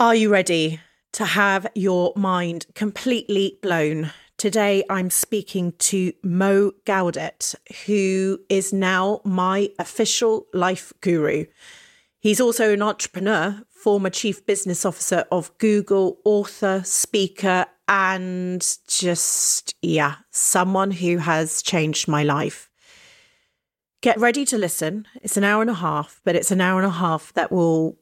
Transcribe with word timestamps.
Are 0.00 0.14
you 0.14 0.30
ready 0.30 0.80
to 1.12 1.26
have 1.26 1.66
your 1.74 2.14
mind 2.16 2.64
completely 2.74 3.58
blown? 3.60 4.10
Today, 4.38 4.82
I'm 4.88 5.10
speaking 5.10 5.72
to 5.72 6.14
Mo 6.22 6.72
Gawdat, 6.86 7.54
who 7.84 8.38
is 8.48 8.72
now 8.72 9.20
my 9.24 9.68
official 9.78 10.46
life 10.54 10.94
guru. 11.02 11.44
He's 12.18 12.40
also 12.40 12.72
an 12.72 12.80
entrepreneur, 12.80 13.62
former 13.68 14.08
chief 14.08 14.46
business 14.46 14.86
officer 14.86 15.26
of 15.30 15.50
Google, 15.58 16.16
author, 16.24 16.80
speaker, 16.82 17.66
and 17.86 18.66
just, 18.88 19.74
yeah, 19.82 20.14
someone 20.30 20.92
who 20.92 21.18
has 21.18 21.60
changed 21.60 22.08
my 22.08 22.22
life. 22.22 22.70
Get 24.00 24.18
ready 24.18 24.46
to 24.46 24.56
listen. 24.56 25.06
It's 25.20 25.36
an 25.36 25.44
hour 25.44 25.60
and 25.60 25.70
a 25.70 25.74
half, 25.74 26.22
but 26.24 26.36
it's 26.36 26.50
an 26.50 26.62
hour 26.62 26.78
and 26.78 26.86
a 26.86 26.94
half 26.94 27.34
that 27.34 27.52
will 27.52 27.98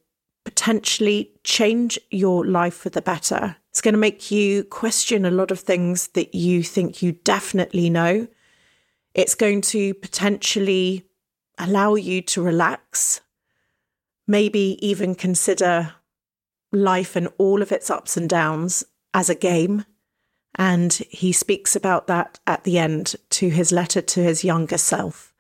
potentially 0.49 1.31
change 1.45 1.99
your 2.11 2.47
life 2.47 2.73
for 2.73 2.89
the 2.89 3.03
better. 3.03 3.57
It's 3.69 3.83
going 3.83 3.93
to 3.93 4.01
make 4.01 4.31
you 4.31 4.65
question 4.65 5.27
a 5.27 5.31
lot 5.31 5.51
of 5.51 5.61
things 5.61 6.09
that 6.15 6.35
you 6.35 6.63
think 6.63 7.03
you 7.03 7.13
definitely 7.13 7.91
know. 7.91 8.29
It's 9.13 9.35
going 9.35 9.61
to 9.61 9.93
potentially 9.93 11.05
allow 11.59 11.97
you 11.97 12.23
to 12.23 12.41
relax, 12.41 13.21
maybe 14.27 14.79
even 14.81 15.15
consider 15.15 15.93
life 16.73 17.15
and 17.15 17.29
all 17.37 17.61
of 17.61 17.71
its 17.71 17.91
ups 17.91 18.17
and 18.17 18.27
downs 18.27 18.85
as 19.13 19.29
a 19.29 19.35
game. 19.35 19.85
And 20.55 20.95
he 21.11 21.31
speaks 21.31 21.77
about 21.77 22.07
that 22.07 22.41
at 22.47 22.65
the 22.65 22.79
end 22.79 23.17
to 23.31 23.51
his 23.51 23.71
letter 23.71 24.01
to 24.01 24.23
his 24.23 24.45
younger 24.45 24.79
self. 24.79 25.35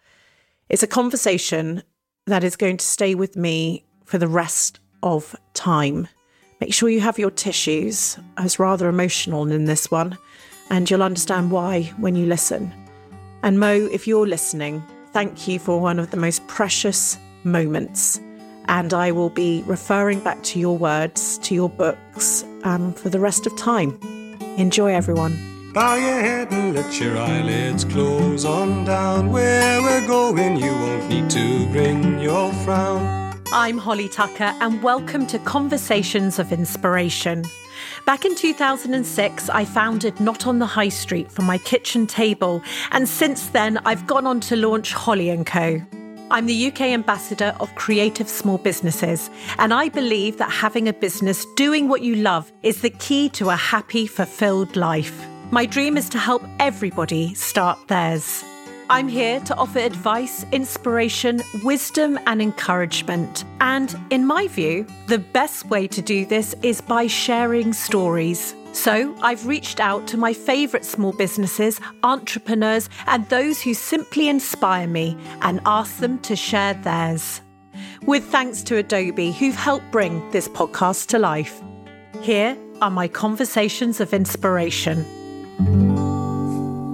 It's 0.69 0.83
a 0.83 0.87
conversation 0.87 1.83
that 2.27 2.45
is 2.45 2.57
going 2.57 2.77
to 2.77 2.85
stay 2.85 3.15
with 3.15 3.37
me 3.37 3.87
for 4.05 4.19
the 4.19 4.29
rest 4.29 4.81
of 5.03 5.35
time. 5.55 6.09
Make 6.61 6.75
sure 6.75 6.89
you 6.89 7.01
have 7.01 7.19
your 7.19 7.31
tissues. 7.31 8.19
I 8.37 8.43
was 8.43 8.59
rather 8.59 8.89
emotional 8.89 9.51
in 9.51 9.65
this 9.67 9.91
one, 9.91 10.19
and 10.71 10.91
you'll 10.91 11.03
understand 11.03 11.51
why 11.51 11.85
when 11.99 12.17
you 12.17 12.27
listen. 12.27 12.73
And 13.43 13.61
Mo, 13.61 13.89
if 13.93 14.07
you're 14.07 14.27
listening, 14.27 14.83
thank 15.13 15.47
you 15.47 15.59
for 15.59 15.81
one 15.81 15.99
of 15.99 16.11
the 16.11 16.17
most 16.17 16.47
precious 16.49 17.19
moments. 17.45 18.21
And 18.67 18.93
I 18.93 19.13
will 19.13 19.31
be 19.31 19.63
referring 19.67 20.21
back 20.21 20.43
to 20.43 20.59
your 20.59 20.77
words, 20.77 21.39
to 21.39 21.55
your 21.55 21.71
books, 21.71 22.45
um, 22.65 22.93
for 22.93 23.09
the 23.09 23.21
rest 23.21 23.47
of 23.47 23.57
time. 23.57 23.99
Enjoy, 24.59 24.93
everyone. 24.93 25.73
Bow 25.73 25.95
your 25.95 26.21
head 26.21 26.53
and 26.53 26.75
let 26.75 27.01
your 27.01 27.17
eyelids 27.17 27.85
close 27.85 28.45
on 28.45 28.85
down. 28.85 29.31
Where 29.31 29.81
we're 29.81 30.07
going, 30.07 30.57
you 30.57 30.73
won't 30.73 31.09
need 31.09 31.31
to 31.31 31.67
bring 31.71 32.19
your 32.19 32.53
frown. 32.65 33.28
I'm 33.51 33.79
Holly 33.79 34.11
Tucker, 34.11 34.55
and 34.61 34.83
welcome 34.83 35.27
to 35.29 35.39
Conversations 35.39 36.39
of 36.39 36.53
Inspiration. 36.53 37.47
Back 38.05 38.27
in 38.27 38.35
2006, 38.35 39.49
I 39.49 39.65
founded 39.65 40.21
Not 40.21 40.47
on 40.47 40.59
the 40.59 40.67
High 40.67 40.91
Street 40.91 41.33
for 41.33 41.41
my 41.41 41.57
kitchen 41.57 42.07
table, 42.07 42.63
and 42.93 43.09
since 43.09 43.47
then, 43.47 43.79
I've 43.87 44.07
gone 44.07 44.27
on 44.27 44.41
to 44.41 44.57
launch 44.57 44.93
Holly 44.93 45.35
& 45.45 45.47
Co. 45.47 45.81
I'm 46.31 46.45
the 46.45 46.67
UK 46.67 46.83
ambassador 46.83 47.57
of 47.59 47.75
creative 47.75 48.29
small 48.29 48.59
businesses, 48.59 49.31
and 49.59 49.73
I 49.73 49.89
believe 49.89 50.37
that 50.37 50.51
having 50.51 50.87
a 50.87 50.93
business 50.93 51.47
doing 51.57 51.89
what 51.89 52.03
you 52.03 52.17
love 52.17 52.53
is 52.63 52.83
the 52.83 52.91
key 52.91 53.31
to 53.31 53.49
a 53.49 53.57
happy, 53.57 54.07
fulfilled 54.07 54.77
life. 54.77 55.27
My 55.51 55.65
dream 55.65 55.97
is 55.97 56.11
to 56.11 56.19
help 56.19 56.45
everybody 56.61 57.33
start 57.33 57.89
theirs. 57.89 58.45
I'm 58.91 59.07
here 59.07 59.39
to 59.41 59.55
offer 59.57 59.81
advice, 59.81 60.47
inspiration, 60.51 61.43
wisdom, 61.63 62.19
and 62.27 62.41
encouragement. 62.41 63.45
And 63.61 63.95
in 64.09 64.27
my 64.27 64.49
view, 64.49 64.87
the 65.09 65.19
best 65.19 65.67
way 65.67 65.87
to 65.89 66.01
do 66.01 66.25
this 66.25 66.55
is 66.63 66.81
by 66.81 67.07
sharing 67.07 67.75
stories. 67.75 68.55
So 68.73 69.15
I've 69.21 69.47
reached 69.47 69.79
out 69.79 70.07
to 70.09 70.17
my 70.17 70.33
favourite 70.33 70.87
small 70.87 71.13
businesses, 71.13 71.83
entrepreneurs, 72.03 72.89
and 73.07 73.29
those 73.29 73.61
who 73.61 73.75
simply 73.75 74.29
inspire 74.29 74.87
me 74.87 75.19
and 75.43 75.61
asked 75.67 76.01
them 76.01 76.19
to 76.21 76.35
share 76.35 76.73
theirs. 76.73 77.43
With 78.07 78.25
thanks 78.25 78.63
to 78.63 78.79
Adobe, 78.79 79.33
who've 79.33 79.55
helped 79.55 79.91
bring 79.91 80.31
this 80.31 80.49
podcast 80.49 81.09
to 81.09 81.19
life. 81.19 81.61
Here 82.23 82.57
are 82.81 82.91
my 82.91 83.07
conversations 83.07 84.01
of 84.01 84.15
inspiration. 84.15 85.98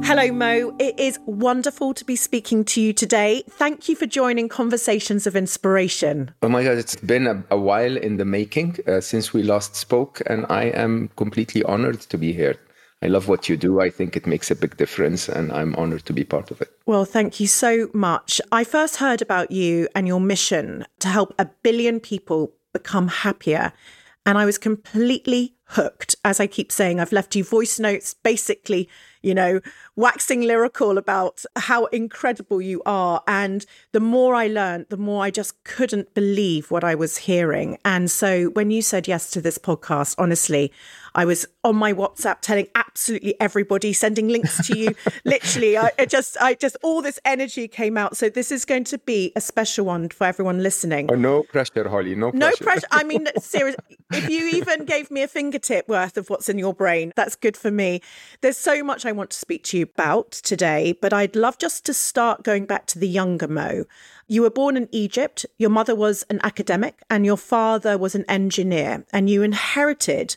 Hello, 0.06 0.30
Mo. 0.30 0.76
It 0.78 1.00
is 1.00 1.18
wonderful 1.24 1.94
to 1.94 2.04
be 2.04 2.14
speaking 2.14 2.62
to 2.66 2.80
you 2.82 2.92
today. 2.92 3.42
Thank 3.48 3.88
you 3.88 3.96
for 3.96 4.04
joining 4.04 4.50
Conversations 4.50 5.26
of 5.26 5.34
Inspiration. 5.34 6.30
Oh 6.42 6.50
my 6.50 6.62
God, 6.62 6.76
it's 6.76 6.94
been 6.96 7.26
a, 7.26 7.42
a 7.50 7.58
while 7.58 7.96
in 7.96 8.18
the 8.18 8.26
making 8.26 8.76
uh, 8.86 9.00
since 9.00 9.32
we 9.32 9.42
last 9.42 9.76
spoke, 9.76 10.20
and 10.26 10.44
I 10.50 10.64
am 10.64 11.08
completely 11.16 11.62
honored 11.62 12.02
to 12.02 12.18
be 12.18 12.34
here. 12.34 12.56
I 13.00 13.06
love 13.06 13.28
what 13.28 13.48
you 13.48 13.56
do. 13.56 13.80
I 13.80 13.88
think 13.88 14.14
it 14.14 14.26
makes 14.26 14.50
a 14.50 14.54
big 14.54 14.76
difference, 14.76 15.26
and 15.26 15.50
I'm 15.50 15.74
honored 15.76 16.04
to 16.04 16.12
be 16.12 16.22
part 16.22 16.50
of 16.50 16.60
it. 16.60 16.68
Well, 16.84 17.06
thank 17.06 17.40
you 17.40 17.46
so 17.46 17.88
much. 17.94 18.42
I 18.52 18.62
first 18.62 18.96
heard 18.96 19.22
about 19.22 19.52
you 19.52 19.88
and 19.94 20.06
your 20.06 20.20
mission 20.20 20.84
to 20.98 21.08
help 21.08 21.34
a 21.38 21.48
billion 21.62 21.98
people 21.98 22.52
become 22.74 23.08
happier, 23.08 23.72
and 24.26 24.36
I 24.36 24.44
was 24.44 24.58
completely 24.58 25.54
hooked. 25.68 26.14
As 26.26 26.40
I 26.40 26.46
keep 26.46 26.70
saying, 26.70 27.00
I've 27.00 27.10
left 27.10 27.34
you 27.34 27.42
voice 27.42 27.78
notes 27.80 28.12
basically 28.12 28.88
you 29.24 29.34
know, 29.34 29.60
waxing 29.96 30.42
lyrical 30.42 30.98
about 30.98 31.44
how 31.56 31.86
incredible 31.86 32.60
you 32.60 32.82
are. 32.84 33.22
And 33.26 33.64
the 33.92 34.00
more 34.00 34.34
I 34.34 34.48
learned, 34.48 34.86
the 34.90 34.96
more 34.96 35.24
I 35.24 35.30
just 35.30 35.62
couldn't 35.64 36.14
believe 36.14 36.70
what 36.70 36.84
I 36.84 36.94
was 36.94 37.16
hearing. 37.16 37.78
And 37.84 38.10
so 38.10 38.46
when 38.50 38.70
you 38.70 38.82
said 38.82 39.08
yes 39.08 39.30
to 39.30 39.40
this 39.40 39.58
podcast, 39.58 40.14
honestly, 40.18 40.72
I 41.16 41.24
was 41.24 41.46
on 41.62 41.76
my 41.76 41.92
WhatsApp 41.92 42.40
telling 42.40 42.66
absolutely 42.74 43.40
everybody, 43.40 43.92
sending 43.92 44.28
links 44.28 44.66
to 44.66 44.76
you. 44.76 44.94
Literally, 45.24 45.78
I, 45.78 45.90
just, 46.08 46.36
I 46.40 46.54
just, 46.54 46.76
all 46.82 47.02
this 47.02 47.20
energy 47.24 47.68
came 47.68 47.96
out. 47.96 48.16
So 48.16 48.28
this 48.28 48.50
is 48.50 48.64
going 48.64 48.84
to 48.84 48.98
be 48.98 49.32
a 49.36 49.40
special 49.40 49.86
one 49.86 50.08
for 50.08 50.26
everyone 50.26 50.62
listening. 50.62 51.08
Oh, 51.12 51.14
no 51.14 51.44
pressure, 51.44 51.88
Holly. 51.88 52.16
No 52.16 52.32
pressure. 52.32 52.38
No 52.40 52.66
pressure. 52.66 52.86
I 52.90 53.04
mean, 53.04 53.28
seriously, 53.38 53.96
if 54.12 54.28
you 54.28 54.48
even 54.48 54.84
gave 54.84 55.10
me 55.10 55.22
a 55.22 55.28
fingertip 55.28 55.88
worth 55.88 56.16
of 56.16 56.28
what's 56.30 56.48
in 56.48 56.58
your 56.58 56.74
brain, 56.74 57.12
that's 57.14 57.36
good 57.36 57.56
for 57.56 57.70
me. 57.70 58.00
There's 58.40 58.56
so 58.56 58.82
much 58.82 59.06
I 59.06 59.12
want 59.16 59.30
to 59.30 59.38
speak 59.38 59.64
to 59.64 59.78
you 59.78 59.84
about 59.84 60.32
today, 60.32 60.96
but 61.00 61.12
I'd 61.12 61.36
love 61.36 61.58
just 61.58 61.86
to 61.86 61.94
start 61.94 62.42
going 62.42 62.66
back 62.66 62.86
to 62.86 62.98
the 62.98 63.08
younger 63.08 63.48
Mo. 63.48 63.84
You 64.26 64.42
were 64.42 64.50
born 64.50 64.76
in 64.76 64.88
Egypt, 64.92 65.46
your 65.58 65.70
mother 65.70 65.94
was 65.94 66.24
an 66.30 66.40
academic, 66.42 67.00
and 67.08 67.24
your 67.24 67.36
father 67.36 67.96
was 67.96 68.14
an 68.14 68.24
engineer, 68.28 69.04
and 69.12 69.30
you 69.30 69.42
inherited 69.42 70.36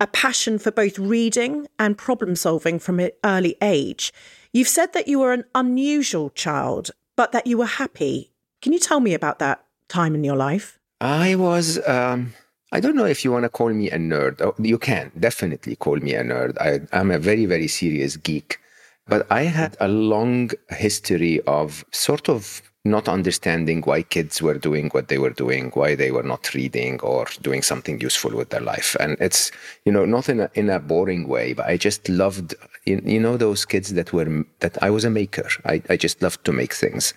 a 0.00 0.06
passion 0.06 0.58
for 0.58 0.70
both 0.70 0.98
reading 0.98 1.66
and 1.78 1.96
problem 1.96 2.34
solving 2.34 2.78
from 2.78 2.98
an 2.98 3.10
early 3.24 3.56
age. 3.62 4.12
You've 4.52 4.68
said 4.68 4.92
that 4.94 5.08
you 5.08 5.18
were 5.20 5.32
an 5.32 5.44
unusual 5.54 6.30
child, 6.30 6.90
but 7.16 7.32
that 7.32 7.46
you 7.46 7.58
were 7.58 7.66
happy. 7.66 8.32
Can 8.60 8.72
you 8.72 8.78
tell 8.78 9.00
me 9.00 9.14
about 9.14 9.38
that 9.38 9.64
time 9.88 10.14
in 10.14 10.24
your 10.24 10.36
life? 10.36 10.78
I 11.00 11.34
was, 11.36 11.78
um, 11.86 12.34
I 12.74 12.80
don't 12.80 12.96
know 12.96 13.04
if 13.04 13.22
you 13.22 13.30
want 13.30 13.42
to 13.42 13.50
call 13.50 13.68
me 13.68 13.90
a 13.90 13.98
nerd. 13.98 14.40
Oh, 14.40 14.54
you 14.58 14.78
can 14.78 15.12
definitely 15.20 15.76
call 15.76 15.96
me 15.96 16.14
a 16.14 16.24
nerd. 16.24 16.56
I, 16.58 16.80
I'm 16.98 17.10
a 17.10 17.18
very, 17.18 17.44
very 17.44 17.68
serious 17.68 18.16
geek. 18.16 18.58
But 19.06 19.26
I 19.30 19.42
had 19.42 19.76
a 19.78 19.88
long 19.88 20.52
history 20.70 21.42
of 21.42 21.84
sort 21.92 22.30
of 22.30 22.62
not 22.82 23.08
understanding 23.08 23.82
why 23.82 24.02
kids 24.02 24.40
were 24.40 24.56
doing 24.56 24.88
what 24.92 25.08
they 25.08 25.18
were 25.18 25.36
doing, 25.44 25.70
why 25.74 25.94
they 25.94 26.10
were 26.10 26.22
not 26.22 26.54
reading 26.54 26.98
or 27.00 27.26
doing 27.42 27.60
something 27.60 28.00
useful 28.00 28.34
with 28.34 28.48
their 28.48 28.62
life. 28.62 28.96
And 28.98 29.18
it's, 29.20 29.52
you 29.84 29.92
know, 29.92 30.06
not 30.06 30.30
in 30.30 30.40
a, 30.40 30.50
in 30.54 30.70
a 30.70 30.80
boring 30.80 31.28
way, 31.28 31.52
but 31.52 31.66
I 31.66 31.76
just 31.76 32.08
loved, 32.08 32.54
you 32.86 33.20
know, 33.20 33.36
those 33.36 33.66
kids 33.66 33.92
that 33.92 34.14
were, 34.14 34.46
that 34.60 34.82
I 34.82 34.88
was 34.88 35.04
a 35.04 35.10
maker. 35.10 35.48
I, 35.66 35.82
I 35.90 35.98
just 35.98 36.22
loved 36.22 36.42
to 36.46 36.52
make 36.52 36.72
things. 36.72 37.12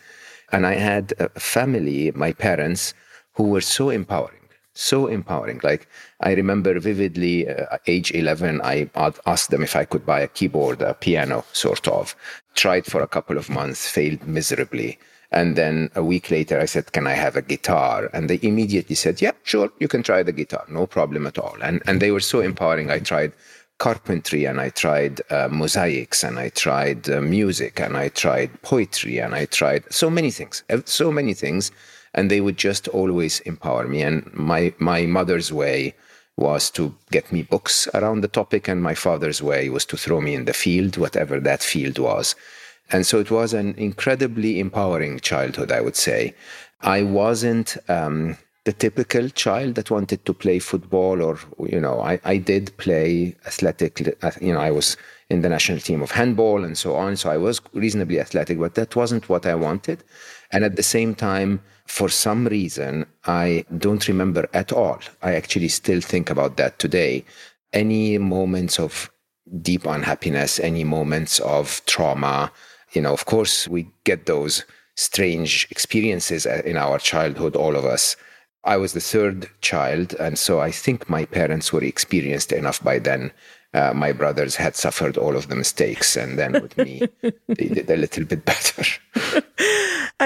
And 0.51 0.67
I 0.67 0.73
had 0.73 1.13
a 1.17 1.29
family, 1.39 2.11
my 2.11 2.33
parents, 2.33 2.93
who 3.35 3.43
were 3.43 3.61
so 3.61 3.89
empowering 3.89 4.44
so 4.75 5.07
empowering. 5.07 5.59
Like 5.63 5.87
I 6.21 6.33
remember 6.33 6.79
vividly, 6.79 7.47
uh, 7.49 7.77
age 7.87 8.11
11, 8.11 8.61
I 8.61 8.89
asked 9.25 9.49
them 9.49 9.63
if 9.63 9.75
I 9.75 9.85
could 9.85 10.05
buy 10.05 10.19
a 10.19 10.27
keyboard, 10.27 10.81
a 10.81 10.93
piano, 10.93 11.43
sort 11.53 11.87
of. 11.87 12.15
Tried 12.53 12.85
for 12.85 13.01
a 13.01 13.07
couple 13.07 13.37
of 13.37 13.49
months, 13.49 13.89
failed 13.89 14.27
miserably. 14.27 14.99
And 15.31 15.55
then 15.55 15.89
a 15.95 16.03
week 16.03 16.29
later, 16.29 16.59
I 16.59 16.65
said, 16.65 16.91
Can 16.91 17.07
I 17.07 17.13
have 17.13 17.35
a 17.35 17.41
guitar? 17.41 18.09
And 18.13 18.29
they 18.29 18.39
immediately 18.41 18.95
said, 18.95 19.21
Yeah, 19.21 19.31
sure, 19.43 19.71
you 19.79 19.87
can 19.87 20.03
try 20.03 20.23
the 20.23 20.31
guitar, 20.31 20.65
no 20.69 20.85
problem 20.85 21.25
at 21.25 21.37
all. 21.37 21.57
And, 21.61 21.81
and 21.87 22.01
they 22.01 22.11
were 22.11 22.19
so 22.19 22.41
empowering. 22.41 22.91
I 22.91 22.99
tried 22.99 23.33
carpentry 23.77 24.45
and 24.45 24.61
I 24.61 24.69
tried 24.69 25.21
uh, 25.29 25.49
mosaics 25.51 26.23
and 26.23 26.39
I 26.39 26.49
tried 26.49 27.09
uh, 27.09 27.19
music 27.21 27.79
and 27.79 27.97
I 27.97 28.09
tried 28.09 28.61
poetry 28.61 29.19
and 29.19 29.35
I 29.35 29.45
tried 29.45 29.83
so 29.91 30.09
many 30.09 30.31
things, 30.31 30.63
so 30.85 31.11
many 31.11 31.33
things. 31.33 31.71
And 32.15 32.31
they 32.31 32.41
would 32.41 32.57
just 32.57 32.87
always 32.87 33.41
empower 33.41 33.87
me. 33.87 34.01
And 34.01 34.33
my, 34.33 34.73
my 34.79 35.05
mother's 35.05 35.53
way 35.53 35.93
was 36.37 36.69
to 36.71 36.95
get 37.11 37.31
me 37.31 37.43
books 37.43 37.87
around 37.93 38.21
the 38.21 38.27
topic, 38.27 38.67
and 38.67 38.81
my 38.81 38.95
father's 38.95 39.41
way 39.41 39.69
was 39.69 39.85
to 39.85 39.97
throw 39.97 40.19
me 40.19 40.33
in 40.33 40.45
the 40.45 40.53
field, 40.53 40.97
whatever 40.97 41.39
that 41.39 41.61
field 41.61 41.99
was. 41.99 42.35
And 42.91 43.05
so 43.05 43.19
it 43.19 43.31
was 43.31 43.53
an 43.53 43.75
incredibly 43.77 44.59
empowering 44.59 45.19
childhood, 45.19 45.71
I 45.71 45.81
would 45.81 45.95
say. 45.95 46.35
I 46.81 47.03
wasn't 47.03 47.77
um, 47.87 48.37
the 48.65 48.73
typical 48.73 49.29
child 49.29 49.75
that 49.75 49.91
wanted 49.91 50.25
to 50.25 50.33
play 50.33 50.59
football 50.59 51.21
or 51.21 51.39
you 51.59 51.79
know 51.79 52.01
I, 52.01 52.19
I 52.25 52.37
did 52.37 52.75
play 52.77 53.35
athletic 53.45 53.99
you 54.41 54.53
know 54.53 54.59
I 54.59 54.71
was 54.71 54.97
in 55.29 55.41
the 55.41 55.49
national 55.49 55.79
team 55.79 56.01
of 56.01 56.11
handball 56.11 56.63
and 56.63 56.77
so 56.77 56.95
on 56.95 57.15
so 57.15 57.29
I 57.29 57.37
was 57.37 57.61
reasonably 57.73 58.19
athletic 58.19 58.59
but 58.59 58.73
that 58.73 58.95
wasn't 58.95 59.29
what 59.29 59.45
I 59.45 59.53
wanted 59.55 60.03
and 60.55 60.63
at 60.63 60.77
the 60.77 60.83
same 60.83 61.13
time 61.13 61.61
for 61.85 62.07
some 62.07 62.47
reason 62.47 63.05
I 63.25 63.65
don't 63.77 64.07
remember 64.07 64.47
at 64.53 64.71
all 64.71 64.99
I 65.21 65.35
actually 65.35 65.67
still 65.67 65.99
think 65.99 66.29
about 66.29 66.55
that 66.55 66.79
today 66.79 67.25
any 67.73 68.17
moments 68.17 68.79
of 68.79 69.11
deep 69.61 69.85
unhappiness 69.85 70.59
any 70.59 70.85
moments 70.85 71.39
of 71.41 71.81
trauma 71.85 72.51
you 72.93 73.01
know 73.01 73.13
of 73.13 73.25
course 73.25 73.67
we 73.67 73.87
get 74.05 74.25
those 74.25 74.63
strange 74.95 75.67
experiences 75.71 76.45
in 76.45 76.77
our 76.77 76.99
childhood 76.99 77.57
all 77.57 77.75
of 77.75 77.83
us 77.83 78.15
I 78.65 78.77
was 78.77 78.93
the 78.93 78.99
third 78.99 79.47
child, 79.61 80.15
and 80.15 80.39
so 80.39 80.59
I 80.59 80.71
think 80.71 81.07
my 81.07 81.25
parents 81.25 81.71
were 81.71 81.83
experienced 81.83 82.51
enough 82.51 82.83
by 82.83 82.97
then. 82.97 83.31
Uh, 83.75 83.93
my 83.93 84.11
brothers 84.11 84.55
had 84.55 84.75
suffered 84.75 85.17
all 85.17 85.35
of 85.35 85.49
the 85.49 85.55
mistakes, 85.55 86.17
and 86.17 86.39
then 86.39 86.53
with 86.53 86.75
me, 86.77 87.03
they 87.21 87.67
did 87.67 87.89
a 87.91 87.95
little 87.95 88.25
bit 88.25 88.43
better. 88.43 88.83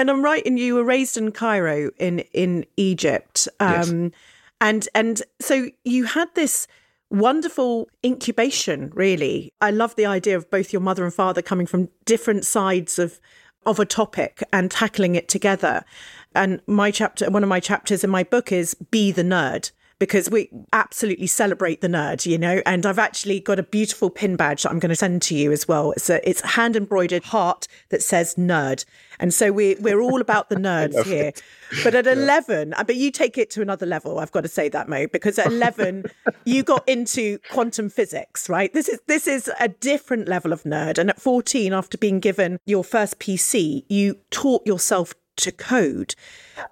and 0.00 0.10
I'm 0.10 0.24
right, 0.24 0.42
and 0.46 0.58
you 0.58 0.76
were 0.76 0.84
raised 0.84 1.18
in 1.18 1.30
Cairo, 1.30 1.90
in 1.98 2.20
in 2.32 2.64
Egypt, 2.78 3.46
um, 3.60 4.04
yes. 4.04 4.12
and 4.58 4.88
and 4.94 5.22
so 5.40 5.68
you 5.84 6.04
had 6.04 6.34
this 6.34 6.66
wonderful 7.10 7.90
incubation. 8.02 8.90
Really, 8.94 9.52
I 9.60 9.70
love 9.70 9.96
the 9.96 10.06
idea 10.06 10.38
of 10.38 10.50
both 10.50 10.72
your 10.72 10.80
mother 10.80 11.04
and 11.04 11.12
father 11.12 11.42
coming 11.42 11.66
from 11.66 11.90
different 12.06 12.46
sides 12.46 12.98
of 12.98 13.20
of 13.66 13.78
a 13.78 13.84
topic 13.84 14.42
and 14.54 14.70
tackling 14.70 15.16
it 15.16 15.28
together. 15.28 15.84
And 16.34 16.62
my 16.66 16.90
chapter, 16.90 17.30
one 17.30 17.42
of 17.42 17.50
my 17.50 17.60
chapters 17.60 18.02
in 18.02 18.08
my 18.08 18.24
book 18.24 18.50
is 18.50 18.72
Be 18.90 19.12
the 19.12 19.22
Nerd 19.22 19.70
because 20.00 20.30
we 20.30 20.48
absolutely 20.72 21.28
celebrate 21.28 21.82
the 21.82 21.86
nerd, 21.86 22.26
you 22.26 22.38
know. 22.38 22.62
And 22.66 22.84
I've 22.84 22.98
actually 22.98 23.38
got 23.38 23.60
a 23.60 23.62
beautiful 23.62 24.10
pin 24.10 24.34
badge 24.34 24.64
that 24.64 24.70
I'm 24.70 24.80
going 24.80 24.90
to 24.90 24.96
send 24.96 25.22
to 25.22 25.36
you 25.36 25.52
as 25.52 25.68
well. 25.68 25.92
It's 25.92 26.10
a 26.10 26.28
it's 26.28 26.42
a 26.42 26.48
hand 26.48 26.74
embroidered 26.74 27.24
heart 27.24 27.68
that 27.90 28.02
says 28.02 28.34
nerd, 28.34 28.84
and 29.20 29.32
so 29.32 29.52
we 29.52 29.76
we're 29.76 30.00
all 30.00 30.20
about 30.20 30.48
the 30.48 30.56
nerds 30.70 31.04
here. 31.04 31.26
It. 31.26 31.42
But 31.84 31.94
at 31.94 32.06
yeah. 32.06 32.12
eleven, 32.12 32.74
uh, 32.74 32.82
but 32.82 32.96
you 32.96 33.12
take 33.12 33.38
it 33.38 33.50
to 33.50 33.62
another 33.62 33.86
level. 33.86 34.18
I've 34.18 34.32
got 34.32 34.40
to 34.40 34.48
say 34.48 34.68
that, 34.70 34.88
Mo, 34.88 35.06
because 35.06 35.38
at 35.38 35.46
eleven 35.46 36.06
you 36.44 36.64
got 36.64 36.88
into 36.88 37.38
quantum 37.50 37.90
physics, 37.90 38.48
right? 38.48 38.72
This 38.72 38.88
is 38.88 38.98
this 39.06 39.28
is 39.28 39.50
a 39.60 39.68
different 39.68 40.26
level 40.26 40.52
of 40.52 40.64
nerd. 40.64 40.98
And 40.98 41.10
at 41.10 41.20
fourteen, 41.20 41.74
after 41.74 41.98
being 41.98 42.18
given 42.20 42.58
your 42.64 42.82
first 42.82 43.18
PC, 43.20 43.84
you 43.88 44.18
taught 44.30 44.66
yourself 44.66 45.14
to 45.40 45.52
code. 45.52 46.14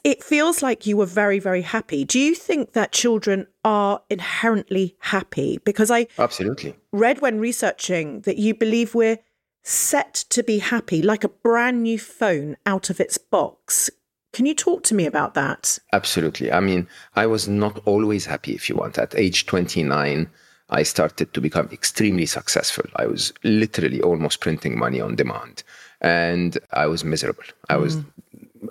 It 0.05 0.23
feels 0.23 0.62
like 0.62 0.87
you 0.87 0.97
were 0.97 1.06
very, 1.06 1.38
very 1.38 1.62
happy. 1.62 2.05
Do 2.05 2.19
you 2.19 2.35
think 2.35 2.73
that 2.73 2.93
children 2.93 3.47
are 3.65 4.03
inherently 4.09 4.97
happy? 5.00 5.59
Because 5.65 5.91
I 5.91 6.06
absolutely 6.19 6.76
read 6.93 7.20
when 7.20 7.41
researching 7.41 8.20
that 8.23 8.38
you 8.38 8.55
believe 8.55 8.94
we're 8.94 9.19
set 9.62 10.15
to 10.31 10.43
be 10.43 10.59
happy, 10.59 11.03
like 11.03 11.25
a 11.25 11.29
brand 11.29 11.82
new 11.82 11.99
phone 11.99 12.56
out 12.65 12.91
of 12.91 13.00
its 13.00 13.19
box. 13.19 13.91
Can 14.32 14.47
you 14.47 14.55
talk 14.55 14.82
to 14.85 14.94
me 14.94 15.06
about 15.06 15.35
that? 15.35 15.79
Absolutely. 15.93 16.53
I 16.53 16.61
mean, 16.61 16.87
I 17.17 17.26
was 17.26 17.49
not 17.49 17.81
always 17.87 18.26
happy, 18.26 18.55
if 18.55 18.69
you 18.69 18.76
want. 18.76 18.99
At 18.99 19.14
age 19.14 19.47
29, 19.47 20.31
I 20.71 20.82
started 20.82 21.32
to 21.32 21.41
become 21.41 21.69
extremely 21.73 22.26
successful. 22.26 22.85
I 22.97 23.06
was 23.06 23.32
literally 23.43 24.00
almost 24.03 24.41
printing 24.41 24.79
money 24.79 25.00
on 25.00 25.17
demand. 25.17 25.62
And 26.00 26.59
I 26.73 26.87
was 26.87 27.05
miserable. 27.05 27.44
I 27.69 27.76
was 27.76 27.97
mm 27.97 28.05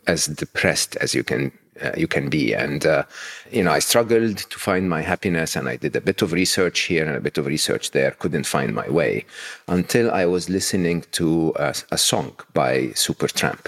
as 0.06 0.26
depressed 0.28 0.96
as 0.98 1.14
you 1.14 1.24
can 1.24 1.52
uh, 1.82 1.92
you 1.96 2.08
can 2.08 2.30
be. 2.30 2.54
And 2.54 2.86
uh, 2.86 3.04
you 3.52 3.64
know, 3.64 3.72
I 3.72 3.80
struggled 3.80 4.38
to 4.38 4.60
find 4.60 4.90
my 4.90 5.02
happiness, 5.02 5.56
and 5.56 5.70
I 5.70 5.76
did 5.76 5.96
a 5.96 6.02
bit 6.02 6.22
of 6.22 6.32
research 6.32 6.80
here 6.82 7.06
and 7.06 7.16
a 7.16 7.22
bit 7.22 7.38
of 7.38 7.46
research 7.46 7.92
there. 7.92 8.12
Couldn't 8.12 8.46
find 8.46 8.74
my 8.74 8.90
way 8.90 9.26
until 9.68 10.12
I 10.12 10.26
was 10.26 10.50
listening 10.50 11.06
to 11.12 11.54
a, 11.56 11.76
a 11.92 11.98
song 11.98 12.36
by 12.54 12.88
Supertramp. 12.96 13.68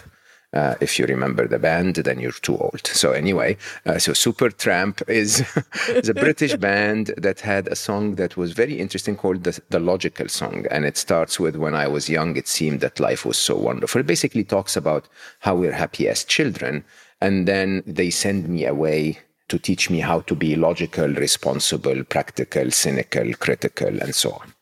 Uh, 0.52 0.74
if 0.82 0.98
you 0.98 1.06
remember 1.06 1.48
the 1.48 1.60
band, 1.60 1.96
then 1.96 2.20
you're 2.20 2.32
too 2.32 2.58
old. 2.58 2.82
So 2.88 3.12
anyway, 3.12 3.56
uh, 3.86 4.00
so 4.00 4.14
Supertramp 4.14 5.08
is, 5.08 5.44
is 5.90 6.10
a 6.10 6.14
British 6.14 6.56
band 6.68 7.14
that 7.18 7.40
had 7.40 7.68
a 7.68 7.76
song 7.76 8.16
that 8.16 8.36
was 8.36 8.54
very 8.54 8.80
interesting 8.80 9.16
called 9.16 9.44
the, 9.44 9.62
the 9.70 9.80
Logical 9.80 10.28
Song, 10.28 10.66
and 10.72 10.86
it 10.86 10.98
starts 10.98 11.40
with 11.40 11.56
"When 11.56 11.76
I 11.76 11.88
was 11.88 12.10
young, 12.10 12.36
it 12.36 12.48
seemed 12.48 12.80
that 12.82 13.00
life 13.00 13.26
was 13.26 13.38
so 13.38 13.56
wonderful." 13.56 14.02
It 14.02 14.08
basically 14.08 14.44
talks 14.44 14.76
about 14.76 15.08
how 15.40 15.56
we're 15.56 15.72
happy 15.72 16.08
as 16.08 16.24
children, 16.24 16.84
and 17.22 17.48
then 17.48 17.84
they 17.86 18.10
send 18.10 18.50
me 18.50 18.66
away 18.66 19.20
to 19.50 19.60
teach 19.60 19.90
me 19.90 20.00
how 20.00 20.22
to 20.22 20.36
be 20.36 20.56
logical, 20.56 21.10
responsible, 21.10 22.04
practical, 22.06 22.72
cynical, 22.72 23.34
critical, 23.34 24.00
and 24.00 24.16
so 24.16 24.32
on. 24.32 24.54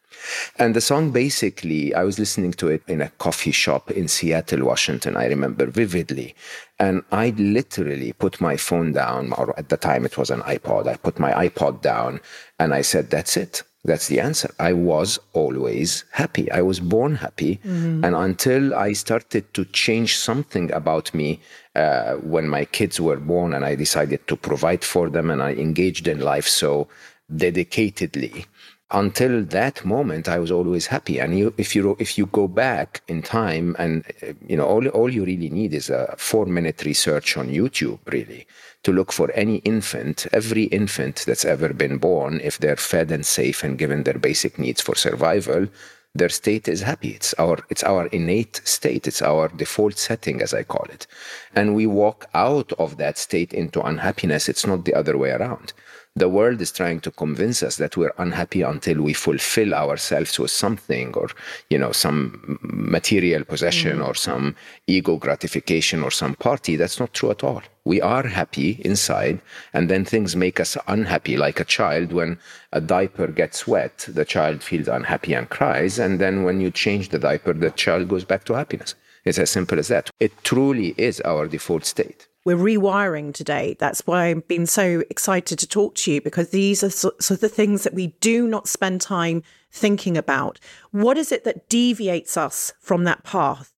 And 0.57 0.75
the 0.75 0.81
song 0.81 1.11
basically, 1.11 1.93
I 1.93 2.03
was 2.03 2.19
listening 2.19 2.53
to 2.53 2.67
it 2.69 2.83
in 2.87 3.01
a 3.01 3.09
coffee 3.09 3.51
shop 3.51 3.91
in 3.91 4.07
Seattle, 4.07 4.65
Washington, 4.65 5.17
I 5.17 5.27
remember 5.27 5.65
vividly. 5.65 6.35
And 6.79 7.03
I 7.11 7.29
literally 7.37 8.13
put 8.13 8.39
my 8.39 8.57
phone 8.57 8.93
down, 8.93 9.33
or 9.33 9.57
at 9.57 9.69
the 9.69 9.77
time 9.77 10.05
it 10.05 10.17
was 10.17 10.29
an 10.29 10.41
iPod. 10.41 10.87
I 10.87 10.95
put 10.97 11.19
my 11.19 11.31
iPod 11.47 11.81
down 11.81 12.19
and 12.59 12.73
I 12.73 12.81
said, 12.81 13.09
That's 13.09 13.35
it. 13.37 13.63
That's 13.87 14.07
the 14.07 14.19
answer. 14.19 14.53
I 14.59 14.73
was 14.73 15.17
always 15.33 16.03
happy. 16.11 16.51
I 16.51 16.61
was 16.61 16.79
born 16.81 17.15
happy. 17.15 17.55
Mm-hmm. 17.63 18.03
And 18.03 18.15
until 18.15 18.75
I 18.75 18.91
started 18.91 19.53
to 19.53 19.63
change 19.65 20.17
something 20.17 20.71
about 20.73 21.13
me 21.13 21.39
uh, 21.73 22.15
when 22.15 22.49
my 22.49 22.65
kids 22.65 22.99
were 22.99 23.17
born 23.17 23.53
and 23.53 23.63
I 23.63 23.75
decided 23.75 24.27
to 24.27 24.35
provide 24.35 24.83
for 24.83 25.09
them 25.09 25.29
and 25.29 25.41
I 25.41 25.53
engaged 25.53 26.07
in 26.07 26.19
life 26.19 26.47
so 26.47 26.89
dedicatedly, 27.33 28.45
until 28.91 29.43
that 29.43 29.83
moment 29.83 30.29
i 30.29 30.39
was 30.39 30.51
always 30.51 30.87
happy. 30.87 31.19
And 31.19 31.37
you, 31.37 31.53
if 31.57 31.75
you 31.75 31.95
if 31.99 32.17
you 32.17 32.27
go 32.27 32.47
back 32.47 33.01
in 33.07 33.21
time 33.21 33.75
and 33.77 34.05
you 34.47 34.55
know 34.55 34.65
all, 34.65 34.87
all 34.89 35.13
you 35.13 35.25
really 35.25 35.49
need 35.49 35.73
is 35.73 35.89
a 35.89 36.15
four 36.17 36.45
minute 36.45 36.83
research 36.85 37.35
on 37.35 37.49
youtube 37.49 37.99
really 38.05 38.47
to 38.83 38.93
look 38.93 39.11
for 39.11 39.29
any 39.31 39.57
infant 39.57 40.25
every 40.31 40.63
infant 40.65 41.25
that's 41.27 41.43
ever 41.43 41.73
been 41.73 41.97
born 41.97 42.39
if 42.41 42.59
they're 42.59 42.77
fed 42.77 43.11
and 43.11 43.25
safe 43.25 43.63
and 43.63 43.77
given 43.77 44.03
their 44.03 44.17
basic 44.17 44.57
needs 44.57 44.79
for 44.79 44.95
survival 44.95 45.67
their 46.15 46.29
state 46.29 46.67
is 46.67 46.81
happy. 46.81 47.09
It's 47.09 47.35
our 47.35 47.59
it's 47.69 47.83
our 47.83 48.07
innate 48.07 48.61
state. 48.63 49.07
It's 49.07 49.21
our 49.21 49.49
default 49.49 49.97
setting 49.97 50.41
as 50.41 50.53
i 50.53 50.63
call 50.63 50.85
it. 50.89 51.05
And 51.53 51.75
we 51.75 51.85
walk 51.85 52.27
out 52.33 52.73
of 52.73 52.97
that 52.97 53.17
state 53.17 53.53
into 53.53 53.81
unhappiness. 53.81 54.49
It's 54.49 54.65
not 54.65 54.85
the 54.85 54.95
other 54.95 55.17
way 55.17 55.29
around 55.29 55.73
the 56.17 56.29
world 56.29 56.59
is 56.61 56.71
trying 56.71 56.99
to 57.01 57.11
convince 57.11 57.61
us 57.61 57.75
that 57.75 57.95
we're 57.95 58.13
unhappy 58.17 58.61
until 58.63 59.01
we 59.01 59.13
fulfill 59.13 59.73
ourselves 59.73 60.39
with 60.39 60.49
something 60.49 61.13
or 61.13 61.29
you 61.69 61.77
know 61.77 61.91
some 61.91 62.57
material 62.61 63.43
possession 63.43 63.99
mm. 63.99 64.07
or 64.07 64.15
some 64.15 64.55
ego 64.87 65.17
gratification 65.17 66.03
or 66.03 66.11
some 66.11 66.33
party. 66.35 66.75
That's 66.75 66.99
not 66.99 67.13
true 67.13 67.31
at 67.31 67.43
all. 67.43 67.61
We 67.85 68.01
are 68.01 68.27
happy 68.27 68.81
inside 68.83 69.41
and 69.73 69.89
then 69.89 70.05
things 70.05 70.35
make 70.35 70.59
us 70.59 70.75
unhappy 70.87 71.37
like 71.37 71.59
a 71.59 71.65
child. 71.65 72.11
When 72.11 72.39
a 72.73 72.81
diaper 72.81 73.27
gets 73.27 73.67
wet 73.67 74.07
the 74.07 74.25
child 74.25 74.63
feels 74.63 74.87
unhappy 74.87 75.33
and 75.33 75.49
cries 75.49 75.99
and 75.99 76.19
then 76.19 76.43
when 76.43 76.61
you 76.61 76.71
change 76.71 77.09
the 77.09 77.19
diaper 77.19 77.53
the 77.53 77.71
child 77.71 78.09
goes 78.09 78.25
back 78.25 78.43
to 78.45 78.53
happiness. 78.53 78.95
It's 79.23 79.39
as 79.39 79.49
simple 79.49 79.77
as 79.77 79.89
that. 79.89 80.09
It 80.19 80.31
truly 80.43 80.95
is 80.97 81.21
our 81.21 81.47
default 81.47 81.85
state 81.85 82.26
we're 82.47 82.55
rewiring 82.55 83.33
today. 83.33 83.75
That's 83.77 84.07
why 84.07 84.27
I've 84.27 84.47
been 84.47 84.67
so 84.67 85.03
excited 85.09 85.59
to 85.59 85.67
talk 85.67 85.95
to 85.95 86.13
you 86.13 86.21
because 86.21 86.51
these 86.51 86.81
are 86.81 86.89
sort 86.89 87.29
of 87.29 87.41
the 87.41 87.49
things 87.49 87.83
that 87.83 87.93
we 87.93 88.07
do 88.21 88.47
not 88.47 88.69
spend 88.69 89.01
time 89.01 89.43
thinking 89.69 90.15
about. 90.15 90.57
What 90.91 91.17
is 91.17 91.33
it 91.33 91.43
that 91.43 91.67
deviates 91.67 92.37
us 92.37 92.71
from 92.79 93.03
that 93.03 93.25
path? 93.25 93.73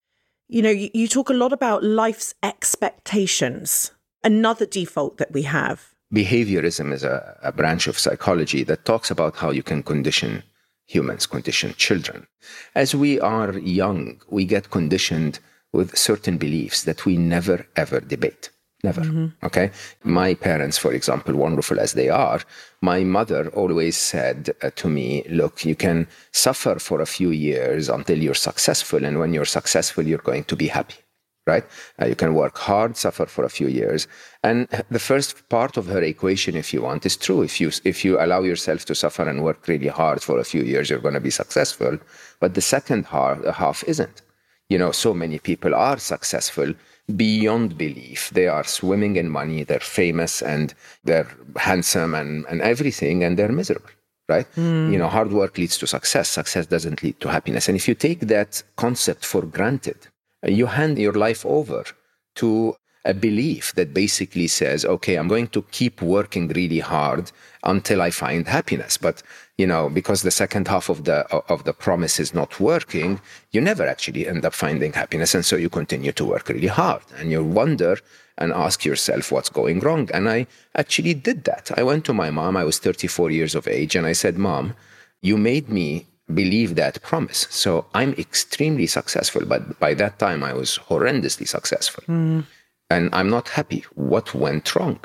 You 0.48 0.62
know, 0.62 0.70
you, 0.70 0.92
you 0.94 1.08
talk 1.08 1.32
a 1.32 1.34
lot 1.34 1.52
about 1.52 1.84
life's 1.84 2.36
expectations, 2.44 3.90
another 4.24 4.68
default 4.68 5.18
that 5.18 5.32
we 5.32 5.42
have. 5.42 5.96
Behaviorism 6.14 6.94
is 6.94 7.04
a, 7.04 7.40
a 7.42 7.52
branch 7.52 7.88
of 7.88 7.98
psychology 7.98 8.64
that 8.66 8.86
talks 8.86 9.10
about 9.10 9.36
how 9.36 9.50
you 9.50 9.64
can 9.64 9.82
condition 9.82 10.44
humans, 10.86 11.26
condition 11.26 11.74
children. 11.74 12.28
As 12.76 12.94
we 12.94 13.20
are 13.20 13.58
young, 13.58 14.22
we 14.30 14.46
get 14.46 14.70
conditioned 14.70 15.40
with 15.74 15.98
certain 15.98 16.38
beliefs 16.38 16.84
that 16.84 17.08
we 17.08 17.18
never 17.18 17.66
ever 17.76 18.00
debate. 18.00 18.52
Never. 18.82 19.02
Mm-hmm. 19.02 19.46
Okay. 19.46 19.72
My 20.04 20.34
parents, 20.34 20.78
for 20.78 20.94
example, 20.94 21.36
wonderful 21.36 21.80
as 21.80 21.94
they 21.94 22.08
are, 22.08 22.40
my 22.82 23.04
mother 23.04 23.50
always 23.50 23.98
said 23.98 24.52
uh, 24.62 24.70
to 24.78 24.88
me, 24.88 25.26
look, 25.30 25.66
you 25.66 25.76
can 25.76 26.08
suffer 26.32 26.80
for 26.80 27.02
a 27.02 27.06
few 27.06 27.32
years 27.32 27.90
until 27.90 28.18
you're 28.18 28.34
successful. 28.34 29.04
And 29.04 29.20
when 29.20 29.34
you're 29.34 29.44
successful, 29.46 30.08
you're 30.08 30.20
going 30.20 30.46
to 30.46 30.56
be 30.56 30.68
happy. 30.68 30.96
Right? 31.46 31.66
Uh, 32.00 32.06
you 32.06 32.16
can 32.16 32.36
work 32.36 32.58
hard, 32.58 32.96
suffer 32.96 33.26
for 33.26 33.44
a 33.44 33.50
few 33.50 33.68
years. 33.68 34.08
And 34.44 34.68
the 34.90 35.00
first 35.00 35.50
part 35.50 35.78
of 35.78 35.88
her 35.88 36.02
equation, 36.02 36.56
if 36.56 36.74
you 36.74 36.84
want, 36.84 37.06
is 37.06 37.18
true. 37.18 37.42
If 37.42 37.60
you, 37.60 37.72
if 37.84 38.06
you 38.06 38.22
allow 38.22 38.44
yourself 38.44 38.86
to 38.86 38.96
suffer 38.96 39.28
and 39.28 39.44
work 39.44 39.68
really 39.68 39.88
hard 39.88 40.22
for 40.22 40.40
a 40.40 40.44
few 40.46 40.62
years, 40.62 40.90
you're 40.90 41.00
going 41.00 41.16
to 41.16 41.20
be 41.20 41.32
successful. 41.32 41.98
But 42.40 42.54
the 42.54 42.62
second 42.62 43.08
half, 43.08 43.44
half 43.46 43.84
isn't. 43.88 44.22
You 44.70 44.78
know, 44.78 44.92
so 44.92 45.16
many 45.16 45.40
people 45.40 45.74
are 45.74 45.98
successful 45.98 46.76
beyond 47.16 47.78
belief. 47.78 48.30
They 48.32 48.48
are 48.48 48.63
swimming 48.63 49.16
in 49.16 49.30
money, 49.30 49.63
they're 49.63 49.80
famous 49.80 50.42
and 50.42 50.74
they're 51.04 51.28
handsome 51.58 52.13
and, 52.16 52.46
and 52.50 52.62
everything, 52.62 53.24
and 53.24 53.38
they're 53.38 53.51
miserable. 53.51 53.89
Right? 54.28 54.46
Hmm. 54.54 54.92
You 54.92 55.00
know, 55.00 55.08
hard 55.08 55.32
work 55.32 55.58
leads 55.58 55.78
to 55.80 55.88
success. 55.88 56.30
Success 56.30 56.68
doesn't 56.68 57.01
lead 57.01 57.20
to 57.20 57.30
happiness. 57.30 57.68
And 57.68 57.75
if 57.75 57.88
you 57.88 57.96
take 57.96 58.22
that 58.22 58.62
concept 58.75 59.25
for 59.25 59.42
granted, 59.42 60.08
uh, 60.46 60.51
you 60.51 60.68
hand 60.68 61.00
your 61.00 61.13
life 61.13 61.44
over 61.48 61.84
to 62.36 62.75
a 63.06 63.13
belief 63.13 63.74
that 63.74 63.94
basically 63.94 64.48
says, 64.48 64.86
okay, 64.86 65.16
I'm 65.16 65.28
going 65.28 65.48
to 65.48 65.63
keep 65.72 66.01
working 66.01 66.48
really 66.50 66.80
hard 66.80 67.32
until 67.63 68.01
I 68.01 68.12
find 68.12 68.48
happiness. 68.48 68.98
But 68.98 69.24
you 69.60 69.68
know, 69.68 69.89
because 69.89 70.22
the 70.22 70.38
second 70.44 70.66
half 70.74 70.88
of 70.94 71.00
the 71.04 71.20
of 71.54 71.60
the 71.68 71.74
promise 71.86 72.16
is 72.24 72.34
not 72.34 72.51
working, 72.72 73.20
you 73.54 73.60
never 73.60 73.86
actually 73.94 74.24
end 74.25 74.46
up 74.46 74.54
finding 74.54 74.94
happiness, 74.94 75.36
and 75.36 75.46
so 75.50 75.56
you 75.63 75.70
continue 75.82 76.13
to 76.13 76.25
work 76.34 76.48
really 76.48 76.74
hard, 76.82 77.04
and 77.18 77.30
you 77.34 77.44
wonder 77.44 77.94
and 78.38 78.54
ask 78.54 78.86
yourself 78.86 79.24
what's 79.34 79.50
going 79.50 79.82
wrong. 79.86 80.10
And 80.13 80.30
I 80.30 80.48
actually 80.82 81.13
did 81.13 81.44
that. 81.44 81.66
I 81.80 81.84
went 81.84 82.06
to 82.06 82.13
my 82.13 82.30
mom. 82.30 82.56
I 82.56 82.63
was 82.63 82.80
34 82.80 83.32
years 83.32 83.54
of 83.54 83.68
age, 83.68 83.98
and 83.98 84.06
I 84.08 84.13
said, 84.13 84.38
"Mom, 84.38 84.66
you 85.22 85.36
made 85.38 85.68
me 85.80 85.89
believe 86.34 86.75
that 86.75 87.01
promise. 87.01 87.42
So 87.50 87.70
I'm 88.00 88.13
extremely 88.25 88.88
successful. 88.88 89.44
But 89.46 89.62
by 89.86 89.94
that 89.96 90.20
time, 90.20 90.42
I 90.50 90.54
was 90.54 90.80
horrendously 90.89 91.48
successful. 91.48 92.04
Mm. 92.08 92.46
And 92.89 93.04
I'm 93.18 93.30
not 93.30 93.50
happy. 93.50 93.82
What 93.96 94.34
went 94.34 94.75
wrong? 94.75 95.00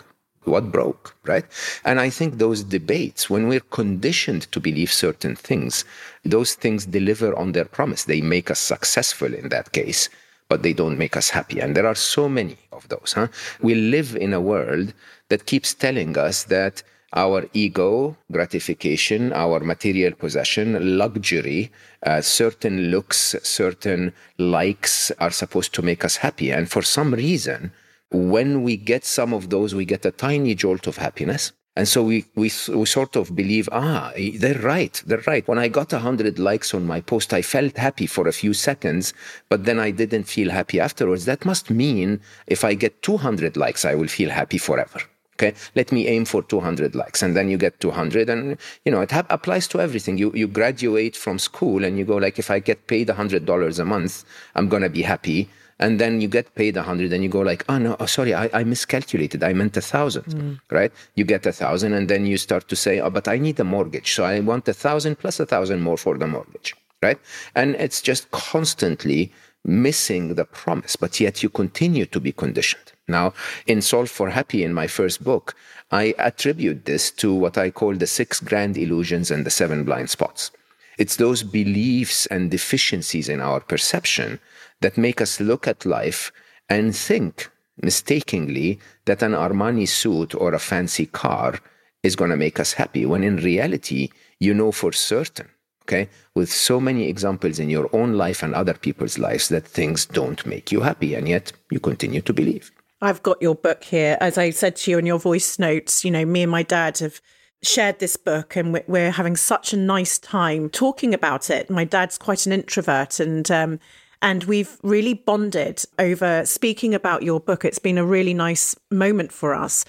What 0.44 0.70
broke? 0.70 1.14
Right? 1.24 1.44
And 1.84 2.00
I 2.00 2.10
think 2.10 2.38
those 2.38 2.62
debates, 2.62 3.30
when 3.30 3.48
we're 3.48 3.60
conditioned 3.60 4.50
to 4.52 4.60
believe 4.60 4.92
certain 4.92 5.36
things, 5.36 5.84
those 6.24 6.54
things 6.54 6.86
deliver 6.86 7.34
on 7.36 7.52
their 7.52 7.64
promise. 7.64 8.04
They 8.04 8.20
make 8.20 8.50
us 8.50 8.60
successful 8.60 9.32
in 9.34 9.48
that 9.48 9.72
case, 9.72 10.08
but 10.48 10.62
they 10.62 10.72
don't 10.72 10.98
make 10.98 11.16
us 11.16 11.30
happy. 11.30 11.60
And 11.60 11.76
there 11.76 11.86
are 11.86 11.94
so 11.94 12.28
many 12.28 12.58
of 12.72 12.88
those. 12.88 13.14
Huh? 13.14 13.28
We 13.60 13.74
live 13.74 14.16
in 14.16 14.32
a 14.32 14.40
world 14.40 14.92
that 15.28 15.46
keeps 15.46 15.74
telling 15.74 16.16
us 16.18 16.44
that 16.44 16.82
our 17.14 17.48
ego 17.52 18.16
gratification, 18.30 19.32
our 19.32 19.60
material 19.60 20.12
possession, 20.12 20.98
luxury, 20.98 21.70
uh, 22.02 22.20
certain 22.20 22.90
looks, 22.90 23.36
certain 23.42 24.12
likes 24.38 25.12
are 25.20 25.30
supposed 25.30 25.72
to 25.74 25.82
make 25.82 26.04
us 26.04 26.16
happy. 26.16 26.50
And 26.50 26.68
for 26.68 26.82
some 26.82 27.14
reason, 27.14 27.72
when 28.14 28.62
we 28.62 28.76
get 28.76 29.04
some 29.04 29.35
of 29.35 29.50
those, 29.50 29.75
we 29.75 29.85
get 29.85 30.06
a 30.06 30.11
tiny 30.11 30.54
jolt 30.54 30.87
of 30.87 30.97
happiness. 30.97 31.52
And 31.76 31.88
so 31.88 32.04
we, 32.04 32.25
we, 32.37 32.52
we 32.68 32.87
sort 32.87 33.16
of 33.16 33.35
believe, 33.35 33.68
ah, 33.73 34.12
they're 34.37 34.61
right, 34.61 35.02
they're 35.06 35.25
right. 35.26 35.47
When 35.49 35.59
I 35.59 35.66
got 35.66 35.92
100 35.92 36.38
likes 36.38 36.73
on 36.73 36.87
my 36.87 37.00
post, 37.00 37.35
I 37.35 37.42
felt 37.42 37.76
happy 37.76 38.06
for 38.06 38.28
a 38.28 38.33
few 38.33 38.54
seconds, 38.54 39.12
but 39.49 39.64
then 39.64 39.80
I 39.80 39.90
didn't 39.90 40.25
feel 40.25 40.52
happy 40.52 40.78
afterwards. 40.78 41.25
That 41.25 41.44
must 41.44 41.71
mean 41.71 42.21
if 42.47 42.64
I 42.64 42.75
get 42.75 43.02
200 43.02 43.56
likes, 43.56 43.85
I 43.85 43.97
will 43.97 44.06
feel 44.06 44.30
happy 44.30 44.59
forever. 44.59 45.00
Okay, 45.35 45.52
let 45.75 45.90
me 45.90 46.06
aim 46.06 46.25
for 46.26 46.44
200 46.44 46.94
likes, 46.94 47.21
and 47.21 47.37
then 47.37 47.49
you 47.49 47.59
get 47.59 47.80
200, 47.80 48.28
and 48.28 48.56
you 48.85 48.92
know 48.92 49.00
it 49.00 49.11
ha- 49.11 49.26
applies 49.30 49.66
to 49.66 49.80
everything. 49.80 50.16
You 50.16 50.30
you 50.33 50.47
graduate 50.47 51.16
from 51.16 51.40
school, 51.40 51.83
and 51.85 51.99
you 51.99 52.04
go 52.04 52.18
like, 52.18 52.38
if 52.38 52.52
I 52.52 52.61
get 52.61 52.87
paid 52.87 53.09
100 53.09 53.44
dollars 53.44 53.80
a 53.80 53.85
month, 53.85 54.25
I'm 54.54 54.68
gonna 54.68 54.88
be 54.88 55.02
happy. 55.02 55.49
And 55.78 55.99
then 55.99 56.21
you 56.21 56.28
get 56.28 56.54
paid 56.54 56.76
a 56.76 56.81
100, 56.81 57.12
and 57.12 57.23
you 57.23 57.28
go 57.28 57.40
like, 57.40 57.64
oh 57.69 57.78
no, 57.78 57.97
oh, 57.99 58.07
sorry, 58.07 58.33
I, 58.35 58.49
I 58.52 58.64
miscalculated. 58.64 59.43
I 59.43 59.52
meant 59.52 59.76
a 59.76 59.81
thousand, 59.81 60.25
mm. 60.25 60.61
right? 60.71 60.93
You 61.16 61.25
get 61.25 61.47
a 61.47 61.52
thousand, 61.52 61.95
and 61.95 62.09
then 62.09 62.26
you 62.26 62.37
start 62.38 62.69
to 62.69 62.76
say, 62.76 63.00
oh, 63.00 63.11
but 63.11 63.26
I 63.28 63.38
need 63.38 63.59
a 63.61 63.64
mortgage, 63.64 64.12
so 64.12 64.25
I 64.25 64.40
want 64.40 64.69
a 64.69 64.75
thousand 64.75 65.19
plus 65.19 65.40
a 65.40 65.47
thousand 65.47 65.81
more 65.81 65.97
for 65.97 66.16
the 66.16 66.26
mortgage, 66.26 66.75
right? 67.02 67.19
And 67.54 67.75
it's 67.76 68.00
just 68.00 68.31
constantly 68.31 69.33
missing 69.64 70.35
the 70.35 70.45
promise, 70.45 70.97
but 70.97 71.19
yet 71.21 71.43
you 71.43 71.49
continue 71.49 72.07
to 72.07 72.21
be 72.21 72.33
conditioned. 72.33 72.93
Now, 73.09 73.35
in 73.66 73.83
Solve 73.83 74.11
for 74.11 74.31
Happy, 74.31 74.62
in 74.62 74.73
my 74.75 74.87
first 74.87 75.25
book, 75.25 75.54
I 75.90 76.14
attribute 76.19 76.85
this 76.85 77.11
to 77.12 77.35
what 77.35 77.59
I 77.59 77.71
call 77.71 77.95
the 77.95 78.07
six 78.07 78.40
grand 78.40 78.76
illusions 78.76 79.31
and 79.31 79.45
the 79.45 79.50
seven 79.50 79.85
blind 79.85 80.11
spots. 80.11 80.50
It's 80.99 81.16
those 81.16 81.43
beliefs 81.43 82.26
and 82.26 82.50
deficiencies 82.50 83.28
in 83.28 83.40
our 83.40 83.61
perception 83.61 84.38
that 84.81 84.99
make 84.99 85.21
us 85.21 85.40
look 85.40 85.66
at 85.66 85.87
life 85.87 86.33
and 86.69 86.95
think 86.95 87.50
mistakenly 87.83 88.78
that 89.07 89.23
an 89.23 89.33
Armani 89.33 89.88
suit 89.88 90.35
or 90.35 90.54
a 90.54 90.59
fancy 90.59 91.07
car 91.07 91.59
is 92.02 92.16
going 92.16 92.31
to 92.31 92.37
make 92.37 92.61
us 92.61 92.75
happy, 92.75 93.07
when 93.07 93.25
in 93.25 93.37
reality, 93.37 94.11
you 94.38 94.54
know 94.54 94.73
for 94.73 94.93
certain 94.93 95.49
okay 95.83 96.09
with 96.35 96.50
so 96.50 96.81
many 96.81 97.09
examples 97.09 97.59
in 97.59 97.69
your 97.69 97.88
own 97.93 98.14
life 98.14 98.43
and 98.43 98.54
other 98.54 98.75
people's 98.75 99.19
lives 99.19 99.49
that 99.49 99.66
things 99.66 100.07
don't 100.07 100.47
make 100.47 100.73
you 100.73 100.81
happy 100.81 101.14
and 101.14 101.28
yet 101.28 101.52
you 101.71 101.78
continue 101.78 102.21
to 102.23 102.33
believe. 102.33 102.71
I've 103.02 103.23
got 103.23 103.43
your 103.43 103.54
book 103.54 103.85
here. 103.85 104.16
As 104.21 104.38
i 104.38 104.50
said 104.50 104.76
to 104.76 104.90
you 104.90 104.99
in 104.99 105.07
your 105.07 105.19
voice 105.19 105.59
notes 105.59 106.04
you 106.04 106.11
know 106.11 106.25
me 106.25 106.43
and 106.43 106.50
my 106.50 106.62
dad 106.62 106.99
have 106.99 107.21
shared 107.62 107.99
this 107.99 108.16
book 108.16 108.57
and 108.57 108.78
we're 108.87 109.11
having 109.11 109.37
such 109.37 109.73
a 109.73 109.76
nice 109.76 110.19
time 110.19 110.69
talking 110.69 111.14
about 111.14 111.50
it. 111.50 111.71
My 111.71 111.85
dad's 111.85 112.19
quite 112.19 112.47
an 112.47 112.52
introvert 112.52 113.21
and 113.21 113.50
um, 113.50 113.81
and 114.23 114.44
we've 114.44 114.78
really 114.83 115.14
bonded 115.14 115.83
over 115.99 116.44
speaking 116.44 116.94
about 116.94 117.23
your 117.23 117.40
book 117.40 117.64
it's 117.64 117.78
been 117.78 117.99
a 117.99 118.04
really 118.04 118.35
nice 118.35 118.76
moment 118.90 119.33
for 119.33 119.54
us 119.54 119.85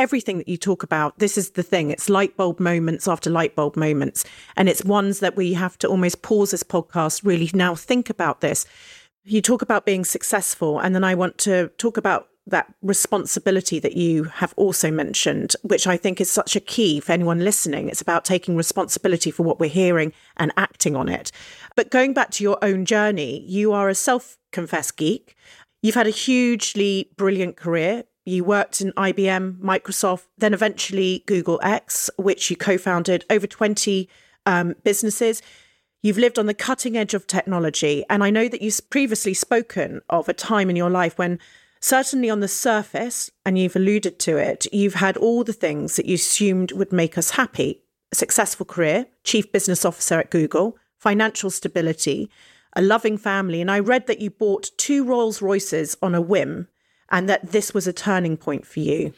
everything 0.00 0.38
that 0.38 0.48
you 0.48 0.56
talk 0.56 0.82
about, 0.82 1.18
this 1.18 1.36
is 1.36 1.50
the 1.50 1.62
thing. 1.62 1.90
It's 1.90 2.08
light 2.08 2.36
bulb 2.36 2.58
moments 2.58 3.06
after 3.06 3.28
light 3.28 3.54
bulb 3.54 3.76
moments. 3.76 4.24
And 4.56 4.68
it's 4.68 4.82
ones 4.82 5.20
that 5.20 5.36
we 5.36 5.52
have 5.52 5.76
to 5.78 5.88
almost 5.88 6.22
pause 6.22 6.52
this 6.52 6.62
podcast, 6.62 7.24
really 7.24 7.50
now 7.52 7.74
think 7.74 8.08
about 8.08 8.40
this. 8.40 8.64
You 9.24 9.42
talk 9.42 9.60
about 9.60 9.84
being 9.84 10.04
successful. 10.04 10.78
And 10.78 10.94
then 10.94 11.04
I 11.04 11.14
want 11.14 11.36
to 11.38 11.68
talk 11.76 11.98
about 11.98 12.28
that 12.46 12.72
responsibility 12.82 13.78
that 13.78 13.92
you 13.92 14.24
have 14.24 14.54
also 14.56 14.90
mentioned, 14.90 15.54
which 15.62 15.86
I 15.86 15.98
think 15.98 16.20
is 16.20 16.30
such 16.30 16.56
a 16.56 16.60
key 16.60 16.98
for 16.98 17.12
anyone 17.12 17.40
listening. 17.40 17.88
It's 17.88 18.00
about 18.00 18.24
taking 18.24 18.56
responsibility 18.56 19.30
for 19.30 19.42
what 19.42 19.60
we're 19.60 19.68
hearing 19.68 20.12
and 20.38 20.50
acting 20.56 20.96
on 20.96 21.08
it. 21.08 21.30
But 21.76 21.90
going 21.90 22.14
back 22.14 22.30
to 22.32 22.44
your 22.44 22.58
own 22.62 22.84
journey, 22.84 23.44
you 23.46 23.72
are 23.72 23.88
a 23.88 23.94
self 23.94 24.36
confessed 24.52 24.96
geek. 24.96 25.36
You've 25.82 25.94
had 25.94 26.06
a 26.06 26.10
hugely 26.10 27.10
brilliant 27.16 27.56
career. 27.56 28.04
You 28.26 28.44
worked 28.44 28.80
in 28.80 28.92
IBM, 28.92 29.58
Microsoft, 29.60 30.26
then 30.36 30.52
eventually 30.52 31.24
Google 31.26 31.58
X, 31.62 32.10
which 32.18 32.50
you 32.50 32.56
co 32.56 32.76
founded, 32.76 33.24
over 33.30 33.46
20 33.46 34.08
um, 34.46 34.74
businesses. 34.84 35.42
You've 36.02 36.18
lived 36.18 36.38
on 36.38 36.46
the 36.46 36.54
cutting 36.54 36.96
edge 36.96 37.14
of 37.14 37.26
technology. 37.26 38.04
And 38.08 38.22
I 38.24 38.30
know 38.30 38.48
that 38.48 38.62
you've 38.62 38.88
previously 38.90 39.34
spoken 39.34 40.00
of 40.08 40.28
a 40.28 40.34
time 40.34 40.70
in 40.70 40.76
your 40.76 40.90
life 40.90 41.18
when, 41.18 41.38
certainly 41.80 42.30
on 42.30 42.40
the 42.40 42.48
surface, 42.48 43.30
and 43.44 43.58
you've 43.58 43.76
alluded 43.76 44.18
to 44.20 44.36
it, 44.36 44.66
you've 44.72 44.94
had 44.94 45.16
all 45.16 45.44
the 45.44 45.52
things 45.52 45.96
that 45.96 46.06
you 46.06 46.14
assumed 46.14 46.72
would 46.72 46.92
make 46.92 47.18
us 47.18 47.30
happy 47.30 47.82
a 48.12 48.16
successful 48.16 48.66
career, 48.66 49.06
chief 49.24 49.52
business 49.52 49.84
officer 49.84 50.18
at 50.18 50.30
Google, 50.30 50.76
financial 51.00 51.50
stability, 51.50 52.30
a 52.76 52.82
loving 52.82 53.18
family. 53.18 53.60
And 53.60 53.70
I 53.70 53.80
read 53.80 54.06
that 54.06 54.20
you 54.20 54.30
bought 54.30 54.70
two 54.76 55.02
Rolls 55.04 55.42
Royces 55.42 55.96
on 56.00 56.14
a 56.14 56.20
whim 56.20 56.68
and 57.08 57.28
that 57.28 57.50
this 57.50 57.74
was 57.74 57.86
a 57.86 57.92
turning 57.92 58.36
point 58.36 58.66
for 58.66 58.80
you. 58.80 59.12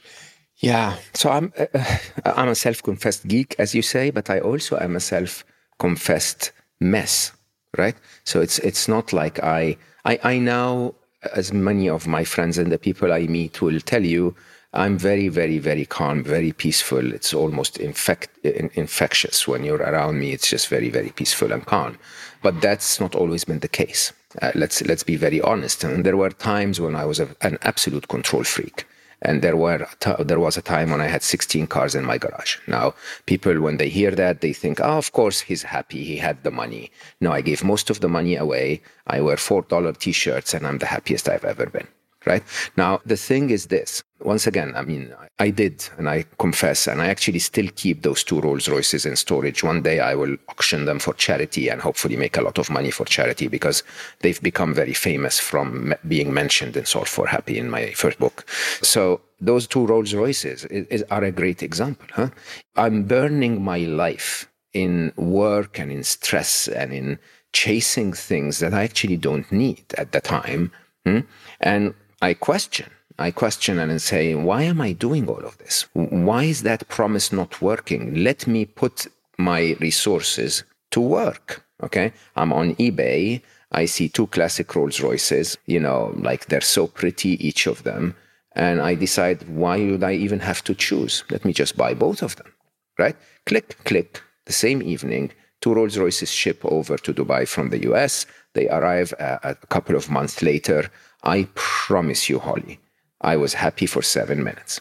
Yeah, 0.56 0.96
so 1.12 1.28
I'm 1.30 1.52
uh, 1.58 1.98
I'm 2.24 2.48
a 2.48 2.54
self-confessed 2.54 3.26
geek, 3.26 3.56
as 3.58 3.74
you 3.74 3.82
say, 3.82 4.10
but 4.10 4.30
I 4.30 4.38
also 4.38 4.78
am 4.78 4.94
a 4.94 5.00
self-confessed 5.00 6.52
mess, 6.80 7.32
right? 7.76 7.96
So 8.24 8.40
it's 8.40 8.60
it's 8.60 8.86
not 8.86 9.12
like 9.12 9.42
I 9.42 9.76
I, 10.04 10.18
I 10.22 10.38
now, 10.38 10.94
as 11.34 11.52
many 11.52 11.88
of 11.88 12.06
my 12.06 12.24
friends 12.24 12.58
and 12.58 12.70
the 12.70 12.78
people 12.78 13.12
I 13.12 13.26
meet 13.26 13.60
will 13.60 13.80
tell 13.80 14.04
you, 14.04 14.36
I'm 14.74 14.96
very, 14.96 15.28
very, 15.28 15.58
very 15.58 15.84
calm, 15.84 16.24
very 16.24 16.52
peaceful. 16.52 17.12
It's 17.12 17.34
almost 17.34 17.76
infect, 17.76 18.30
infectious 18.44 19.46
when 19.46 19.64
you're 19.64 19.82
around 19.82 20.18
me. 20.18 20.32
It's 20.32 20.48
just 20.48 20.68
very, 20.68 20.88
very 20.88 21.10
peaceful 21.10 21.52
and 21.52 21.66
calm. 21.66 21.98
But 22.40 22.62
that's 22.62 22.98
not 22.98 23.14
always 23.14 23.44
been 23.44 23.58
the 23.58 23.68
case. 23.68 24.12
Uh, 24.40 24.50
let's 24.54 24.80
let's 24.82 25.02
be 25.02 25.16
very 25.16 25.42
honest. 25.42 25.84
And 25.84 26.06
there 26.06 26.16
were 26.16 26.30
times 26.30 26.80
when 26.80 26.96
I 26.96 27.04
was 27.04 27.20
a, 27.20 27.28
an 27.42 27.58
absolute 27.62 28.08
control 28.08 28.44
freak, 28.44 28.86
and 29.20 29.42
there 29.42 29.58
were 29.58 29.86
there 30.18 30.40
was 30.40 30.56
a 30.56 30.62
time 30.62 30.90
when 30.90 31.02
I 31.02 31.06
had 31.06 31.22
16 31.22 31.66
cars 31.66 31.94
in 31.94 32.06
my 32.06 32.16
garage. 32.16 32.56
Now, 32.66 32.94
people 33.26 33.60
when 33.60 33.76
they 33.76 33.90
hear 33.90 34.12
that, 34.12 34.40
they 34.40 34.54
think, 34.54 34.80
"Oh, 34.80 34.96
of 34.96 35.12
course 35.12 35.40
he's 35.40 35.64
happy. 35.64 36.02
He 36.02 36.16
had 36.16 36.42
the 36.44 36.50
money." 36.50 36.90
No, 37.20 37.30
I 37.30 37.42
gave 37.42 37.62
most 37.62 37.90
of 37.90 38.00
the 38.00 38.08
money 38.08 38.36
away. 38.36 38.80
I 39.06 39.20
wear 39.20 39.36
four 39.36 39.62
dollar 39.62 39.92
t-shirts, 39.92 40.54
and 40.54 40.66
I'm 40.66 40.78
the 40.78 40.86
happiest 40.86 41.28
I've 41.28 41.44
ever 41.44 41.66
been 41.66 41.88
right? 42.26 42.42
Now, 42.76 43.00
the 43.04 43.16
thing 43.16 43.50
is 43.50 43.66
this 43.66 44.02
once 44.24 44.46
again, 44.46 44.72
I 44.76 44.82
mean, 44.82 45.14
I 45.38 45.50
did, 45.50 45.88
and 45.98 46.08
I 46.08 46.24
confess, 46.38 46.86
and 46.86 47.00
I 47.00 47.08
actually 47.08 47.38
still 47.38 47.68
keep 47.74 48.02
those 48.02 48.22
two 48.24 48.40
Rolls 48.40 48.68
Royces 48.68 49.06
in 49.06 49.16
storage. 49.16 49.62
One 49.62 49.82
day 49.82 50.00
I 50.00 50.14
will 50.14 50.36
auction 50.48 50.84
them 50.84 50.98
for 50.98 51.14
charity 51.14 51.68
and 51.68 51.80
hopefully 51.80 52.16
make 52.16 52.36
a 52.36 52.42
lot 52.42 52.58
of 52.58 52.70
money 52.70 52.90
for 52.90 53.04
charity 53.04 53.48
because 53.48 53.82
they've 54.20 54.40
become 54.40 54.74
very 54.74 54.94
famous 54.94 55.38
from 55.38 55.94
being 56.08 56.32
mentioned 56.32 56.76
in 56.76 56.84
Solve 56.84 57.08
for 57.08 57.26
Happy 57.26 57.58
in 57.58 57.70
my 57.70 57.92
first 57.92 58.18
book. 58.18 58.48
So, 58.82 59.20
those 59.40 59.66
two 59.66 59.86
Rolls 59.86 60.14
Royces 60.14 60.66
are 61.10 61.24
a 61.24 61.32
great 61.32 61.62
example. 61.62 62.06
Huh? 62.12 62.30
I'm 62.76 63.04
burning 63.04 63.62
my 63.62 63.78
life 63.78 64.48
in 64.72 65.12
work 65.16 65.78
and 65.78 65.90
in 65.90 66.04
stress 66.04 66.68
and 66.68 66.92
in 66.92 67.18
chasing 67.52 68.12
things 68.12 68.60
that 68.60 68.72
I 68.72 68.84
actually 68.84 69.16
don't 69.16 69.50
need 69.52 69.84
at 69.98 70.12
the 70.12 70.20
time. 70.20 70.72
Hmm? 71.04 71.20
And 71.60 71.94
I 72.22 72.34
question. 72.34 72.88
I 73.18 73.30
question 73.30 73.78
and 73.78 74.00
say, 74.00 74.34
why 74.34 74.62
am 74.62 74.80
I 74.80 74.92
doing 74.92 75.28
all 75.28 75.44
of 75.44 75.58
this? 75.58 75.86
Why 75.92 76.44
is 76.44 76.62
that 76.62 76.88
promise 76.88 77.32
not 77.32 77.60
working? 77.60 78.22
Let 78.22 78.46
me 78.46 78.64
put 78.64 79.06
my 79.38 79.76
resources 79.80 80.64
to 80.92 81.00
work. 81.00 81.64
Okay. 81.82 82.12
I'm 82.36 82.52
on 82.52 82.74
eBay. 82.76 83.42
I 83.72 83.86
see 83.86 84.08
two 84.08 84.26
classic 84.28 84.74
Rolls 84.74 85.00
Royces, 85.00 85.56
you 85.66 85.80
know, 85.80 86.12
like 86.16 86.46
they're 86.46 86.60
so 86.60 86.86
pretty, 86.86 87.44
each 87.46 87.66
of 87.66 87.82
them. 87.84 88.14
And 88.54 88.82
I 88.82 88.94
decide, 88.94 89.48
why 89.48 89.78
would 89.78 90.04
I 90.04 90.12
even 90.12 90.40
have 90.40 90.62
to 90.64 90.74
choose? 90.74 91.24
Let 91.30 91.44
me 91.44 91.54
just 91.54 91.76
buy 91.76 91.94
both 91.94 92.22
of 92.22 92.36
them, 92.36 92.52
right? 92.98 93.16
Click, 93.46 93.78
click. 93.84 94.20
The 94.44 94.52
same 94.52 94.82
evening, 94.82 95.32
two 95.62 95.72
Rolls 95.72 95.96
Royces 95.96 96.30
ship 96.30 96.60
over 96.64 96.98
to 96.98 97.14
Dubai 97.14 97.48
from 97.48 97.70
the 97.70 97.82
US. 97.90 98.26
They 98.52 98.68
arrive 98.68 99.14
a, 99.18 99.38
a 99.42 99.54
couple 99.68 99.96
of 99.96 100.10
months 100.10 100.42
later. 100.42 100.90
I 101.22 101.48
promise 101.54 102.28
you, 102.28 102.38
Holly, 102.40 102.78
I 103.22 103.36
was 103.36 103.54
happy 103.54 103.86
for 103.86 104.02
seven 104.02 104.42
minutes. 104.42 104.80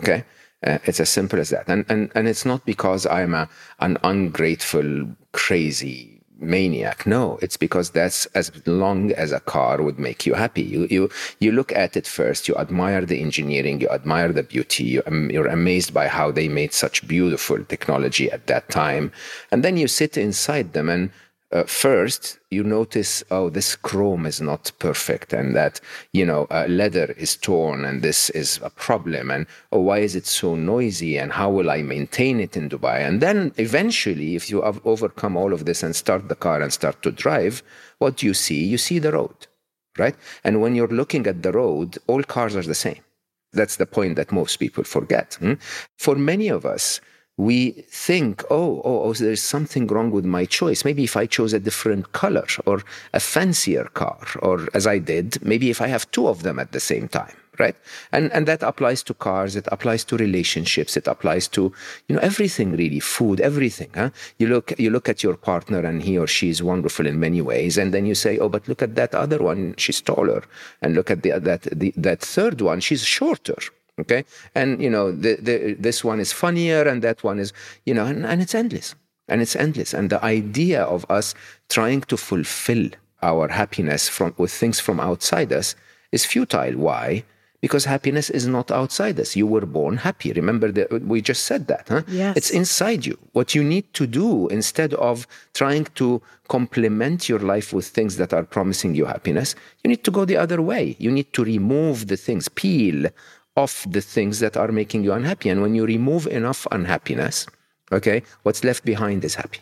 Okay. 0.00 0.24
Uh, 0.66 0.78
it's 0.84 0.98
as 0.98 1.08
simple 1.08 1.38
as 1.38 1.50
that. 1.50 1.68
And, 1.68 1.84
and, 1.88 2.10
and 2.14 2.26
it's 2.26 2.44
not 2.44 2.64
because 2.66 3.06
I'm 3.06 3.34
a, 3.34 3.48
an 3.78 3.96
ungrateful, 4.02 5.06
crazy 5.32 6.18
maniac. 6.38 7.06
No, 7.06 7.38
it's 7.42 7.56
because 7.56 7.90
that's 7.90 8.26
as 8.26 8.50
long 8.66 9.12
as 9.12 9.32
a 9.32 9.40
car 9.40 9.82
would 9.82 9.98
make 9.98 10.24
you 10.26 10.34
happy. 10.34 10.62
You 10.62 10.86
you 10.90 11.10
you 11.40 11.52
look 11.52 11.72
at 11.72 11.96
it 11.96 12.06
first. 12.06 12.48
You 12.48 12.54
admire 12.56 13.04
the 13.04 13.20
engineering. 13.20 13.80
You 13.80 13.88
admire 13.88 14.32
the 14.32 14.42
beauty. 14.42 14.84
You, 14.84 15.02
um, 15.06 15.30
you're 15.30 15.46
amazed 15.46 15.92
by 15.92 16.08
how 16.08 16.30
they 16.30 16.48
made 16.48 16.72
such 16.72 17.06
beautiful 17.06 17.62
technology 17.64 18.30
at 18.30 18.46
that 18.46 18.68
time, 18.70 19.12
and 19.50 19.62
then 19.64 19.76
you 19.76 19.88
sit 19.88 20.16
inside 20.16 20.72
them 20.72 20.88
and 20.88 21.10
uh, 21.50 21.64
first 21.64 22.38
you 22.50 22.62
notice 22.62 23.24
oh 23.30 23.48
this 23.48 23.74
chrome 23.74 24.26
is 24.26 24.40
not 24.40 24.70
perfect 24.78 25.32
and 25.32 25.56
that 25.56 25.80
you 26.12 26.24
know 26.24 26.46
uh, 26.50 26.66
leather 26.68 27.14
is 27.16 27.36
torn 27.36 27.84
and 27.84 28.02
this 28.02 28.28
is 28.30 28.60
a 28.62 28.70
problem 28.70 29.30
and 29.30 29.46
oh 29.72 29.80
why 29.80 29.98
is 29.98 30.14
it 30.14 30.26
so 30.26 30.54
noisy 30.54 31.16
and 31.16 31.32
how 31.32 31.48
will 31.50 31.70
i 31.70 31.80
maintain 31.82 32.38
it 32.40 32.56
in 32.56 32.68
dubai? 32.68 33.00
And 33.00 33.20
then 33.20 33.52
eventually 33.56 34.34
if 34.34 34.50
you 34.50 34.62
have 34.62 34.80
overcome 34.86 35.36
all 35.36 35.52
of 35.52 35.64
this 35.64 35.82
and 35.82 35.96
start 35.96 36.28
the 36.28 36.34
car 36.34 36.60
and 36.60 36.72
start 36.72 37.02
to 37.02 37.10
drive 37.10 37.62
what 37.98 38.18
do 38.18 38.26
you 38.26 38.34
see? 38.34 38.64
You 38.64 38.78
see 38.78 38.98
the 38.98 39.12
road 39.12 39.46
right? 39.96 40.16
And 40.44 40.60
when 40.60 40.74
you're 40.74 40.88
looking 40.88 41.26
at 41.26 41.42
the 41.42 41.52
road 41.52 41.96
all 42.06 42.22
cars 42.22 42.56
are 42.56 42.62
the 42.62 42.74
same. 42.74 43.00
That's 43.52 43.76
the 43.76 43.86
point 43.86 44.16
that 44.16 44.32
most 44.32 44.58
people 44.58 44.84
forget 44.84 45.34
hmm? 45.40 45.54
for 45.96 46.14
many 46.14 46.48
of 46.48 46.66
us 46.66 47.00
we 47.38 47.70
think, 47.88 48.42
oh, 48.50 48.82
oh, 48.84 49.04
oh, 49.04 49.12
there's 49.14 49.42
something 49.42 49.86
wrong 49.86 50.10
with 50.10 50.24
my 50.24 50.44
choice. 50.44 50.84
Maybe 50.84 51.04
if 51.04 51.16
I 51.16 51.24
chose 51.26 51.52
a 51.52 51.60
different 51.60 52.12
color 52.12 52.46
or 52.66 52.82
a 53.14 53.20
fancier 53.20 53.84
car, 53.94 54.26
or 54.40 54.68
as 54.74 54.88
I 54.88 54.98
did, 54.98 55.40
maybe 55.40 55.70
if 55.70 55.80
I 55.80 55.86
have 55.86 56.10
two 56.10 56.26
of 56.26 56.42
them 56.42 56.58
at 56.58 56.72
the 56.72 56.80
same 56.80 57.06
time, 57.06 57.36
right? 57.60 57.76
And 58.10 58.32
and 58.32 58.48
that 58.48 58.64
applies 58.64 59.04
to 59.04 59.14
cars, 59.14 59.54
it 59.54 59.68
applies 59.70 60.02
to 60.06 60.16
relationships, 60.16 60.96
it 60.96 61.06
applies 61.06 61.46
to 61.48 61.72
you 62.08 62.16
know 62.16 62.22
everything 62.22 62.72
really, 62.72 62.98
food, 62.98 63.40
everything. 63.40 63.90
Huh? 63.94 64.10
You 64.38 64.48
look 64.48 64.76
you 64.76 64.90
look 64.90 65.08
at 65.08 65.22
your 65.22 65.36
partner 65.36 65.78
and 65.78 66.02
he 66.02 66.18
or 66.18 66.26
she 66.26 66.48
is 66.48 66.60
wonderful 66.60 67.06
in 67.06 67.20
many 67.20 67.40
ways, 67.40 67.78
and 67.78 67.94
then 67.94 68.04
you 68.04 68.16
say, 68.16 68.38
oh, 68.38 68.48
but 68.48 68.66
look 68.66 68.82
at 68.82 68.96
that 68.96 69.14
other 69.14 69.38
one, 69.38 69.76
she's 69.76 70.00
taller, 70.00 70.42
and 70.82 70.96
look 70.96 71.08
at 71.08 71.22
the 71.22 71.38
that 71.38 71.62
the, 71.70 71.94
that 71.96 72.20
third 72.20 72.60
one, 72.60 72.80
she's 72.80 73.04
shorter 73.04 73.58
okay? 73.98 74.24
And 74.54 74.82
you 74.82 74.90
know 74.90 75.12
the, 75.12 75.36
the, 75.40 75.74
this 75.74 76.04
one 76.04 76.20
is 76.20 76.32
funnier 76.32 76.82
and 76.82 77.02
that 77.02 77.22
one 77.24 77.38
is 77.38 77.52
you 77.84 77.94
know 77.94 78.06
and, 78.06 78.24
and 78.26 78.42
it's 78.42 78.54
endless. 78.54 78.94
And 79.28 79.42
it's 79.42 79.54
endless. 79.54 79.92
And 79.92 80.08
the 80.08 80.24
idea 80.24 80.82
of 80.82 81.04
us 81.10 81.34
trying 81.68 82.00
to 82.02 82.16
fulfill 82.16 82.88
our 83.22 83.48
happiness 83.48 84.08
from 84.08 84.34
with 84.38 84.52
things 84.52 84.80
from 84.80 85.00
outside 85.00 85.52
us 85.52 85.74
is 86.12 86.24
futile. 86.24 86.76
Why? 86.76 87.24
Because 87.60 87.84
happiness 87.84 88.30
is 88.30 88.46
not 88.46 88.70
outside 88.70 89.18
us. 89.18 89.34
You 89.34 89.46
were 89.46 89.66
born 89.66 89.96
happy. 89.96 90.32
Remember 90.32 90.70
that 90.70 91.02
we 91.02 91.20
just 91.20 91.44
said 91.44 91.66
that 91.66 91.88
huh? 91.88 92.02
Yes. 92.06 92.36
it's 92.36 92.50
inside 92.50 93.04
you. 93.04 93.18
What 93.32 93.54
you 93.54 93.64
need 93.64 93.92
to 93.94 94.06
do 94.06 94.46
instead 94.48 94.94
of 94.94 95.26
trying 95.54 95.86
to 95.96 96.22
complement 96.48 97.28
your 97.28 97.40
life 97.40 97.72
with 97.72 97.86
things 97.88 98.16
that 98.16 98.32
are 98.32 98.44
promising 98.44 98.94
you 98.94 99.04
happiness 99.04 99.54
you 99.82 99.88
need 99.88 100.04
to 100.04 100.10
go 100.10 100.24
the 100.24 100.36
other 100.36 100.62
way. 100.62 100.96
You 100.98 101.10
need 101.10 101.32
to 101.34 101.44
remove 101.44 102.06
the 102.06 102.16
things 102.16 102.48
peel 102.48 103.10
off 103.58 103.84
the 103.96 104.00
things 104.00 104.38
that 104.38 104.56
are 104.56 104.72
making 104.80 105.02
you 105.04 105.12
unhappy. 105.12 105.48
And 105.50 105.60
when 105.60 105.74
you 105.74 105.84
remove 105.84 106.26
enough 106.28 106.66
unhappiness, 106.70 107.46
okay, 107.90 108.22
what's 108.44 108.62
left 108.62 108.84
behind 108.84 109.24
is 109.24 109.34
happy. 109.34 109.60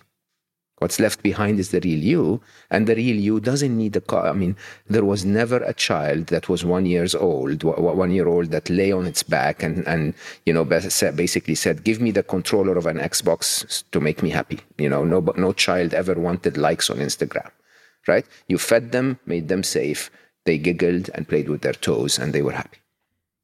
What's 0.79 1.01
left 1.01 1.23
behind 1.23 1.59
is 1.59 1.71
the 1.71 1.81
real 1.81 2.03
you, 2.13 2.43
and 2.71 2.87
the 2.87 2.95
real 2.95 3.17
you 3.17 3.41
doesn't 3.41 3.75
need 3.75 3.97
a 3.97 4.03
car. 4.03 4.27
I 4.29 4.35
mean, 4.35 4.57
there 4.87 5.07
was 5.07 5.25
never 5.25 5.57
a 5.57 5.73
child 5.73 6.27
that 6.27 6.51
was 6.51 6.67
one 6.67 6.85
years 6.85 7.15
old, 7.15 7.65
one 7.65 8.11
year 8.11 8.29
old 8.29 8.51
that 8.51 8.69
lay 8.69 8.93
on 8.93 9.07
its 9.07 9.23
back 9.23 9.63
and 9.63 9.89
and 9.89 10.13
you 10.45 10.53
know 10.53 10.67
basically 10.67 11.55
said, 11.55 11.83
"Give 11.83 12.03
me 12.03 12.11
the 12.11 12.23
controller 12.35 12.77
of 12.77 12.85
an 12.85 12.99
Xbox 12.99 13.85
to 13.93 14.01
make 14.01 14.23
me 14.23 14.29
happy." 14.29 14.61
You 14.77 14.91
know, 14.91 15.03
no 15.03 15.21
no 15.47 15.55
child 15.55 15.95
ever 15.95 16.15
wanted 16.29 16.59
likes 16.59 16.91
on 16.91 16.99
Instagram, 16.99 17.51
right? 18.07 18.27
You 18.47 18.59
fed 18.59 18.93
them, 18.93 19.19
made 19.25 19.49
them 19.49 19.63
safe, 19.63 20.11
they 20.45 20.59
giggled 20.59 21.09
and 21.15 21.27
played 21.27 21.49
with 21.49 21.63
their 21.63 21.79
toes, 21.89 22.19
and 22.19 22.35
they 22.35 22.43
were 22.43 22.59
happy. 22.63 22.81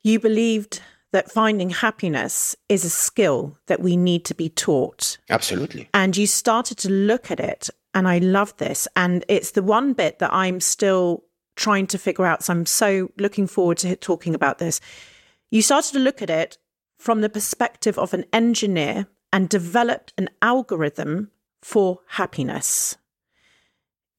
You 0.02 0.18
believed 0.18 0.82
that 1.12 1.30
finding 1.30 1.70
happiness 1.70 2.56
is 2.68 2.84
a 2.84 2.90
skill 2.90 3.58
that 3.66 3.80
we 3.80 3.96
need 3.96 4.24
to 4.24 4.34
be 4.34 4.48
taught. 4.48 5.18
Absolutely. 5.28 5.88
And 5.92 6.16
you 6.16 6.26
started 6.26 6.78
to 6.78 6.90
look 6.90 7.30
at 7.30 7.38
it. 7.38 7.68
And 7.94 8.08
I 8.08 8.18
love 8.18 8.56
this. 8.56 8.88
And 8.96 9.24
it's 9.28 9.50
the 9.50 9.62
one 9.62 9.92
bit 9.92 10.18
that 10.18 10.32
I'm 10.32 10.60
still 10.60 11.24
trying 11.56 11.86
to 11.88 11.98
figure 11.98 12.24
out. 12.24 12.42
So 12.42 12.54
I'm 12.54 12.66
so 12.66 13.10
looking 13.18 13.46
forward 13.46 13.78
to 13.78 13.94
talking 13.96 14.34
about 14.34 14.58
this. 14.58 14.80
You 15.50 15.60
started 15.60 15.92
to 15.92 15.98
look 15.98 16.22
at 16.22 16.30
it 16.30 16.56
from 16.98 17.20
the 17.20 17.28
perspective 17.28 17.98
of 17.98 18.14
an 18.14 18.24
engineer 18.32 19.06
and 19.32 19.48
developed 19.48 20.14
an 20.16 20.30
algorithm 20.40 21.30
for 21.60 22.00
happiness. 22.06 22.96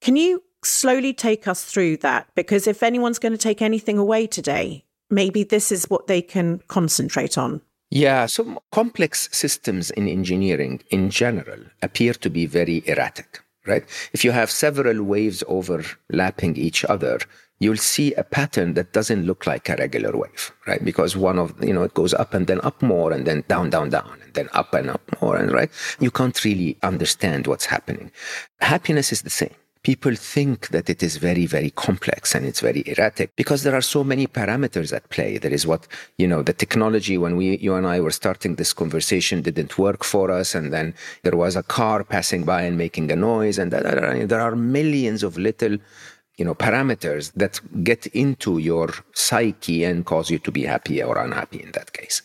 Can 0.01 0.15
you 0.15 0.43
slowly 0.63 1.13
take 1.13 1.47
us 1.47 1.63
through 1.63 1.97
that? 1.97 2.27
Because 2.35 2.67
if 2.67 2.83
anyone's 2.83 3.19
going 3.19 3.31
to 3.31 3.37
take 3.37 3.61
anything 3.61 3.97
away 3.97 4.27
today, 4.27 4.85
maybe 5.13 5.43
this 5.43 5.71
is 5.71 5.89
what 5.89 6.07
they 6.07 6.21
can 6.21 6.61
concentrate 6.67 7.37
on. 7.37 7.61
Yeah, 7.89 8.25
so 8.25 8.61
complex 8.71 9.29
systems 9.31 9.91
in 9.91 10.07
engineering 10.07 10.81
in 10.89 11.11
general 11.11 11.59
appear 11.83 12.13
to 12.13 12.29
be 12.29 12.47
very 12.47 12.81
erratic, 12.87 13.41
right? 13.67 13.85
If 14.13 14.25
you 14.25 14.31
have 14.31 14.49
several 14.49 15.03
waves 15.03 15.43
overlapping 15.47 16.57
each 16.57 16.83
other, 16.85 17.19
you'll 17.59 17.77
see 17.77 18.13
a 18.15 18.23
pattern 18.23 18.73
that 18.73 18.93
doesn't 18.93 19.25
look 19.25 19.45
like 19.45 19.69
a 19.69 19.75
regular 19.75 20.17
wave, 20.17 20.51
right? 20.65 20.83
Because 20.83 21.15
one 21.15 21.37
of, 21.37 21.53
you 21.63 21.71
know, 21.71 21.83
it 21.83 21.93
goes 21.93 22.15
up 22.15 22.33
and 22.33 22.47
then 22.47 22.59
up 22.61 22.81
more 22.81 23.13
and 23.13 23.27
then 23.27 23.43
down, 23.47 23.69
down, 23.69 23.89
down, 23.89 24.17
and 24.23 24.33
then 24.33 24.49
up 24.53 24.73
and 24.73 24.89
up 24.89 25.21
more, 25.21 25.37
and 25.37 25.51
right? 25.51 25.69
You 25.99 26.09
can't 26.09 26.43
really 26.43 26.77
understand 26.81 27.45
what's 27.45 27.65
happening. 27.65 28.11
Happiness 28.59 29.11
is 29.11 29.21
the 29.21 29.29
same 29.29 29.53
people 29.83 30.15
think 30.15 30.69
that 30.69 30.89
it 30.89 31.03
is 31.03 31.17
very, 31.17 31.45
very 31.45 31.69
complex 31.69 32.33
and 32.33 32.45
it's 32.45 32.61
very 32.61 32.83
erratic 32.87 33.35
because 33.35 33.63
there 33.63 33.75
are 33.75 33.81
so 33.81 34.03
many 34.03 34.25
parameters 34.27 34.93
at 34.95 35.09
play. 35.09 35.37
There 35.37 35.51
is 35.51 35.67
what, 35.67 35.87
you 36.17 36.27
know, 36.27 36.41
the 36.41 36.53
technology 36.53 37.17
when 37.17 37.35
we, 37.35 37.57
you 37.57 37.75
and 37.75 37.85
I 37.85 37.99
were 37.99 38.11
starting 38.11 38.55
this 38.55 38.73
conversation 38.73 39.41
didn't 39.41 39.77
work 39.77 40.05
for 40.05 40.31
us. 40.31 40.55
And 40.55 40.71
then 40.71 40.95
there 41.23 41.35
was 41.35 41.57
a 41.57 41.63
car 41.63 42.05
passing 42.05 42.45
by 42.45 42.61
and 42.61 42.77
making 42.77 43.11
a 43.11 43.15
noise. 43.17 43.57
And 43.59 43.71
there 43.73 44.41
are 44.41 44.55
millions 44.55 45.21
of 45.21 45.37
little, 45.37 45.77
you 46.37 46.45
know, 46.45 46.55
parameters 46.55 47.33
that 47.33 47.59
get 47.83 48.07
into 48.07 48.59
your 48.59 48.89
psyche 49.13 49.83
and 49.83 50.05
cause 50.05 50.29
you 50.29 50.39
to 50.39 50.51
be 50.51 50.63
happy 50.63 51.03
or 51.03 51.17
unhappy 51.17 51.61
in 51.61 51.73
that 51.73 51.91
case. 51.91 52.21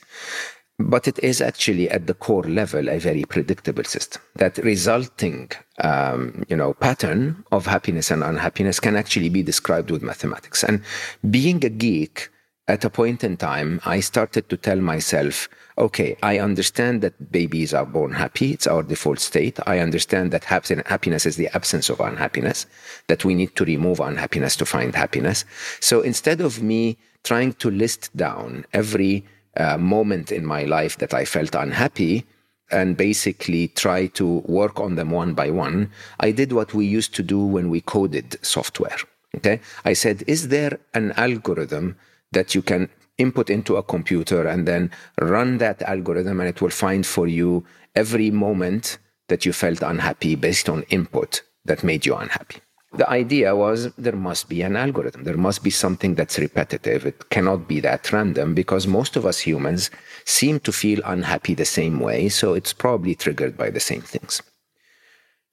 But 0.78 1.08
it 1.08 1.18
is 1.22 1.40
actually 1.40 1.90
at 1.90 2.06
the 2.06 2.14
core 2.14 2.44
level 2.44 2.88
a 2.88 2.98
very 2.98 3.24
predictable 3.24 3.84
system. 3.84 4.22
That 4.36 4.58
resulting, 4.58 5.50
um, 5.82 6.44
you 6.48 6.56
know, 6.56 6.74
pattern 6.74 7.44
of 7.50 7.66
happiness 7.66 8.10
and 8.10 8.22
unhappiness 8.22 8.78
can 8.78 8.94
actually 8.94 9.28
be 9.28 9.42
described 9.42 9.90
with 9.90 10.02
mathematics. 10.02 10.62
And 10.62 10.82
being 11.30 11.64
a 11.64 11.68
geek, 11.68 12.30
at 12.68 12.84
a 12.84 12.90
point 12.90 13.24
in 13.24 13.38
time, 13.38 13.80
I 13.86 14.00
started 14.00 14.50
to 14.50 14.56
tell 14.56 14.76
myself, 14.76 15.48
okay, 15.78 16.16
I 16.22 16.38
understand 16.38 17.00
that 17.00 17.32
babies 17.32 17.72
are 17.72 17.86
born 17.86 18.12
happy. 18.12 18.52
It's 18.52 18.66
our 18.66 18.82
default 18.82 19.20
state. 19.20 19.58
I 19.66 19.78
understand 19.78 20.32
that 20.32 20.44
happiness 20.44 21.24
is 21.24 21.36
the 21.36 21.48
absence 21.56 21.88
of 21.88 21.98
unhappiness, 21.98 22.66
that 23.06 23.24
we 23.24 23.34
need 23.34 23.56
to 23.56 23.64
remove 23.64 24.00
unhappiness 24.00 24.54
to 24.56 24.66
find 24.66 24.94
happiness. 24.94 25.46
So 25.80 26.02
instead 26.02 26.42
of 26.42 26.62
me 26.62 26.98
trying 27.24 27.54
to 27.54 27.70
list 27.70 28.14
down 28.14 28.66
every 28.74 29.24
uh, 29.58 29.76
moment 29.76 30.32
in 30.32 30.46
my 30.46 30.64
life 30.64 30.98
that 30.98 31.12
I 31.12 31.24
felt 31.24 31.54
unhappy 31.54 32.24
and 32.70 32.96
basically 32.96 33.68
try 33.68 34.06
to 34.06 34.38
work 34.46 34.78
on 34.80 34.94
them 34.94 35.10
one 35.10 35.34
by 35.34 35.50
one, 35.50 35.90
I 36.20 36.30
did 36.32 36.52
what 36.52 36.74
we 36.74 36.86
used 36.86 37.14
to 37.16 37.22
do 37.22 37.40
when 37.44 37.70
we 37.70 37.80
coded 37.80 38.36
software. 38.42 38.98
Okay. 39.36 39.60
I 39.84 39.92
said, 39.92 40.24
is 40.26 40.48
there 40.48 40.78
an 40.94 41.12
algorithm 41.12 41.96
that 42.32 42.54
you 42.54 42.62
can 42.62 42.88
input 43.18 43.50
into 43.50 43.76
a 43.76 43.82
computer 43.82 44.46
and 44.46 44.66
then 44.66 44.90
run 45.20 45.58
that 45.58 45.82
algorithm 45.82 46.40
and 46.40 46.48
it 46.48 46.60
will 46.60 46.70
find 46.70 47.04
for 47.04 47.26
you 47.26 47.64
every 47.94 48.30
moment 48.30 48.98
that 49.28 49.44
you 49.44 49.52
felt 49.52 49.82
unhappy 49.82 50.34
based 50.34 50.68
on 50.68 50.82
input 50.84 51.42
that 51.64 51.82
made 51.82 52.06
you 52.06 52.14
unhappy? 52.14 52.60
The 52.92 53.08
idea 53.10 53.54
was 53.54 53.92
there 53.94 54.16
must 54.16 54.48
be 54.48 54.62
an 54.62 54.74
algorithm. 54.74 55.24
There 55.24 55.36
must 55.36 55.62
be 55.62 55.70
something 55.70 56.14
that's 56.14 56.38
repetitive. 56.38 57.04
It 57.04 57.28
cannot 57.28 57.68
be 57.68 57.80
that 57.80 58.10
random 58.12 58.54
because 58.54 58.86
most 58.86 59.14
of 59.16 59.26
us 59.26 59.40
humans 59.40 59.90
seem 60.24 60.60
to 60.60 60.72
feel 60.72 61.00
unhappy 61.04 61.54
the 61.54 61.66
same 61.66 62.00
way. 62.00 62.28
So 62.30 62.54
it's 62.54 62.72
probably 62.72 63.14
triggered 63.14 63.56
by 63.56 63.70
the 63.70 63.80
same 63.80 64.00
things. 64.00 64.42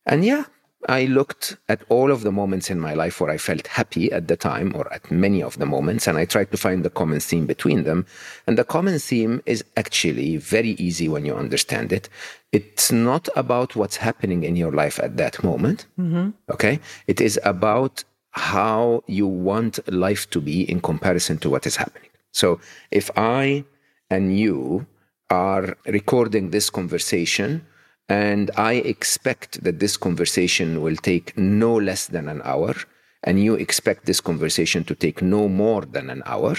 And 0.05 0.23
yeah, 0.23 0.45
I 0.87 1.05
looked 1.05 1.57
at 1.67 1.81
all 1.89 2.11
of 2.11 2.21
the 2.21 2.31
moments 2.31 2.69
in 2.69 2.79
my 2.79 2.93
life 2.93 3.19
where 3.19 3.31
I 3.31 3.37
felt 3.37 3.67
happy 3.67 4.11
at 4.11 4.27
the 4.27 4.37
time, 4.37 4.73
or 4.75 4.91
at 4.93 5.09
many 5.11 5.41
of 5.41 5.57
the 5.57 5.65
moments, 5.65 6.07
and 6.07 6.17
I 6.17 6.25
tried 6.25 6.51
to 6.51 6.57
find 6.57 6.83
the 6.83 6.89
common 6.89 7.19
theme 7.19 7.45
between 7.45 7.83
them. 7.83 8.05
And 8.47 8.57
the 8.57 8.63
common 8.63 8.99
theme 8.99 9.41
is 9.45 9.63
actually 9.77 10.37
very 10.37 10.71
easy 10.71 11.07
when 11.07 11.25
you 11.25 11.35
understand 11.35 11.91
it. 11.91 12.09
It's 12.51 12.91
not 12.91 13.27
about 13.35 13.75
what's 13.75 13.97
happening 13.97 14.43
in 14.43 14.55
your 14.55 14.71
life 14.71 14.99
at 14.99 15.17
that 15.17 15.43
moment. 15.43 15.87
Mm-hmm. 15.99 16.29
Okay. 16.51 16.79
It 17.07 17.19
is 17.21 17.39
about 17.43 18.03
how 18.31 19.03
you 19.07 19.27
want 19.27 19.79
life 19.91 20.29
to 20.29 20.41
be 20.41 20.69
in 20.69 20.81
comparison 20.81 21.37
to 21.39 21.49
what 21.49 21.65
is 21.65 21.77
happening. 21.77 22.09
So 22.31 22.59
if 22.91 23.09
I 23.15 23.63
and 24.09 24.37
you 24.37 24.85
are 25.29 25.77
recording 25.85 26.51
this 26.51 26.69
conversation, 26.69 27.65
and 28.09 28.51
I 28.55 28.73
expect 28.73 29.63
that 29.63 29.79
this 29.79 29.97
conversation 29.97 30.81
will 30.81 30.95
take 30.95 31.37
no 31.37 31.73
less 31.75 32.07
than 32.07 32.29
an 32.29 32.41
hour, 32.43 32.75
and 33.23 33.43
you 33.43 33.55
expect 33.55 34.05
this 34.05 34.21
conversation 34.21 34.83
to 34.85 34.95
take 34.95 35.21
no 35.21 35.47
more 35.47 35.81
than 35.81 36.09
an 36.09 36.21
hour, 36.25 36.55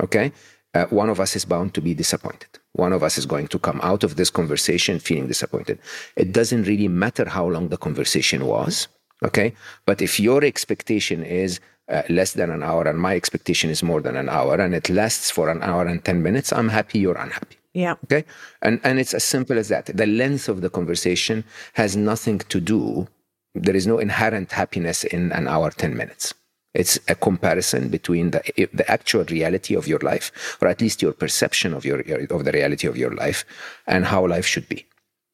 okay? 0.00 0.32
Uh, 0.74 0.84
one 0.86 1.08
of 1.08 1.18
us 1.18 1.34
is 1.34 1.44
bound 1.44 1.74
to 1.74 1.80
be 1.80 1.94
disappointed. 1.94 2.48
One 2.72 2.92
of 2.92 3.02
us 3.02 3.18
is 3.18 3.26
going 3.26 3.48
to 3.48 3.58
come 3.58 3.80
out 3.82 4.04
of 4.04 4.16
this 4.16 4.30
conversation 4.30 5.00
feeling 5.00 5.26
disappointed. 5.26 5.78
It 6.16 6.32
doesn't 6.32 6.64
really 6.64 6.88
matter 6.88 7.28
how 7.28 7.48
long 7.48 7.68
the 7.68 7.76
conversation 7.76 8.46
was, 8.46 8.86
okay? 9.24 9.54
But 9.86 10.00
if 10.02 10.20
your 10.20 10.44
expectation 10.44 11.24
is 11.24 11.60
uh, 11.88 12.02
less 12.08 12.34
than 12.34 12.50
an 12.50 12.62
hour 12.62 12.86
and 12.86 13.00
my 13.00 13.16
expectation 13.16 13.70
is 13.70 13.82
more 13.82 14.00
than 14.00 14.16
an 14.16 14.28
hour 14.28 14.54
and 14.60 14.74
it 14.74 14.88
lasts 14.88 15.30
for 15.30 15.48
an 15.48 15.62
hour 15.62 15.86
and 15.86 16.04
10 16.04 16.22
minutes, 16.22 16.52
I'm 16.52 16.68
happy, 16.68 17.00
you're 17.00 17.18
unhappy. 17.18 17.56
Yeah. 17.74 17.94
Okay. 18.04 18.24
And 18.62 18.80
and 18.82 18.98
it's 18.98 19.14
as 19.14 19.24
simple 19.24 19.58
as 19.58 19.68
that. 19.68 19.86
The 19.86 20.06
length 20.06 20.48
of 20.48 20.60
the 20.60 20.70
conversation 20.70 21.44
has 21.74 21.96
nothing 21.96 22.38
to 22.38 22.60
do. 22.60 23.06
There 23.54 23.76
is 23.76 23.86
no 23.86 23.98
inherent 23.98 24.52
happiness 24.52 25.04
in 25.04 25.32
an 25.32 25.46
hour, 25.46 25.70
ten 25.70 25.96
minutes. 25.96 26.34
It's 26.74 26.98
a 27.08 27.14
comparison 27.14 27.88
between 27.88 28.30
the 28.30 28.42
the 28.72 28.88
actual 28.90 29.24
reality 29.24 29.74
of 29.74 29.86
your 29.86 30.00
life, 30.00 30.58
or 30.60 30.68
at 30.68 30.80
least 30.80 31.02
your 31.02 31.12
perception 31.12 31.74
of 31.74 31.84
your 31.84 32.00
of 32.30 32.44
the 32.44 32.52
reality 32.52 32.86
of 32.88 32.96
your 32.96 33.14
life, 33.14 33.44
and 33.86 34.04
how 34.04 34.26
life 34.26 34.46
should 34.46 34.68
be. 34.68 34.86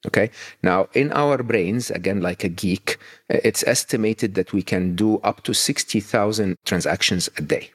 Okay. 0.07 0.31
Now, 0.63 0.89
in 0.95 1.13
our 1.13 1.43
brains, 1.43 1.91
again, 1.91 2.21
like 2.21 2.45
a 2.45 2.49
geek, 2.49 2.99
it's 3.29 3.65
estimated 3.67 4.35
that 4.35 4.53
we 4.53 4.63
can 4.63 4.95
do 4.95 5.19
up 5.19 5.43
to 5.45 5.55
sixty 5.55 6.01
thousand 6.01 6.57
transactions 6.65 7.29
a 7.37 7.43
day. 7.43 7.71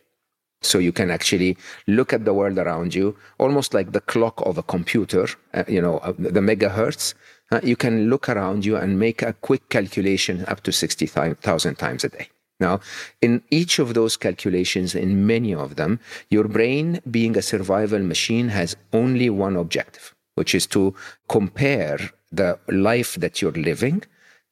So 0.61 0.77
you 0.77 0.91
can 0.91 1.09
actually 1.09 1.57
look 1.87 2.13
at 2.13 2.25
the 2.25 2.33
world 2.33 2.57
around 2.57 2.93
you, 2.93 3.15
almost 3.39 3.73
like 3.73 3.91
the 3.91 4.01
clock 4.01 4.41
of 4.45 4.57
a 4.57 4.63
computer, 4.63 5.27
uh, 5.53 5.63
you 5.67 5.81
know, 5.81 5.97
uh, 5.99 6.13
the 6.17 6.39
megahertz. 6.39 7.13
Uh, 7.51 7.59
you 7.63 7.75
can 7.75 8.09
look 8.09 8.29
around 8.29 8.65
you 8.65 8.77
and 8.77 8.99
make 8.99 9.21
a 9.21 9.33
quick 9.33 9.67
calculation 9.69 10.45
up 10.47 10.61
to 10.61 10.71
60,000 10.71 11.75
times 11.75 12.03
a 12.03 12.09
day. 12.09 12.29
Now, 12.61 12.79
in 13.21 13.41
each 13.49 13.79
of 13.79 13.95
those 13.95 14.15
calculations, 14.15 14.93
in 14.93 15.25
many 15.25 15.53
of 15.53 15.75
them, 15.77 15.99
your 16.29 16.47
brain, 16.47 17.01
being 17.09 17.35
a 17.35 17.41
survival 17.41 17.99
machine, 17.99 18.49
has 18.49 18.77
only 18.93 19.31
one 19.31 19.55
objective, 19.55 20.13
which 20.35 20.53
is 20.53 20.67
to 20.67 20.93
compare 21.27 21.97
the 22.31 22.59
life 22.69 23.15
that 23.15 23.41
you're 23.41 23.51
living 23.51 24.03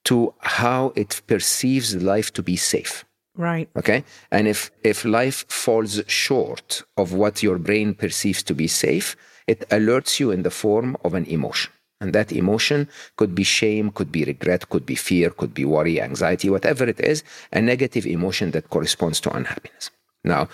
to 0.06 0.34
how 0.39 0.91
it 0.95 1.22
perceives 1.28 1.95
life 1.95 2.34
to 2.34 2.41
be 2.41 2.56
safe. 2.56 3.06
Right. 3.39 3.69
Okay. 3.78 4.04
And 4.32 4.49
if, 4.49 4.69
if 4.84 5.06
life 5.06 5.45
falls 5.47 6.02
short 6.08 6.84
of 6.97 7.13
what 7.13 7.41
your 7.41 7.58
brain 7.58 7.93
perceives 7.93 8.43
to 8.43 8.54
be 8.54 8.67
safe, 8.67 9.15
it 9.47 9.62
alerts 9.69 10.19
you 10.19 10.32
in 10.32 10.43
the 10.43 10.52
form 10.52 10.97
of 11.06 11.13
an 11.13 11.23
emotion. 11.23 11.71
And 12.02 12.12
that 12.12 12.34
emotion 12.34 12.89
could 13.15 13.34
be 13.34 13.43
shame, 13.43 13.91
could 13.91 14.12
be 14.12 14.25
regret, 14.25 14.67
could 14.69 14.86
be 14.86 14.95
fear, 14.95 15.30
could 15.30 15.54
be 15.54 15.63
worry, 15.63 16.02
anxiety, 16.02 16.49
whatever 16.49 16.84
it 16.84 16.99
is, 16.99 17.23
a 17.54 17.62
negative 17.62 18.06
emotion 18.06 18.52
that 18.52 18.69
corresponds 18.69 19.21
to 19.21 19.32
unhappiness. 19.32 19.89
Now, 20.25 20.49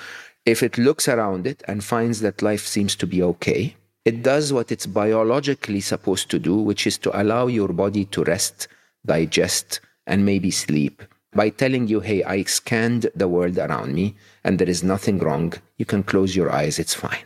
if 0.46 0.62
it 0.62 0.78
looks 0.78 1.08
around 1.08 1.48
it 1.48 1.64
and 1.68 1.84
finds 1.84 2.22
that 2.22 2.44
life 2.44 2.68
seems 2.68 2.96
to 2.98 3.08
be 3.08 3.24
okay, 3.24 3.76
it 4.06 4.22
does 4.22 4.54
what 4.54 4.72
it's 4.72 4.86
biologically 4.86 5.82
supposed 5.82 6.30
to 6.30 6.38
do, 6.38 6.56
which 6.56 6.86
is 6.86 7.00
to 7.00 7.20
allow 7.20 7.48
your 7.48 7.70
body 7.70 8.06
to 8.06 8.24
rest, 8.26 8.68
digest, 9.04 9.80
and 10.06 10.24
maybe 10.24 10.52
sleep 10.52 11.02
by 11.36 11.50
telling 11.50 11.88
you, 11.88 12.00
hey, 12.00 12.24
I 12.24 12.44
scanned 12.44 13.08
the 13.14 13.28
world 13.28 13.58
around 13.58 13.94
me 13.94 14.16
and 14.44 14.58
there 14.58 14.70
is 14.70 14.84
nothing 14.84 15.20
wrong. 15.20 15.54
You 15.78 15.86
can 15.86 16.04
close 16.04 16.36
your 16.36 16.52
eyes, 16.52 16.80
it's 16.80 16.94
fine. 16.94 17.26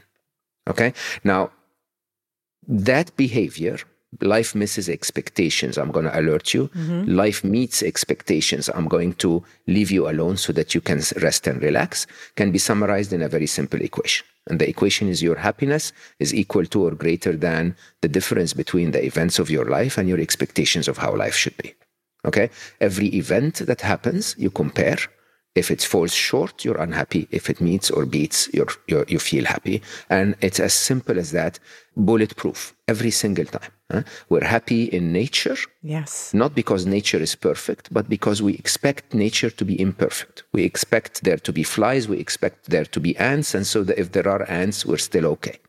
Okay? 0.67 0.93
Now, 1.23 1.51
that 2.67 3.15
behavior, 3.15 3.77
life 4.21 4.55
misses 4.55 4.89
expectations. 4.89 5.77
I'm 5.77 5.91
going 5.91 6.05
to 6.05 6.19
alert 6.19 6.53
you. 6.53 6.67
Mm-hmm. 6.69 7.15
Life 7.15 7.43
meets 7.43 7.83
expectations. 7.83 8.69
I'm 8.69 8.87
going 8.87 9.13
to 9.15 9.43
leave 9.67 9.91
you 9.91 10.09
alone 10.09 10.37
so 10.37 10.51
that 10.53 10.73
you 10.73 10.81
can 10.81 11.01
rest 11.21 11.47
and 11.47 11.61
relax, 11.61 12.07
can 12.35 12.51
be 12.51 12.57
summarized 12.57 13.13
in 13.13 13.21
a 13.21 13.29
very 13.29 13.47
simple 13.47 13.81
equation. 13.81 14.25
And 14.47 14.59
the 14.59 14.67
equation 14.67 15.07
is 15.07 15.21
your 15.21 15.35
happiness 15.35 15.93
is 16.17 16.33
equal 16.33 16.65
to 16.65 16.87
or 16.87 16.91
greater 16.91 17.35
than 17.35 17.75
the 18.01 18.07
difference 18.07 18.53
between 18.53 18.91
the 18.91 19.05
events 19.05 19.37
of 19.37 19.49
your 19.51 19.65
life 19.65 19.97
and 19.97 20.09
your 20.09 20.19
expectations 20.19 20.87
of 20.87 20.97
how 20.97 21.15
life 21.15 21.35
should 21.35 21.57
be. 21.57 21.75
Okay. 22.25 22.49
Every 22.81 23.07
event 23.07 23.55
that 23.65 23.81
happens, 23.81 24.35
you 24.37 24.49
compare. 24.49 24.97
If 25.55 25.71
it 25.71 25.81
falls 25.81 26.13
short, 26.13 26.63
you're 26.63 26.81
unhappy. 26.81 27.27
If 27.31 27.49
it 27.49 27.59
meets 27.59 27.89
or 27.89 28.05
beats, 28.05 28.49
you're, 28.53 28.67
you're, 28.87 29.05
you 29.07 29.19
feel 29.19 29.45
happy. 29.45 29.81
And 30.09 30.35
it's 30.41 30.59
as 30.59 30.73
simple 30.73 31.17
as 31.17 31.31
that, 31.31 31.59
bulletproof 31.97 32.75
every 32.87 33.11
single 33.11 33.45
time. 33.45 33.71
Huh? 33.91 34.03
We're 34.29 34.43
happy 34.43 34.83
in 34.83 35.11
nature. 35.11 35.57
Yes. 35.81 36.33
Not 36.33 36.53
because 36.53 36.85
nature 36.85 37.17
is 37.17 37.35
perfect, 37.35 37.91
but 37.91 38.07
because 38.07 38.41
we 38.41 38.53
expect 38.53 39.13
nature 39.13 39.49
to 39.49 39.65
be 39.65 39.79
imperfect. 39.81 40.43
We 40.53 40.63
expect 40.63 41.23
there 41.23 41.37
to 41.37 41.51
be 41.51 41.63
flies. 41.63 42.07
We 42.07 42.19
expect 42.19 42.69
there 42.69 42.85
to 42.85 42.99
be 42.99 43.17
ants. 43.17 43.55
And 43.55 43.65
so 43.65 43.83
that 43.83 43.99
if 43.99 44.11
there 44.11 44.27
are 44.27 44.47
ants, 44.49 44.85
we're 44.85 44.97
still 44.97 45.25
okay. 45.25 45.59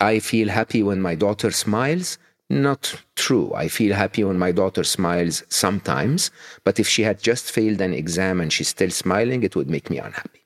I 0.00 0.18
feel 0.18 0.48
happy 0.48 0.82
when 0.82 1.00
my 1.02 1.14
daughter 1.14 1.50
smiles 1.50 2.18
not 2.54 2.94
true. 3.16 3.52
I 3.54 3.68
feel 3.68 3.94
happy 3.94 4.24
when 4.24 4.38
my 4.38 4.52
daughter 4.52 4.84
smiles 4.84 5.42
sometimes, 5.48 6.30
but 6.62 6.78
if 6.78 6.88
she 6.88 7.02
had 7.02 7.20
just 7.20 7.50
failed 7.50 7.80
an 7.80 7.92
exam 7.92 8.40
and 8.40 8.52
she's 8.52 8.68
still 8.68 8.90
smiling, 8.90 9.42
it 9.42 9.56
would 9.56 9.68
make 9.68 9.90
me 9.90 9.98
unhappy. 9.98 10.40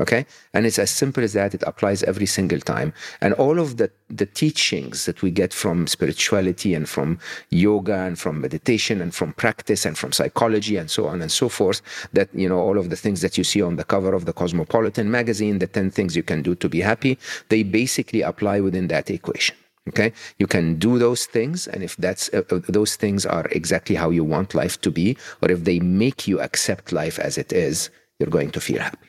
Okay? 0.00 0.24
And 0.54 0.64
it's 0.64 0.78
as 0.78 0.90
simple 0.90 1.22
as 1.22 1.34
that. 1.34 1.54
It 1.54 1.62
applies 1.66 2.02
every 2.02 2.26
single 2.26 2.58
time. 2.58 2.94
And 3.20 3.34
all 3.34 3.60
of 3.60 3.76
the, 3.76 3.90
the 4.08 4.26
teachings 4.26 5.04
that 5.04 5.22
we 5.22 5.30
get 5.30 5.52
from 5.52 5.86
spirituality 5.86 6.74
and 6.74 6.88
from 6.88 7.18
yoga 7.50 7.98
and 7.98 8.18
from 8.18 8.40
meditation 8.40 9.00
and 9.02 9.14
from 9.14 9.34
practice 9.34 9.84
and 9.84 9.96
from 9.96 10.12
psychology 10.12 10.76
and 10.76 10.90
so 10.90 11.06
on 11.06 11.20
and 11.20 11.30
so 11.30 11.48
forth, 11.48 11.82
that, 12.14 12.30
you 12.34 12.48
know, 12.48 12.58
all 12.58 12.78
of 12.78 12.88
the 12.88 12.96
things 12.96 13.20
that 13.20 13.36
you 13.36 13.44
see 13.44 13.60
on 13.60 13.76
the 13.76 13.84
cover 13.84 14.14
of 14.14 14.24
the 14.24 14.32
Cosmopolitan 14.32 15.10
magazine, 15.10 15.58
the 15.58 15.66
10 15.66 15.90
things 15.90 16.16
you 16.16 16.22
can 16.22 16.42
do 16.42 16.54
to 16.54 16.68
be 16.68 16.80
happy, 16.80 17.18
they 17.50 17.62
basically 17.62 18.22
apply 18.22 18.60
within 18.60 18.88
that 18.88 19.10
equation. 19.10 19.54
Okay, 19.88 20.12
you 20.38 20.46
can 20.46 20.76
do 20.76 20.98
those 20.98 21.26
things, 21.26 21.66
and 21.66 21.82
if 21.82 21.96
that's 21.96 22.32
uh, 22.32 22.42
uh, 22.50 22.60
those 22.68 22.94
things 22.94 23.26
are 23.26 23.46
exactly 23.50 23.96
how 23.96 24.10
you 24.10 24.22
want 24.22 24.54
life 24.54 24.80
to 24.82 24.92
be, 24.92 25.16
or 25.42 25.50
if 25.50 25.64
they 25.64 25.80
make 25.80 26.28
you 26.28 26.40
accept 26.40 26.92
life 26.92 27.18
as 27.18 27.36
it 27.36 27.52
is, 27.52 27.90
you're 28.20 28.30
going 28.30 28.52
to 28.52 28.60
feel 28.60 28.80
happy. 28.80 29.08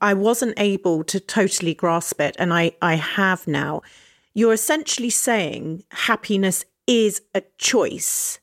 I 0.00 0.14
wasn't 0.14 0.58
able 0.58 1.04
to 1.04 1.20
totally 1.20 1.74
grasp 1.74 2.20
it, 2.20 2.34
and 2.40 2.52
I 2.52 2.72
I 2.82 2.94
have 2.96 3.46
now. 3.46 3.82
You're 4.34 4.52
essentially 4.52 5.10
saying 5.10 5.84
happiness 5.92 6.64
is 6.88 7.22
a 7.32 7.42
choice, 7.58 8.40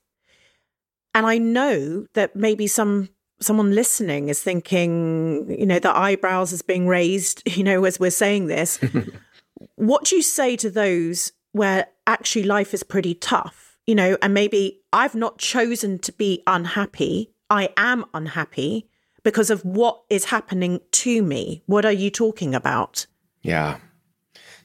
and 1.14 1.26
I 1.26 1.38
know 1.38 2.06
that 2.14 2.34
maybe 2.34 2.68
some 2.68 3.10
someone 3.42 3.76
listening 3.76 4.30
is 4.30 4.42
thinking, 4.42 5.54
you 5.60 5.66
know, 5.66 5.80
the 5.80 5.96
eyebrows 5.96 6.54
is 6.54 6.62
being 6.62 6.88
raised, 6.88 7.44
you 7.58 7.64
know, 7.66 7.84
as 7.84 8.00
we're 8.00 8.10
saying 8.10 8.48
this. 8.48 8.80
what 9.76 10.06
do 10.06 10.16
you 10.16 10.22
say 10.22 10.56
to 10.56 10.70
those 10.70 11.32
where 11.58 11.88
actually 12.06 12.44
life 12.44 12.74
is 12.74 12.84
pretty 12.84 13.14
tough, 13.14 13.78
you 13.86 13.96
know, 13.96 14.18
and 14.22 14.34
maybe 14.34 14.80
I've 14.94 15.16
not 15.16 15.40
chosen 15.40 16.00
to 16.00 16.12
be 16.12 16.44
unhappy. 16.48 17.32
I 17.50 17.70
am 17.78 18.06
unhappy 18.14 18.88
because 19.24 19.50
of 19.50 19.64
what 19.66 20.04
is 20.10 20.26
happening 20.26 20.80
to 20.92 21.22
me. 21.22 21.64
What 21.66 21.86
are 21.86 21.92
you 21.92 22.10
talking 22.10 22.56
about? 22.56 23.08
Yeah. 23.42 23.78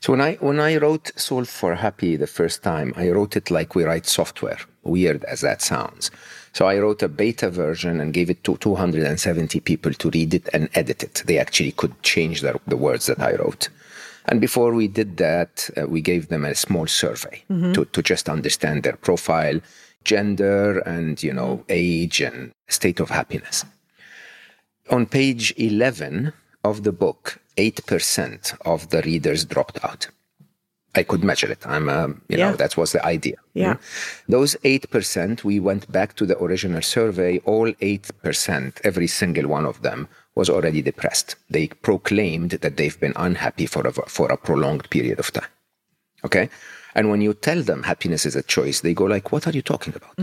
So 0.01 0.13
when 0.13 0.21
I 0.21 0.35
when 0.35 0.59
I 0.59 0.77
wrote 0.79 1.13
Solve 1.17 1.49
for 1.49 1.77
Happy 1.77 2.17
the 2.17 2.27
first 2.27 2.63
time, 2.63 2.93
I 2.97 3.11
wrote 3.11 3.37
it 3.37 3.51
like 3.51 3.75
we 3.75 3.85
write 3.85 4.07
software. 4.07 4.59
Weird 4.83 5.25
as 5.25 5.43
that 5.43 5.63
sounds. 5.63 6.11
So 6.53 6.67
I 6.67 6.79
wrote 6.79 7.03
a 7.03 7.09
beta 7.09 7.51
version 7.51 8.01
and 8.01 8.13
gave 8.13 8.29
it 8.29 8.43
to 8.45 8.57
270 8.57 9.61
people 9.61 9.93
to 9.95 10.11
read 10.11 10.35
it 10.35 10.49
and 10.53 10.69
edit 10.75 11.03
it. 11.05 11.23
They 11.25 11.39
actually 11.39 11.73
could 11.73 12.03
change 12.03 12.41
the, 12.41 12.61
the 12.67 12.77
words 12.77 13.07
that 13.07 13.21
I 13.21 13.37
wrote. 13.37 13.69
And 14.27 14.41
before 14.41 14.73
we 14.73 14.89
did 14.89 15.17
that, 15.17 15.69
uh, 15.77 15.87
we 15.87 16.01
gave 16.01 16.29
them 16.29 16.45
a 16.45 16.55
small 16.55 16.87
survey 16.87 17.43
mm-hmm. 17.51 17.73
to, 17.73 17.85
to 17.87 18.03
just 18.03 18.29
understand 18.29 18.83
their 18.83 18.97
profile, 18.97 19.61
gender, 20.05 20.79
and 20.81 21.23
you 21.23 21.33
know 21.33 21.65
age 21.69 22.21
and 22.21 22.53
state 22.69 23.01
of 23.01 23.11
happiness. 23.11 23.65
On 24.91 25.07
page 25.07 25.55
11 25.57 26.33
of 26.65 26.83
the 26.83 26.93
book, 26.93 27.41
8% 27.57 28.57
of 28.65 28.91
the 28.91 29.03
readers 29.03 29.45
dropped 29.45 29.83
out. 29.85 30.09
I 30.95 31.03
could 31.03 31.25
measure 31.25 31.51
it. 31.51 31.67
I'm, 31.67 31.89
uh, 31.89 32.09
you 32.29 32.37
Yeah. 32.39 32.51
know, 32.51 32.57
that 32.57 32.77
was 32.77 32.93
the 32.93 33.05
idea. 33.05 33.37
Yeah. 33.55 33.75
Mm. 33.75 33.79
Those 34.29 34.57
8%, 34.65 35.43
we 35.45 35.59
went 35.59 35.91
back 35.91 36.15
to 36.17 36.27
the 36.27 36.39
original 36.43 36.83
survey, 36.83 37.39
all 37.45 37.73
8%, 37.81 38.81
every 38.85 39.07
single 39.07 39.49
one 39.49 39.65
of 39.65 39.81
them 39.83 40.09
was 40.35 40.49
already 40.49 40.83
depressed. 40.83 41.37
They 41.51 41.69
proclaimed 41.69 42.51
that 42.51 42.77
they've 42.77 42.99
been 42.99 43.13
unhappy 43.17 43.67
for 43.67 43.87
a, 43.87 43.93
for 43.93 44.31
a 44.31 44.37
prolonged 44.37 44.89
period 44.91 45.19
of 45.19 45.33
time. 45.33 45.51
Okay? 46.25 46.49
And 46.95 47.11
when 47.11 47.21
you 47.21 47.35
tell 47.35 47.63
them 47.63 47.83
happiness 47.83 48.27
is 48.27 48.37
a 48.37 48.43
choice, 48.43 48.81
they 48.81 48.95
go 48.95 49.05
like, 49.05 49.33
what 49.33 49.47
are 49.47 49.53
you 49.53 49.63
talking 49.63 49.95
about? 49.95 50.15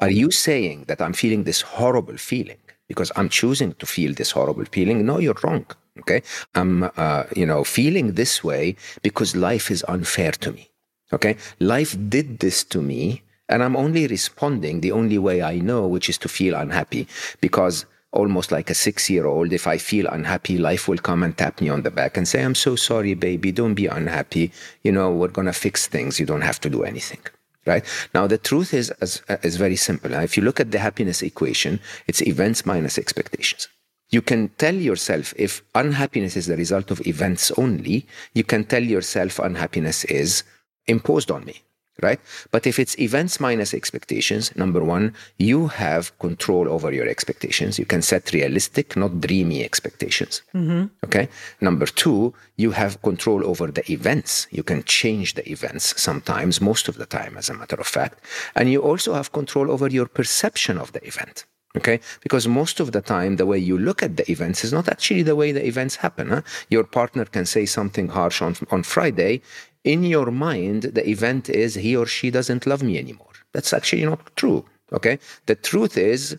Are 0.00 0.10
you 0.10 0.30
saying 0.30 0.84
that 0.88 1.00
I'm 1.00 1.12
feeling 1.12 1.44
this 1.44 1.60
horrible 1.60 2.16
feeling 2.16 2.56
because 2.88 3.12
I'm 3.16 3.28
choosing 3.28 3.74
to 3.74 3.86
feel 3.86 4.14
this 4.14 4.30
horrible 4.30 4.64
feeling? 4.64 5.04
No, 5.04 5.18
you're 5.18 5.38
wrong. 5.42 5.66
Okay. 5.98 6.22
I'm, 6.54 6.90
uh, 6.96 7.24
you 7.36 7.44
know, 7.44 7.64
feeling 7.64 8.12
this 8.12 8.42
way 8.42 8.76
because 9.02 9.36
life 9.36 9.70
is 9.70 9.84
unfair 9.88 10.32
to 10.32 10.52
me. 10.52 10.70
Okay. 11.12 11.36
Life 11.58 11.96
did 12.08 12.38
this 12.38 12.64
to 12.64 12.80
me 12.80 13.22
and 13.48 13.62
I'm 13.62 13.76
only 13.76 14.06
responding 14.06 14.80
the 14.80 14.92
only 14.92 15.18
way 15.18 15.42
I 15.42 15.58
know, 15.58 15.86
which 15.86 16.08
is 16.08 16.16
to 16.18 16.28
feel 16.28 16.54
unhappy 16.54 17.06
because 17.40 17.84
almost 18.12 18.50
like 18.52 18.70
a 18.70 18.74
six 18.74 19.08
year 19.08 19.26
old, 19.26 19.52
if 19.52 19.66
I 19.66 19.78
feel 19.78 20.06
unhappy, 20.06 20.58
life 20.58 20.88
will 20.88 20.98
come 20.98 21.22
and 21.22 21.36
tap 21.36 21.60
me 21.60 21.68
on 21.68 21.82
the 21.82 21.90
back 21.90 22.16
and 22.16 22.26
say, 22.26 22.42
I'm 22.42 22.54
so 22.54 22.76
sorry, 22.76 23.14
baby. 23.14 23.52
Don't 23.52 23.74
be 23.74 23.86
unhappy. 23.86 24.52
You 24.82 24.92
know, 24.92 25.10
we're 25.10 25.28
going 25.28 25.46
to 25.46 25.52
fix 25.52 25.86
things. 25.86 26.18
You 26.18 26.26
don't 26.26 26.42
have 26.42 26.60
to 26.60 26.70
do 26.70 26.82
anything 26.84 27.20
right? 27.66 27.84
Now, 28.14 28.26
the 28.26 28.38
truth 28.38 28.74
is, 28.74 28.92
is, 29.00 29.22
is 29.42 29.56
very 29.56 29.76
simple. 29.76 30.12
If 30.14 30.36
you 30.36 30.42
look 30.42 30.60
at 30.60 30.70
the 30.70 30.78
happiness 30.78 31.22
equation, 31.22 31.80
it's 32.06 32.22
events 32.22 32.66
minus 32.66 32.98
expectations. 32.98 33.68
You 34.10 34.22
can 34.22 34.48
tell 34.58 34.74
yourself 34.74 35.32
if 35.36 35.62
unhappiness 35.74 36.36
is 36.36 36.46
the 36.46 36.56
result 36.56 36.90
of 36.90 37.06
events 37.06 37.52
only, 37.52 38.06
you 38.34 38.44
can 38.44 38.64
tell 38.64 38.82
yourself 38.82 39.38
unhappiness 39.38 40.04
is 40.04 40.42
imposed 40.86 41.30
on 41.30 41.44
me, 41.44 41.62
right? 42.02 42.20
But 42.50 42.66
if 42.66 42.78
it's 42.78 42.98
events 42.98 43.40
minus 43.40 43.74
expectations, 43.74 44.54
number 44.56 44.82
one, 44.82 45.14
you 45.38 45.68
have 45.68 46.16
control 46.18 46.68
over 46.68 46.92
your 46.92 47.08
expectations. 47.08 47.78
You 47.78 47.86
can 47.86 48.02
set 48.02 48.32
realistic, 48.32 48.96
not 48.96 49.20
dreamy 49.20 49.64
expectations. 49.64 50.42
Mm-hmm. 50.54 50.86
Okay. 51.04 51.28
Number 51.60 51.86
two, 51.86 52.34
you 52.56 52.70
have 52.72 53.00
control 53.02 53.46
over 53.46 53.66
the 53.68 53.90
events. 53.90 54.46
You 54.50 54.62
can 54.62 54.82
change 54.84 55.34
the 55.34 55.48
events 55.50 56.00
sometimes, 56.00 56.60
most 56.60 56.88
of 56.88 56.96
the 56.96 57.06
time, 57.06 57.36
as 57.36 57.48
a 57.48 57.54
matter 57.54 57.76
of 57.76 57.86
fact. 57.86 58.24
And 58.54 58.70
you 58.70 58.80
also 58.82 59.14
have 59.14 59.32
control 59.32 59.70
over 59.70 59.88
your 59.88 60.06
perception 60.06 60.78
of 60.78 60.92
the 60.92 61.06
event. 61.06 61.46
Okay, 61.76 62.00
because 62.20 62.48
most 62.48 62.80
of 62.80 62.90
the 62.90 63.00
time, 63.00 63.36
the 63.36 63.46
way 63.46 63.56
you 63.56 63.78
look 63.78 64.02
at 64.02 64.16
the 64.16 64.28
events 64.28 64.64
is 64.64 64.72
not 64.72 64.88
actually 64.88 65.22
the 65.22 65.36
way 65.36 65.52
the 65.52 65.64
events 65.64 65.94
happen. 65.94 66.28
Huh? 66.28 66.42
Your 66.68 66.82
partner 66.82 67.24
can 67.24 67.46
say 67.46 67.64
something 67.64 68.08
harsh 68.08 68.42
on, 68.42 68.56
on 68.72 68.82
Friday. 68.82 69.40
In 69.84 70.04
your 70.04 70.30
mind, 70.30 70.82
the 70.82 71.08
event 71.08 71.48
is 71.48 71.74
he 71.74 71.96
or 71.96 72.06
she 72.06 72.30
doesn't 72.30 72.66
love 72.66 72.82
me 72.82 72.98
anymore. 72.98 73.32
That's 73.52 73.72
actually 73.72 74.04
not 74.04 74.36
true. 74.36 74.64
Okay, 74.92 75.18
the 75.46 75.54
truth 75.54 75.96
is 75.96 76.36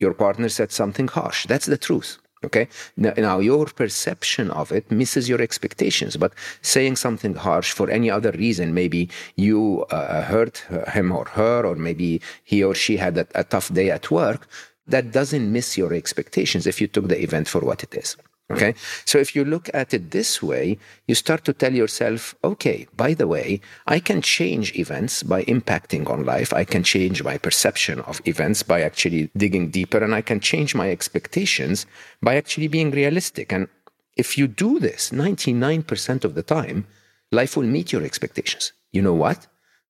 your 0.00 0.14
partner 0.14 0.48
said 0.48 0.72
something 0.72 1.08
harsh. 1.08 1.46
That's 1.46 1.66
the 1.66 1.78
truth. 1.78 2.18
Okay. 2.44 2.68
Now, 2.96 3.14
now, 3.16 3.38
your 3.38 3.66
perception 3.66 4.50
of 4.50 4.70
it 4.70 4.90
misses 4.90 5.28
your 5.28 5.40
expectations. 5.40 6.16
But 6.16 6.34
saying 6.60 6.96
something 6.96 7.34
harsh 7.34 7.72
for 7.72 7.88
any 7.88 8.10
other 8.10 8.32
reason, 8.32 8.74
maybe 8.74 9.08
you 9.36 9.86
uh, 9.90 10.22
hurt 10.22 10.58
him 10.92 11.10
or 11.10 11.24
her, 11.38 11.64
or 11.64 11.74
maybe 11.74 12.20
he 12.44 12.62
or 12.62 12.74
she 12.74 12.98
had 12.98 13.16
a, 13.16 13.26
a 13.34 13.44
tough 13.44 13.72
day 13.72 13.90
at 13.90 14.10
work, 14.10 14.46
that 14.86 15.10
doesn't 15.10 15.50
miss 15.50 15.78
your 15.78 15.94
expectations 15.94 16.66
if 16.66 16.80
you 16.80 16.86
took 16.86 17.08
the 17.08 17.22
event 17.22 17.48
for 17.48 17.60
what 17.60 17.82
it 17.82 17.94
is. 17.94 18.16
Okay. 18.50 18.74
So 19.06 19.18
if 19.18 19.34
you 19.34 19.44
look 19.44 19.70
at 19.72 19.94
it 19.94 20.10
this 20.10 20.42
way, 20.42 20.78
you 21.08 21.14
start 21.14 21.44
to 21.46 21.54
tell 21.54 21.72
yourself, 21.72 22.34
okay, 22.44 22.86
by 22.94 23.14
the 23.14 23.26
way, 23.26 23.60
I 23.86 24.00
can 24.00 24.20
change 24.20 24.78
events 24.78 25.22
by 25.22 25.44
impacting 25.44 26.10
on 26.10 26.24
life. 26.26 26.52
I 26.52 26.64
can 26.64 26.82
change 26.82 27.22
my 27.22 27.38
perception 27.38 28.00
of 28.00 28.20
events 28.26 28.62
by 28.62 28.82
actually 28.82 29.30
digging 29.34 29.70
deeper, 29.70 30.04
and 30.04 30.14
I 30.14 30.20
can 30.20 30.40
change 30.40 30.74
my 30.74 30.90
expectations 30.90 31.86
by 32.20 32.36
actually 32.36 32.68
being 32.68 32.90
realistic. 32.90 33.50
And 33.50 33.68
if 34.16 34.36
you 34.36 34.46
do 34.46 34.78
this 34.78 35.10
99% 35.10 36.24
of 36.24 36.34
the 36.34 36.42
time, 36.42 36.86
life 37.32 37.56
will 37.56 37.64
meet 37.64 37.92
your 37.92 38.02
expectations. 38.02 38.72
You 38.92 39.00
know 39.00 39.14
what? 39.14 39.46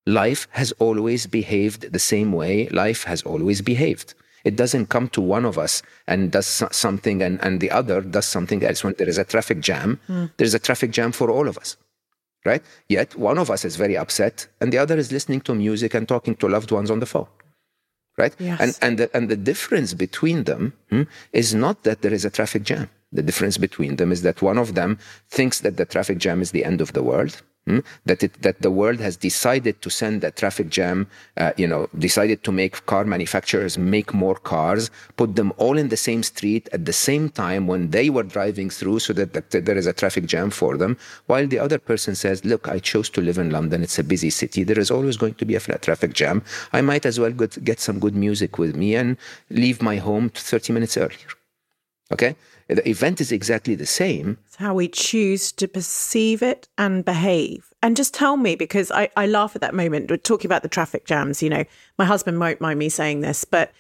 Life 0.07 0.47
has 0.53 0.71
always 0.79 1.27
behaved 1.27 1.93
the 1.93 1.99
same 1.99 2.33
way 2.33 2.69
life 2.69 3.05
has 3.05 3.23
always 3.23 3.63
behaved. 3.63 4.15
It 4.45 4.57
doesn't 4.57 4.87
come 4.87 5.09
to 5.11 5.21
one 5.21 5.45
of 5.45 5.59
us 5.59 5.83
and 6.07 6.31
does 6.31 6.47
something 6.71 7.23
and, 7.23 7.43
and 7.43 7.61
the 7.61 7.71
other 7.71 8.01
does 8.03 8.27
something 8.27 8.63
else. 8.63 8.85
When 8.85 8.95
there 8.99 9.09
is 9.09 9.19
a 9.19 9.25
traffic 9.25 9.61
jam, 9.61 10.01
there's 10.37 10.55
a 10.55 10.59
traffic 10.59 10.91
jam 10.91 11.13
for 11.13 11.31
all 11.31 11.49
of 11.49 11.57
us, 11.59 11.77
right? 12.45 12.63
Yet 12.89 13.17
one 13.17 13.39
of 13.39 13.51
us 13.51 13.65
is 13.65 13.77
very 13.77 13.97
upset 13.97 14.47
and 14.61 14.73
the 14.73 14.79
other 14.79 14.97
is 14.97 15.11
listening 15.11 15.41
to 15.43 15.55
music 15.55 15.95
and 15.95 16.07
talking 16.07 16.37
to 16.37 16.49
loved 16.49 16.71
ones 16.71 16.91
on 16.91 17.01
the 17.01 17.07
phone, 17.07 17.29
right? 18.19 18.35
Yes. 18.39 18.61
And, 18.61 18.79
and, 18.83 18.99
the, 18.99 19.17
and 19.17 19.29
the 19.29 19.37
difference 19.37 19.95
between 19.95 20.45
them 20.45 20.75
hmm, 20.91 21.03
is 21.33 21.55
not 21.55 21.85
that 21.85 22.03
there 22.03 22.13
is 22.13 22.25
a 22.25 22.31
traffic 22.31 22.65
jam. 22.65 22.91
The 23.13 23.23
difference 23.23 23.57
between 23.57 23.97
them 23.97 24.13
is 24.13 24.23
that 24.23 24.43
one 24.43 24.59
of 24.59 24.75
them 24.75 24.99
thinks 25.31 25.61
that 25.61 25.77
the 25.77 25.85
traffic 25.87 26.19
jam 26.19 26.43
is 26.43 26.51
the 26.51 26.65
end 26.65 26.81
of 26.81 26.93
the 26.93 27.03
world. 27.03 27.41
Hmm, 27.67 27.81
That 28.07 28.23
it 28.23 28.43
that 28.43 28.61
the 28.63 28.71
world 28.71 29.01
has 29.01 29.17
decided 29.17 29.81
to 29.83 29.91
send 29.91 30.25
a 30.25 30.31
traffic 30.31 30.69
jam, 30.69 31.07
uh, 31.37 31.53
you 31.57 31.67
know, 31.67 31.89
decided 31.99 32.43
to 32.45 32.53
make 32.53 32.85
car 32.87 33.05
manufacturers 33.05 33.79
make 33.79 34.13
more 34.15 34.37
cars, 34.37 34.91
put 35.17 35.37
them 35.37 35.53
all 35.57 35.77
in 35.79 35.89
the 35.89 35.97
same 35.97 36.23
street 36.23 36.69
at 36.73 36.85
the 36.85 36.93
same 36.93 37.29
time 37.31 37.67
when 37.67 37.91
they 37.91 38.11
were 38.11 38.23
driving 38.23 38.71
through, 38.71 38.99
so 39.01 39.13
that, 39.13 39.33
that 39.33 39.65
there 39.67 39.77
is 39.77 39.87
a 39.87 39.93
traffic 39.93 40.27
jam 40.27 40.51
for 40.51 40.77
them. 40.77 40.97
While 41.27 41.47
the 41.47 41.59
other 41.59 41.79
person 41.79 42.15
says, 42.15 42.45
"Look, 42.45 42.69
I 42.69 42.79
chose 42.79 43.09
to 43.11 43.21
live 43.21 43.39
in 43.39 43.51
London. 43.51 43.83
It's 43.83 43.99
a 43.99 44.05
busy 44.05 44.31
city. 44.31 44.65
There 44.65 44.79
is 44.79 44.91
always 44.91 45.17
going 45.17 45.35
to 45.35 45.45
be 45.45 45.55
a 45.55 45.61
flat 45.61 45.83
traffic 45.83 46.13
jam. 46.13 46.43
I 46.73 46.81
might 46.81 47.07
as 47.07 47.19
well 47.21 47.33
get, 47.33 47.63
get 47.65 47.81
some 47.81 47.99
good 47.99 48.17
music 48.27 48.59
with 48.59 48.75
me 48.77 48.95
and 48.95 49.17
leave 49.51 49.81
my 49.83 49.97
home 49.97 50.29
30 50.31 50.73
minutes 50.73 50.97
earlier." 50.97 51.31
Okay, 52.13 52.37
the 52.69 52.89
event 52.89 53.21
is 53.21 53.31
exactly 53.31 53.75
the 53.75 53.87
same. 53.87 54.39
It's 54.47 54.57
how 54.57 54.75
we 54.75 54.89
choose 54.89 55.53
to 55.53 55.69
perceive 55.69 56.43
it 56.43 56.69
and 56.79 57.05
behave. 57.05 57.73
And 57.83 57.97
just 57.97 58.15
tell 58.15 58.37
me, 58.37 58.57
because 58.57 58.91
I, 58.91 59.11
I 59.17 59.27
laugh 59.27 59.55
at 59.55 59.61
that 59.61 59.75
moment, 59.75 60.11
we're 60.11 60.17
talking 60.17 60.49
about 60.49 60.63
the 60.63 60.69
traffic 60.69 61.05
jams, 61.05 61.43
you 61.43 61.51
know, 61.51 61.65
my 61.99 62.05
husband 62.05 62.41
won't 62.41 62.61
mind 62.61 62.79
me 62.79 62.89
saying 62.89 63.21
this, 63.21 63.45
but 63.45 63.73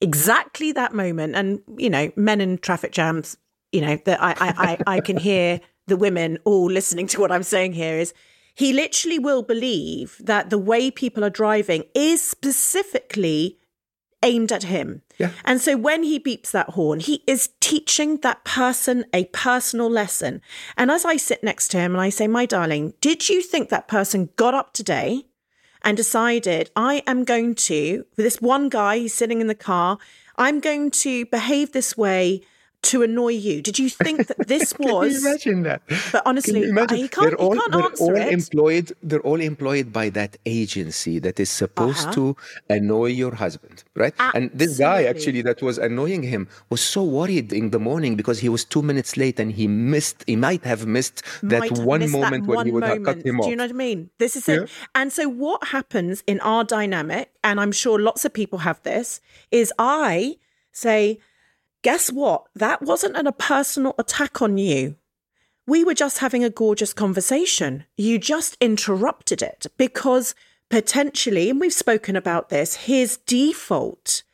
exactly 0.00 0.72
that 0.72 0.94
moment, 0.94 1.34
and, 1.34 1.62
you 1.78 1.88
know, 1.88 2.12
men 2.16 2.40
in 2.40 2.58
traffic 2.58 2.92
jams, 2.92 3.36
you 3.72 3.80
know, 3.80 3.96
that 4.04 4.22
I, 4.22 4.30
I, 4.32 4.54
I, 4.58 4.78
I 4.96 5.00
can 5.00 5.16
hear 5.16 5.60
the 5.86 5.96
women 5.96 6.38
all 6.44 6.70
listening 6.70 7.06
to 7.08 7.20
what 7.20 7.32
I'm 7.32 7.42
saying 7.42 7.72
here 7.72 7.98
is 7.98 8.12
he 8.54 8.72
literally 8.72 9.18
will 9.18 9.42
believe 9.42 10.20
that 10.20 10.50
the 10.50 10.58
way 10.58 10.90
people 10.90 11.24
are 11.24 11.30
driving 11.30 11.84
is 11.94 12.22
specifically 12.22 13.58
aimed 14.22 14.52
at 14.52 14.64
him. 14.64 15.02
Yeah. 15.18 15.30
And 15.44 15.60
so 15.60 15.76
when 15.76 16.02
he 16.02 16.18
beeps 16.18 16.50
that 16.50 16.70
horn, 16.70 17.00
he 17.00 17.22
is 17.26 17.50
teaching 17.60 18.18
that 18.18 18.44
person 18.44 19.04
a 19.12 19.24
personal 19.26 19.90
lesson. 19.90 20.40
And 20.76 20.90
as 20.90 21.04
I 21.04 21.16
sit 21.16 21.42
next 21.42 21.68
to 21.68 21.78
him 21.78 21.92
and 21.92 22.00
I 22.00 22.10
say, 22.10 22.26
My 22.26 22.46
darling, 22.46 22.94
did 23.00 23.28
you 23.28 23.42
think 23.42 23.68
that 23.68 23.88
person 23.88 24.30
got 24.36 24.54
up 24.54 24.72
today 24.72 25.26
and 25.82 25.96
decided, 25.96 26.70
I 26.74 27.02
am 27.06 27.24
going 27.24 27.54
to, 27.54 28.04
for 28.14 28.22
this 28.22 28.40
one 28.40 28.68
guy, 28.68 28.98
he's 28.98 29.14
sitting 29.14 29.40
in 29.40 29.46
the 29.46 29.54
car, 29.54 29.98
I'm 30.36 30.60
going 30.60 30.90
to 30.90 31.26
behave 31.26 31.72
this 31.72 31.96
way 31.96 32.42
to 32.82 33.02
annoy 33.02 33.30
you? 33.32 33.62
Did 33.62 33.78
you 33.78 33.88
think 33.88 34.26
that 34.28 34.38
this 34.46 34.72
Can 34.72 34.92
was. 34.92 35.12
you 35.22 35.28
imagine 35.28 35.62
that? 35.64 35.82
But 36.12 36.22
honestly, 36.24 36.60
Can 36.60 36.70
imagine? 36.70 36.96
I- 36.96 37.00
he 37.00 37.08
can't- 37.08 37.30
they're 37.30 37.36
all, 37.38 37.54
can't 37.54 37.72
they're 37.72 37.82
answer 37.82 38.04
all 38.04 38.16
employed. 38.16 38.92
They're 39.02 39.20
all 39.20 39.40
employed 39.40 39.92
by 39.92 40.08
that 40.10 40.36
agency 40.46 41.18
that 41.20 41.40
is 41.40 41.50
supposed 41.50 42.06
Uh-huh. 42.08 42.12
to 42.14 42.36
annoy 42.70 43.06
your 43.06 43.34
husband, 43.34 43.82
right? 43.96 44.14
And 44.34 44.50
this 44.54 44.78
guy 44.78 45.04
actually 45.04 45.42
that 45.42 45.62
was 45.62 45.78
annoying 45.78 46.22
him 46.22 46.46
was 46.70 46.80
so 46.80 47.02
worried 47.02 47.52
in 47.52 47.70
the 47.70 47.78
morning 47.80 48.14
because 48.14 48.38
he 48.38 48.48
was 48.48 48.64
two 48.64 48.82
minutes 48.82 49.16
late 49.16 49.40
and 49.40 49.52
he 49.52 49.66
missed. 49.66 50.22
He 50.26 50.36
might 50.36 50.64
have 50.64 50.86
missed 50.86 51.22
that 51.42 51.60
might 51.60 51.78
one 51.78 52.00
missed 52.00 52.12
that 52.12 52.18
moment 52.20 52.46
when 52.46 52.66
he 52.66 52.72
one 52.72 52.82
would 52.82 52.84
have 52.84 53.02
cut 53.02 53.26
him 53.26 53.38
Do 53.40 53.48
you 53.50 53.56
know 53.56 53.64
what 53.64 53.70
I 53.70 53.74
mean? 53.74 54.10
This 54.18 54.36
is 54.36 54.48
it. 54.48 54.70
And 54.94 55.12
so 55.12 55.28
what 55.28 55.64
happens 55.68 56.22
in 56.26 56.38
our 56.40 56.62
dynamic, 56.62 57.30
and 57.42 57.58
I'm 57.60 57.72
sure 57.72 57.98
lots 57.98 58.24
of 58.24 58.32
people 58.32 58.60
have 58.60 58.80
this, 58.84 59.20
is 59.50 59.72
I 59.78 60.36
say, 60.72 61.18
guess 61.86 62.10
what? 62.10 62.48
That 62.52 62.82
wasn't 62.82 63.16
an, 63.16 63.28
a 63.28 63.32
personal 63.32 63.94
attack 63.96 64.42
on 64.42 64.58
you. 64.58 64.96
We 65.68 65.84
were 65.84 65.94
just 65.94 66.18
having 66.18 66.42
a 66.42 66.50
gorgeous 66.50 66.92
conversation. 66.92 67.84
You 67.96 68.18
just 68.18 68.56
interrupted 68.60 69.40
it 69.40 69.66
because 69.76 70.34
potentially, 70.68 71.48
and 71.48 71.60
we've 71.60 71.72
spoken 71.72 72.16
about 72.16 72.48
this, 72.48 72.74
his 72.74 73.18
default, 73.18 74.24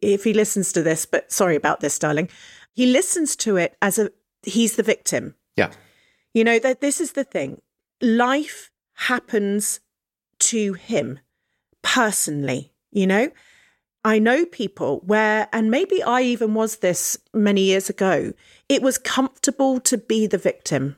if 0.00 0.22
he 0.22 0.32
listens 0.32 0.72
to 0.72 0.84
this, 0.84 1.04
but 1.04 1.32
sorry 1.32 1.56
about 1.56 1.80
this, 1.80 1.98
darling, 1.98 2.28
he 2.74 2.86
listens 2.86 3.34
to 3.36 3.56
it 3.56 3.76
as 3.82 3.98
a 3.98 4.12
he's 4.44 4.76
the 4.76 4.84
victim. 4.84 5.34
Yeah, 5.56 5.72
You 6.32 6.44
know, 6.44 6.60
that 6.60 6.80
this 6.80 7.00
is 7.00 7.12
the 7.12 7.24
thing. 7.24 7.60
Life 8.00 8.70
happens 8.94 9.80
to 10.50 10.74
him 10.74 11.18
personally, 11.82 12.72
you 12.92 13.08
know? 13.08 13.32
I 14.04 14.18
know 14.18 14.46
people 14.46 15.02
where, 15.04 15.48
and 15.52 15.70
maybe 15.70 16.02
I 16.02 16.22
even 16.22 16.54
was 16.54 16.76
this 16.76 17.18
many 17.34 17.62
years 17.62 17.90
ago, 17.90 18.32
it 18.68 18.82
was 18.82 18.96
comfortable 18.96 19.80
to 19.80 19.98
be 19.98 20.26
the 20.26 20.38
victim. 20.38 20.96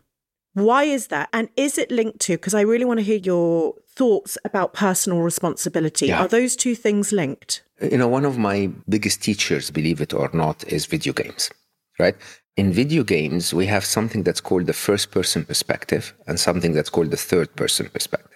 Why 0.55 0.85
is 0.85 1.09
that? 1.09 1.29
And 1.33 1.49
is 1.57 1.79
it 1.79 1.91
linked 1.91 2.21
to, 2.21 2.35
because 2.35 2.55
I 2.55 2.61
really 2.61 2.85
want 2.85 3.01
to 3.01 3.05
hear 3.05 3.17
your 3.17 3.75
thoughts 3.95 4.38
about 4.45 4.73
personal 4.73 5.21
responsibility. 5.21 6.07
Yeah. 6.07 6.21
Are 6.21 6.29
those 6.29 6.57
two 6.57 6.75
things 6.75 7.12
linked? 7.12 7.62
You 7.81 7.99
know, 7.99 8.09
one 8.09 8.25
of 8.25 8.38
my 8.38 8.71
biggest 8.88 9.23
teachers, 9.23 9.71
believe 9.71 10.01
it 10.01 10.15
or 10.15 10.31
not, 10.33 10.65
is 10.65 10.87
video 10.87 11.12
games, 11.12 11.51
right? 11.99 12.15
In 12.57 12.73
video 12.73 13.03
games, 13.03 13.53
we 13.53 13.67
have 13.67 13.85
something 13.85 14.23
that's 14.23 14.41
called 14.41 14.67
the 14.67 14.73
first 14.73 15.11
person 15.11 15.45
perspective 15.45 16.15
and 16.27 16.38
something 16.38 16.73
that's 16.73 16.91
called 16.91 17.11
the 17.11 17.17
third 17.17 17.55
person 17.57 17.88
perspective. 17.88 18.32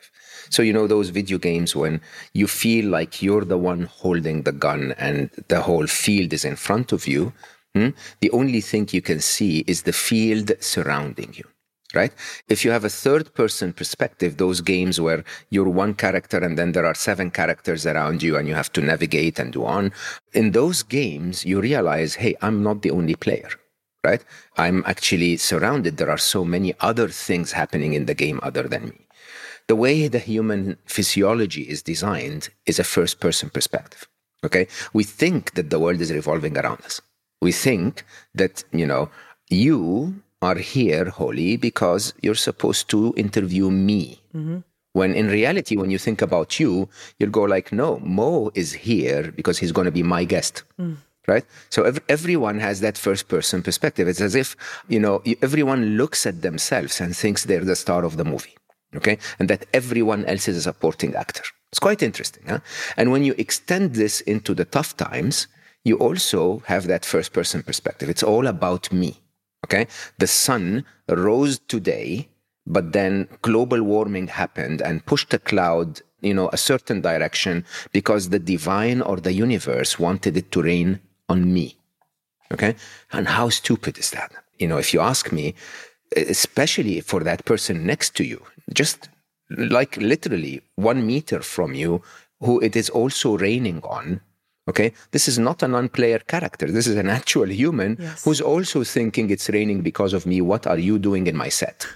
So, 0.51 0.63
you 0.63 0.73
know, 0.73 0.87
those 0.87 1.11
video 1.11 1.39
games 1.39 1.75
when 1.75 2.01
you 2.33 2.47
feel 2.47 2.87
like 2.89 3.23
you're 3.23 3.45
the 3.45 3.59
one 3.59 3.85
holding 3.85 4.43
the 4.43 4.53
gun 4.53 4.95
and 4.99 5.31
the 5.49 5.63
whole 5.63 5.87
field 5.87 6.33
is 6.33 6.45
in 6.45 6.57
front 6.57 6.93
of 6.93 7.07
you, 7.07 7.33
hmm? 7.75 7.91
the 8.21 8.31
only 8.31 8.61
thing 8.61 8.89
you 8.91 9.03
can 9.03 9.21
see 9.21 9.65
is 9.67 9.83
the 9.83 9.93
field 9.93 10.53
surrounding 10.61 11.33
you 11.35 11.45
right? 11.95 12.13
If 12.49 12.65
you 12.65 12.71
have 12.71 12.85
a 12.85 12.91
third 12.91 13.35
person 13.35 13.73
perspective, 13.73 14.37
those 14.37 14.61
games 14.61 15.01
where 15.01 15.25
you're 15.51 15.69
one 15.69 15.95
character 15.95 16.39
and 16.39 16.59
then 16.59 16.73
there 16.73 16.85
are 16.87 16.95
seven 16.95 17.31
characters 17.31 17.87
around 17.87 18.23
you 18.23 18.37
and 18.37 18.47
you 18.47 18.55
have 18.55 18.73
to 18.75 18.81
navigate 18.81 19.39
and 19.39 19.53
do 19.53 19.65
on, 19.65 19.93
in 20.33 20.53
those 20.53 20.83
games, 20.83 21.45
you 21.45 21.61
realize, 21.61 22.15
hey, 22.15 22.35
I'm 22.43 22.63
not 22.63 22.83
the 22.83 22.91
only 22.91 23.15
player. 23.15 23.49
Right? 24.05 24.25
I'm 24.57 24.85
actually 24.87 25.37
surrounded. 25.37 25.97
There 25.97 26.11
are 26.11 26.19
so 26.19 26.45
many 26.45 26.75
other 26.79 27.09
things 27.09 27.53
happening 27.53 27.95
in 27.95 28.07
the 28.07 28.15
game 28.15 28.39
other 28.41 28.63
than 28.63 28.91
me. 28.91 29.06
The 29.69 29.77
way 29.77 30.09
the 30.09 30.19
human 30.21 30.77
physiology 30.87 31.63
is 31.63 31.83
designed 31.83 32.51
is 32.67 32.79
a 32.79 32.85
first 32.85 33.21
person 33.21 33.51
perspective. 33.51 34.07
Okay. 34.45 34.69
We 34.93 35.03
think 35.03 35.55
that 35.55 35.71
the 35.71 35.81
world 35.81 36.01
is 36.01 36.13
revolving 36.13 36.57
around 36.57 36.83
us. 36.83 37.01
We 37.41 37.53
think 37.53 38.05
that, 38.35 38.65
you 38.73 38.87
know, 38.87 39.11
you 39.51 40.23
are 40.43 40.57
here, 40.57 41.11
Holly, 41.11 41.57
because 41.57 42.15
you're 42.23 42.35
supposed 42.35 42.89
to 42.91 43.13
interview 43.17 43.71
me. 43.71 44.21
Mm-hmm. 44.35 44.59
When 44.93 45.15
in 45.15 45.29
reality, 45.29 45.77
when 45.77 45.91
you 45.91 45.99
think 45.99 46.23
about 46.23 46.59
you, 46.61 46.89
you'll 47.19 47.31
go 47.31 47.43
like, 47.43 47.73
no, 47.73 47.99
Mo 47.99 48.51
is 48.55 48.73
here 48.73 49.33
because 49.33 49.59
he's 49.59 49.73
going 49.73 49.85
to 49.87 49.91
be 49.91 50.03
my 50.03 50.25
guest. 50.25 50.63
Mm. 50.81 50.97
Right? 51.29 51.45
So 51.71 51.83
ev- 51.83 52.01
everyone 52.09 52.61
has 52.61 52.81
that 52.81 52.97
first 52.97 53.29
person 53.29 53.63
perspective. 53.63 54.07
It's 54.07 54.21
as 54.21 54.37
if, 54.37 54.57
you 54.89 55.01
know, 55.01 55.23
everyone 55.43 55.97
looks 55.97 56.25
at 56.25 56.43
themselves 56.43 57.01
and 57.01 57.17
thinks 57.17 57.45
they're 57.45 57.65
the 57.65 57.75
star 57.75 58.05
of 58.05 58.17
the 58.17 58.25
movie. 58.25 58.57
Okay. 58.97 59.19
And 59.39 59.49
that 59.51 59.67
everyone 59.73 60.25
else 60.25 60.49
is 60.49 60.57
a 60.57 60.63
supporting 60.63 61.15
actor. 61.15 61.43
It's 61.71 61.79
quite 61.79 62.03
interesting. 62.03 62.45
Huh? 62.49 62.61
And 62.97 63.11
when 63.11 63.25
you 63.25 63.35
extend 63.39 63.95
this 63.95 64.21
into 64.23 64.55
the 64.55 64.65
tough 64.65 64.97
times, 64.97 65.47
you 65.85 65.97
also 65.99 66.63
have 66.67 66.87
that 66.87 67.05
first 67.05 67.33
person 67.33 67.63
perspective. 67.63 68.09
It's 68.09 68.23
all 68.23 68.47
about 68.47 68.93
me. 68.93 69.21
Okay. 69.67 69.87
The 70.19 70.27
sun 70.27 70.85
rose 71.09 71.59
today, 71.59 72.29
but 72.67 72.93
then 72.93 73.29
global 73.43 73.83
warming 73.83 74.29
happened 74.29 74.81
and 74.81 75.05
pushed 75.05 75.31
the 75.31 75.39
cloud, 75.39 76.01
you 76.21 76.35
know, 76.35 76.49
a 76.53 76.57
certain 76.57 77.01
direction 77.01 77.65
because 77.93 78.29
the 78.29 78.39
divine 78.39 79.03
or 79.03 79.17
the 79.17 79.33
universe 79.33 79.99
wanted 79.99 80.37
it 80.37 80.51
to 80.53 80.63
rain 80.63 81.01
on 81.29 81.53
me. 81.53 81.77
Okay. 82.53 82.77
And 83.13 83.27
how 83.29 83.49
stupid 83.49 83.99
is 83.99 84.11
that? 84.13 84.33
You 84.59 84.69
know, 84.69 84.79
if 84.79 84.95
you 84.95 85.01
ask 85.01 85.33
me, 85.33 85.55
especially 86.17 87.01
for 87.01 87.21
that 87.25 87.45
person 87.45 87.85
next 87.85 88.15
to 88.17 88.25
you, 88.25 88.41
just 88.73 89.09
like 89.51 89.97
literally 89.97 90.63
one 90.75 91.07
meter 91.07 91.41
from 91.41 91.75
you, 91.75 92.03
who 92.41 92.61
it 92.61 92.77
is 92.77 92.91
also 92.91 93.39
raining 93.39 93.81
on, 93.83 94.21
Okay, 94.69 94.93
this 95.13 95.29
is 95.29 95.39
not 95.39 95.63
a 95.63 95.69
non-player 95.69 96.19
character. 96.19 96.67
This 96.67 96.87
is 96.87 96.97
an 96.97 97.09
actual 97.21 97.49
human 97.49 97.97
yes. 98.01 98.25
who's 98.25 98.41
also 98.41 98.83
thinking 98.83 99.31
it's 99.31 99.49
raining 99.49 99.83
because 99.83 100.13
of 100.13 100.27
me. 100.27 100.41
What 100.41 100.67
are 100.67 100.79
you 100.79 100.99
doing 100.99 101.27
in 101.27 101.37
my 101.37 101.49
set? 101.49 101.87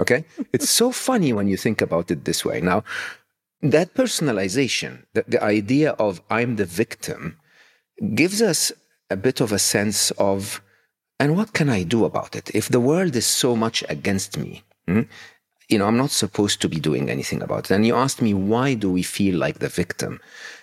Okay, 0.00 0.24
it's 0.52 0.70
so 0.70 0.92
funny 0.92 1.32
when 1.32 1.48
you 1.48 1.56
think 1.56 1.80
about 1.82 2.10
it 2.10 2.24
this 2.24 2.44
way. 2.44 2.60
Now, 2.60 2.84
that 3.62 3.94
personalization, 3.94 5.04
the, 5.14 5.24
the 5.26 5.42
idea 5.42 5.92
of 5.92 6.20
I'm 6.30 6.56
the 6.56 6.64
victim, 6.64 7.38
gives 8.14 8.40
us 8.40 8.70
a 9.10 9.16
bit 9.16 9.40
of 9.40 9.50
a 9.50 9.58
sense 9.58 10.10
of, 10.12 10.60
and 11.18 11.36
what 11.36 11.54
can 11.54 11.68
I 11.68 11.82
do 11.82 12.04
about 12.04 12.36
it? 12.36 12.54
If 12.54 12.68
the 12.68 12.80
world 12.80 13.16
is 13.16 13.26
so 13.26 13.56
much 13.56 13.82
against 13.88 14.36
me, 14.36 14.62
hmm, 14.86 15.02
you 15.68 15.78
know, 15.78 15.86
I'm 15.86 15.96
not 15.96 16.10
supposed 16.10 16.60
to 16.62 16.68
be 16.68 16.78
doing 16.78 17.10
anything 17.10 17.42
about 17.42 17.70
it. 17.70 17.74
And 17.74 17.86
you 17.86 17.96
asked 17.96 18.22
me, 18.22 18.34
why 18.34 18.74
do 18.74 18.90
we 18.90 19.02
feel 19.02 19.36
like 19.36 19.58
the 19.58 19.68
victim? 19.68 20.20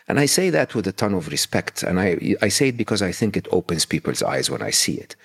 And 0.08 0.20
I 0.20 0.26
say 0.26 0.50
that 0.50 0.76
with 0.76 0.88
a 0.88 0.92
ton 0.92 1.14
of 1.14 1.28
respect. 1.30 1.84
And 1.84 2.00
I, 2.00 2.36
I 2.42 2.48
say 2.50 2.70
it 2.70 2.78
because 2.78 3.02
I 3.02 3.12
think 3.12 3.36
it 3.36 3.48
opens 3.52 3.86
people's 3.86 4.24
eyes 4.24 4.50
when 4.50 4.62
I 4.62 4.70
see 4.70 4.96
it. 4.96 5.16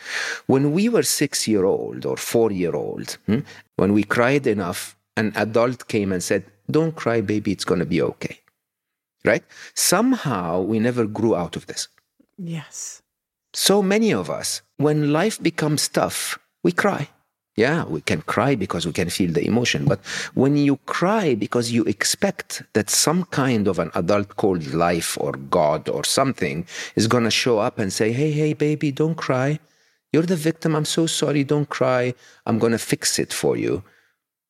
When 0.46 0.72
we 0.72 0.88
were 0.88 1.02
six 1.02 1.46
year 1.46 1.64
old 1.64 2.04
or 2.06 2.16
four 2.16 2.50
year 2.50 2.74
old, 2.74 3.18
hmm, 3.26 3.40
when 3.76 3.92
we 3.92 4.04
cried 4.04 4.46
enough, 4.46 4.96
an 5.16 5.32
adult 5.36 5.88
came 5.88 6.12
and 6.12 6.22
said, 6.22 6.44
don't 6.70 6.94
cry, 6.94 7.20
baby, 7.20 7.52
it's 7.52 7.64
going 7.64 7.80
to 7.80 7.86
be 7.86 8.02
okay. 8.02 8.40
Right? 9.24 9.44
Somehow 9.74 10.60
we 10.62 10.78
never 10.78 11.06
grew 11.06 11.34
out 11.34 11.56
of 11.56 11.66
this. 11.66 11.88
Yes. 12.36 13.02
So 13.52 13.82
many 13.82 14.12
of 14.12 14.30
us, 14.30 14.62
when 14.76 15.12
life 15.12 15.42
becomes 15.42 15.88
tough, 15.88 16.38
we 16.62 16.72
cry. 16.72 17.08
Yeah, 17.58 17.86
we 17.86 18.02
can 18.02 18.22
cry 18.22 18.54
because 18.54 18.86
we 18.86 18.92
can 18.92 19.10
feel 19.10 19.32
the 19.32 19.44
emotion. 19.44 19.84
But 19.84 19.98
when 20.34 20.56
you 20.56 20.76
cry 20.86 21.34
because 21.34 21.72
you 21.72 21.82
expect 21.86 22.62
that 22.74 22.88
some 22.88 23.24
kind 23.24 23.66
of 23.66 23.80
an 23.80 23.90
adult 23.96 24.36
called 24.36 24.72
life 24.72 25.18
or 25.20 25.32
God 25.32 25.88
or 25.88 26.04
something 26.04 26.64
is 26.94 27.08
going 27.08 27.24
to 27.24 27.32
show 27.32 27.58
up 27.58 27.80
and 27.80 27.92
say, 27.92 28.12
hey, 28.12 28.30
hey, 28.30 28.52
baby, 28.52 28.92
don't 28.92 29.16
cry. 29.16 29.58
You're 30.12 30.22
the 30.22 30.36
victim. 30.36 30.76
I'm 30.76 30.84
so 30.84 31.08
sorry. 31.08 31.42
Don't 31.42 31.68
cry. 31.68 32.14
I'm 32.46 32.60
going 32.60 32.76
to 32.78 32.78
fix 32.78 33.18
it 33.18 33.32
for 33.32 33.56
you. 33.56 33.82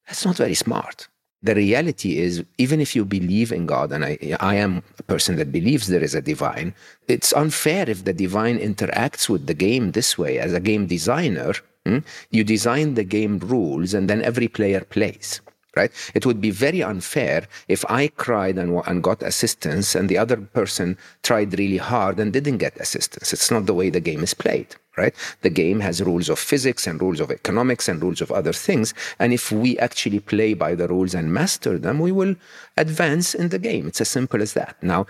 That's 0.07 0.27
not 0.27 0.37
very 0.37 0.53
smart. 0.53 1.09
The 1.43 1.55
reality 1.55 2.19
is, 2.19 2.43
even 2.59 2.81
if 2.81 2.97
you 2.97 3.05
believe 3.05 3.53
in 3.53 3.67
God, 3.67 3.93
and 3.93 4.05
I, 4.05 4.19
I 4.41 4.57
am 4.57 4.83
a 4.99 5.03
person 5.05 5.37
that 5.37 5.53
believes 5.53 5.87
there 5.87 6.03
is 6.03 6.15
a 6.15 6.21
divine, 6.21 6.75
it's 7.07 7.33
unfair 7.33 7.89
if 7.89 8.05
the 8.05 8.13
divine 8.13 8.59
interacts 8.59 9.29
with 9.29 9.47
the 9.47 9.55
game 9.55 9.93
this 9.93 10.19
way. 10.19 10.39
As 10.39 10.53
a 10.53 10.61
game 10.61 10.87
designer, 10.87 11.55
Hmm? 11.89 11.99
You 12.31 12.45
design 12.45 12.95
the 12.95 13.05
game 13.05 13.39
rules 13.39 13.95
and 13.95 14.11
then 14.11 14.21
every 14.21 14.49
player 14.49 14.81
plays. 14.81 15.41
Right? 15.77 15.93
It 16.15 16.27
would 16.27 16.41
be 16.41 16.51
very 16.51 16.83
unfair 16.83 17.47
if 17.69 17.85
I 17.89 18.09
cried 18.09 18.59
and, 18.59 18.83
and 18.87 19.03
got 19.03 19.23
assistance 19.23 19.95
and 19.95 20.09
the 20.09 20.19
other 20.19 20.37
person 20.37 20.97
tried 21.23 21.57
really 21.59 21.77
hard 21.77 22.19
and 22.19 22.33
didn't 22.33 22.59
get 22.59 22.77
assistance. 22.79 23.33
It's 23.33 23.51
not 23.51 23.67
the 23.67 23.75
way 23.75 23.91
the 23.91 24.01
game 24.01 24.23
is 24.25 24.35
played 24.35 24.75
right? 24.99 25.15
The 25.43 25.51
game 25.51 25.81
has 25.81 26.03
rules 26.03 26.29
of 26.29 26.39
physics 26.39 26.87
and 26.87 27.01
rules 27.01 27.21
of 27.21 27.31
economics 27.31 27.89
and 27.89 28.03
rules 28.03 28.21
of 28.21 28.33
other 28.33 28.53
things. 28.53 28.93
And 29.19 29.33
if 29.33 29.51
we 29.53 29.79
actually 29.79 30.21
play 30.21 30.53
by 30.55 30.75
the 30.75 30.89
rules 30.89 31.15
and 31.15 31.33
master 31.33 31.79
them, 31.79 32.01
we 32.01 32.13
will 32.13 32.35
advance 32.77 33.35
in 33.35 33.49
the 33.49 33.61
game. 33.61 33.87
It's 33.87 34.01
as 34.01 34.09
simple 34.09 34.43
as 34.43 34.53
that. 34.55 34.77
Now, 34.83 35.07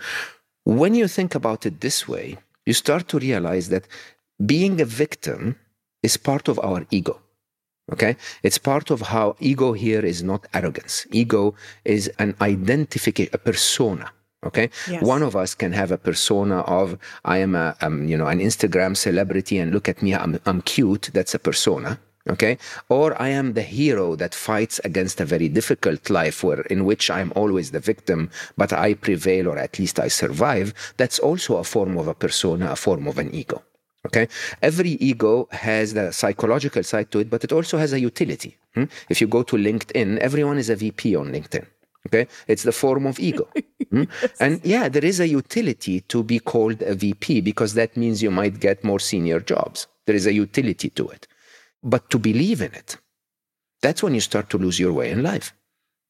when 0.63 0.93
you 0.93 1.07
think 1.07 1.35
about 1.35 1.65
it 1.65 1.81
this 1.81 2.07
way, 2.07 2.37
you 2.65 2.73
start 2.73 3.07
to 3.09 3.19
realize 3.19 3.69
that 3.69 3.87
being 4.45 4.79
a 4.79 4.85
victim 4.85 5.57
is 6.03 6.15
part 6.15 6.47
of 6.47 6.59
our 6.59 6.85
ego. 6.91 7.19
Okay? 7.91 8.15
It's 8.43 8.57
part 8.57 8.91
of 8.91 9.01
how 9.01 9.35
ego 9.39 9.73
here 9.73 10.05
is 10.05 10.23
not 10.23 10.47
arrogance. 10.53 11.05
Ego 11.11 11.55
is 11.85 12.09
an 12.19 12.35
identification, 12.41 13.31
a 13.33 13.37
persona. 13.37 14.11
Okay. 14.45 14.69
Yes. 14.89 15.03
One 15.03 15.21
of 15.21 15.35
us 15.35 15.53
can 15.53 15.73
have 15.73 15.91
a 15.91 15.97
persona 15.97 16.59
of 16.61 16.97
I 17.25 17.39
am 17.39 17.55
a 17.55 17.75
um, 17.81 18.07
you 18.07 18.17
know 18.17 18.27
an 18.27 18.39
Instagram 18.39 18.95
celebrity 18.95 19.57
and 19.57 19.73
look 19.73 19.89
at 19.89 20.01
me 20.01 20.15
I'm 20.15 20.39
I'm 20.45 20.61
cute. 20.61 21.09
That's 21.13 21.33
a 21.33 21.39
persona. 21.39 21.99
Okay. 22.29 22.57
Or 22.89 23.19
I 23.21 23.29
am 23.29 23.53
the 23.53 23.63
hero 23.63 24.15
that 24.15 24.35
fights 24.35 24.79
against 24.85 25.19
a 25.19 25.25
very 25.25 25.49
difficult 25.49 26.09
life 26.09 26.43
where 26.43 26.61
in 26.61 26.85
which 26.85 27.09
I'm 27.09 27.33
always 27.35 27.71
the 27.71 27.79
victim, 27.79 28.29
but 28.55 28.71
I 28.71 28.93
prevail 28.93 29.47
or 29.47 29.57
at 29.57 29.79
least 29.79 29.99
I 29.99 30.07
survive. 30.07 30.73
That's 30.97 31.19
also 31.19 31.57
a 31.57 31.63
form 31.63 31.97
of 31.97 32.07
a 32.07 32.13
persona, 32.13 32.71
a 32.71 32.75
form 32.75 33.07
of 33.07 33.17
an 33.17 33.33
ego. 33.33 33.63
Okay, 34.05 34.27
every 34.61 34.91
ego 34.91 35.47
has 35.51 35.93
the 35.93 36.11
psychological 36.11 36.83
side 36.83 37.11
to 37.11 37.19
it, 37.19 37.29
but 37.29 37.43
it 37.43 37.51
also 37.51 37.77
has 37.77 37.91
a 37.91 37.99
utility. 37.99 38.57
Hmm? 38.73 38.85
If 39.09 39.19
you 39.19 39.27
go 39.27 39.43
to 39.43 39.57
LinkedIn, 39.57 40.19
everyone 40.19 40.57
is 40.57 40.69
a 40.69 40.75
VP 40.75 41.17
on 41.17 41.31
LinkedIn. 41.31 41.65
Okay, 42.07 42.27
it's 42.47 42.63
the 42.63 42.71
form 42.71 43.05
of 43.05 43.19
ego. 43.19 43.47
Hmm? 43.89 44.03
yes. 44.21 44.37
And 44.39 44.63
yeah, 44.63 44.87
there 44.87 45.03
is 45.03 45.19
a 45.19 45.27
utility 45.27 46.01
to 46.01 46.21
be 46.21 46.37
called 46.37 46.83
a 46.83 46.93
VP 46.93 47.41
because 47.41 47.73
that 47.73 47.97
means 47.97 48.21
you 48.21 48.29
might 48.29 48.59
get 48.59 48.83
more 48.83 48.99
senior 48.99 49.39
jobs. 49.39 49.87
There 50.05 50.15
is 50.15 50.27
a 50.27 50.33
utility 50.33 50.91
to 50.91 51.07
it. 51.07 51.27
But 51.81 52.07
to 52.11 52.19
believe 52.19 52.61
in 52.61 52.71
it, 52.75 52.97
that's 53.81 54.03
when 54.03 54.13
you 54.13 54.21
start 54.21 54.51
to 54.51 54.59
lose 54.59 54.79
your 54.79 54.93
way 54.93 55.09
in 55.09 55.23
life. 55.23 55.53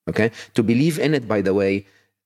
Okay, 0.09 0.32
to 0.55 0.61
believe 0.61 0.99
in 0.99 1.14
it, 1.14 1.26
by 1.26 1.39
the 1.39 1.53
way, 1.53 1.86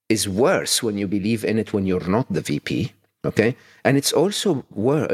is 0.09 0.27
worse 0.27 0.81
when 0.81 0.97
you 0.97 1.07
believe 1.07 1.45
in 1.45 1.59
it 1.59 1.71
when 1.71 1.85
you're 1.85 2.07
not 2.07 2.25
the 2.33 2.41
VP 2.41 2.91
Okay, 3.25 3.55
and 3.85 3.97
it's 3.97 4.11
also 4.11 4.65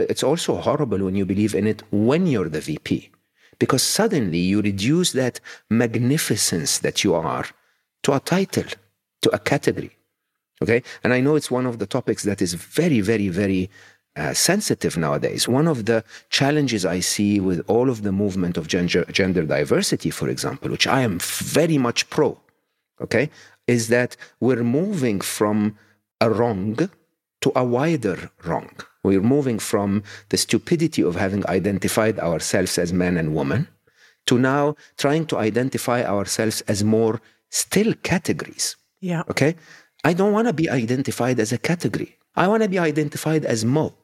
it's 0.10 0.24
also 0.24 0.58
horrible 0.58 0.98
when 1.06 1.16
you 1.16 1.26
believe 1.26 1.54
in 1.54 1.68
it 1.68 1.84
when 1.92 2.26
you're 2.26 2.50
the 2.50 2.62
VP, 2.62 3.12
because 3.60 3.84
suddenly 3.84 4.40
you 4.40 4.62
reduce 4.62 5.12
that 5.12 5.40
magnificence 5.70 6.80
that 6.80 7.04
you 7.04 7.14
are 7.14 7.46
to 8.04 8.14
a 8.14 8.20
title, 8.20 8.66
to 9.22 9.30
a 9.30 9.40
category. 9.40 9.96
Okay. 10.62 10.84
And 11.04 11.14
I 11.14 11.22
know 11.22 11.36
it's 11.36 11.52
one 11.52 11.66
of 11.66 11.80
the 11.80 11.86
topics 11.86 12.24
that 12.24 12.42
is 12.42 12.54
very, 12.54 13.02
very, 13.02 13.30
very 13.30 13.70
uh, 14.16 14.34
sensitive 14.34 14.98
nowadays. 14.98 15.48
One 15.48 15.68
of 15.68 15.86
the 15.86 16.04
challenges 16.30 16.86
I 16.86 17.00
see 17.00 17.40
with 17.40 17.62
all 17.68 17.90
of 17.90 18.02
the 18.02 18.12
movement 18.12 18.58
of 18.58 18.68
gender, 18.68 19.06
gender 19.06 19.44
diversity, 19.44 20.10
for 20.10 20.28
example, 20.28 20.70
which 20.70 20.88
I 20.88 21.02
am 21.02 21.20
very 21.20 21.78
much 21.78 22.10
pro, 22.10 22.38
okay, 23.00 23.30
is 23.68 23.88
that 23.88 24.18
we're 24.40 24.64
moving 24.64 25.22
from 25.22 25.78
a 26.20 26.30
wrong 26.30 26.90
to 27.42 27.52
a 27.56 27.64
wider 27.64 28.32
wrong. 28.46 28.70
We're 29.04 29.22
moving 29.22 29.60
from 29.60 30.04
the 30.30 30.38
stupidity 30.38 31.02
of 31.04 31.16
having 31.16 31.48
identified 31.48 32.20
ourselves 32.20 32.78
as 32.78 32.92
men 32.92 33.18
and 33.18 33.36
women 33.36 33.68
to 34.26 34.38
now 34.38 34.76
trying 34.98 35.26
to 35.28 35.38
identify 35.38 36.04
ourselves 36.04 36.62
as 36.62 36.84
more 36.84 37.22
still 37.50 37.94
categories. 38.04 38.76
Yeah. 39.00 39.24
Okay. 39.30 39.56
I 40.04 40.14
don't 40.14 40.34
want 40.34 40.48
to 40.48 40.54
be 40.54 40.70
identified 40.70 41.40
as 41.40 41.52
a 41.52 41.58
category. 41.58 42.18
I 42.36 42.48
want 42.48 42.64
to 42.64 42.70
be 42.70 42.80
identified 42.80 43.46
as 43.46 43.66
Mo. 43.66 43.96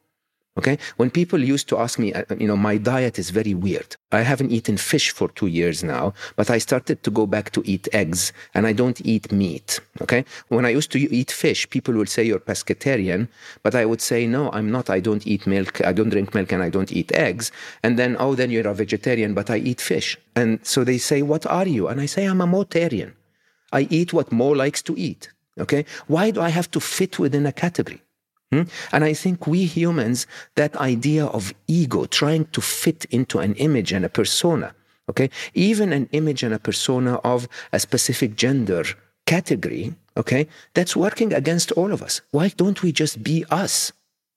Okay. 0.58 0.78
When 0.96 1.10
people 1.10 1.44
used 1.44 1.68
to 1.68 1.78
ask 1.78 2.00
me, 2.00 2.14
uh, 2.14 2.24
you 2.40 2.48
know, 2.48 2.56
my 2.56 2.78
diet 2.78 3.20
is 3.20 3.30
very 3.30 3.54
weird. 3.54 3.98
I 4.14 4.22
haven't 4.22 4.52
eaten 4.52 4.78
fish 4.78 5.12
for 5.12 5.28
two 5.28 5.48
years 5.48 5.84
now, 5.84 6.14
but 6.38 6.50
I 6.50 6.60
started 6.60 7.04
to 7.04 7.12
go 7.12 7.26
back 7.28 7.52
to 7.52 7.62
eat 7.66 7.90
eggs 7.92 8.32
and 8.54 8.66
I 8.66 8.72
don't 8.72 9.02
eat 9.06 9.34
meat. 9.34 9.82
Okay. 10.02 10.24
When 10.48 10.66
I 10.66 10.70
used 10.70 10.92
to 10.94 11.00
eat 11.00 11.30
fish, 11.30 11.70
people 11.70 11.94
would 11.96 12.08
say 12.08 12.24
you're 12.24 12.40
pescatarian, 12.40 13.28
but 13.64 13.76
I 13.76 13.84
would 13.84 14.00
say, 14.00 14.28
no, 14.28 14.50
I'm 14.52 14.72
not. 14.72 14.90
I 14.90 15.02
don't 15.02 15.28
eat 15.28 15.46
milk. 15.46 15.84
I 15.84 15.92
don't 15.92 16.10
drink 16.10 16.34
milk 16.34 16.54
and 16.54 16.64
I 16.64 16.70
don't 16.70 16.92
eat 16.94 17.12
eggs. 17.12 17.52
And 17.84 18.00
then, 18.00 18.16
oh, 18.18 18.34
then 18.34 18.50
you're 18.50 18.68
a 18.68 18.74
vegetarian, 18.74 19.34
but 19.34 19.50
I 19.50 19.58
eat 19.58 19.82
fish. 19.82 20.18
And 20.38 20.66
so 20.66 20.86
they 20.86 21.00
say, 21.00 21.22
what 21.22 21.46
are 21.46 21.68
you? 21.68 21.90
And 21.90 22.00
I 22.00 22.06
say, 22.06 22.24
I'm 22.24 22.40
a 22.40 22.48
Motarian. 22.48 23.12
I 23.74 23.88
eat 23.90 24.14
what 24.14 24.32
Mo 24.32 24.50
likes 24.50 24.82
to 24.84 24.98
eat. 24.98 25.34
Okay. 25.60 25.84
Why 26.08 26.32
do 26.32 26.40
I 26.40 26.50
have 26.50 26.72
to 26.72 26.80
fit 26.80 27.20
within 27.20 27.46
a 27.46 27.52
category? 27.52 28.02
Hmm? 28.52 28.64
And 28.92 29.04
I 29.04 29.14
think 29.14 29.48
we 29.48 29.66
humans, 29.66 30.28
that 30.56 30.76
idea 30.78 31.26
of 31.26 31.54
ego, 31.68 32.06
trying 32.06 32.46
to 32.46 32.62
fit 32.62 33.06
into 33.06 33.40
an 33.40 33.56
image 33.56 33.92
and 33.92 34.06
a 34.06 34.10
persona, 34.10 34.76
okay, 35.10 35.30
even 35.54 35.92
an 35.92 36.08
image 36.12 36.44
and 36.44 36.54
a 36.54 36.60
persona 36.60 37.16
of 37.24 37.48
a 37.74 37.80
specific 37.80 38.36
gender 38.36 38.84
category, 39.26 39.96
okay, 40.16 40.48
that's 40.74 40.96
working 40.96 41.34
against 41.34 41.72
all 41.74 41.92
of 41.92 42.02
us. 42.02 42.22
Why 42.32 42.50
don't 42.50 42.82
we 42.84 42.92
just 42.92 43.24
be 43.24 43.46
us? 43.50 43.92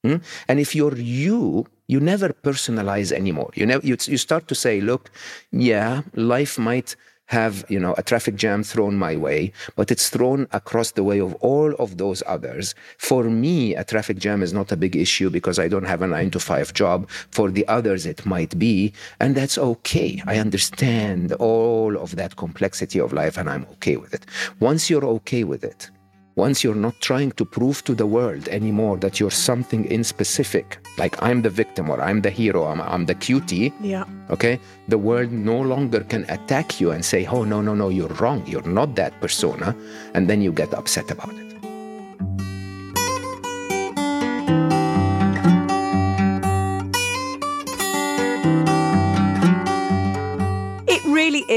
Hmm? 0.04 0.16
And 0.48 0.58
if 0.58 0.74
you're 0.74 0.96
you, 0.96 1.66
you 1.88 2.00
never 2.00 2.30
personalize 2.30 3.12
anymore. 3.12 3.50
You, 3.54 3.66
never, 3.66 3.86
you, 3.86 3.96
you 4.04 4.16
start 4.16 4.48
to 4.48 4.54
say, 4.54 4.80
look, 4.80 5.10
yeah, 5.50 6.02
life 6.14 6.58
might 6.58 6.96
have 7.28 7.64
you 7.68 7.78
know 7.78 7.94
a 7.96 8.02
traffic 8.02 8.34
jam 8.34 8.62
thrown 8.62 8.96
my 8.96 9.14
way 9.16 9.52
but 9.76 9.90
it's 9.90 10.08
thrown 10.08 10.46
across 10.52 10.92
the 10.92 11.04
way 11.04 11.20
of 11.20 11.34
all 11.36 11.74
of 11.74 11.96
those 11.96 12.22
others. 12.26 12.74
For 12.98 13.24
me 13.24 13.74
a 13.74 13.84
traffic 13.84 14.18
jam 14.18 14.42
is 14.42 14.52
not 14.52 14.72
a 14.72 14.76
big 14.76 14.96
issue 14.96 15.30
because 15.30 15.58
i 15.58 15.68
don't 15.68 15.90
have 15.92 16.02
a 16.02 16.06
9 16.06 16.30
to 16.32 16.40
5 16.40 16.74
job. 16.74 17.08
For 17.30 17.50
the 17.50 17.66
others 17.68 18.06
it 18.06 18.26
might 18.26 18.58
be 18.58 18.92
and 19.20 19.34
that's 19.34 19.58
okay. 19.58 20.22
I 20.26 20.38
understand 20.38 21.32
all 21.34 21.96
of 21.96 22.16
that 22.16 22.36
complexity 22.36 22.98
of 22.98 23.12
life 23.12 23.36
and 23.38 23.48
i'm 23.48 23.66
okay 23.74 23.96
with 23.96 24.12
it. 24.14 24.24
Once 24.60 24.90
you're 24.90 25.04
okay 25.18 25.44
with 25.44 25.64
it 25.64 25.90
once 26.38 26.62
you're 26.62 26.82
not 26.86 26.94
trying 27.00 27.32
to 27.32 27.44
prove 27.44 27.82
to 27.82 27.94
the 27.96 28.06
world 28.06 28.46
anymore 28.48 28.96
that 28.96 29.18
you're 29.18 29.28
something 29.50 29.84
in 29.86 30.04
specific, 30.04 30.78
like 30.96 31.20
I'm 31.20 31.42
the 31.42 31.50
victim 31.50 31.90
or 31.90 32.00
I'm 32.00 32.20
the 32.22 32.30
hero, 32.30 32.64
I'm, 32.66 32.80
I'm 32.80 33.06
the 33.06 33.16
cutie, 33.16 33.72
Yeah. 33.82 34.04
okay, 34.30 34.60
the 34.86 34.98
world 34.98 35.32
no 35.32 35.58
longer 35.60 36.00
can 36.04 36.22
attack 36.30 36.80
you 36.80 36.92
and 36.92 37.04
say, 37.04 37.26
oh, 37.26 37.42
no, 37.42 37.60
no, 37.60 37.74
no, 37.74 37.88
you're 37.88 38.14
wrong. 38.20 38.46
You're 38.46 38.70
not 38.80 38.94
that 38.94 39.20
persona. 39.20 39.74
And 40.14 40.30
then 40.30 40.40
you 40.40 40.52
get 40.52 40.72
upset 40.74 41.10
about 41.10 41.34
it. 41.34 41.47
It 41.47 41.47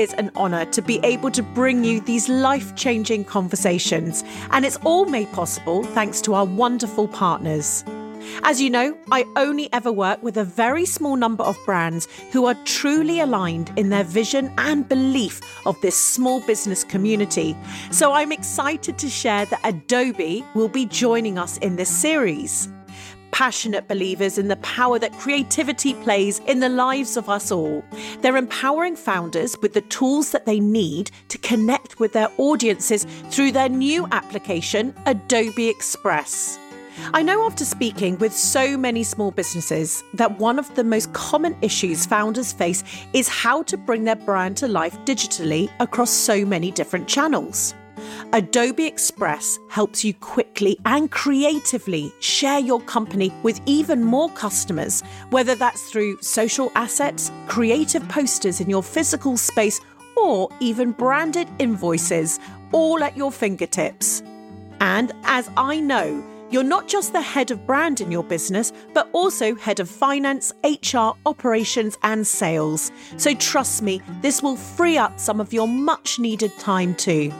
is 0.01 0.13
an 0.13 0.31
honour 0.35 0.65
to 0.65 0.81
be 0.81 0.99
able 1.03 1.29
to 1.31 1.43
bring 1.43 1.83
you 1.83 2.01
these 2.01 2.27
life 2.27 2.75
changing 2.75 3.23
conversations, 3.23 4.23
and 4.49 4.65
it's 4.65 4.77
all 4.77 5.05
made 5.05 5.31
possible 5.31 5.83
thanks 5.83 6.21
to 6.21 6.33
our 6.33 6.45
wonderful 6.45 7.07
partners. 7.07 7.83
As 8.43 8.61
you 8.61 8.69
know, 8.69 8.97
I 9.11 9.25
only 9.35 9.71
ever 9.73 9.91
work 9.91 10.21
with 10.23 10.37
a 10.37 10.43
very 10.43 10.85
small 10.85 11.15
number 11.15 11.43
of 11.43 11.57
brands 11.65 12.07
who 12.31 12.45
are 12.45 12.55
truly 12.65 13.19
aligned 13.19 13.71
in 13.77 13.89
their 13.89 14.03
vision 14.03 14.53
and 14.57 14.87
belief 14.87 15.41
of 15.65 15.79
this 15.81 15.95
small 15.95 16.41
business 16.41 16.83
community. 16.83 17.55
So 17.91 18.13
I'm 18.13 18.31
excited 18.31 18.97
to 18.99 19.09
share 19.09 19.45
that 19.45 19.61
Adobe 19.63 20.45
will 20.55 20.69
be 20.69 20.85
joining 20.85 21.37
us 21.37 21.57
in 21.59 21.75
this 21.75 21.89
series 21.89 22.69
passionate 23.31 23.87
believers 23.87 24.37
in 24.37 24.47
the 24.47 24.55
power 24.57 24.99
that 24.99 25.13
creativity 25.13 25.93
plays 25.95 26.39
in 26.47 26.59
the 26.59 26.69
lives 26.69 27.17
of 27.17 27.29
us 27.29 27.51
all. 27.51 27.83
They're 28.21 28.37
empowering 28.37 28.95
founders 28.95 29.57
with 29.61 29.73
the 29.73 29.81
tools 29.81 30.31
that 30.31 30.45
they 30.45 30.59
need 30.59 31.11
to 31.29 31.37
connect 31.37 31.99
with 31.99 32.13
their 32.13 32.29
audiences 32.37 33.05
through 33.29 33.51
their 33.51 33.69
new 33.69 34.07
application, 34.11 34.93
Adobe 35.05 35.69
Express. 35.69 36.59
I 37.13 37.23
know 37.23 37.43
after 37.45 37.65
speaking 37.65 38.17
with 38.17 38.33
so 38.33 38.77
many 38.77 39.03
small 39.03 39.31
businesses 39.31 40.03
that 40.13 40.37
one 40.39 40.59
of 40.59 40.73
the 40.75 40.83
most 40.83 41.11
common 41.13 41.55
issues 41.61 42.05
founders 42.05 42.51
face 42.53 42.83
is 43.13 43.27
how 43.27 43.63
to 43.63 43.77
bring 43.77 44.03
their 44.03 44.15
brand 44.15 44.57
to 44.57 44.67
life 44.67 44.97
digitally 45.05 45.69
across 45.79 46.11
so 46.11 46.45
many 46.45 46.69
different 46.69 47.07
channels. 47.07 47.73
Adobe 48.33 48.85
Express 48.85 49.59
helps 49.69 50.03
you 50.03 50.13
quickly 50.13 50.77
and 50.85 51.11
creatively 51.11 52.11
share 52.19 52.59
your 52.59 52.81
company 52.81 53.33
with 53.43 53.59
even 53.65 54.03
more 54.03 54.29
customers, 54.31 55.01
whether 55.29 55.55
that's 55.55 55.89
through 55.89 56.21
social 56.21 56.71
assets, 56.75 57.31
creative 57.47 58.07
posters 58.09 58.61
in 58.61 58.69
your 58.69 58.83
physical 58.83 59.37
space, 59.37 59.79
or 60.15 60.49
even 60.59 60.91
branded 60.91 61.47
invoices, 61.59 62.39
all 62.71 63.03
at 63.03 63.17
your 63.17 63.31
fingertips. 63.31 64.21
And 64.79 65.11
as 65.23 65.49
I 65.57 65.79
know, 65.79 66.23
you're 66.51 66.63
not 66.63 66.89
just 66.89 67.13
the 67.13 67.21
head 67.21 67.49
of 67.49 67.65
brand 67.65 68.01
in 68.01 68.11
your 68.11 68.25
business, 68.25 68.73
but 68.93 69.09
also 69.13 69.55
head 69.55 69.79
of 69.79 69.89
finance, 69.89 70.51
HR, 70.65 71.11
operations, 71.25 71.97
and 72.03 72.27
sales. 72.27 72.91
So 73.15 73.33
trust 73.35 73.81
me, 73.81 74.01
this 74.21 74.43
will 74.43 74.57
free 74.57 74.97
up 74.97 75.17
some 75.17 75.39
of 75.39 75.53
your 75.53 75.67
much 75.67 76.19
needed 76.19 76.51
time 76.59 76.93
too. 76.95 77.31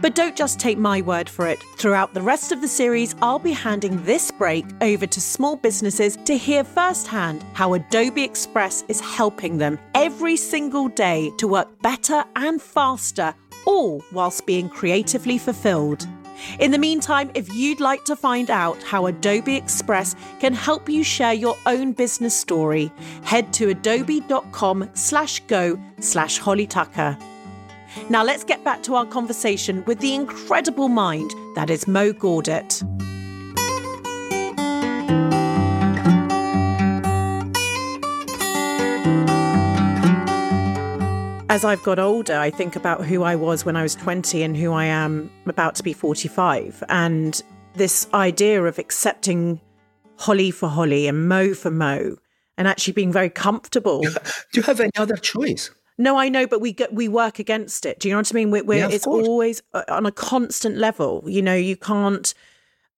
But 0.00 0.14
don't 0.14 0.36
just 0.36 0.60
take 0.60 0.78
my 0.78 1.00
word 1.00 1.28
for 1.28 1.46
it. 1.46 1.62
Throughout 1.76 2.14
the 2.14 2.22
rest 2.22 2.52
of 2.52 2.60
the 2.60 2.68
series, 2.68 3.16
I'll 3.20 3.38
be 3.38 3.52
handing 3.52 4.02
this 4.04 4.30
break 4.30 4.64
over 4.80 5.06
to 5.06 5.20
small 5.20 5.56
businesses 5.56 6.16
to 6.24 6.36
hear 6.36 6.62
firsthand 6.62 7.44
how 7.54 7.74
Adobe 7.74 8.22
Express 8.22 8.84
is 8.88 9.00
helping 9.00 9.58
them 9.58 9.78
every 9.94 10.36
single 10.36 10.88
day 10.88 11.32
to 11.38 11.48
work 11.48 11.82
better 11.82 12.24
and 12.36 12.62
faster, 12.62 13.34
all 13.64 14.02
whilst 14.12 14.46
being 14.46 14.68
creatively 14.68 15.38
fulfilled. 15.38 16.06
In 16.60 16.70
the 16.70 16.78
meantime, 16.78 17.30
if 17.34 17.52
you'd 17.52 17.80
like 17.80 18.04
to 18.04 18.14
find 18.14 18.50
out 18.50 18.80
how 18.82 19.06
Adobe 19.06 19.56
Express 19.56 20.14
can 20.38 20.52
help 20.52 20.88
you 20.88 21.02
share 21.02 21.32
your 21.32 21.56
own 21.66 21.92
business 21.92 22.34
story, 22.34 22.92
head 23.24 23.52
to 23.54 23.70
adobe.com 23.70 24.88
slash 24.94 25.40
go 25.48 25.78
slash 25.98 26.38
Holly 26.38 26.66
Tucker. 26.66 27.18
Now 28.10 28.24
let's 28.24 28.44
get 28.44 28.62
back 28.64 28.82
to 28.84 28.94
our 28.94 29.06
conversation 29.06 29.84
with 29.86 30.00
the 30.00 30.14
incredible 30.14 30.88
mind 30.88 31.30
that 31.54 31.70
is 31.70 31.86
Mo 31.86 32.12
Gawdat. 32.12 32.82
As 41.50 41.64
I've 41.64 41.82
got 41.82 41.98
older, 41.98 42.36
I 42.36 42.50
think 42.50 42.76
about 42.76 43.06
who 43.06 43.22
I 43.22 43.34
was 43.34 43.64
when 43.64 43.74
I 43.74 43.82
was 43.82 43.94
20 43.94 44.42
and 44.42 44.56
who 44.56 44.72
I 44.72 44.84
am 44.84 45.30
about 45.46 45.74
to 45.76 45.82
be 45.82 45.92
45. 45.92 46.84
And 46.88 47.42
this 47.74 48.06
idea 48.12 48.62
of 48.64 48.78
accepting 48.78 49.60
Holly 50.18 50.50
for 50.50 50.68
Holly 50.68 51.06
and 51.06 51.28
Mo 51.28 51.54
for 51.54 51.70
Mo 51.70 52.16
and 52.58 52.68
actually 52.68 52.92
being 52.92 53.12
very 53.12 53.30
comfortable. 53.30 54.02
Do 54.02 54.10
you 54.52 54.62
have 54.62 54.80
any 54.80 54.92
other 54.96 55.16
choice? 55.16 55.70
No, 55.98 56.16
I 56.16 56.28
know, 56.28 56.46
but 56.46 56.60
we 56.60 56.72
get 56.72 56.94
we 56.94 57.08
work 57.08 57.38
against 57.40 57.84
it. 57.84 57.98
Do 57.98 58.08
you 58.08 58.14
know 58.14 58.20
what 58.20 58.32
I 58.32 58.34
mean? 58.34 58.50
We're, 58.50 58.64
we're 58.64 58.78
Yeah, 58.78 58.88
it's 58.94 59.04
course. 59.04 59.26
always 59.26 59.62
uh, 59.74 59.82
on 59.88 60.06
a 60.06 60.12
constant 60.12 60.76
level. 60.76 61.22
You 61.26 61.42
know, 61.42 61.54
you 61.56 61.76
can't. 61.76 62.32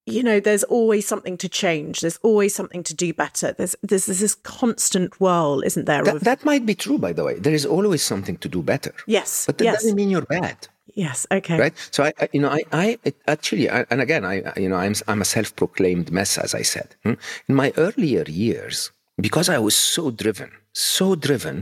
You 0.07 0.23
know, 0.23 0.41
there's 0.41 0.65
always 0.65 1.07
something 1.07 1.37
to 1.39 1.49
change. 1.49 2.01
There's 2.01 2.19
always 2.23 2.55
something 2.55 2.83
to 2.85 2.95
do 2.95 3.13
better. 3.15 3.53
There's 3.53 3.77
there's, 3.83 4.07
there's 4.07 4.21
this 4.21 4.35
constant 4.35 5.21
whirl, 5.21 5.63
isn't 5.65 5.85
there? 5.87 6.03
That, 6.03 6.17
of, 6.17 6.25
that 6.25 6.45
might 6.45 6.67
be 6.67 6.75
true, 6.75 6.99
by 6.99 7.13
the 7.13 7.23
way. 7.25 7.35
There 7.39 7.55
is 7.55 7.65
always 7.67 8.03
something 8.03 8.37
to 8.39 8.49
do 8.49 8.63
better. 8.63 8.93
yes, 9.07 9.47
But 9.47 9.59
that 9.59 9.65
yes, 9.65 9.75
doesn't 9.83 9.95
mean 9.97 10.11
you're 10.11 10.23
bad. 10.41 10.57
yes. 10.95 11.27
Okay, 11.31 11.59
right 11.59 11.77
so 11.93 12.03
i, 12.03 12.13
I 12.23 12.29
you 12.33 12.41
know 12.43 12.51
i 12.59 12.63
i 12.73 12.99
it 13.05 13.15
actually 13.29 13.71
I, 13.71 13.87
and 13.91 14.01
again 14.07 14.25
i 14.25 14.37
I- 14.51 14.59
you 14.63 14.69
know 14.71 14.77
i'm 14.85 14.95
i'm 15.11 15.21
a 15.21 15.25
self-proclaimed 15.37 16.11
mess 16.19 16.33
as 16.47 16.53
i 16.53 16.65
said 16.75 16.89
hmm? 17.05 17.15
in 17.49 17.55
my 17.63 17.69
earlier 17.87 18.25
years 18.27 18.91
because 19.27 19.49
i 19.57 19.59
was 19.67 19.77
so 19.77 20.11
driven 20.11 20.51
so 20.73 21.15
driven 21.15 21.57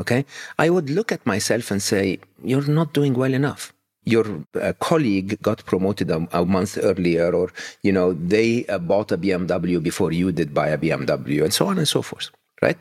okay 0.00 0.24
i 0.58 0.68
would 0.70 0.90
look 0.90 1.12
at 1.12 1.24
myself 1.26 1.70
and 1.70 1.82
say 1.82 2.18
you're 2.42 2.66
not 2.66 2.92
doing 2.92 3.14
well 3.14 3.34
enough 3.34 3.72
your 4.06 4.44
uh, 4.60 4.72
colleague 4.80 5.40
got 5.40 5.64
promoted 5.64 6.10
a, 6.10 6.26
a, 6.32 6.44
month 6.44 6.78
earlier 6.82 7.34
or 7.34 7.50
you 7.82 7.92
know 7.92 8.12
they 8.12 8.66
uh, 8.66 8.78
bought 8.78 9.10
a 9.12 9.18
bmw 9.18 9.82
before 9.82 10.12
you 10.12 10.30
did 10.32 10.52
buy 10.52 10.68
a 10.68 10.78
bmw 10.78 11.42
and 11.42 11.54
so 11.54 11.66
on 11.66 11.78
and 11.78 11.88
so 11.88 12.02
forth 12.02 12.30
right 12.60 12.78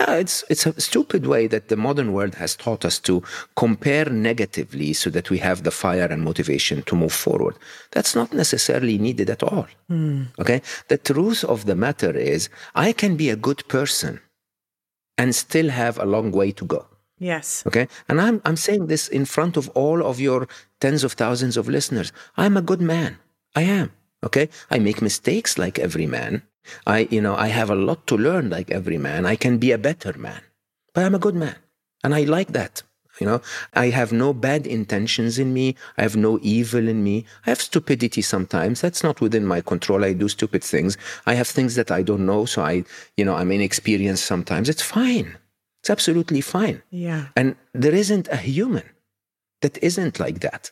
yeah, 0.00 0.14
it's 0.16 0.44
it's 0.50 0.66
a 0.66 0.80
stupid 0.80 1.26
way 1.26 1.46
that 1.46 1.68
the 1.68 1.76
modern 1.76 2.12
world 2.12 2.34
has 2.34 2.56
taught 2.56 2.84
us 2.84 2.98
to 3.00 3.22
compare 3.54 4.06
negatively 4.06 4.92
so 4.92 5.08
that 5.10 5.30
we 5.30 5.38
have 5.38 5.62
the 5.62 5.70
fire 5.70 6.06
and 6.06 6.22
motivation 6.22 6.82
to 6.82 6.96
move 6.96 7.12
forward. 7.12 7.56
That's 7.92 8.16
not 8.16 8.32
necessarily 8.32 8.98
needed 8.98 9.30
at 9.30 9.44
all. 9.44 9.68
Mm. 9.88 10.26
Okay? 10.40 10.62
The 10.88 10.98
truth 10.98 11.44
of 11.44 11.66
the 11.66 11.76
matter 11.76 12.10
is 12.16 12.48
I 12.74 12.92
can 12.92 13.16
be 13.16 13.30
a 13.30 13.36
good 13.36 13.66
person 13.68 14.20
and 15.16 15.34
still 15.34 15.68
have 15.70 15.98
a 15.98 16.04
long 16.04 16.30
way 16.30 16.52
to 16.52 16.64
go. 16.64 16.86
Yes. 17.18 17.62
Okay? 17.66 17.88
And 18.08 18.20
I'm 18.20 18.42
I'm 18.44 18.56
saying 18.56 18.86
this 18.86 19.08
in 19.08 19.24
front 19.24 19.56
of 19.56 19.68
all 19.70 20.04
of 20.04 20.20
your 20.20 20.48
tens 20.80 21.04
of 21.04 21.12
thousands 21.12 21.56
of 21.56 21.68
listeners. 21.68 22.12
I'm 22.36 22.56
a 22.56 22.62
good 22.62 22.80
man. 22.80 23.18
I 23.54 23.62
am. 23.62 23.92
Okay? 24.22 24.48
I 24.70 24.78
make 24.78 25.00
mistakes 25.00 25.58
like 25.58 25.78
every 25.78 26.06
man. 26.06 26.42
I, 26.86 27.08
you 27.10 27.20
know, 27.20 27.36
I 27.36 27.48
have 27.48 27.70
a 27.70 27.74
lot 27.74 28.06
to 28.06 28.16
learn 28.16 28.50
like 28.50 28.70
every 28.70 28.98
man. 28.98 29.26
I 29.26 29.36
can 29.36 29.58
be 29.58 29.70
a 29.70 29.78
better 29.78 30.14
man, 30.18 30.40
but 30.94 31.04
I'm 31.04 31.14
a 31.14 31.18
good 31.18 31.34
man. 31.34 31.56
And 32.02 32.14
I 32.14 32.24
like 32.24 32.52
that. 32.52 32.82
You 33.24 33.30
know, 33.30 33.40
I 33.72 33.88
have 33.88 34.12
no 34.12 34.34
bad 34.34 34.66
intentions 34.66 35.38
in 35.38 35.54
me. 35.54 35.76
I 35.96 36.02
have 36.02 36.14
no 36.14 36.38
evil 36.42 36.86
in 36.86 37.02
me. 37.02 37.24
I 37.46 37.50
have 37.52 37.62
stupidity 37.62 38.20
sometimes. 38.20 38.82
That's 38.82 39.02
not 39.02 39.22
within 39.22 39.46
my 39.46 39.62
control. 39.62 40.04
I 40.04 40.12
do 40.12 40.28
stupid 40.28 40.62
things. 40.62 40.98
I 41.24 41.32
have 41.32 41.48
things 41.48 41.74
that 41.76 41.90
I 41.90 42.02
don't 42.02 42.26
know. 42.26 42.44
So 42.44 42.60
I, 42.60 42.84
you 43.16 43.24
know, 43.24 43.34
I'm 43.34 43.50
inexperienced 43.50 44.26
sometimes. 44.26 44.68
It's 44.68 44.82
fine. 44.82 45.38
It's 45.80 45.88
absolutely 45.88 46.42
fine. 46.42 46.82
Yeah. 46.90 47.28
And 47.34 47.56
there 47.72 47.94
isn't 47.94 48.28
a 48.28 48.36
human 48.36 48.84
that 49.62 49.82
isn't 49.82 50.20
like 50.20 50.40
that. 50.40 50.70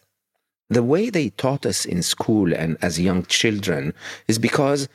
The 0.69 0.83
way 0.83 1.09
they 1.09 1.31
taught 1.31 1.65
us 1.65 1.87
in 1.87 2.03
school 2.03 2.53
and 2.53 2.77
as 2.83 3.01
young 3.01 3.25
children 3.25 3.95
is 4.29 4.39
because 4.39 4.91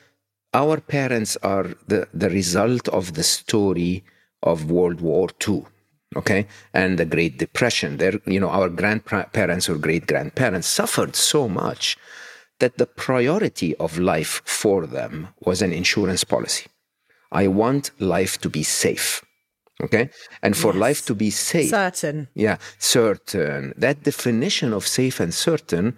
our 0.53 0.79
parents 0.79 1.37
are 1.37 1.73
the, 1.87 2.07
the 2.13 2.29
result 2.29 2.87
of 2.89 3.15
the 3.15 3.23
story 3.23 4.03
of 4.43 4.69
World 4.69 5.01
War 5.01 5.29
II, 5.47 5.65
okay, 6.15 6.47
and 6.73 6.97
the 6.97 7.05
Great 7.05 7.37
Depression. 7.37 7.97
there 7.97 8.19
you 8.25 8.39
know, 8.39 8.49
our 8.49 8.69
grandparents 8.69 9.69
or 9.69 9.77
great 9.77 10.07
grandparents 10.07 10.67
suffered 10.67 11.15
so 11.15 11.47
much 11.47 11.97
that 12.59 12.77
the 12.77 12.87
priority 12.87 13.75
of 13.75 13.97
life 13.97 14.41
for 14.45 14.87
them 14.87 15.29
was 15.41 15.61
an 15.61 15.71
insurance 15.71 16.23
policy. 16.23 16.67
I 17.31 17.47
want 17.47 17.91
life 17.99 18.39
to 18.41 18.49
be 18.49 18.63
safe. 18.63 19.23
Okay. 19.81 20.09
And 20.41 20.57
for 20.57 20.73
yes. 20.73 20.81
life 20.81 21.05
to 21.05 21.15
be 21.15 21.29
safe. 21.29 21.69
Certain. 21.69 22.29
Yeah. 22.33 22.57
Certain. 22.79 23.73
That 23.77 24.03
definition 24.03 24.73
of 24.73 24.87
safe 24.87 25.19
and 25.19 25.33
certain 25.33 25.97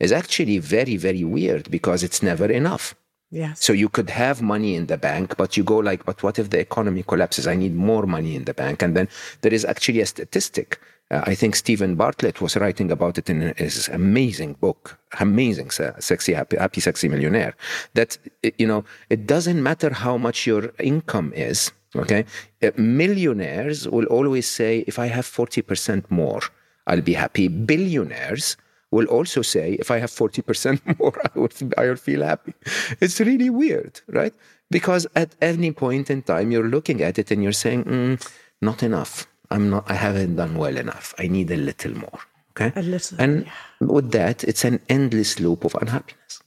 is 0.00 0.12
actually 0.12 0.58
very, 0.58 0.96
very 0.96 1.24
weird 1.24 1.70
because 1.70 2.02
it's 2.02 2.22
never 2.22 2.46
enough. 2.46 2.94
Yes. 3.30 3.62
So 3.62 3.72
you 3.74 3.88
could 3.88 4.10
have 4.10 4.40
money 4.40 4.74
in 4.74 4.86
the 4.86 4.96
bank, 4.96 5.36
but 5.36 5.56
you 5.56 5.62
go 5.62 5.76
like, 5.76 6.04
but 6.06 6.22
what 6.22 6.38
if 6.38 6.48
the 6.50 6.58
economy 6.58 7.02
collapses? 7.02 7.46
I 7.46 7.56
need 7.56 7.74
more 7.74 8.06
money 8.06 8.34
in 8.34 8.44
the 8.44 8.54
bank. 8.54 8.82
And 8.82 8.96
then 8.96 9.08
there 9.42 9.52
is 9.52 9.64
actually 9.64 10.00
a 10.00 10.06
statistic. 10.06 10.80
Uh, 11.10 11.22
I 11.26 11.34
think 11.34 11.56
Steven 11.56 11.94
Bartlett 11.94 12.40
was 12.40 12.56
writing 12.56 12.90
about 12.90 13.18
it 13.18 13.30
in 13.30 13.54
his 13.56 13.88
amazing 13.88 14.54
book, 14.54 14.98
amazing, 15.20 15.70
sexy, 15.70 16.32
happy, 16.34 16.56
happy, 16.56 16.80
sexy 16.80 17.08
millionaire. 17.08 17.54
That 17.94 18.18
you 18.58 18.66
know, 18.66 18.84
it 19.08 19.26
doesn't 19.26 19.62
matter 19.62 19.90
how 19.92 20.18
much 20.18 20.46
your 20.46 20.72
income 20.78 21.32
is. 21.34 21.72
Okay, 21.96 22.26
uh, 22.62 22.70
millionaires 22.76 23.88
will 23.88 24.04
always 24.06 24.46
say, 24.46 24.84
if 24.86 24.98
I 24.98 25.06
have 25.06 25.24
forty 25.24 25.62
percent 25.62 26.10
more, 26.10 26.42
I'll 26.86 27.00
be 27.00 27.14
happy. 27.14 27.48
Billionaires 27.48 28.58
will 28.90 29.06
also 29.06 29.42
say, 29.42 29.74
if 29.74 29.90
I 29.90 29.98
have 29.98 30.10
40% 30.10 30.98
more, 30.98 31.14
I 31.24 31.38
will, 31.38 31.50
I 31.76 31.88
will 31.88 31.96
feel 31.96 32.22
happy. 32.22 32.54
It's 33.00 33.20
really 33.20 33.50
weird, 33.50 34.00
right? 34.08 34.34
Because 34.70 35.06
at 35.14 35.34
any 35.40 35.72
point 35.72 36.10
in 36.10 36.22
time, 36.22 36.50
you're 36.50 36.68
looking 36.68 37.02
at 37.02 37.18
it 37.18 37.30
and 37.30 37.42
you're 37.42 37.52
saying, 37.52 37.84
mm, 37.84 38.32
not 38.60 38.82
enough. 38.82 39.26
I'm 39.50 39.70
not, 39.70 39.90
I 39.90 39.94
haven't 39.94 40.36
done 40.36 40.56
well 40.56 40.76
enough. 40.76 41.14
I 41.18 41.26
need 41.28 41.50
a 41.50 41.56
little 41.56 41.96
more. 41.96 42.20
Okay. 42.50 42.72
A 42.78 42.82
little. 42.82 43.20
And 43.20 43.46
yeah. 43.46 43.86
with 43.86 44.10
that, 44.12 44.44
it's 44.44 44.64
an 44.64 44.80
endless 44.88 45.38
loop 45.38 45.64
of 45.64 45.74
unhappiness. 45.80 46.42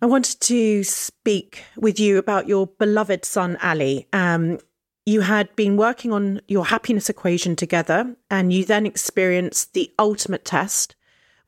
I 0.00 0.06
wanted 0.06 0.40
to 0.42 0.84
speak 0.84 1.64
with 1.76 1.98
you 1.98 2.18
about 2.18 2.46
your 2.46 2.66
beloved 2.66 3.24
son, 3.24 3.56
Ali. 3.62 4.06
Um, 4.12 4.58
you 5.06 5.22
had 5.22 5.54
been 5.56 5.76
working 5.76 6.12
on 6.12 6.40
your 6.48 6.66
happiness 6.66 7.08
equation 7.08 7.56
together, 7.56 8.14
and 8.30 8.52
you 8.52 8.64
then 8.64 8.84
experienced 8.84 9.74
the 9.74 9.90
ultimate 9.98 10.44
test 10.44 10.94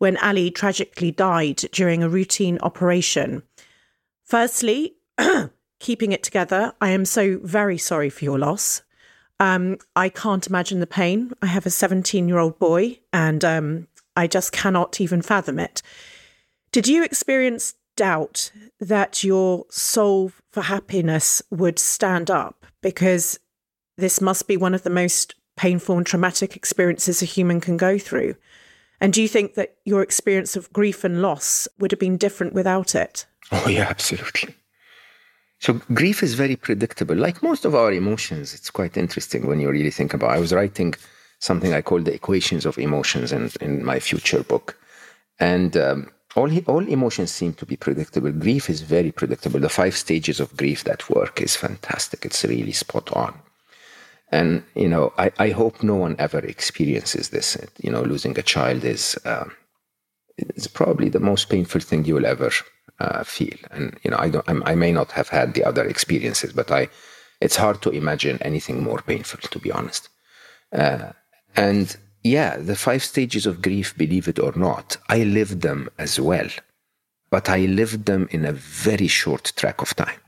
when 0.00 0.16
Ali 0.16 0.50
tragically 0.50 1.10
died 1.10 1.56
during 1.72 2.02
a 2.02 2.08
routine 2.08 2.58
operation. 2.62 3.42
Firstly, 4.24 4.94
keeping 5.78 6.12
it 6.12 6.22
together, 6.22 6.72
I 6.80 6.88
am 6.88 7.04
so 7.04 7.38
very 7.42 7.76
sorry 7.76 8.08
for 8.08 8.24
your 8.24 8.38
loss. 8.38 8.80
Um, 9.38 9.76
I 9.94 10.08
can't 10.08 10.46
imagine 10.46 10.80
the 10.80 10.86
pain. 10.86 11.32
I 11.42 11.46
have 11.46 11.66
a 11.66 11.70
17 11.70 12.26
year 12.26 12.38
old 12.38 12.58
boy 12.58 12.98
and 13.12 13.44
um, 13.44 13.88
I 14.16 14.26
just 14.26 14.52
cannot 14.52 15.02
even 15.02 15.20
fathom 15.20 15.58
it. 15.58 15.82
Did 16.72 16.88
you 16.88 17.04
experience 17.04 17.74
doubt 17.94 18.52
that 18.80 19.22
your 19.22 19.66
Solve 19.68 20.40
for 20.50 20.62
happiness 20.62 21.42
would 21.50 21.78
stand 21.78 22.30
up? 22.30 22.64
Because 22.80 23.38
this 23.98 24.22
must 24.22 24.48
be 24.48 24.56
one 24.56 24.72
of 24.72 24.82
the 24.82 24.88
most 24.88 25.34
painful 25.58 25.98
and 25.98 26.06
traumatic 26.06 26.56
experiences 26.56 27.20
a 27.20 27.26
human 27.26 27.60
can 27.60 27.76
go 27.76 27.98
through. 27.98 28.34
And 29.00 29.12
do 29.12 29.22
you 29.22 29.28
think 29.28 29.54
that 29.54 29.76
your 29.84 30.02
experience 30.02 30.56
of 30.56 30.72
grief 30.72 31.04
and 31.04 31.22
loss 31.22 31.66
would 31.78 31.90
have 31.90 32.00
been 32.00 32.16
different 32.16 32.52
without 32.52 32.94
it? 32.94 33.26
Oh, 33.50 33.68
yeah, 33.68 33.86
absolutely. 33.88 34.54
So 35.58 35.80
grief 35.92 36.22
is 36.22 36.34
very 36.34 36.56
predictable. 36.56 37.16
Like 37.16 37.42
most 37.42 37.64
of 37.64 37.74
our 37.74 37.92
emotions, 37.92 38.54
it's 38.54 38.70
quite 38.70 38.96
interesting 38.96 39.46
when 39.46 39.60
you 39.60 39.70
really 39.70 39.90
think 39.90 40.14
about 40.14 40.32
it. 40.32 40.36
I 40.36 40.40
was 40.40 40.52
writing 40.52 40.94
something 41.38 41.72
I 41.72 41.82
call 41.82 42.00
the 42.00 42.14
equations 42.14 42.66
of 42.66 42.78
emotions 42.78 43.32
in, 43.32 43.50
in 43.60 43.84
my 43.84 43.98
future 43.98 44.42
book. 44.42 44.78
And 45.38 45.76
um, 45.76 46.10
all, 46.36 46.50
all 46.66 46.86
emotions 46.86 47.30
seem 47.30 47.54
to 47.54 47.66
be 47.66 47.76
predictable. 47.76 48.32
Grief 48.32 48.70
is 48.70 48.82
very 48.82 49.10
predictable. 49.10 49.60
The 49.60 49.68
five 49.68 49.96
stages 49.96 50.40
of 50.40 50.56
grief 50.56 50.84
that 50.84 51.08
work 51.10 51.40
is 51.40 51.56
fantastic. 51.56 52.24
It's 52.24 52.44
really 52.44 52.72
spot 52.72 53.10
on. 53.12 53.38
And 54.30 54.62
you 54.74 54.88
know, 54.88 55.12
I, 55.18 55.32
I 55.38 55.50
hope 55.50 55.82
no 55.82 55.96
one 55.96 56.16
ever 56.18 56.38
experiences 56.38 57.30
this. 57.30 57.56
You 57.82 57.90
know, 57.90 58.02
losing 58.02 58.38
a 58.38 58.42
child 58.42 58.84
is 58.84 59.18
uh, 59.24 59.46
is 60.38 60.66
probably 60.66 61.08
the 61.08 61.20
most 61.20 61.48
painful 61.48 61.80
thing 61.80 62.04
you 62.04 62.14
will 62.14 62.26
ever 62.26 62.50
uh, 63.00 63.24
feel. 63.24 63.56
And 63.70 63.98
you 64.02 64.10
know, 64.10 64.18
I 64.18 64.28
don't, 64.28 64.48
I'm, 64.48 64.62
i 64.64 64.74
may 64.74 64.92
not 64.92 65.12
have 65.12 65.28
had 65.28 65.54
the 65.54 65.64
other 65.64 65.84
experiences, 65.84 66.52
but 66.52 66.70
I, 66.70 66.88
it's 67.40 67.56
hard 67.56 67.82
to 67.82 67.90
imagine 67.90 68.38
anything 68.42 68.82
more 68.82 69.02
painful, 69.02 69.40
to 69.40 69.58
be 69.58 69.72
honest. 69.72 70.08
Uh, 70.72 71.12
and 71.56 71.96
yeah, 72.22 72.56
the 72.58 72.76
five 72.76 73.02
stages 73.02 73.46
of 73.46 73.62
grief, 73.62 73.96
believe 73.96 74.28
it 74.28 74.38
or 74.38 74.52
not, 74.54 74.96
I 75.08 75.24
lived 75.24 75.62
them 75.62 75.88
as 75.98 76.20
well, 76.20 76.48
but 77.30 77.48
I 77.48 77.60
lived 77.60 78.06
them 78.06 78.28
in 78.30 78.44
a 78.44 78.52
very 78.52 79.08
short 79.08 79.52
track 79.56 79.80
of 79.80 79.96
time. 79.96 80.19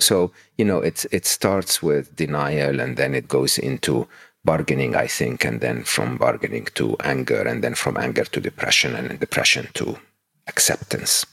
So, 0.00 0.32
you 0.58 0.64
know, 0.64 0.78
it's, 0.78 1.04
it 1.06 1.26
starts 1.26 1.82
with 1.82 2.14
denial 2.16 2.80
and 2.80 2.96
then 2.96 3.14
it 3.14 3.28
goes 3.28 3.58
into 3.58 4.08
bargaining, 4.44 4.94
I 4.94 5.06
think, 5.06 5.44
and 5.44 5.60
then 5.60 5.84
from 5.84 6.18
bargaining 6.18 6.66
to 6.74 6.96
anger, 7.02 7.42
and 7.42 7.64
then 7.64 7.74
from 7.74 7.96
anger 7.96 8.24
to 8.24 8.40
depression, 8.40 8.94
and 8.94 9.18
depression 9.18 9.68
to 9.74 9.98
acceptance. 10.46 11.24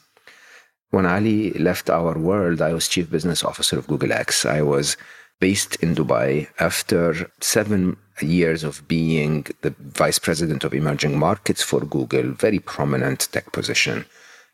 When 0.92 1.06
Ali 1.06 1.52
left 1.52 1.90
our 1.90 2.18
world, 2.18 2.62
I 2.62 2.74
was 2.74 2.88
chief 2.88 3.10
business 3.10 3.44
officer 3.44 3.78
of 3.78 3.88
Google 3.88 4.14
X. 4.14 4.46
I 4.46 4.62
was 4.62 4.98
based 5.40 5.76
in 5.78 5.96
Dubai 5.96 6.48
after 6.60 7.30
seven 7.42 7.98
years 8.22 8.64
of 8.64 8.88
being 8.88 9.46
the 9.62 9.74
vice 9.80 10.20
president 10.20 10.64
of 10.64 10.74
emerging 10.74 11.18
markets 11.18 11.64
for 11.64 11.82
Google, 11.82 12.32
very 12.32 12.60
prominent 12.60 13.28
tech 13.32 13.52
position. 13.52 14.06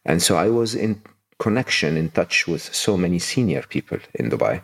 And 0.06 0.22
so 0.22 0.38
I 0.38 0.50
was 0.50 0.74
in 0.74 1.02
connection, 1.40 1.98
in 1.98 2.10
touch 2.10 2.48
with 2.48 2.74
so 2.74 2.98
many 2.98 3.20
senior 3.20 3.64
people 3.64 4.00
in 4.16 4.30
Dubai. 4.30 4.62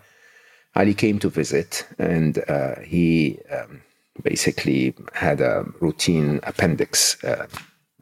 Ali 0.75 0.93
came 0.93 1.19
to 1.19 1.29
visit, 1.29 1.85
and 1.99 2.43
uh, 2.47 2.79
he 2.81 3.39
um, 3.51 3.81
basically 4.23 4.93
had 5.13 5.41
a 5.41 5.65
routine 5.79 6.39
appendix, 6.43 7.23
uh, 7.23 7.47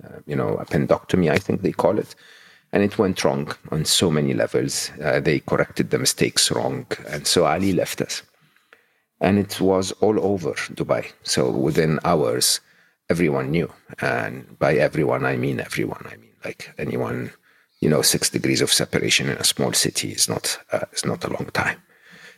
uh, 0.04 0.20
you 0.26 0.36
know, 0.36 0.58
appendectomy, 0.58 1.30
I 1.30 1.38
think 1.38 1.62
they 1.62 1.72
call 1.72 2.00
it. 2.00 2.16
And 2.74 2.84
it 2.84 2.98
went 2.98 3.24
wrong 3.24 3.54
on 3.72 3.84
so 3.84 4.10
many 4.10 4.34
levels. 4.34 4.92
Uh, 5.04 5.20
they 5.20 5.40
corrected 5.40 5.90
the 5.90 6.00
mistakes 6.00 6.50
wrong. 6.52 6.86
And 7.08 7.28
so 7.28 7.46
Ali 7.46 7.74
left 7.74 8.02
us. 8.02 8.24
And 9.20 9.38
it 9.38 9.60
was 9.60 9.92
all 10.00 10.20
over 10.26 10.54
Dubai. 10.74 11.12
So 11.24 11.50
within 11.52 12.00
hours, 12.06 12.62
everyone 13.10 13.52
knew. 13.52 13.72
And 14.00 14.58
by 14.58 14.76
everyone, 14.76 15.26
I 15.26 15.36
mean 15.36 15.60
everyone. 15.60 16.06
I 16.10 16.16
mean, 16.16 16.32
like 16.46 16.74
anyone 16.78 17.32
you 17.82 17.90
know, 17.90 18.02
six 18.02 18.30
degrees 18.30 18.62
of 18.62 18.72
separation 18.72 19.30
in 19.30 19.38
a 19.38 19.44
small 19.44 19.74
city 19.74 20.12
is 20.12 20.30
not 20.30 20.60
uh, 20.72 20.86
is 20.94 21.06
not 21.06 21.24
a 21.26 21.34
long 21.34 21.50
time. 21.54 21.82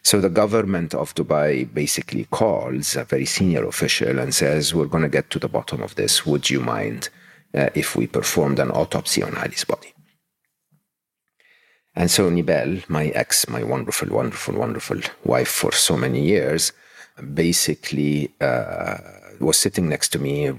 So 0.02 0.20
the 0.20 0.30
government 0.30 0.94
of 0.94 1.16
Dubai 1.16 1.72
basically 1.74 2.26
calls 2.26 2.96
a 2.96 3.06
very 3.06 3.26
senior 3.26 3.66
official 3.66 4.20
and 4.20 4.34
says, 4.34 4.74
"We're 4.74 4.94
going 4.94 5.04
to 5.04 5.18
get 5.18 5.30
to 5.32 5.40
the 5.40 5.48
bottom 5.58 5.82
of 5.82 5.96
this. 5.96 6.26
Would 6.26 6.50
you 6.50 6.60
mind 6.60 7.10
uh, 7.54 7.70
if 7.76 7.96
we 7.96 8.08
performed 8.08 8.60
an 8.60 8.72
autopsy 8.72 9.24
on 9.24 9.38
Ali's 9.38 9.64
body. 9.64 9.94
And 11.96 12.10
so 12.10 12.30
Nibal, 12.30 12.80
my 12.88 13.08
ex, 13.10 13.48
my 13.48 13.64
wonderful, 13.64 14.10
wonderful, 14.10 14.56
wonderful 14.56 15.00
wife 15.24 15.50
for 15.50 15.72
so 15.72 15.96
many 15.96 16.22
years, 16.22 16.74
basically 17.34 18.34
uh, 18.42 18.98
was 19.40 19.58
sitting 19.58 19.88
next 19.88 20.10
to 20.10 20.20
me, 20.20 20.52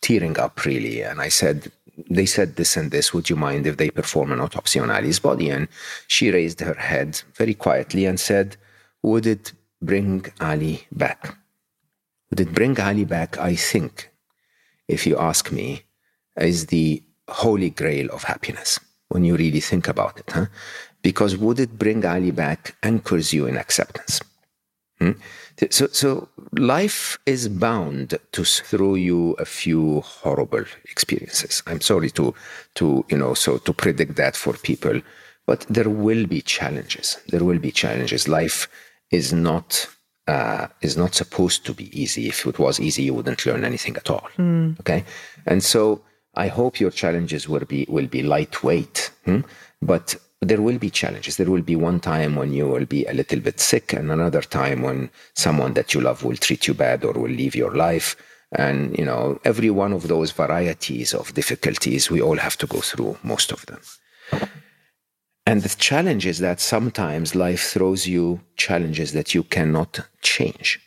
tearing 0.00 0.38
up 0.38 0.64
really. 0.64 1.02
And 1.02 1.20
I 1.20 1.28
said, 1.28 1.72
they 2.08 2.26
said 2.26 2.56
this 2.56 2.76
and 2.76 2.90
this. 2.90 3.12
Would 3.12 3.28
you 3.28 3.36
mind 3.36 3.66
if 3.66 3.76
they 3.76 3.90
perform 3.90 4.32
an 4.32 4.40
autopsy 4.40 4.78
on 4.78 4.90
Ali's 4.90 5.18
body? 5.18 5.50
And 5.50 5.68
she 6.06 6.30
raised 6.30 6.60
her 6.60 6.74
head 6.74 7.20
very 7.34 7.54
quietly 7.54 8.06
and 8.06 8.18
said, 8.18 8.56
Would 9.02 9.26
it 9.26 9.52
bring 9.82 10.26
Ali 10.40 10.86
back? 10.92 11.36
Would 12.30 12.40
it 12.40 12.52
bring 12.52 12.78
Ali 12.80 13.04
back? 13.04 13.38
I 13.38 13.54
think, 13.54 14.10
if 14.88 15.06
you 15.06 15.18
ask 15.18 15.50
me, 15.50 15.82
is 16.36 16.66
the 16.66 17.02
holy 17.28 17.70
grail 17.70 18.08
of 18.10 18.24
happiness 18.24 18.78
when 19.08 19.24
you 19.24 19.36
really 19.36 19.60
think 19.60 19.88
about 19.88 20.18
it. 20.18 20.30
Huh? 20.30 20.46
Because 21.02 21.36
would 21.36 21.60
it 21.60 21.78
bring 21.78 22.04
Ali 22.04 22.30
back 22.30 22.76
anchors 22.82 23.32
you 23.32 23.46
in 23.46 23.56
acceptance. 23.56 24.20
Hmm? 24.98 25.12
So, 25.68 25.88
so 25.88 26.28
life 26.52 27.18
is 27.26 27.48
bound 27.48 28.18
to 28.32 28.44
throw 28.44 28.94
you 28.94 29.32
a 29.32 29.44
few 29.44 30.00
horrible 30.00 30.64
experiences. 30.84 31.62
I'm 31.66 31.80
sorry 31.80 32.10
to, 32.12 32.34
to 32.76 33.04
you 33.08 33.18
know, 33.18 33.34
so 33.34 33.58
to 33.58 33.72
predict 33.72 34.16
that 34.16 34.36
for 34.36 34.54
people, 34.54 35.00
but 35.46 35.66
there 35.68 35.90
will 35.90 36.26
be 36.26 36.40
challenges. 36.40 37.18
There 37.28 37.44
will 37.44 37.58
be 37.58 37.72
challenges. 37.72 38.28
Life 38.28 38.68
is 39.10 39.32
not 39.32 39.86
uh, 40.26 40.68
is 40.80 40.96
not 40.96 41.14
supposed 41.14 41.66
to 41.66 41.74
be 41.74 41.90
easy. 42.00 42.28
If 42.28 42.46
it 42.46 42.58
was 42.58 42.78
easy, 42.78 43.02
you 43.02 43.14
wouldn't 43.14 43.44
learn 43.44 43.64
anything 43.64 43.96
at 43.96 44.10
all. 44.10 44.28
Mm. 44.38 44.78
Okay, 44.80 45.04
and 45.46 45.62
so 45.62 46.02
I 46.34 46.46
hope 46.46 46.78
your 46.78 46.92
challenges 46.92 47.48
will 47.48 47.64
be 47.64 47.84
will 47.88 48.06
be 48.06 48.22
lightweight, 48.22 49.10
hmm? 49.24 49.40
but 49.82 50.14
there 50.40 50.62
will 50.62 50.78
be 50.78 50.90
challenges. 50.90 51.36
There 51.36 51.50
will 51.50 51.62
be 51.62 51.76
one 51.76 52.00
time 52.00 52.34
when 52.34 52.52
you 52.52 52.66
will 52.66 52.86
be 52.86 53.04
a 53.04 53.12
little 53.12 53.40
bit 53.40 53.60
sick, 53.60 53.92
and 53.92 54.10
another 54.10 54.40
time 54.40 54.82
when 54.82 55.10
someone 55.34 55.74
that 55.74 55.92
you 55.92 56.00
love 56.00 56.24
will 56.24 56.36
treat 56.36 56.66
you 56.66 56.74
bad 56.74 57.04
or 57.04 57.12
will 57.12 57.30
leave 57.30 57.54
your 57.54 57.74
life. 57.74 58.16
And 58.52 58.98
you 58.98 59.04
know, 59.04 59.38
every 59.44 59.70
one 59.70 59.92
of 59.92 60.08
those 60.08 60.32
varieties 60.32 61.14
of 61.14 61.34
difficulties, 61.34 62.10
we 62.10 62.22
all 62.22 62.38
have 62.38 62.56
to 62.58 62.66
go 62.66 62.80
through 62.80 63.18
most 63.22 63.52
of 63.52 63.66
them. 63.66 63.80
And 65.46 65.62
the 65.62 65.68
challenge 65.68 66.26
is 66.26 66.38
that 66.38 66.60
sometimes 66.60 67.34
life 67.34 67.62
throws 67.72 68.06
you 68.06 68.40
challenges 68.56 69.12
that 69.12 69.34
you 69.34 69.42
cannot 69.42 70.00
change. 70.22 70.80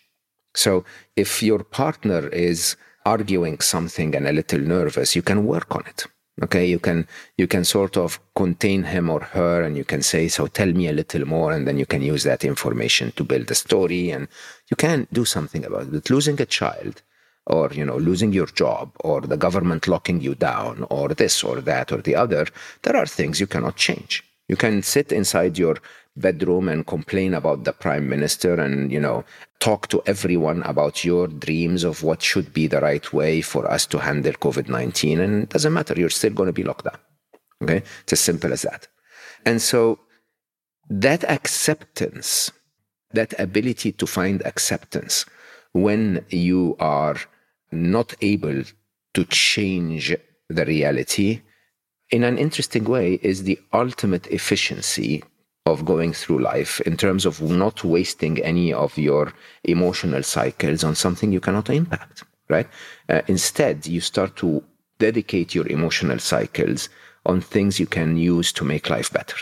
So 0.56 0.86
if 1.16 1.43
your 1.43 1.64
partner 1.64 2.28
is 2.30 2.76
arguing 3.06 3.60
something 3.60 4.16
and 4.16 4.28
a 4.28 4.32
little 4.32 4.60
nervous, 4.60 5.16
you 5.16 5.22
can 5.22 5.45
work 5.45 5.76
on 5.76 5.84
it. 5.88 6.06
Okay, 6.41 6.65
you 6.65 6.79
can 6.79 7.07
you 7.38 7.47
can 7.47 7.63
sort 7.63 7.95
of 7.95 8.19
contain 8.36 8.84
him 8.84 9.09
or 9.09 9.21
her, 9.21 9.61
and 9.61 9.77
you 9.77 9.84
can 9.84 10.01
say, 10.01 10.27
"So 10.27 10.47
tell 10.47 10.71
me 10.73 10.88
a 10.88 10.91
little 10.93 11.25
more," 11.27 11.51
and 11.53 11.67
then 11.67 11.77
you 11.77 11.86
can 11.86 12.01
use 12.01 12.23
that 12.23 12.43
information 12.43 13.11
to 13.17 13.23
build 13.23 13.51
a 13.51 13.55
story, 13.55 14.09
and 14.09 14.27
you 14.69 14.75
can 14.75 15.07
do 15.13 15.25
something 15.25 15.63
about 15.63 15.84
it. 15.84 15.91
But 15.91 16.09
losing 16.09 16.41
a 16.41 16.47
child, 16.47 17.03
or 17.45 17.69
you 17.71 17.86
know, 17.86 17.97
losing 17.97 18.34
your 18.34 18.47
job, 18.47 18.91
or 19.01 19.21
the 19.21 19.38
government 19.38 19.88
locking 19.88 20.21
you 20.21 20.34
down, 20.34 20.88
or 20.89 21.09
this 21.09 21.43
or 21.43 21.61
that 21.61 21.91
or 21.91 22.01
the 22.01 22.15
other, 22.15 22.47
there 22.81 22.95
are 22.95 23.05
things 23.05 23.39
you 23.39 23.47
cannot 23.47 23.75
change. 23.75 24.23
You 24.47 24.55
can 24.57 24.81
sit 24.81 25.11
inside 25.11 25.59
your 25.59 25.77
bedroom 26.16 26.70
and 26.70 26.86
complain 26.86 27.34
about 27.34 27.64
the 27.64 27.74
prime 27.74 28.07
minister 28.07 28.53
and 28.53 28.91
you 28.91 28.99
know 28.99 29.24
talk 29.59 29.88
to 29.88 30.01
everyone 30.05 30.61
about 30.64 31.03
your 31.03 31.28
dreams 31.28 31.84
of 31.84 32.03
what 32.03 32.22
should 32.22 32.53
be 32.53 32.68
the 32.68 32.82
right 32.82 33.11
way 33.14 33.41
for 33.41 33.70
us 33.70 33.86
to 33.86 33.97
handle 33.97 34.34
covid-19 34.34 35.20
and 35.20 35.43
it 35.43 35.49
doesn't 35.49 35.74
matter. 35.74 35.93
You're 35.95 36.09
still 36.09 36.34
going 36.34 36.47
to 36.47 36.53
be 36.53 36.64
locked 36.64 36.86
down. 36.86 36.99
Okay? 37.61 37.82
It's 38.03 38.14
as 38.14 38.20
simple 38.20 38.51
as 38.51 38.64
that. 38.64 38.88
And 39.45 39.61
so 39.61 39.99
that 40.89 41.24
acceptance 41.30 42.51
that 43.14 43.39
ability 43.39 43.91
to 43.93 44.07
find 44.07 44.45
acceptance 44.45 45.26
when 45.72 46.26
you 46.30 46.76
are 46.80 47.16
not 47.72 48.14
able 48.22 48.64
to 49.14 49.26
change 49.26 50.16
the 50.49 50.66
reality 50.66 51.41
in 52.09 52.24
an 52.24 52.38
interesting 52.38 52.84
way 52.84 53.20
is 53.24 53.43
the 53.43 53.59
ultimate 53.72 54.28
efficiency 54.28 55.24
of 55.66 55.86
going 55.86 56.11
through 56.14 56.39
life 56.39 56.82
in 56.82 56.97
terms 56.97 57.26
of 57.26 57.41
not 57.41 57.84
wasting 57.84 58.38
any 58.39 58.74
of 58.74 58.97
your 58.97 59.34
emotional 59.64 60.24
cycles 60.24 60.84
on 60.84 60.95
something 60.95 61.32
you 61.32 61.39
cannot 61.39 61.70
impact, 61.70 62.24
right? 62.49 62.68
Uh, 63.07 63.22
instead, 63.28 63.88
you 63.88 64.01
start 64.01 64.36
to 64.36 64.64
dedicate 64.99 65.55
your 65.55 65.68
emotional 65.68 66.20
cycles 66.20 66.89
on 67.26 67.39
things 67.39 67.80
you 67.80 67.86
can 67.86 68.18
use 68.18 68.51
to 68.51 68.66
make 68.66 68.89
life 68.89 69.11
better. 69.11 69.38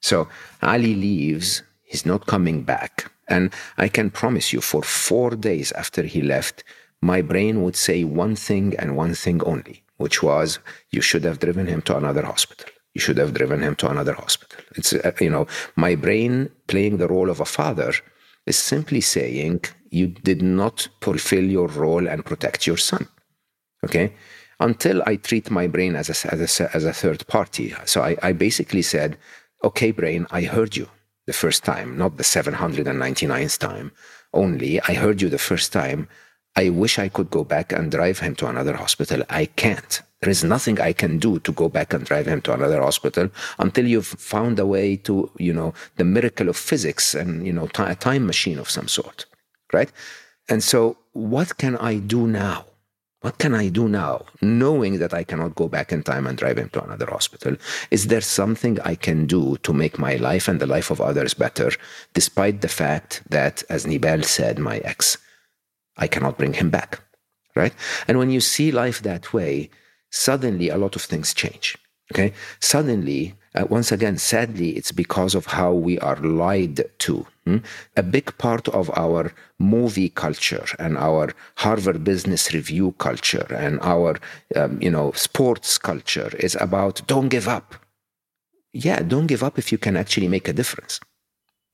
So 0.00 0.28
Ali 0.62 0.94
leaves, 0.94 1.62
he's 1.84 2.06
not 2.06 2.26
coming 2.26 2.62
back. 2.62 3.10
And 3.28 3.52
I 3.76 3.88
can 3.88 4.10
promise 4.10 4.52
you, 4.52 4.60
for 4.60 4.82
four 4.82 5.30
days 5.30 5.72
after 5.72 6.04
he 6.04 6.22
left, 6.22 6.64
my 7.02 7.20
brain 7.20 7.62
would 7.62 7.76
say 7.76 8.04
one 8.04 8.36
thing 8.36 8.74
and 8.78 8.96
one 8.96 9.14
thing 9.14 9.42
only, 9.42 9.82
which 9.98 10.22
was, 10.22 10.58
you 10.90 11.02
should 11.02 11.24
have 11.24 11.40
driven 11.40 11.66
him 11.66 11.82
to 11.82 11.96
another 11.96 12.24
hospital 12.24 12.70
you 12.96 13.00
should 13.00 13.18
have 13.18 13.34
driven 13.34 13.60
him 13.60 13.74
to 13.76 13.90
another 13.90 14.14
hospital. 14.14 14.58
It's, 14.74 14.94
uh, 14.94 15.12
you 15.20 15.28
know, 15.28 15.46
my 15.86 15.94
brain 15.94 16.32
playing 16.66 16.96
the 16.96 17.08
role 17.14 17.28
of 17.28 17.40
a 17.40 17.52
father 17.58 17.92
is 18.46 18.56
simply 18.56 19.02
saying 19.02 19.60
you 19.90 20.06
did 20.06 20.40
not 20.40 20.88
fulfill 21.02 21.44
your 21.44 21.68
role 21.68 22.08
and 22.08 22.24
protect 22.24 22.66
your 22.66 22.78
son. 22.78 23.06
Okay. 23.84 24.14
Until 24.60 25.02
I 25.04 25.16
treat 25.16 25.50
my 25.50 25.66
brain 25.66 25.94
as 25.94 26.08
a, 26.08 26.32
as 26.32 26.40
a, 26.60 26.74
as 26.74 26.84
a 26.86 26.94
third 26.94 27.26
party. 27.26 27.74
So 27.84 28.00
I, 28.00 28.16
I 28.22 28.32
basically 28.32 28.80
said, 28.80 29.18
okay, 29.62 29.90
brain, 29.90 30.26
I 30.30 30.42
heard 30.44 30.74
you 30.74 30.88
the 31.26 31.34
first 31.34 31.64
time, 31.64 31.98
not 31.98 32.16
the 32.16 32.22
799th 32.22 33.58
time 33.58 33.92
only. 34.32 34.80
I 34.80 34.94
heard 34.94 35.20
you 35.20 35.28
the 35.28 35.46
first 35.50 35.70
time. 35.70 36.08
I 36.56 36.70
wish 36.70 36.98
I 36.98 37.10
could 37.10 37.28
go 37.28 37.44
back 37.44 37.72
and 37.72 37.90
drive 37.90 38.20
him 38.20 38.34
to 38.36 38.46
another 38.46 38.74
hospital. 38.74 39.22
I 39.28 39.44
can't. 39.44 40.00
There 40.26 40.32
is 40.32 40.42
nothing 40.42 40.80
I 40.80 40.92
can 40.92 41.20
do 41.20 41.38
to 41.38 41.52
go 41.52 41.68
back 41.68 41.94
and 41.94 42.04
drive 42.04 42.26
him 42.26 42.40
to 42.40 42.52
another 42.52 42.82
hospital 42.82 43.30
until 43.60 43.86
you've 43.86 44.08
found 44.08 44.58
a 44.58 44.66
way 44.66 44.96
to, 45.06 45.30
you 45.38 45.52
know, 45.52 45.72
the 45.98 46.04
miracle 46.04 46.48
of 46.48 46.56
physics 46.56 47.14
and, 47.14 47.46
you 47.46 47.52
know, 47.52 47.68
a 47.78 47.94
time 47.94 48.26
machine 48.26 48.58
of 48.58 48.68
some 48.68 48.88
sort, 48.88 49.26
right? 49.72 49.92
And 50.48 50.64
so, 50.64 50.98
what 51.12 51.58
can 51.58 51.76
I 51.76 51.98
do 51.98 52.26
now? 52.26 52.64
What 53.20 53.38
can 53.38 53.54
I 53.54 53.68
do 53.68 53.86
now, 53.86 54.24
knowing 54.42 54.98
that 54.98 55.14
I 55.14 55.22
cannot 55.22 55.54
go 55.54 55.68
back 55.68 55.92
in 55.92 56.02
time 56.02 56.26
and 56.26 56.36
drive 56.36 56.58
him 56.58 56.70
to 56.70 56.82
another 56.82 57.06
hospital? 57.06 57.54
Is 57.92 58.08
there 58.08 58.20
something 58.20 58.80
I 58.80 58.96
can 58.96 59.26
do 59.26 59.58
to 59.58 59.72
make 59.72 59.96
my 59.96 60.16
life 60.16 60.48
and 60.48 60.58
the 60.58 60.66
life 60.66 60.90
of 60.90 61.00
others 61.00 61.34
better, 61.34 61.70
despite 62.14 62.62
the 62.62 62.74
fact 62.82 63.22
that, 63.30 63.62
as 63.70 63.86
Nibal 63.86 64.24
said, 64.24 64.58
my 64.58 64.78
ex, 64.78 65.18
I 65.96 66.08
cannot 66.08 66.36
bring 66.36 66.54
him 66.54 66.68
back, 66.68 66.98
right? 67.54 67.74
And 68.08 68.18
when 68.18 68.30
you 68.30 68.40
see 68.40 68.72
life 68.72 69.02
that 69.02 69.32
way, 69.32 69.70
suddenly 70.10 70.68
a 70.68 70.78
lot 70.78 70.96
of 70.96 71.02
things 71.02 71.34
change. 71.34 71.76
Okay. 72.12 72.32
Suddenly, 72.60 73.34
uh, 73.54 73.64
once 73.68 73.90
again, 73.90 74.16
sadly, 74.16 74.70
it's 74.70 74.92
because 74.92 75.34
of 75.34 75.46
how 75.46 75.72
we 75.72 75.98
are 75.98 76.16
lied 76.16 76.84
to. 76.98 77.26
Hmm? 77.44 77.58
A 77.96 78.02
big 78.02 78.36
part 78.38 78.68
of 78.68 78.90
our 78.96 79.32
movie 79.58 80.10
culture 80.10 80.66
and 80.78 80.96
our 80.96 81.32
Harvard 81.56 82.04
Business 82.04 82.52
Review 82.52 82.92
culture 82.98 83.46
and 83.50 83.80
our, 83.80 84.18
um, 84.54 84.80
you 84.80 84.90
know, 84.90 85.10
sports 85.12 85.78
culture 85.78 86.30
is 86.38 86.56
about 86.60 87.02
don't 87.06 87.28
give 87.28 87.48
up. 87.48 87.74
Yeah, 88.72 89.00
don't 89.00 89.26
give 89.26 89.42
up 89.42 89.58
if 89.58 89.72
you 89.72 89.78
can 89.78 89.96
actually 89.96 90.28
make 90.28 90.48
a 90.48 90.52
difference. 90.52 91.00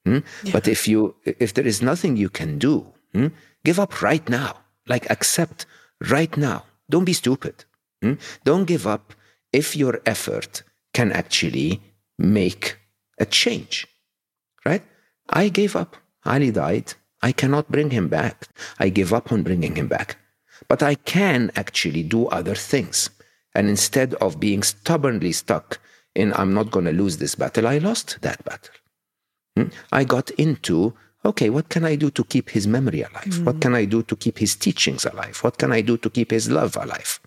Hmm? 0.06 0.20
Yeah. 0.44 0.52
But 0.52 0.68
if 0.68 0.88
you, 0.88 1.14
if 1.24 1.52
there 1.54 1.66
is 1.66 1.82
nothing 1.82 2.16
you 2.16 2.30
can 2.30 2.58
do, 2.58 2.86
hmm? 3.12 3.28
give 3.64 3.78
up 3.78 4.00
right 4.00 4.26
now. 4.28 4.56
Like 4.88 5.10
accept 5.10 5.66
right 6.10 6.34
now. 6.36 6.64
Don't 6.88 7.04
be 7.04 7.12
stupid. 7.12 7.64
Hmm? 8.02 8.14
Don't 8.44 8.66
give 8.66 8.86
up 8.86 9.14
if 9.52 9.76
your 9.76 10.00
effort 10.04 10.62
can 10.92 11.12
actually 11.12 11.80
make 12.18 12.76
a 13.18 13.24
change, 13.24 13.86
right? 14.64 14.82
I 15.30 15.48
gave 15.48 15.76
up. 15.76 15.96
Ali 16.24 16.50
died. 16.50 16.94
I 17.22 17.32
cannot 17.32 17.70
bring 17.70 17.90
him 17.90 18.08
back. 18.08 18.48
I 18.78 18.88
give 18.88 19.12
up 19.12 19.32
on 19.32 19.42
bringing 19.42 19.76
him 19.76 19.86
back. 19.86 20.18
But 20.68 20.82
I 20.82 20.96
can 20.96 21.50
actually 21.56 22.02
do 22.02 22.26
other 22.26 22.54
things. 22.54 23.10
And 23.54 23.68
instead 23.68 24.14
of 24.14 24.40
being 24.40 24.62
stubbornly 24.62 25.32
stuck 25.32 25.78
in, 26.14 26.32
I'm 26.34 26.52
not 26.52 26.70
going 26.70 26.86
to 26.86 26.92
lose 26.92 27.18
this 27.18 27.34
battle, 27.34 27.66
I 27.66 27.78
lost 27.78 28.18
that 28.22 28.44
battle. 28.44 28.74
Hmm? 29.56 29.68
I 29.92 30.04
got 30.04 30.30
into, 30.30 30.94
okay, 31.24 31.50
what 31.50 31.68
can 31.68 31.84
I 31.84 31.94
do 31.96 32.10
to 32.10 32.24
keep 32.24 32.50
his 32.50 32.66
memory 32.66 33.02
alive? 33.02 33.24
Mm. 33.24 33.44
What 33.44 33.60
can 33.60 33.74
I 33.74 33.84
do 33.84 34.02
to 34.04 34.16
keep 34.16 34.38
his 34.38 34.56
teachings 34.56 35.04
alive? 35.04 35.38
What 35.42 35.58
can 35.58 35.72
I 35.72 35.82
do 35.82 35.96
to 35.98 36.10
keep 36.10 36.30
his 36.30 36.50
love 36.50 36.76
alive? 36.76 37.20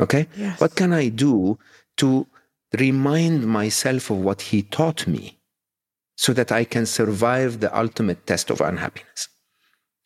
Okay? 0.00 0.28
Yes. 0.36 0.60
What 0.60 0.74
can 0.74 0.92
I 0.92 1.08
do 1.08 1.58
to 1.98 2.26
remind 2.78 3.46
myself 3.46 4.10
of 4.10 4.18
what 4.18 4.40
he 4.42 4.62
taught 4.62 5.06
me 5.06 5.38
so 6.16 6.32
that 6.32 6.52
I 6.52 6.64
can 6.64 6.86
survive 6.86 7.60
the 7.60 7.76
ultimate 7.76 8.26
test 8.26 8.50
of 8.50 8.60
unhappiness? 8.60 9.28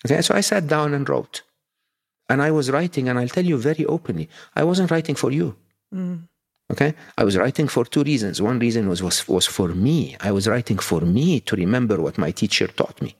Okay, 0.06 0.20
so 0.20 0.34
I 0.34 0.40
sat 0.40 0.66
down 0.66 0.94
and 0.94 1.08
wrote. 1.08 1.42
And 2.28 2.42
I 2.42 2.50
was 2.50 2.70
writing, 2.70 3.08
and 3.08 3.18
I'll 3.18 3.28
tell 3.28 3.44
you 3.44 3.58
very 3.58 3.84
openly, 3.84 4.28
I 4.54 4.64
wasn't 4.64 4.90
writing 4.90 5.14
for 5.14 5.30
you. 5.30 5.56
Mm. 5.94 6.28
Okay, 6.72 6.94
I 7.18 7.24
was 7.24 7.36
writing 7.36 7.68
for 7.68 7.84
two 7.84 8.02
reasons. 8.02 8.40
One 8.40 8.58
reason 8.58 8.88
was, 8.88 9.02
was 9.02 9.28
was 9.28 9.46
for 9.46 9.68
me. 9.68 10.16
I 10.20 10.32
was 10.32 10.48
writing 10.48 10.78
for 10.78 11.02
me 11.02 11.40
to 11.40 11.56
remember 11.56 12.00
what 12.00 12.16
my 12.16 12.30
teacher 12.30 12.66
taught 12.66 13.02
me. 13.02 13.14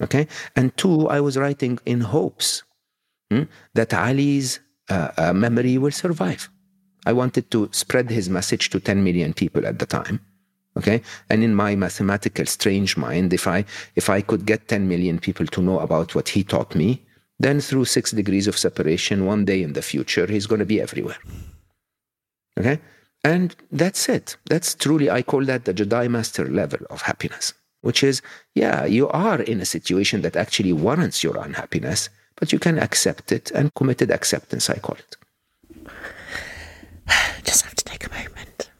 Okay, 0.00 0.28
and 0.54 0.74
two, 0.76 1.08
I 1.08 1.20
was 1.20 1.36
writing 1.36 1.78
in 1.84 2.00
hopes 2.00 2.62
hmm, 3.30 3.42
that 3.74 3.92
Ali's 3.92 4.60
uh, 4.90 5.32
memory 5.32 5.78
will 5.78 5.92
survive. 5.92 6.48
I 7.06 7.12
wanted 7.12 7.50
to 7.50 7.68
spread 7.72 8.10
his 8.10 8.28
message 8.28 8.70
to 8.70 8.80
10 8.80 9.02
million 9.02 9.32
people 9.32 9.66
at 9.66 9.78
the 9.78 9.86
time. 9.86 10.20
Okay, 10.76 11.02
and 11.28 11.42
in 11.42 11.52
my 11.54 11.74
mathematical 11.74 12.46
strange 12.46 12.96
mind, 12.96 13.32
if 13.32 13.48
I 13.48 13.64
if 13.96 14.08
I 14.08 14.20
could 14.20 14.46
get 14.46 14.68
10 14.68 14.86
million 14.86 15.18
people 15.18 15.46
to 15.46 15.60
know 15.60 15.80
about 15.80 16.14
what 16.14 16.28
he 16.28 16.44
taught 16.44 16.76
me, 16.76 17.04
then 17.40 17.60
through 17.60 17.86
six 17.86 18.12
degrees 18.12 18.46
of 18.46 18.56
separation, 18.56 19.24
one 19.24 19.44
day 19.44 19.62
in 19.62 19.72
the 19.72 19.82
future, 19.82 20.26
he's 20.26 20.46
going 20.46 20.60
to 20.60 20.66
be 20.66 20.80
everywhere. 20.80 21.16
Okay? 22.58 22.78
And 23.24 23.56
that's 23.72 24.08
it. 24.08 24.36
That's 24.46 24.74
truly, 24.74 25.10
I 25.10 25.22
call 25.22 25.44
that 25.46 25.64
the 25.64 25.74
Jedi 25.74 26.08
Master 26.10 26.46
level 26.46 26.80
of 26.90 27.02
happiness, 27.02 27.54
which 27.80 28.04
is, 28.04 28.22
yeah, 28.54 28.84
you 28.84 29.08
are 29.08 29.40
in 29.40 29.60
a 29.60 29.66
situation 29.66 30.20
that 30.22 30.36
actually 30.36 30.72
warrants 30.74 31.24
your 31.24 31.38
unhappiness, 31.38 32.10
but 32.40 32.52
you 32.52 32.58
can 32.58 32.78
accept 32.78 33.30
it 33.30 33.52
and 33.52 33.72
committed 33.74 34.10
acceptance, 34.10 34.68
I 34.68 34.78
call 34.78 34.96
it. 34.96 35.16
Just 37.44 37.64
have 37.66 37.76
to 37.76 37.84
take 37.84 38.06
a 38.06 38.10
moment. 38.10 38.70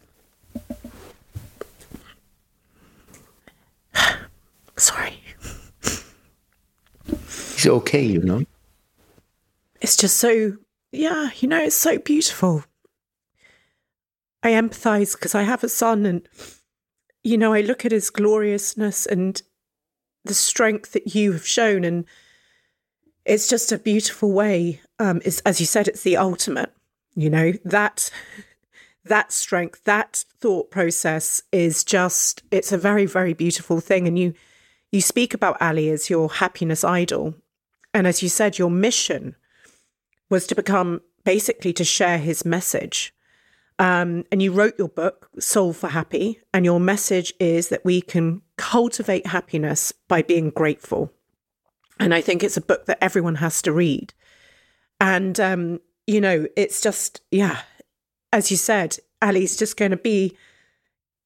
Sorry. 4.76 5.22
It's 7.06 7.66
okay, 7.66 8.02
you 8.02 8.20
know? 8.20 8.44
It's 9.82 9.96
just 9.96 10.16
so, 10.16 10.56
yeah, 10.92 11.30
you 11.36 11.48
know, 11.48 11.62
it's 11.62 11.76
so 11.76 11.98
beautiful. 11.98 12.64
I 14.42 14.52
empathize 14.52 15.12
because 15.12 15.34
I 15.34 15.42
have 15.42 15.62
a 15.62 15.68
son 15.68 16.06
and, 16.06 16.26
you 17.22 17.36
know, 17.36 17.52
I 17.52 17.60
look 17.60 17.84
at 17.84 17.92
his 17.92 18.08
gloriousness 18.08 19.04
and 19.04 19.42
the 20.24 20.32
strength 20.34 20.92
that 20.92 21.14
you 21.14 21.32
have 21.32 21.46
shown. 21.46 21.84
And 21.84 22.06
it's 23.24 23.48
just 23.48 23.72
a 23.72 23.78
beautiful 23.78 24.32
way. 24.32 24.80
Um, 24.98 25.20
as 25.24 25.60
you 25.60 25.66
said, 25.66 25.88
it's 25.88 26.02
the 26.02 26.16
ultimate, 26.16 26.72
you 27.14 27.30
know, 27.30 27.52
that, 27.64 28.10
that 29.04 29.32
strength, 29.32 29.84
that 29.84 30.24
thought 30.40 30.70
process 30.70 31.42
is 31.52 31.84
just, 31.84 32.42
it's 32.50 32.72
a 32.72 32.78
very, 32.78 33.06
very 33.06 33.34
beautiful 33.34 33.80
thing. 33.80 34.06
And 34.06 34.18
you, 34.18 34.34
you 34.92 35.00
speak 35.00 35.34
about 35.34 35.60
Ali 35.60 35.90
as 35.90 36.10
your 36.10 36.30
happiness 36.30 36.84
idol. 36.84 37.34
And 37.92 38.06
as 38.06 38.22
you 38.22 38.28
said, 38.28 38.58
your 38.58 38.70
mission 38.70 39.36
was 40.28 40.46
to 40.46 40.54
become 40.54 41.00
basically 41.24 41.72
to 41.74 41.84
share 41.84 42.18
his 42.18 42.44
message. 42.44 43.12
Um, 43.78 44.24
and 44.30 44.42
you 44.42 44.52
wrote 44.52 44.74
your 44.78 44.88
book, 44.88 45.30
Solve 45.38 45.76
for 45.76 45.88
Happy, 45.88 46.38
and 46.52 46.64
your 46.64 46.78
message 46.78 47.32
is 47.40 47.70
that 47.70 47.84
we 47.84 48.02
can 48.02 48.42
cultivate 48.56 49.26
happiness 49.26 49.92
by 50.06 50.20
being 50.20 50.50
grateful. 50.50 51.12
And 52.00 52.14
I 52.14 52.20
think 52.20 52.42
it's 52.42 52.56
a 52.56 52.62
book 52.62 52.86
that 52.86 53.02
everyone 53.02 53.36
has 53.36 53.60
to 53.62 53.72
read. 53.72 54.14
And, 55.00 55.38
um, 55.38 55.80
you 56.06 56.20
know, 56.20 56.46
it's 56.56 56.80
just, 56.80 57.20
yeah, 57.30 57.60
as 58.32 58.50
you 58.50 58.56
said, 58.56 58.98
Ali's 59.22 59.56
just 59.56 59.76
going 59.76 59.90
to 59.90 59.96
be 59.96 60.36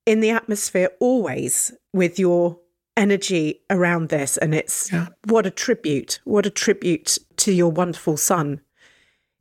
in 0.05 0.21
the 0.21 0.31
atmosphere 0.31 0.91
always 1.01 1.73
with 1.93 2.19
your 2.19 2.59
energy 2.97 3.61
around 3.71 4.09
this. 4.09 4.37
And 4.37 4.55
it's 4.55 4.93
yeah. 4.93 5.09
what 5.27 5.47
a 5.47 5.51
tribute, 5.51 6.21
what 6.25 6.47
a 6.47 6.51
tribute 6.51 7.19
to 7.37 7.53
your 7.53 7.71
wonderful 7.71 8.17
son. 8.17 8.61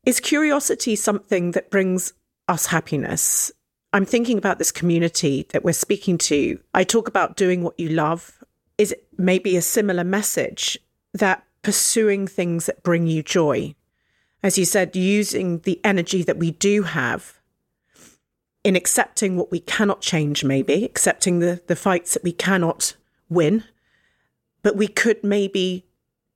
Is 0.05 0.19
curiosity 0.19 0.95
something 0.95 1.51
that 1.51 1.71
brings 1.71 2.13
us 2.47 2.67
happiness? 2.67 3.51
I'm 3.91 4.05
thinking 4.05 4.37
about 4.37 4.57
this 4.57 4.71
community 4.71 5.47
that 5.49 5.63
we're 5.63 5.73
speaking 5.73 6.17
to. 6.19 6.59
I 6.73 6.83
talk 6.83 7.07
about 7.07 7.37
doing 7.37 7.63
what 7.63 7.79
you 7.79 7.89
love. 7.89 8.43
Is 8.77 8.91
it 8.91 9.07
maybe 9.17 9.55
a 9.55 9.61
similar 9.61 10.03
message 10.03 10.79
that 11.13 11.45
pursuing 11.61 12.27
things 12.27 12.65
that 12.65 12.83
bring 12.83 13.07
you 13.07 13.23
joy? 13.23 13.75
As 14.41 14.57
you 14.57 14.65
said, 14.65 14.95
using 14.95 15.59
the 15.59 15.79
energy 15.83 16.23
that 16.23 16.37
we 16.37 16.51
do 16.51 16.83
have 16.83 17.39
in 18.63 18.75
accepting 18.75 19.35
what 19.35 19.51
we 19.51 19.59
cannot 19.59 20.01
change, 20.01 20.43
maybe 20.43 20.85
accepting 20.85 21.39
the, 21.39 21.61
the 21.67 21.75
fights 21.75 22.13
that 22.13 22.23
we 22.23 22.31
cannot 22.31 22.95
win, 23.29 23.63
but 24.61 24.75
we 24.75 24.87
could 24.87 25.23
maybe 25.23 25.85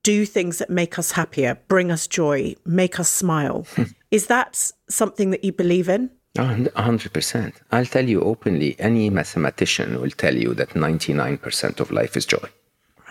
do 0.04 0.26
things 0.26 0.58
that 0.60 0.70
make 0.70 0.98
us 0.98 1.12
happier, 1.12 1.58
bring 1.68 1.92
us 1.92 2.08
joy, 2.08 2.56
make 2.66 3.00
us 3.00 3.10
smile. 3.10 3.66
Hmm. 3.76 3.84
Is 4.12 4.28
that 4.28 4.72
something 4.90 5.32
that 5.32 5.44
you 5.44 5.52
believe 5.52 5.90
in? 5.90 6.10
100%. 6.36 7.54
I'll 7.72 7.86
tell 7.86 8.08
you 8.08 8.22
openly 8.22 8.76
any 8.80 9.10
mathematician 9.10 10.00
will 10.00 10.12
tell 10.12 10.36
you 10.36 10.54
that 10.54 10.70
99% 10.70 11.80
of 11.80 11.92
life 11.92 12.16
is 12.16 12.26
joy. 12.26 12.48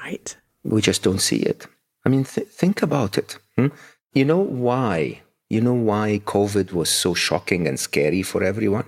Right. 0.02 0.36
We 0.68 0.80
just 0.82 1.02
don't 1.02 1.20
see 1.20 1.40
it. 1.52 1.66
I 2.04 2.08
mean, 2.08 2.24
th- 2.24 2.48
think 2.48 2.82
about 2.82 3.18
it. 3.18 3.38
Hmm? 3.56 3.68
You 4.12 4.24
know 4.24 4.38
why? 4.38 5.22
You 5.48 5.60
know 5.60 5.74
why 5.74 6.20
COVID 6.24 6.72
was 6.72 6.90
so 6.90 7.14
shocking 7.14 7.68
and 7.68 7.78
scary 7.78 8.22
for 8.22 8.42
everyone? 8.42 8.86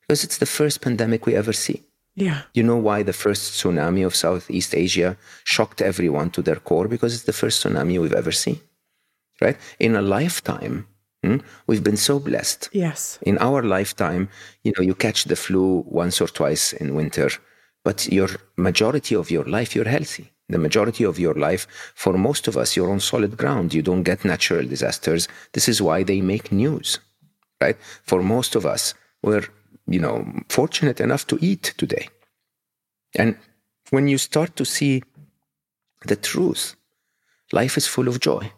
Because 0.00 0.24
it's 0.24 0.38
the 0.38 0.46
first 0.46 0.80
pandemic 0.80 1.26
we 1.26 1.36
ever 1.36 1.52
see. 1.52 1.82
Yeah. 2.16 2.42
You 2.52 2.64
know 2.64 2.76
why 2.76 3.02
the 3.02 3.12
first 3.12 3.52
tsunami 3.52 4.04
of 4.04 4.16
Southeast 4.16 4.74
Asia 4.74 5.16
shocked 5.44 5.80
everyone 5.80 6.30
to 6.30 6.42
their 6.42 6.56
core? 6.56 6.88
Because 6.88 7.14
it's 7.14 7.24
the 7.24 7.32
first 7.32 7.64
tsunami 7.64 8.00
we've 8.00 8.12
ever 8.12 8.32
seen. 8.32 8.60
Right? 9.40 9.56
In 9.78 9.96
a 9.96 10.02
lifetime, 10.02 10.86
hmm, 11.22 11.38
we've 11.66 11.84
been 11.84 11.96
so 11.96 12.18
blessed. 12.18 12.68
Yes. 12.72 13.18
In 13.22 13.38
our 13.38 13.62
lifetime, 13.62 14.28
you 14.64 14.72
know, 14.76 14.82
you 14.82 14.94
catch 14.94 15.24
the 15.24 15.36
flu 15.36 15.84
once 15.86 16.20
or 16.20 16.28
twice 16.28 16.72
in 16.72 16.94
winter, 16.94 17.30
but 17.84 18.08
your 18.08 18.28
majority 18.56 19.14
of 19.14 19.30
your 19.30 19.44
life, 19.44 19.74
you're 19.74 19.88
healthy. 19.88 20.30
The 20.50 20.58
majority 20.58 21.04
of 21.04 21.18
your 21.18 21.34
life, 21.34 21.66
for 21.94 22.12
most 22.18 22.48
of 22.48 22.56
us, 22.56 22.76
you're 22.76 22.90
on 22.90 23.00
solid 23.00 23.36
ground. 23.36 23.72
You 23.72 23.82
don't 23.82 24.02
get 24.02 24.24
natural 24.24 24.66
disasters. 24.66 25.28
This 25.52 25.68
is 25.68 25.80
why 25.80 26.02
they 26.02 26.20
make 26.20 26.52
news, 26.52 26.98
right? 27.60 27.76
For 28.02 28.22
most 28.22 28.54
of 28.56 28.66
us, 28.66 28.94
we're 29.22 29.46
you 29.90 30.00
know, 30.00 30.24
fortunate 30.48 31.00
enough 31.00 31.26
to 31.26 31.38
eat 31.40 31.74
today. 31.76 32.08
And 33.16 33.36
when 33.90 34.08
you 34.08 34.18
start 34.18 34.56
to 34.56 34.64
see 34.64 35.02
the 36.06 36.16
truth, 36.16 36.76
life 37.52 37.76
is 37.76 37.86
full 37.86 38.08
of 38.08 38.20
joy. 38.20 38.52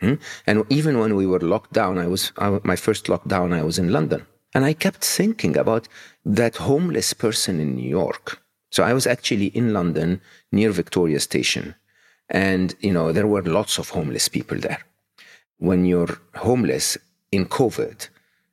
Hmm? 0.00 0.14
And 0.46 0.64
even 0.70 0.98
when 0.98 1.16
we 1.16 1.26
were 1.26 1.40
locked 1.40 1.72
down, 1.72 1.98
I 1.98 2.06
was 2.06 2.32
I, 2.38 2.60
my 2.62 2.76
first 2.76 3.06
lockdown. 3.06 3.52
I 3.52 3.62
was 3.62 3.78
in 3.78 3.90
London, 3.90 4.26
and 4.54 4.64
I 4.64 4.74
kept 4.74 5.02
thinking 5.02 5.56
about 5.56 5.88
that 6.24 6.56
homeless 6.56 7.12
person 7.14 7.60
in 7.60 7.74
New 7.74 7.88
York. 7.88 8.40
So 8.76 8.82
I 8.82 8.92
was 8.92 9.06
actually 9.06 9.46
in 9.60 9.72
London 9.72 10.20
near 10.52 10.70
Victoria 10.70 11.18
Station, 11.18 11.76
and 12.28 12.74
you 12.80 12.92
know 12.92 13.10
there 13.10 13.26
were 13.26 13.54
lots 13.58 13.78
of 13.78 13.88
homeless 13.88 14.28
people 14.28 14.58
there. 14.58 14.82
When 15.56 15.86
you're 15.86 16.18
homeless 16.34 16.98
in 17.32 17.46
COVID, 17.46 18.10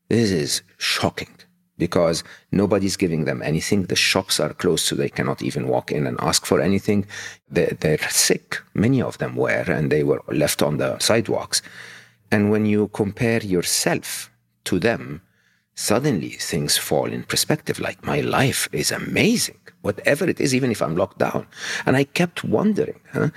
this 0.07 0.31
is 0.31 0.61
shocking 0.77 1.35
because 1.77 2.23
nobody's 2.53 2.95
giving 2.95 3.25
them 3.25 3.41
anything. 3.41 3.83
The 3.83 3.97
shops 3.97 4.39
are 4.39 4.53
closed, 4.53 4.85
so 4.85 4.95
they 4.95 5.09
cannot 5.09 5.41
even 5.41 5.67
walk 5.67 5.91
in 5.91 6.07
and 6.07 6.17
ask 6.21 6.45
for 6.45 6.61
anything. 6.61 7.05
They're, 7.49 7.75
they're 7.81 8.09
sick. 8.09 8.61
Many 8.73 9.01
of 9.01 9.17
them 9.17 9.35
were, 9.35 9.65
and 9.77 9.91
they 9.91 10.03
were 10.03 10.23
left 10.29 10.63
on 10.63 10.77
the 10.77 10.99
sidewalks. 10.99 11.61
And 12.31 12.49
when 12.49 12.65
you 12.65 12.87
compare 12.93 13.43
yourself 13.43 14.31
to 14.69 14.79
them, 14.79 15.21
suddenly 15.75 16.29
things 16.29 16.77
fall 16.77 17.11
in 17.11 17.23
perspective. 17.23 17.77
Like, 17.77 18.05
my 18.05 18.21
life 18.21 18.69
is 18.71 18.89
amazing, 18.89 19.59
whatever 19.83 20.27
it 20.27 20.41
is, 20.41 20.55
even 20.55 20.71
if 20.71 20.81
I'm 20.81 20.97
locked 20.97 21.19
down. 21.19 21.45
And 21.85 21.95
I 21.95 22.05
kept 22.05 22.43
wondering, 22.43 22.99
huh? 23.13 23.29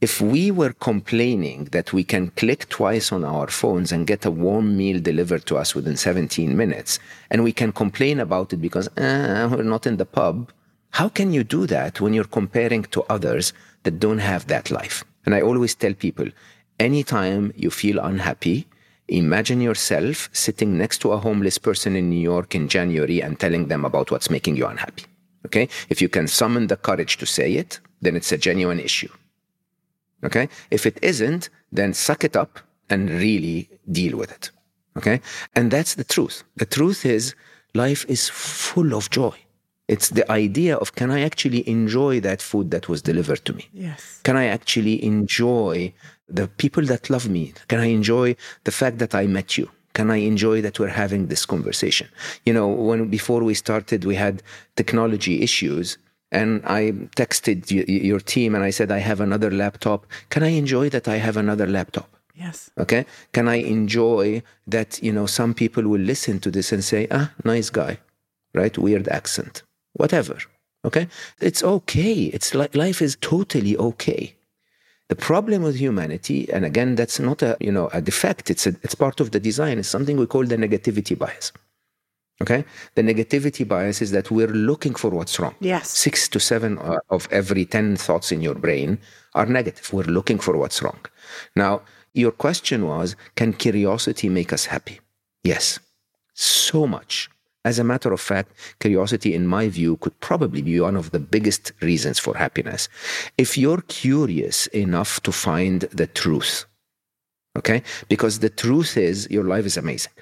if 0.00 0.20
we 0.20 0.50
were 0.50 0.74
complaining 0.74 1.64
that 1.72 1.92
we 1.92 2.04
can 2.04 2.28
click 2.36 2.68
twice 2.68 3.10
on 3.12 3.24
our 3.24 3.48
phones 3.48 3.92
and 3.92 4.06
get 4.06 4.26
a 4.26 4.30
warm 4.30 4.76
meal 4.76 5.00
delivered 5.00 5.46
to 5.46 5.56
us 5.56 5.74
within 5.74 5.96
17 5.96 6.54
minutes, 6.56 6.98
and 7.30 7.42
we 7.42 7.52
can 7.52 7.72
complain 7.72 8.20
about 8.20 8.52
it 8.52 8.58
because 8.58 8.88
eh, 8.98 9.46
we're 9.46 9.62
not 9.62 9.86
in 9.86 9.96
the 9.96 10.04
pub, 10.04 10.52
how 10.90 11.08
can 11.08 11.32
you 11.32 11.42
do 11.44 11.66
that 11.66 12.00
when 12.00 12.12
you're 12.14 12.24
comparing 12.24 12.84
to 12.84 13.04
others 13.08 13.52
that 13.84 13.98
don't 13.98 14.18
have 14.18 14.46
that 14.46 14.70
life? 14.70 15.02
And 15.24 15.34
I 15.34 15.40
always 15.40 15.74
tell 15.74 15.94
people 15.94 16.28
anytime 16.78 17.52
you 17.56 17.70
feel 17.70 17.98
unhappy, 17.98 18.66
imagine 19.08 19.60
yourself 19.60 20.28
sitting 20.32 20.76
next 20.76 20.98
to 20.98 21.12
a 21.12 21.18
homeless 21.18 21.58
person 21.58 21.96
in 21.96 22.10
New 22.10 22.20
York 22.20 22.54
in 22.54 22.68
January 22.68 23.22
and 23.22 23.40
telling 23.40 23.68
them 23.68 23.84
about 23.84 24.10
what's 24.10 24.30
making 24.30 24.56
you 24.56 24.66
unhappy. 24.66 25.04
Okay? 25.46 25.68
If 25.88 26.02
you 26.02 26.08
can 26.08 26.26
summon 26.40 26.66
the 26.66 26.76
courage 26.76 27.16
to 27.18 27.26
say 27.26 27.48
it, 27.62 27.80
then 28.02 28.16
it's 28.16 28.32
a 28.32 28.38
genuine 28.38 28.80
issue. 28.80 29.12
Okay. 30.24 30.48
If 30.70 30.86
it 30.86 30.98
isn't, 31.02 31.50
then 31.72 31.94
suck 31.94 32.24
it 32.24 32.36
up 32.36 32.52
and 32.90 33.10
really 33.10 33.68
deal 33.90 34.16
with 34.16 34.30
it. 34.30 34.50
Okay. 34.98 35.20
And 35.54 35.70
that's 35.70 35.94
the 35.94 36.04
truth. 36.04 36.36
The 36.56 36.66
truth 36.66 37.04
is 37.04 37.34
life 37.74 38.04
is 38.08 38.28
full 38.28 38.94
of 38.94 39.10
joy. 39.10 39.36
It's 39.88 40.08
the 40.08 40.30
idea 40.30 40.76
of 40.76 40.94
can 40.96 41.10
I 41.10 41.20
actually 41.20 41.62
enjoy 41.68 42.20
that 42.20 42.42
food 42.42 42.70
that 42.72 42.88
was 42.88 43.02
delivered 43.02 43.44
to 43.44 43.52
me? 43.52 43.68
Yes. 43.72 44.20
Can 44.24 44.36
I 44.36 44.46
actually 44.46 44.96
enjoy 45.04 45.92
the 46.28 46.48
people 46.48 46.84
that 46.86 47.08
love 47.08 47.28
me? 47.28 47.52
Can 47.68 47.78
I 47.78 47.86
enjoy 47.86 48.34
the 48.64 48.72
fact 48.72 48.98
that 48.98 49.14
I 49.14 49.26
met 49.28 49.56
you? 49.56 49.70
Can 49.96 50.10
I 50.10 50.18
enjoy 50.32 50.56
that 50.62 50.78
we're 50.78 50.98
having 51.04 51.22
this 51.28 51.46
conversation? 51.46 52.08
You 52.46 52.52
know, 52.56 52.68
when 52.88 53.00
before 53.18 53.42
we 53.48 53.54
started, 53.54 54.04
we 54.04 54.16
had 54.26 54.42
technology 54.80 55.34
issues, 55.48 55.86
and 56.30 56.50
I 56.80 56.92
texted 57.22 57.58
y- 57.76 57.84
your 58.10 58.20
team 58.34 58.54
and 58.54 58.62
I 58.68 58.72
said, 58.78 58.88
I 58.90 58.98
have 59.10 59.20
another 59.28 59.50
laptop. 59.62 60.00
Can 60.32 60.42
I 60.42 60.52
enjoy 60.62 60.90
that 60.90 61.06
I 61.08 61.16
have 61.26 61.36
another 61.38 61.66
laptop? 61.66 62.08
Yes. 62.34 62.70
Okay. 62.76 63.02
Can 63.32 63.48
I 63.48 63.56
enjoy 63.78 64.42
that, 64.66 64.90
you 65.02 65.12
know, 65.16 65.26
some 65.26 65.54
people 65.54 65.84
will 65.84 66.04
listen 66.12 66.40
to 66.40 66.50
this 66.50 66.72
and 66.72 66.84
say, 66.84 67.02
ah, 67.10 67.32
nice 67.44 67.70
guy, 67.70 67.98
right? 68.52 68.76
Weird 68.76 69.08
accent, 69.08 69.62
whatever. 69.94 70.36
Okay. 70.84 71.08
It's 71.40 71.62
okay. 71.62 72.14
It's 72.36 72.54
like 72.54 72.76
life 72.76 73.00
is 73.00 73.16
totally 73.20 73.74
okay. 73.90 74.34
The 75.08 75.16
problem 75.16 75.62
with 75.62 75.76
humanity, 75.76 76.50
and 76.52 76.64
again, 76.64 76.96
that's 76.96 77.20
not 77.20 77.40
a, 77.42 77.56
you 77.60 77.70
know, 77.70 77.88
a 77.92 78.00
defect. 78.00 78.50
It's 78.50 78.66
a, 78.66 78.70
it's 78.82 78.94
part 78.94 79.20
of 79.20 79.30
the 79.30 79.38
design. 79.38 79.78
It's 79.78 79.88
something 79.88 80.16
we 80.16 80.26
call 80.26 80.44
the 80.44 80.56
negativity 80.56 81.16
bias. 81.16 81.52
Okay. 82.42 82.64
The 82.96 83.02
negativity 83.02 83.66
bias 83.66 84.02
is 84.02 84.10
that 84.10 84.30
we're 84.30 84.48
looking 84.48 84.94
for 84.94 85.10
what's 85.10 85.38
wrong. 85.38 85.54
Yes. 85.60 85.88
Six 85.90 86.28
to 86.28 86.40
seven 86.40 86.78
uh, 86.78 86.98
of 87.08 87.28
every 87.30 87.64
10 87.64 87.96
thoughts 87.96 88.30
in 88.30 88.42
your 88.42 88.54
brain 88.54 88.98
are 89.34 89.46
negative. 89.46 89.90
We're 89.92 90.04
looking 90.04 90.38
for 90.38 90.56
what's 90.56 90.82
wrong. 90.82 90.98
Now, 91.54 91.82
your 92.12 92.32
question 92.32 92.86
was 92.86 93.16
Can 93.36 93.52
curiosity 93.52 94.28
make 94.28 94.52
us 94.52 94.66
happy? 94.66 95.00
Yes, 95.44 95.78
so 96.34 96.86
much. 96.86 97.30
As 97.66 97.80
a 97.80 97.84
matter 97.92 98.12
of 98.12 98.20
fact, 98.20 98.52
curiosity, 98.78 99.34
in 99.34 99.44
my 99.56 99.68
view, 99.78 99.96
could 99.96 100.16
probably 100.20 100.62
be 100.62 100.78
one 100.78 100.96
of 100.96 101.10
the 101.10 101.18
biggest 101.18 101.72
reasons 101.80 102.16
for 102.24 102.32
happiness. 102.36 102.88
If 103.44 103.58
you're 103.58 103.82
curious 104.02 104.68
enough 104.68 105.20
to 105.26 105.32
find 105.32 105.80
the 106.00 106.06
truth, 106.06 106.64
okay? 107.58 107.82
Because 108.08 108.38
the 108.38 108.50
truth 108.50 108.96
is 108.96 109.28
your 109.36 109.42
life 109.54 109.66
is 109.66 109.76
amazing. 109.76 110.12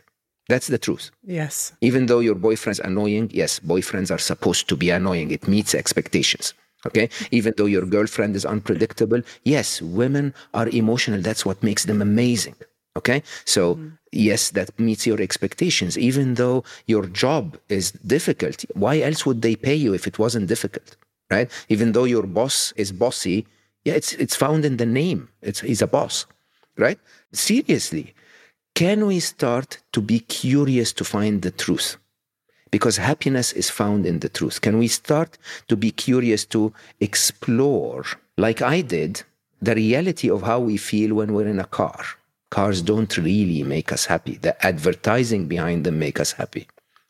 That's 0.48 0.68
the 0.68 0.78
truth. 0.78 1.10
Yes. 1.22 1.72
Even 1.82 2.06
though 2.06 2.20
your 2.20 2.34
boyfriend's 2.34 2.80
annoying, 2.80 3.30
yes, 3.32 3.60
boyfriends 3.60 4.10
are 4.10 4.24
supposed 4.32 4.66
to 4.70 4.76
be 4.76 4.88
annoying. 4.88 5.30
It 5.30 5.46
meets 5.46 5.74
expectations. 5.74 6.54
Okay. 6.86 7.08
Even 7.30 7.52
though 7.58 7.70
your 7.76 7.84
girlfriend 7.84 8.36
is 8.36 8.46
unpredictable, 8.46 9.20
yes, 9.44 9.82
women 9.82 10.32
are 10.54 10.68
emotional. 10.68 11.20
That's 11.20 11.44
what 11.44 11.62
makes 11.62 11.84
them 11.84 12.00
amazing. 12.00 12.56
Okay. 12.96 13.22
So, 13.44 13.76
mm. 13.76 13.98
Yes, 14.14 14.50
that 14.50 14.78
meets 14.78 15.06
your 15.06 15.20
expectations. 15.20 15.98
Even 15.98 16.34
though 16.34 16.64
your 16.86 17.06
job 17.06 17.58
is 17.68 17.92
difficult, 17.92 18.64
why 18.74 19.00
else 19.00 19.26
would 19.26 19.42
they 19.42 19.56
pay 19.56 19.74
you 19.74 19.94
if 19.94 20.06
it 20.06 20.18
wasn't 20.18 20.46
difficult? 20.46 20.96
Right. 21.30 21.50
Even 21.68 21.92
though 21.92 22.04
your 22.04 22.24
boss 22.24 22.72
is 22.76 22.92
bossy, 22.92 23.46
yeah, 23.84 23.94
it's, 23.94 24.12
it's 24.14 24.36
found 24.36 24.64
in 24.64 24.76
the 24.76 24.86
name. 24.86 25.28
It's, 25.42 25.60
he's 25.60 25.82
a 25.82 25.86
boss. 25.86 26.26
Right. 26.76 26.98
Seriously, 27.32 28.14
can 28.74 29.06
we 29.06 29.20
start 29.20 29.78
to 29.92 30.00
be 30.00 30.20
curious 30.20 30.92
to 30.94 31.04
find 31.04 31.42
the 31.42 31.50
truth? 31.50 31.96
Because 32.70 32.96
happiness 32.96 33.52
is 33.52 33.70
found 33.70 34.04
in 34.04 34.18
the 34.18 34.28
truth. 34.28 34.60
Can 34.60 34.78
we 34.78 34.88
start 34.88 35.38
to 35.68 35.76
be 35.76 35.92
curious 35.92 36.44
to 36.46 36.72
explore, 37.00 38.04
like 38.36 38.62
I 38.62 38.80
did, 38.80 39.22
the 39.62 39.74
reality 39.76 40.28
of 40.28 40.42
how 40.42 40.58
we 40.58 40.76
feel 40.76 41.14
when 41.14 41.32
we're 41.32 41.46
in 41.46 41.60
a 41.60 41.64
car? 41.64 42.04
Cars 42.54 42.82
don't 42.82 43.14
really 43.18 43.62
make 43.64 43.90
us 43.96 44.04
happy. 44.14 44.34
The 44.46 44.54
advertising 44.64 45.42
behind 45.54 45.80
them 45.84 45.98
make 45.98 46.18
us 46.24 46.30
happy. 46.40 46.64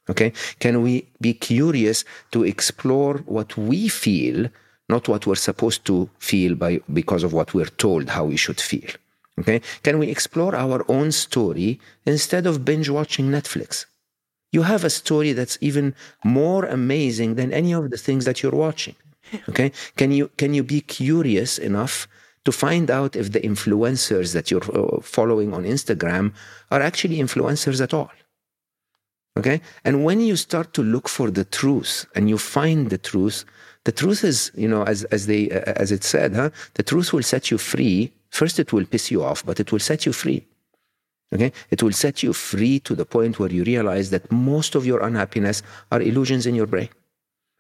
Okay? 0.09 0.33
Can 0.59 0.75
we 0.83 0.95
be 1.21 1.35
curious 1.35 1.99
to 2.33 2.45
explore 2.45 3.15
what 3.37 3.51
we 3.71 3.89
feel, 3.89 4.49
not 4.89 5.07
what 5.07 5.27
we're 5.27 5.47
supposed 5.51 5.85
to 5.91 6.09
feel 6.19 6.55
by 6.55 6.81
because 7.01 7.23
of 7.25 7.35
what 7.35 7.53
we're 7.53 7.75
told 7.87 8.09
how 8.09 8.25
we 8.25 8.39
should 8.45 8.61
feel? 8.71 8.91
Okay? 9.41 9.61
Can 9.83 9.99
we 9.99 10.09
explore 10.09 10.55
our 10.65 10.83
own 10.89 11.13
story 11.13 11.79
instead 12.07 12.47
of 12.47 12.65
binge 12.65 12.89
watching 12.89 13.27
Netflix? 13.31 13.85
You 14.51 14.63
have 14.63 14.83
a 14.85 14.97
story 15.03 15.33
that's 15.35 15.59
even 15.61 15.95
more 16.25 16.65
amazing 16.65 17.35
than 17.35 17.53
any 17.53 17.73
of 17.75 17.91
the 17.91 17.99
things 18.07 18.25
that 18.25 18.39
you're 18.43 18.61
watching. 18.67 18.97
Okay? 19.51 19.73
Can 19.99 20.11
you 20.19 20.25
can 20.41 20.51
you 20.57 20.63
be 20.77 20.81
curious 21.01 21.53
enough 21.71 21.95
to 22.45 22.53
find 22.53 22.91
out 22.91 23.17
if 23.17 23.33
the 23.33 23.41
influencers 23.41 24.33
that 24.35 24.51
you're 24.51 24.69
uh, 24.75 25.01
following 25.01 25.55
on 25.55 25.65
Instagram 25.65 26.33
are 26.71 26.83
actually 26.83 27.19
influencers 27.19 27.81
at 27.81 27.95
all? 27.95 28.11
Okay? 29.37 29.61
And 29.85 30.05
when 30.05 30.21
you 30.21 30.37
start 30.37 30.73
to 30.75 30.83
look 30.83 31.09
for 31.09 31.31
the 31.31 31.45
truth 31.45 32.07
and 32.15 32.29
you 32.29 32.39
find 32.39 32.91
the 32.91 32.99
truth, 32.99 33.45
the 33.85 33.93
truth 33.93 34.25
is, 34.25 34.51
you 34.55 34.69
know, 34.69 34.85
as 34.85 35.05
as 35.05 35.27
they 35.27 35.51
uh, 35.51 35.73
as 35.77 35.91
it 35.93 36.05
said, 36.05 36.35
huh? 36.35 36.51
The 36.75 36.83
truth 36.83 37.13
will 37.13 37.23
set 37.23 37.51
you 37.51 37.59
free. 37.59 38.13
First, 38.31 38.59
it 38.59 38.73
will 38.73 38.87
piss 38.87 39.11
you 39.11 39.23
off, 39.23 39.45
but 39.45 39.61
it 39.61 39.71
will 39.73 39.85
set 39.91 40.07
you 40.07 40.13
free. 40.13 40.47
Okay? 41.35 41.53
It 41.71 41.83
will 41.83 41.93
set 41.93 42.23
you 42.23 42.33
free 42.33 42.81
to 42.81 42.95
the 42.95 43.05
point 43.05 43.39
where 43.39 43.51
you 43.51 43.65
realize 43.65 44.11
that 44.11 44.31
most 44.31 44.75
of 44.75 44.87
your 44.87 45.01
unhappiness 45.03 45.63
are 45.91 46.01
illusions 46.01 46.47
in 46.47 46.55
your 46.55 46.67
brain. 46.67 46.89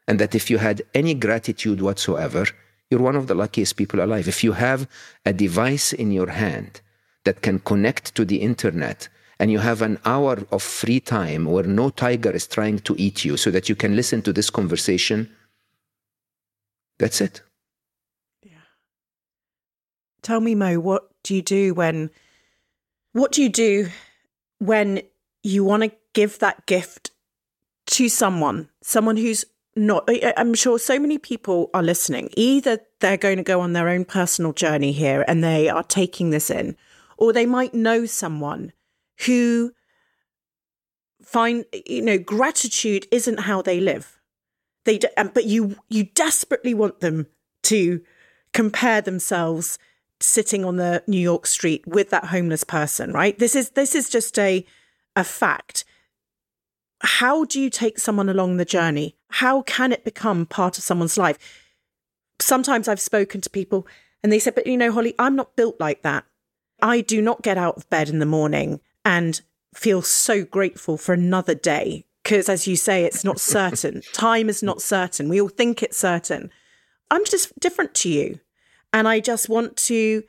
And 0.06 0.18
that 0.18 0.34
if 0.34 0.50
you 0.50 0.58
had 0.58 0.82
any 0.94 1.14
gratitude 1.14 1.80
whatsoever, 1.80 2.46
you're 2.90 3.00
one 3.00 3.16
of 3.16 3.26
the 3.26 3.34
luckiest 3.34 3.76
people 3.76 4.02
alive. 4.02 4.28
If 4.28 4.44
you 4.44 4.52
have 4.52 4.88
a 5.24 5.32
device 5.32 5.92
in 5.92 6.12
your 6.12 6.30
hand 6.30 6.80
that 7.24 7.42
can 7.42 7.58
connect 7.60 8.14
to 8.14 8.24
the 8.24 8.36
internet 8.36 9.08
and 9.38 9.50
you 9.50 9.58
have 9.58 9.82
an 9.82 9.98
hour 10.04 10.38
of 10.52 10.62
free 10.62 11.00
time 11.00 11.46
where 11.46 11.64
no 11.64 11.90
tiger 11.90 12.30
is 12.30 12.46
trying 12.46 12.78
to 12.80 12.94
eat 12.98 13.24
you 13.24 13.36
so 13.36 13.50
that 13.50 13.68
you 13.68 13.74
can 13.74 13.96
listen 13.96 14.22
to 14.22 14.32
this 14.32 14.50
conversation, 14.50 15.30
that's 16.98 17.20
it. 17.20 17.42
Yeah. 18.42 18.52
Tell 20.22 20.40
me, 20.40 20.54
Mo, 20.54 20.78
what 20.78 21.10
do 21.22 21.34
you 21.34 21.42
do 21.42 21.74
when 21.74 22.10
what 23.12 23.32
do 23.32 23.42
you 23.42 23.48
do 23.48 23.88
when 24.58 25.02
you 25.42 25.64
want 25.64 25.82
to 25.82 25.92
give 26.12 26.38
that 26.38 26.66
gift 26.66 27.10
to 27.86 28.08
someone, 28.08 28.68
someone 28.82 29.16
who's 29.16 29.44
not 29.76 30.08
I'm 30.36 30.54
sure 30.54 30.78
so 30.78 30.98
many 30.98 31.18
people 31.18 31.70
are 31.74 31.82
listening. 31.82 32.30
Either 32.36 32.80
they're 33.00 33.16
going 33.16 33.38
to 33.38 33.42
go 33.42 33.60
on 33.60 33.72
their 33.72 33.88
own 33.88 34.04
personal 34.04 34.52
journey 34.52 34.92
here 34.92 35.24
and 35.26 35.42
they 35.42 35.68
are 35.68 35.82
taking 35.82 36.30
this 36.30 36.50
in, 36.50 36.76
or 37.16 37.32
they 37.32 37.46
might 37.46 37.74
know 37.74 38.06
someone 38.06 38.72
who 39.26 39.72
find 41.22 41.64
you 41.86 42.02
know 42.02 42.18
gratitude 42.18 43.06
isn't 43.10 43.40
how 43.40 43.62
they 43.62 43.80
live. 43.80 44.20
They 44.84 45.00
um, 45.16 45.30
but 45.34 45.44
you 45.44 45.76
you 45.88 46.04
desperately 46.04 46.74
want 46.74 47.00
them 47.00 47.26
to 47.64 48.02
compare 48.52 49.00
themselves 49.00 49.78
sitting 50.20 50.64
on 50.64 50.76
the 50.76 51.02
New 51.06 51.18
York 51.18 51.46
street 51.46 51.86
with 51.86 52.10
that 52.10 52.26
homeless 52.26 52.64
person, 52.64 53.12
right? 53.12 53.38
This 53.38 53.56
is 53.56 53.70
this 53.70 53.94
is 53.94 54.08
just 54.08 54.38
a 54.38 54.64
a 55.16 55.24
fact. 55.24 55.84
How 57.00 57.44
do 57.44 57.60
you 57.60 57.70
take 57.70 57.98
someone 57.98 58.28
along 58.28 58.56
the 58.56 58.64
journey? 58.64 59.16
How 59.28 59.62
can 59.62 59.92
it 59.92 60.04
become 60.04 60.46
part 60.46 60.78
of 60.78 60.84
someone's 60.84 61.18
life? 61.18 61.38
Sometimes 62.40 62.88
I've 62.88 63.00
spoken 63.00 63.40
to 63.40 63.50
people 63.50 63.86
and 64.22 64.32
they 64.32 64.38
said, 64.38 64.54
but 64.54 64.66
you 64.66 64.76
know, 64.76 64.92
Holly, 64.92 65.14
I'm 65.18 65.36
not 65.36 65.56
built 65.56 65.78
like 65.78 66.02
that. 66.02 66.24
I 66.80 67.00
do 67.00 67.20
not 67.20 67.42
get 67.42 67.58
out 67.58 67.76
of 67.76 67.88
bed 67.90 68.08
in 68.08 68.18
the 68.18 68.26
morning 68.26 68.80
and 69.04 69.40
feel 69.74 70.02
so 70.02 70.44
grateful 70.44 70.96
for 70.96 71.12
another 71.12 71.54
day. 71.54 72.04
Because 72.22 72.48
as 72.48 72.66
you 72.66 72.76
say, 72.76 73.04
it's 73.04 73.24
not 73.24 73.38
certain. 73.38 74.02
Time 74.12 74.48
is 74.48 74.62
not 74.62 74.80
certain. 74.80 75.28
We 75.28 75.40
all 75.40 75.48
think 75.48 75.82
it's 75.82 75.98
certain. 75.98 76.50
I'm 77.10 77.24
just 77.26 77.58
different 77.60 77.94
to 77.96 78.08
you. 78.08 78.40
And 78.92 79.06
I 79.06 79.20
just 79.20 79.48
want 79.48 79.76
to 79.76 80.22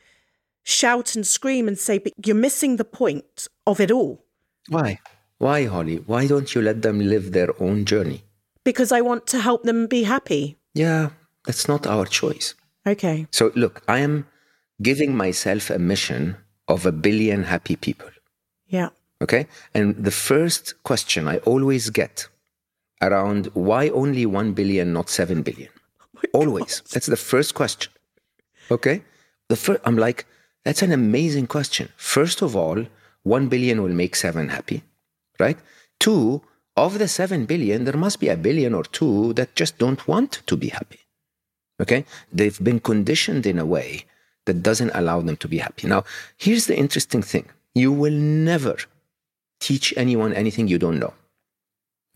shout 0.64 1.16
and 1.16 1.26
scream 1.26 1.68
and 1.68 1.78
say, 1.78 2.00
but 2.00 2.12
you're 2.26 2.36
missing 2.36 2.76
the 2.76 2.84
point 2.84 3.48
of 3.66 3.80
it 3.80 3.92
all. 3.92 4.26
Why? 4.68 5.00
Why, 5.46 5.66
Holly? 5.66 5.98
Why 6.08 6.26
don't 6.26 6.56
you 6.56 6.62
let 6.64 6.82
them 6.82 6.98
live 7.00 7.32
their 7.32 7.52
own 7.62 7.86
journey? 7.86 8.24
Because 8.64 8.92
I 8.92 9.02
want 9.02 9.28
to 9.28 9.40
help 9.40 9.62
them 9.62 9.86
be 9.86 10.02
happy. 10.02 10.58
Yeah, 10.74 11.10
that's 11.46 11.68
not 11.68 11.86
our 11.86 12.06
choice. 12.08 12.56
Okay. 12.88 13.28
So, 13.30 13.52
look, 13.56 13.84
I 13.88 14.00
am 14.00 14.26
giving 14.82 15.16
myself 15.16 15.70
a 15.70 15.78
mission 15.78 16.38
of 16.68 16.88
a 16.88 16.92
billion 16.92 17.44
happy 17.44 17.76
people. 17.76 18.10
Yeah. 18.66 18.90
Okay. 19.22 19.46
And 19.76 20.04
the 20.04 20.10
first 20.30 20.82
question 20.82 21.28
I 21.28 21.38
always 21.52 21.92
get 21.92 22.28
around 23.00 23.46
why 23.54 23.90
only 23.90 24.26
1 24.26 24.54
billion, 24.54 24.94
not 24.94 25.12
7 25.12 25.44
billion? 25.44 25.70
Oh 26.34 26.40
always. 26.40 26.82
That's 26.92 27.06
the 27.06 27.22
first 27.32 27.54
question. 27.54 27.92
Okay. 28.72 29.04
The 29.50 29.56
first, 29.56 29.82
I'm 29.86 29.98
like, 29.98 30.26
that's 30.64 30.82
an 30.82 30.92
amazing 30.92 31.46
question. 31.46 31.90
First 31.98 32.42
of 32.42 32.56
all, 32.56 32.88
1 33.22 33.48
billion 33.48 33.84
will 33.84 33.94
make 33.94 34.16
7 34.16 34.50
happy, 34.50 34.82
right? 35.40 35.58
Two, 36.00 36.42
of 36.78 37.00
the 37.00 37.08
7 37.08 37.46
billion, 37.46 37.86
there 37.86 37.98
must 37.98 38.20
be 38.20 38.28
a 38.28 38.36
billion 38.36 38.74
or 38.74 38.84
two 38.84 39.34
that 39.34 39.56
just 39.56 39.78
don't 39.78 40.08
want 40.08 40.42
to 40.46 40.58
be 40.58 40.70
happy. 40.70 41.00
Okay. 41.82 42.06
They've 42.32 42.62
been 42.64 42.80
conditioned 42.80 43.46
in 43.46 43.60
a 43.60 43.66
way 43.66 44.06
that 44.46 44.62
doesn't 44.62 44.92
allow 44.94 45.22
them 45.22 45.38
to 45.38 45.48
be 45.48 45.58
happy. 45.58 45.88
Now, 45.88 46.04
here's 46.38 46.68
the 46.68 46.78
interesting 46.78 47.22
thing 47.22 47.46
you 47.74 47.92
will 47.92 48.14
never 48.14 48.78
teach 49.60 49.94
anyone 49.98 50.34
anything 50.34 50.68
you 50.68 50.78
don't 50.78 51.00
know. 51.00 51.14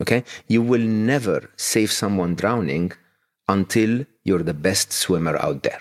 Okay? 0.00 0.24
You 0.48 0.62
will 0.62 0.80
never 0.80 1.50
save 1.56 1.90
someone 1.92 2.34
drowning 2.34 2.92
until 3.48 4.06
you're 4.24 4.42
the 4.42 4.54
best 4.54 4.92
swimmer 4.92 5.36
out 5.36 5.62
there. 5.62 5.80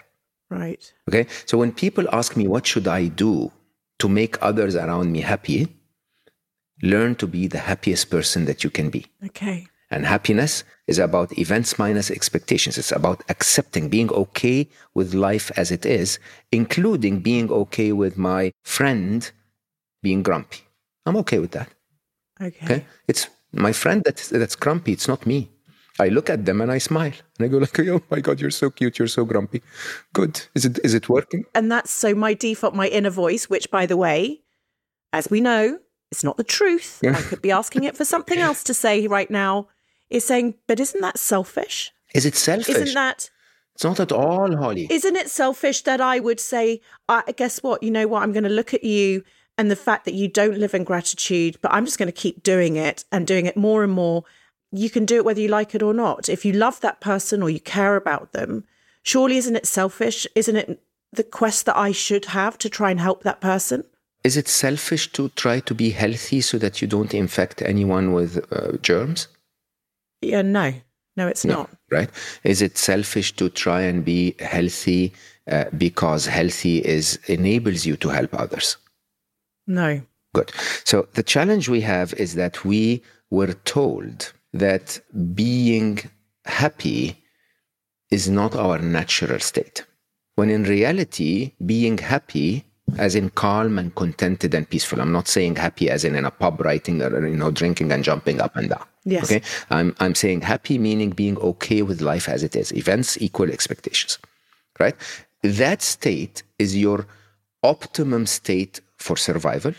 Right. 0.50 0.92
Okay? 1.08 1.28
So 1.46 1.58
when 1.58 1.72
people 1.72 2.06
ask 2.12 2.36
me, 2.36 2.48
what 2.48 2.66
should 2.66 2.88
I 2.88 3.08
do 3.08 3.52
to 4.00 4.10
make 4.10 4.42
others 4.42 4.76
around 4.76 5.12
me 5.12 5.22
happy? 5.22 5.68
Learn 6.82 7.16
to 7.16 7.28
be 7.28 7.48
the 7.48 7.60
happiest 7.60 8.10
person 8.10 8.46
that 8.46 8.64
you 8.64 8.70
can 8.70 8.90
be. 8.90 9.06
Okay. 9.26 9.68
And 9.92 10.06
happiness 10.06 10.64
is 10.88 11.00
about 11.00 11.38
events 11.38 11.80
minus 11.80 12.12
expectations. 12.12 12.78
It's 12.78 12.92
about 12.92 13.24
accepting, 13.28 13.90
being 13.90 14.12
okay 14.12 14.70
with 14.94 15.14
life 15.14 15.52
as 15.58 15.72
it 15.72 15.86
is, 15.86 16.20
including 16.52 17.22
being 17.22 17.52
okay 17.52 17.92
with 17.92 18.18
my 18.18 18.52
friend 18.64 19.30
being 20.04 20.22
grumpy. 20.22 20.62
I'm 21.06 21.18
okay 21.18 21.40
with 21.40 21.52
that. 21.52 21.70
Okay. 22.40 22.66
Okay. 22.66 22.86
It's 23.08 23.28
my 23.52 23.74
friend 23.74 24.04
that's, 24.06 24.30
that's 24.30 24.56
grumpy. 24.56 24.92
It's 24.94 25.08
not 25.08 25.26
me. 25.26 25.50
I 26.00 26.08
look 26.08 26.30
at 26.30 26.46
them 26.46 26.62
and 26.62 26.72
I 26.72 26.78
smile 26.78 27.12
and 27.38 27.46
I 27.46 27.48
go 27.48 27.58
like, 27.58 27.78
oh 27.90 28.02
my 28.10 28.22
God, 28.22 28.40
you're 28.40 28.52
so 28.52 28.70
cute. 28.70 29.00
You're 29.00 29.08
so 29.08 29.26
grumpy. 29.26 29.62
Good. 30.14 30.42
Is 30.56 30.66
it, 30.66 30.80
is 30.84 30.94
it 30.94 31.10
working? 31.10 31.46
And 31.56 31.72
that's 31.72 31.92
so 31.92 32.14
my 32.16 32.36
default, 32.36 32.76
my 32.76 32.88
inner 32.88 33.10
voice, 33.10 33.50
which 33.50 33.70
by 33.72 33.86
the 33.86 33.98
way, 33.98 34.42
as 35.12 35.30
we 35.30 35.42
know, 35.42 35.80
it's 36.12 36.24
not 36.24 36.38
the 36.38 36.43
truth. 36.43 37.01
I 37.05 37.22
could 37.22 37.41
be 37.41 37.51
asking 37.51 37.84
it 37.84 37.95
for 37.95 38.05
something 38.05 38.39
else 38.39 38.64
to 38.66 38.74
say 38.74 39.07
right 39.07 39.30
now. 39.30 39.68
Is 40.10 40.26
saying, 40.26 40.55
but 40.66 40.80
isn't 40.80 41.01
that 41.01 41.20
selfish? 41.20 41.91
Is 42.16 42.26
it 42.26 42.36
selfish? 42.36 42.70
Isn't 42.70 42.95
that 42.95 43.30
it's 43.80 43.84
not 43.86 44.01
at 44.01 44.12
all, 44.12 44.57
Holly. 44.57 44.88
isn't 44.89 45.16
it 45.16 45.30
selfish 45.30 45.84
that 45.84 46.01
I 46.01 46.20
would 46.20 46.41
say, 46.41 46.82
I 47.07 47.32
guess 47.38 47.64
what, 47.64 47.82
you 47.82 47.89
know 47.89 48.10
what, 48.10 48.24
I'm 48.24 48.34
going 48.34 48.43
to 48.43 48.49
look 48.49 48.74
at 48.74 48.84
you 48.84 49.24
and 49.57 49.72
the 49.72 49.76
fact 49.78 50.03
that 50.03 50.14
you 50.14 50.28
don't 50.28 50.57
live 50.57 50.74
in 50.74 50.84
gratitude, 50.84 51.57
but 51.62 51.72
I'm 51.72 51.86
just 51.86 51.97
going 51.97 52.07
to 52.07 52.12
keep 52.12 52.43
doing 52.43 52.76
it 52.76 53.05
and 53.10 53.26
doing 53.26 53.45
it 53.45 53.55
more 53.55 53.82
and 53.82 53.93
more. 53.93 54.26
You 54.74 54.89
can 54.89 55.05
do 55.05 55.16
it 55.16 55.24
whether 55.24 55.39
you 55.39 55.47
like 55.47 55.74
it 55.76 55.82
or 55.82 55.93
not. 55.93 56.28
If 56.28 56.43
you 56.43 56.51
love 56.51 56.82
that 56.82 56.99
person 56.99 57.41
or 57.41 57.49
you 57.49 57.62
care 57.62 57.95
about 57.95 58.34
them, 58.34 58.66
surely 59.01 59.38
isn't 59.38 59.55
it 59.55 59.66
selfish? 59.66 60.28
Isn't 60.36 60.57
it 60.57 60.84
the 61.14 61.24
quest 61.24 61.66
that 61.66 61.78
I 61.78 61.93
should 61.93 62.26
have 62.26 62.57
to 62.57 62.70
try 62.70 62.91
and 62.91 62.99
help 62.99 63.24
that 63.24 63.39
person? 63.39 63.86
Is 64.30 64.38
it 64.38 64.48
selfish 64.48 65.12
to 65.14 65.30
try 65.30 65.60
to 65.62 65.74
be 65.74 65.90
healthy 65.90 66.42
so 66.42 66.60
that 66.60 66.84
you 66.84 66.88
don't 66.88 67.16
infect 67.16 67.64
anyone 67.64 68.14
with 68.14 68.32
uh, 68.54 68.78
germs? 68.78 69.28
Yeah, 70.22 70.44
no, 70.44 70.72
no, 71.18 71.28
it's 71.28 71.46
not. 71.46 71.72
Right? 71.90 72.12
Is 72.44 72.62
it 72.62 72.78
selfish 72.78 73.36
to 73.38 73.50
try 73.50 73.82
and 73.82 74.06
be 74.06 74.36
healthy 74.40 75.14
uh, 75.50 75.66
because 75.76 76.28
healthy 76.28 76.78
is 76.78 77.18
enables 77.26 77.88
you 77.88 77.96
to 77.98 78.10
help 78.10 78.32
others? 78.36 78.78
No. 79.66 80.00
Good. 80.36 80.52
So 80.84 81.08
the 81.16 81.24
challenge 81.24 81.68
we 81.68 81.82
have 81.82 82.14
is 82.14 82.36
that 82.36 82.64
we 82.64 83.02
were 83.32 83.54
told 83.66 84.32
that 84.54 85.02
being 85.34 86.02
happy 86.46 87.18
is 88.12 88.30
not 88.30 88.56
our 88.56 88.78
natural 88.78 89.40
state. 89.40 89.86
When 90.36 90.52
in 90.52 90.66
reality, 90.66 91.54
being 91.66 91.98
happy, 91.98 92.68
as 92.98 93.16
in 93.16 93.30
calm 93.32 93.78
and 93.78 93.94
contented 93.96 94.54
and 94.54 94.70
peaceful. 94.70 95.02
I'm 95.02 95.12
not 95.12 95.28
saying 95.28 95.56
happy 95.56 95.90
as 95.90 96.04
in 96.04 96.16
in 96.16 96.26
a 96.26 96.32
pub 96.32 96.62
writing 96.62 97.02
or 97.02 97.28
you 97.28 97.36
know 97.36 97.52
drinking 97.52 97.92
and 97.92 98.04
jumping 98.04 98.42
up 98.42 98.56
and 98.56 98.70
down. 98.70 98.86
Yes. 99.06 99.26
Okay. 99.26 99.42
I'm 99.70 99.96
I'm 100.00 100.16
saying 100.16 100.42
happy 100.42 100.78
meaning 100.78 101.12
being 101.12 101.38
okay 101.38 101.82
with 101.82 102.02
life 102.02 102.28
as 102.30 102.44
it 102.44 102.56
is. 102.56 102.72
Events 102.74 103.18
equal 103.22 103.52
expectations. 103.52 104.18
Right? 104.80 104.96
That 105.44 105.82
state 105.82 106.44
is 106.58 106.76
your 106.76 107.06
optimum 107.64 108.26
state 108.26 108.82
for 108.98 109.18
survival. 109.18 109.74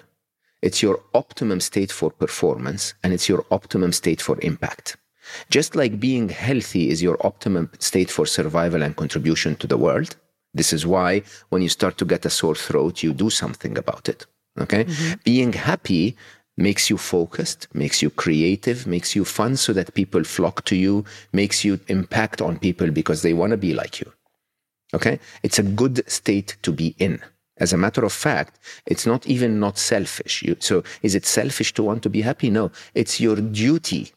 It's 0.62 0.82
your 0.82 1.00
optimum 1.14 1.60
state 1.60 1.90
for 1.90 2.10
performance 2.10 2.94
and 3.02 3.12
it's 3.12 3.28
your 3.28 3.44
optimum 3.50 3.92
state 3.92 4.20
for 4.20 4.38
impact. 4.42 4.96
Just 5.48 5.74
like 5.74 6.00
being 6.00 6.28
healthy 6.28 6.90
is 6.90 7.02
your 7.02 7.24
optimum 7.26 7.70
state 7.78 8.10
for 8.10 8.26
survival 8.26 8.82
and 8.82 8.96
contribution 8.96 9.56
to 9.56 9.66
the 9.66 9.78
world. 9.78 10.16
This 10.54 10.72
is 10.72 10.86
why 10.86 11.22
when 11.50 11.62
you 11.62 11.68
start 11.68 11.98
to 11.98 12.04
get 12.04 12.26
a 12.26 12.30
sore 12.30 12.54
throat, 12.54 13.02
you 13.02 13.12
do 13.12 13.30
something 13.30 13.78
about 13.78 14.08
it. 14.08 14.26
Okay. 14.58 14.84
Mm-hmm. 14.84 15.12
Being 15.24 15.52
happy 15.52 16.16
makes 16.56 16.90
you 16.90 16.98
focused, 16.98 17.68
makes 17.72 18.02
you 18.02 18.10
creative, 18.10 18.86
makes 18.86 19.14
you 19.14 19.24
fun 19.24 19.56
so 19.56 19.72
that 19.72 19.94
people 19.94 20.24
flock 20.24 20.64
to 20.66 20.76
you, 20.76 21.04
makes 21.32 21.64
you 21.64 21.80
impact 21.88 22.42
on 22.42 22.58
people 22.58 22.90
because 22.90 23.22
they 23.22 23.32
want 23.32 23.52
to 23.52 23.56
be 23.56 23.72
like 23.74 24.00
you. 24.00 24.12
Okay. 24.92 25.20
It's 25.42 25.58
a 25.58 25.62
good 25.62 26.08
state 26.10 26.56
to 26.62 26.72
be 26.72 26.94
in. 26.98 27.20
As 27.58 27.72
a 27.74 27.76
matter 27.76 28.04
of 28.04 28.12
fact, 28.12 28.58
it's 28.86 29.06
not 29.06 29.26
even 29.26 29.60
not 29.60 29.78
selfish. 29.78 30.42
You, 30.42 30.56
so 30.60 30.82
is 31.02 31.14
it 31.14 31.26
selfish 31.26 31.74
to 31.74 31.82
want 31.82 32.02
to 32.02 32.10
be 32.10 32.22
happy? 32.22 32.48
No, 32.50 32.72
it's 32.94 33.20
your 33.20 33.36
duty 33.36 34.12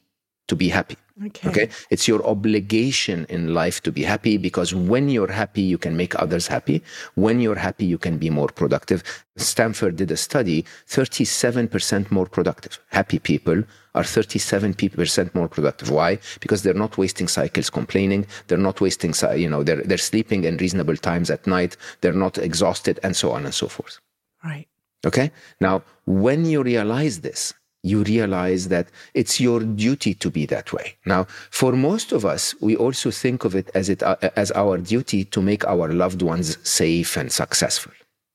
to 0.48 0.56
be 0.56 0.70
happy. 0.70 0.96
Okay. 1.28 1.50
Okay. 1.50 1.70
It's 1.90 2.08
your 2.08 2.26
obligation 2.26 3.26
in 3.30 3.54
life 3.54 3.82
to 3.84 3.92
be 3.92 4.04
happy 4.04 4.38
because 4.38 4.74
when 4.74 5.10
you're 5.10 5.32
happy, 5.32 5.62
you 5.62 5.78
can 5.78 5.96
make 5.96 6.20
others 6.20 6.48
happy. 6.48 6.84
When 7.16 7.40
you're 7.40 7.56
happy, 7.56 7.86
you 7.86 7.98
can 7.98 8.18
be 8.18 8.30
more 8.30 8.48
productive. 8.48 9.04
Stanford 9.38 9.96
did 9.96 10.12
a 10.12 10.18
study 10.18 10.66
37% 10.88 12.12
more 12.12 12.26
productive. 12.26 12.80
Happy 12.90 13.20
people 13.20 13.64
are 13.96 14.04
37% 14.04 15.34
more 15.36 15.48
productive. 15.48 15.90
Why? 15.90 16.20
Because 16.40 16.64
they're 16.64 16.74
not 16.74 16.98
wasting 16.98 17.28
cycles 17.28 17.70
complaining. 17.70 18.26
They're 18.48 18.58
not 18.58 18.82
wasting, 18.82 19.14
you 19.38 19.50
know, 19.50 19.64
they're, 19.64 19.84
they're 19.84 19.98
sleeping 19.98 20.44
in 20.44 20.58
reasonable 20.58 20.98
times 20.98 21.30
at 21.30 21.48
night. 21.48 21.78
They're 22.02 22.14
not 22.14 22.38
exhausted 22.38 23.00
and 23.04 23.16
so 23.16 23.32
on 23.32 23.46
and 23.46 23.54
so 23.54 23.68
forth. 23.68 24.00
Right. 24.44 24.68
Okay. 25.06 25.32
Now, 25.62 25.84
when 26.06 26.46
you 26.46 26.64
realize 26.64 27.22
this, 27.22 27.54
you 27.84 28.02
realize 28.04 28.70
that 28.70 28.88
it's 29.14 29.40
your 29.40 29.60
duty 29.60 30.14
to 30.16 30.32
be 30.32 30.46
that 30.46 30.72
way. 30.72 30.96
Now, 31.06 31.26
for 31.52 31.74
most 31.74 32.14
of 32.14 32.26
us, 32.26 32.56
we 32.62 32.76
also 32.78 33.12
think 33.12 33.44
of 33.44 33.56
it 33.56 33.70
as 33.76 33.90
it 33.90 34.02
uh, 34.02 34.16
as 34.36 34.52
our 34.52 34.78
duty 34.78 35.26
to 35.26 35.42
make 35.42 35.66
our 35.68 35.92
loved 35.94 36.22
ones 36.22 36.58
safe 36.68 37.18
and 37.18 37.32
successful. 37.32 37.92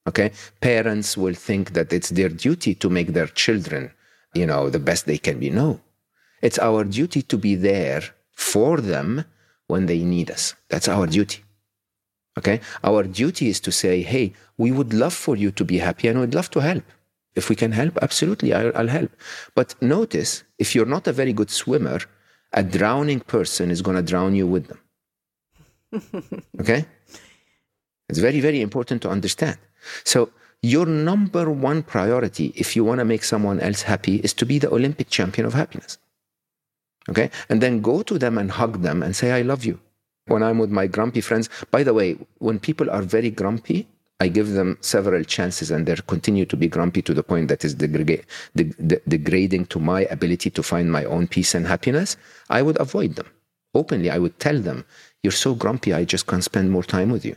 Okay, 0.06 0.32
parents 0.60 1.16
will 1.16 1.34
think 1.34 1.72
that 1.72 1.92
it's 1.92 2.10
their 2.10 2.28
duty 2.28 2.74
to 2.76 2.88
make 2.88 3.08
their 3.08 3.26
children, 3.26 3.90
you 4.34 4.46
know, 4.46 4.70
the 4.70 4.78
best 4.78 5.06
they 5.06 5.18
can 5.18 5.38
be. 5.38 5.50
No, 5.50 5.80
it's 6.42 6.58
our 6.58 6.84
duty 6.84 7.22
to 7.22 7.36
be 7.36 7.54
there 7.54 8.02
for 8.32 8.80
them 8.80 9.24
when 9.66 9.86
they 9.86 10.00
need 10.00 10.30
us. 10.30 10.54
That's 10.68 10.88
our 10.88 11.06
duty. 11.06 11.42
Okay, 12.38 12.60
our 12.84 13.02
duty 13.02 13.48
is 13.48 13.60
to 13.60 13.72
say, 13.72 14.02
hey, 14.02 14.32
we 14.58 14.70
would 14.72 14.92
love 14.92 15.14
for 15.14 15.36
you 15.36 15.50
to 15.52 15.64
be 15.64 15.78
happy 15.78 16.08
and 16.08 16.20
we'd 16.20 16.34
love 16.34 16.50
to 16.50 16.60
help. 16.60 16.84
If 17.34 17.48
we 17.48 17.56
can 17.56 17.72
help, 17.72 17.98
absolutely, 18.02 18.52
I'll, 18.52 18.72
I'll 18.76 18.88
help. 18.88 19.10
But 19.54 19.74
notice, 19.80 20.44
if 20.58 20.74
you're 20.74 20.86
not 20.86 21.06
a 21.06 21.12
very 21.12 21.32
good 21.32 21.50
swimmer, 21.50 22.00
a 22.52 22.62
drowning 22.62 23.20
person 23.20 23.70
is 23.70 23.82
going 23.82 23.96
to 23.96 24.02
drown 24.02 24.34
you 24.34 24.46
with 24.46 24.66
them. 24.68 24.80
okay? 26.60 26.86
It's 28.08 28.18
very, 28.18 28.40
very 28.40 28.60
important 28.60 29.02
to 29.02 29.10
understand. 29.10 29.58
So, 30.04 30.30
your 30.62 30.86
number 30.86 31.50
one 31.50 31.84
priority, 31.84 32.52
if 32.56 32.74
you 32.74 32.82
want 32.82 32.98
to 32.98 33.04
make 33.04 33.22
someone 33.22 33.60
else 33.60 33.82
happy, 33.82 34.16
is 34.16 34.34
to 34.34 34.46
be 34.46 34.58
the 34.58 34.72
Olympic 34.72 35.08
champion 35.08 35.46
of 35.46 35.54
happiness. 35.54 35.98
Okay? 37.08 37.30
And 37.48 37.60
then 37.60 37.80
go 37.80 38.02
to 38.02 38.18
them 38.18 38.38
and 38.38 38.50
hug 38.50 38.82
them 38.82 39.02
and 39.02 39.14
say, 39.14 39.32
I 39.32 39.42
love 39.42 39.64
you. 39.64 39.78
When 40.26 40.42
I'm 40.42 40.58
with 40.58 40.70
my 40.70 40.86
grumpy 40.86 41.20
friends, 41.20 41.48
by 41.70 41.82
the 41.82 41.94
way, 41.94 42.18
when 42.38 42.58
people 42.58 42.90
are 42.90 43.02
very 43.02 43.30
grumpy, 43.30 43.86
I 44.20 44.28
give 44.28 44.50
them 44.50 44.78
several 44.80 45.22
chances 45.22 45.70
and 45.70 45.86
they 45.86 45.94
continue 46.06 46.44
to 46.46 46.56
be 46.56 46.66
grumpy 46.66 47.02
to 47.02 47.14
the 47.14 47.22
point 47.22 47.48
that 47.48 47.64
is 47.64 47.74
degrade, 47.74 48.24
de- 48.56 49.00
degrading 49.06 49.66
to 49.66 49.78
my 49.78 50.02
ability 50.10 50.50
to 50.50 50.62
find 50.62 50.90
my 50.90 51.04
own 51.04 51.28
peace 51.28 51.54
and 51.54 51.66
happiness, 51.66 52.16
I 52.50 52.62
would 52.62 52.80
avoid 52.80 53.14
them. 53.14 53.28
Openly, 53.74 54.10
I 54.10 54.18
would 54.18 54.38
tell 54.40 54.58
them, 54.58 54.84
You're 55.22 55.40
so 55.46 55.54
grumpy, 55.54 55.92
I 55.94 56.04
just 56.04 56.26
can't 56.26 56.42
spend 56.42 56.70
more 56.70 56.82
time 56.82 57.10
with 57.10 57.24
you. 57.24 57.36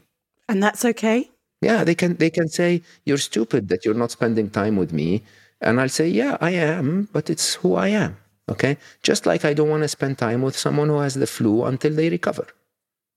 And 0.50 0.62
that's 0.64 0.84
okay. 0.84 1.30
Yeah, 1.62 1.84
they 1.84 1.94
can 1.94 2.16
they 2.16 2.32
can 2.32 2.48
say, 2.50 2.82
You're 3.06 3.20
stupid 3.20 3.68
that 3.70 3.86
you're 3.86 4.02
not 4.04 4.12
spending 4.12 4.50
time 4.50 4.76
with 4.76 4.92
me. 4.92 5.24
And 5.62 5.80
I'll 5.80 5.90
say, 5.90 6.08
Yeah, 6.08 6.38
I 6.42 6.52
am, 6.52 7.10
but 7.14 7.30
it's 7.30 7.56
who 7.56 7.76
I 7.76 7.90
am. 7.90 8.18
Okay? 8.50 8.78
Just 9.04 9.28
like 9.28 9.46
I 9.46 9.54
don't 9.54 9.70
want 9.70 9.84
to 9.84 9.88
spend 9.88 10.18
time 10.18 10.42
with 10.42 10.58
someone 10.58 10.90
who 10.90 11.00
has 11.00 11.14
the 11.14 11.28
flu 11.28 11.64
until 11.66 11.94
they 11.94 12.10
recover. 12.10 12.48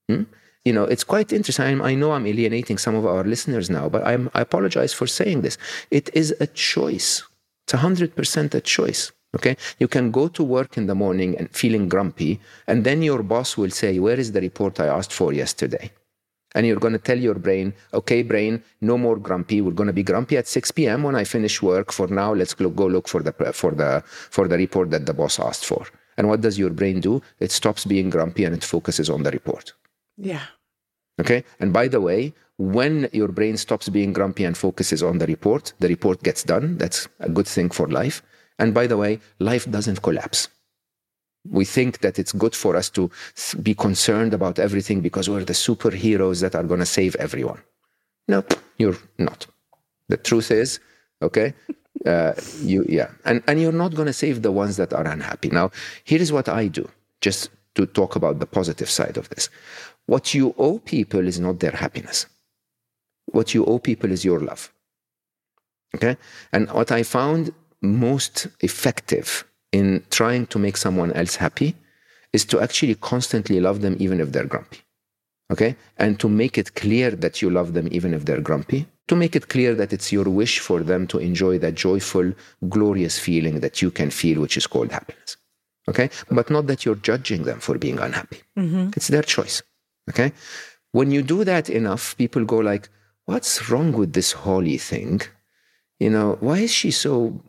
Hmm? 0.07 0.23
You 0.65 0.73
know, 0.73 0.83
it's 0.83 1.03
quite 1.03 1.31
interesting. 1.31 1.81
I 1.81 1.93
know 1.93 2.11
I'm 2.11 2.25
alienating 2.25 2.79
some 2.79 2.95
of 2.95 3.05
our 3.05 3.23
listeners 3.23 3.69
now, 3.69 3.87
but 3.87 4.05
I'm, 4.05 4.29
I 4.33 4.41
apologize 4.41 4.93
for 4.93 5.07
saying 5.07 5.41
this. 5.41 5.57
It 5.91 6.09
is 6.13 6.35
a 6.39 6.47
choice. 6.47 7.23
It's 7.65 7.75
a 7.75 7.77
hundred 7.77 8.15
percent 8.15 8.55
a 8.55 8.61
choice. 8.61 9.11
Okay. 9.35 9.57
You 9.79 9.87
can 9.87 10.11
go 10.11 10.27
to 10.29 10.43
work 10.43 10.77
in 10.77 10.87
the 10.87 10.95
morning 10.95 11.37
and 11.37 11.49
feeling 11.51 11.87
grumpy, 11.87 12.39
and 12.67 12.83
then 12.83 13.01
your 13.03 13.21
boss 13.21 13.57
will 13.57 13.69
say, 13.69 13.99
Where 13.99 14.19
is 14.19 14.31
the 14.31 14.41
report 14.41 14.79
I 14.79 14.87
asked 14.87 15.13
for 15.13 15.33
yesterday? 15.33 15.91
And 16.55 16.65
you're 16.65 16.79
going 16.79 16.93
to 16.93 16.99
tell 16.99 17.19
your 17.19 17.35
brain, 17.35 17.73
okay, 17.93 18.23
brain, 18.23 18.63
no 18.79 18.97
more 18.97 19.17
grumpy. 19.17 19.59
We're 19.59 19.71
going 19.71 19.87
to 19.87 19.93
be 19.93 20.03
grumpy 20.03 20.37
at 20.37 20.47
6 20.47 20.71
p.m. 20.71 21.03
when 21.03 21.13
I 21.13 21.25
finish 21.25 21.61
work. 21.61 21.91
For 21.91 22.07
now, 22.07 22.33
let's 22.33 22.53
go, 22.53 22.69
go 22.69 22.87
look 22.87 23.09
for 23.09 23.21
the, 23.21 23.33
for, 23.51 23.71
the, 23.71 24.01
for 24.05 24.47
the 24.47 24.55
report 24.55 24.89
that 24.91 25.05
the 25.05 25.13
boss 25.13 25.37
asked 25.37 25.65
for. 25.65 25.85
And 26.15 26.29
what 26.29 26.39
does 26.39 26.57
your 26.57 26.69
brain 26.69 27.01
do? 27.01 27.21
It 27.41 27.51
stops 27.51 27.83
being 27.83 28.09
grumpy 28.09 28.45
and 28.45 28.55
it 28.55 28.63
focuses 28.63 29.09
on 29.09 29.23
the 29.23 29.31
report. 29.31 29.73
Yeah. 30.17 30.43
Okay. 31.19 31.43
And 31.59 31.71
by 31.71 31.87
the 31.87 32.01
way, 32.01 32.33
when 32.57 33.09
your 33.11 33.29
brain 33.29 33.57
stops 33.57 33.89
being 33.89 34.13
grumpy 34.13 34.45
and 34.45 34.57
focuses 34.57 35.03
on 35.03 35.17
the 35.17 35.27
report, 35.27 35.73
the 35.79 35.87
report 35.87 36.23
gets 36.23 36.43
done. 36.43 36.77
That's 36.77 37.07
a 37.19 37.29
good 37.29 37.47
thing 37.47 37.69
for 37.69 37.87
life. 37.87 38.21
And 38.59 38.73
by 38.73 38.87
the 38.87 38.97
way, 38.97 39.19
life 39.39 39.69
doesn't 39.69 40.01
collapse. 40.01 40.47
We 41.49 41.65
think 41.65 41.99
that 41.99 42.17
it's 42.17 42.31
good 42.31 42.55
for 42.55 42.75
us 42.75 42.89
to 42.91 43.11
be 43.61 43.75
concerned 43.75 44.33
about 44.33 44.57
everything 44.57 45.01
because 45.01 45.29
we're 45.29 45.43
the 45.43 45.53
superheroes 45.53 46.41
that 46.41 46.55
are 46.55 46.63
going 46.63 46.79
to 46.79 46.85
save 46.85 47.15
everyone. 47.17 47.61
No, 48.27 48.43
you're 48.77 48.97
not. 49.17 49.45
The 50.07 50.17
truth 50.17 50.49
is, 50.49 50.79
okay, 51.21 51.53
uh, 52.05 52.33
you 52.61 52.85
yeah, 52.87 53.09
and 53.25 53.43
and 53.47 53.61
you're 53.61 53.71
not 53.71 53.93
going 53.93 54.07
to 54.07 54.13
save 54.13 54.41
the 54.41 54.51
ones 54.51 54.77
that 54.77 54.93
are 54.93 55.05
unhappy. 55.05 55.49
Now, 55.49 55.71
here 56.03 56.21
is 56.21 56.31
what 56.31 56.49
I 56.49 56.67
do, 56.67 56.89
just 57.21 57.49
to 57.75 57.85
talk 57.85 58.15
about 58.15 58.39
the 58.39 58.47
positive 58.47 58.89
side 58.89 59.17
of 59.17 59.29
this. 59.29 59.49
What 60.07 60.33
you 60.33 60.53
owe 60.57 60.79
people 60.79 61.27
is 61.27 61.39
not 61.39 61.59
their 61.59 61.71
happiness. 61.71 62.27
What 63.25 63.53
you 63.53 63.65
owe 63.65 63.79
people 63.79 64.11
is 64.11 64.23
your 64.23 64.39
love. 64.39 64.71
Okay, 65.95 66.17
and 66.51 66.69
what 66.71 66.91
I 66.91 67.03
found 67.03 67.53
most 67.81 68.47
effective 68.59 69.45
in 69.71 70.03
trying 70.09 70.47
to 70.47 70.59
make 70.59 70.77
someone 70.77 71.11
else 71.13 71.35
happy 71.35 71.75
is 72.33 72.45
to 72.45 72.59
actually 72.59 72.95
constantly 72.95 73.59
love 73.59 73.81
them 73.81 73.95
even 73.99 74.19
if 74.19 74.31
they're 74.31 74.51
grumpy. 74.53 74.79
Okay? 75.51 75.75
And 75.97 76.19
to 76.19 76.27
make 76.27 76.57
it 76.57 76.75
clear 76.75 77.11
that 77.11 77.41
you 77.41 77.49
love 77.49 77.73
them 77.73 77.87
even 77.91 78.13
if 78.13 78.25
they're 78.25 78.41
grumpy, 78.41 78.87
to 79.07 79.15
make 79.15 79.35
it 79.35 79.49
clear 79.49 79.75
that 79.75 79.93
it's 79.93 80.11
your 80.11 80.29
wish 80.41 80.59
for 80.59 80.79
them 80.81 81.07
to 81.07 81.17
enjoy 81.19 81.59
that 81.59 81.75
joyful, 81.75 82.33
glorious 82.69 83.19
feeling 83.19 83.59
that 83.59 83.81
you 83.81 83.91
can 83.91 84.09
feel, 84.09 84.41
which 84.41 84.57
is 84.57 84.67
called 84.67 84.91
happiness. 84.91 85.37
Okay? 85.87 86.09
But 86.31 86.49
not 86.49 86.67
that 86.67 86.83
you're 86.83 86.95
judging 86.95 87.43
them 87.43 87.59
for 87.59 87.77
being 87.77 87.99
unhappy. 87.99 88.41
Mm-hmm. 88.57 88.89
It's 88.97 89.09
their 89.09 89.21
choice. 89.21 89.61
Okay? 90.09 90.31
When 90.91 91.11
you 91.11 91.21
do 91.21 91.43
that 91.43 91.69
enough, 91.69 92.15
people 92.17 92.45
go 92.45 92.57
like, 92.57 92.89
what's 93.25 93.69
wrong 93.69 93.91
with 93.91 94.13
this 94.13 94.31
Holly 94.31 94.77
thing? 94.77 95.21
You 95.99 96.09
know, 96.09 96.37
why 96.39 96.59
is 96.59 96.73
she 96.73 96.91
so 96.91 97.41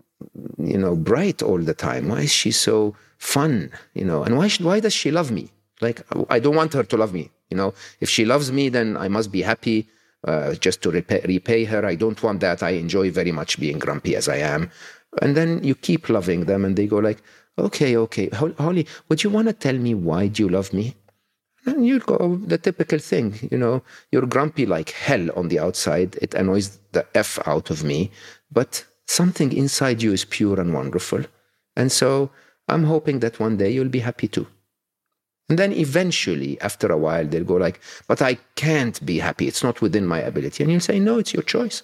you 0.58 0.78
know, 0.78 0.96
bright 0.96 1.42
all 1.42 1.58
the 1.58 1.74
time? 1.74 2.08
Why 2.08 2.22
is 2.22 2.32
she 2.32 2.50
so 2.50 2.94
fun? 3.18 3.70
You 3.94 4.04
know, 4.04 4.22
and 4.22 4.36
why, 4.36 4.48
should, 4.48 4.64
why 4.64 4.80
does 4.80 4.94
she 4.94 5.10
love 5.10 5.30
me? 5.30 5.50
Like, 5.80 6.02
I 6.30 6.38
don't 6.38 6.56
want 6.56 6.72
her 6.72 6.82
to 6.84 6.96
love 6.96 7.12
me. 7.12 7.30
You 7.50 7.56
know, 7.56 7.74
if 8.00 8.08
she 8.08 8.24
loves 8.24 8.50
me, 8.50 8.68
then 8.68 8.96
I 8.96 9.08
must 9.08 9.30
be 9.30 9.42
happy 9.42 9.88
uh, 10.26 10.54
just 10.54 10.82
to 10.82 10.90
repay, 10.90 11.20
repay 11.26 11.64
her. 11.64 11.84
I 11.84 11.94
don't 11.94 12.20
want 12.22 12.40
that. 12.40 12.62
I 12.62 12.70
enjoy 12.70 13.10
very 13.10 13.32
much 13.32 13.60
being 13.60 13.78
grumpy 13.78 14.16
as 14.16 14.28
I 14.28 14.36
am. 14.36 14.70
And 15.22 15.36
then 15.36 15.62
you 15.62 15.74
keep 15.74 16.08
loving 16.08 16.46
them, 16.46 16.64
and 16.64 16.76
they 16.76 16.86
go 16.86 16.98
like, 16.98 17.22
okay, 17.58 17.96
okay, 17.96 18.28
Holly, 18.30 18.86
would 19.08 19.22
you 19.22 19.30
want 19.30 19.48
to 19.48 19.52
tell 19.52 19.74
me 19.74 19.94
why 19.94 20.26
do 20.28 20.42
you 20.42 20.48
love 20.48 20.72
me? 20.72 20.94
And 21.66 21.84
you 21.84 21.98
go 21.98 22.16
oh, 22.20 22.36
the 22.36 22.58
typical 22.58 23.00
thing, 23.00 23.34
you 23.50 23.58
know, 23.58 23.82
you're 24.12 24.26
grumpy 24.26 24.66
like 24.66 24.90
hell 24.90 25.28
on 25.36 25.48
the 25.48 25.58
outside. 25.58 26.16
It 26.22 26.32
annoys 26.34 26.78
the 26.92 27.04
f 27.14 27.38
out 27.46 27.70
of 27.70 27.82
me, 27.82 28.12
but 28.52 28.84
something 29.06 29.52
inside 29.52 30.02
you 30.02 30.12
is 30.12 30.24
pure 30.24 30.60
and 30.60 30.72
wonderful. 30.72 31.24
And 31.76 31.90
so 31.90 32.30
I'm 32.68 32.84
hoping 32.84 33.18
that 33.20 33.40
one 33.40 33.56
day 33.56 33.70
you'll 33.70 33.88
be 33.88 33.98
happy 33.98 34.28
too. 34.28 34.46
And 35.48 35.58
then 35.58 35.72
eventually, 35.72 36.60
after 36.60 36.88
a 36.90 36.98
while, 36.98 37.26
they'll 37.26 37.44
go 37.44 37.54
like, 37.54 37.80
but 38.08 38.20
I 38.20 38.34
can't 38.56 39.04
be 39.04 39.18
happy. 39.18 39.46
It's 39.46 39.62
not 39.62 39.80
within 39.80 40.06
my 40.06 40.20
ability. 40.20 40.62
And 40.62 40.72
you'll 40.72 40.80
say, 40.80 40.98
no, 40.98 41.18
it's 41.18 41.34
your 41.34 41.44
choice. 41.44 41.82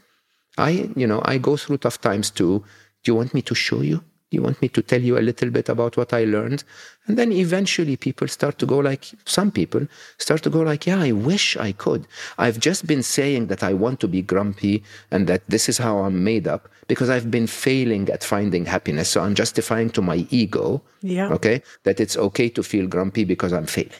I, 0.58 0.90
you 0.96 1.06
know, 1.06 1.22
I 1.24 1.38
go 1.38 1.56
through 1.56 1.78
tough 1.78 2.00
times 2.00 2.30
too. 2.30 2.64
Do 3.02 3.12
you 3.12 3.14
want 3.14 3.34
me 3.34 3.42
to 3.42 3.54
show 3.54 3.80
you? 3.80 4.02
You 4.32 4.42
want 4.42 4.60
me 4.62 4.68
to 4.68 4.82
tell 4.82 5.00
you 5.00 5.18
a 5.18 5.20
little 5.20 5.50
bit 5.50 5.68
about 5.68 5.96
what 5.96 6.12
I 6.12 6.24
learned? 6.24 6.64
And 7.06 7.18
then 7.18 7.32
eventually 7.32 7.96
people 7.96 8.28
start 8.28 8.58
to 8.60 8.66
go 8.66 8.78
like, 8.78 9.06
some 9.24 9.50
people 9.50 9.86
start 10.18 10.42
to 10.44 10.50
go 10.50 10.60
like, 10.60 10.86
yeah, 10.86 11.00
I 11.00 11.12
wish 11.12 11.56
I 11.56 11.72
could. 11.72 12.06
I've 12.38 12.58
just 12.58 12.86
been 12.86 13.02
saying 13.02 13.48
that 13.48 13.62
I 13.62 13.72
want 13.72 14.00
to 14.00 14.08
be 14.08 14.22
grumpy 14.22 14.82
and 15.10 15.26
that 15.26 15.42
this 15.48 15.68
is 15.68 15.78
how 15.78 15.98
I'm 15.98 16.22
made 16.22 16.46
up 16.46 16.68
because 16.86 17.10
I've 17.10 17.30
been 17.30 17.46
failing 17.46 18.08
at 18.08 18.22
finding 18.22 18.64
happiness. 18.66 19.08
So 19.10 19.22
I'm 19.22 19.34
justifying 19.34 19.90
to 19.90 20.02
my 20.02 20.26
ego, 20.30 20.82
yeah. 21.02 21.28
okay, 21.30 21.62
that 21.84 22.00
it's 22.00 22.16
okay 22.16 22.48
to 22.50 22.62
feel 22.62 22.86
grumpy 22.86 23.24
because 23.24 23.52
I'm 23.52 23.66
failing. 23.66 23.92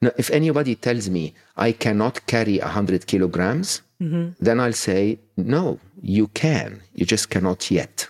Now, 0.00 0.10
if 0.18 0.30
anybody 0.30 0.74
tells 0.74 1.08
me 1.08 1.34
I 1.56 1.72
cannot 1.72 2.26
carry 2.26 2.58
100 2.58 3.06
kilograms, 3.06 3.82
mm-hmm. 4.00 4.30
then 4.38 4.60
I'll 4.60 4.72
say, 4.72 5.18
no, 5.36 5.80
you 6.02 6.28
can. 6.28 6.82
You 6.94 7.06
just 7.06 7.30
cannot 7.30 7.70
yet 7.70 8.08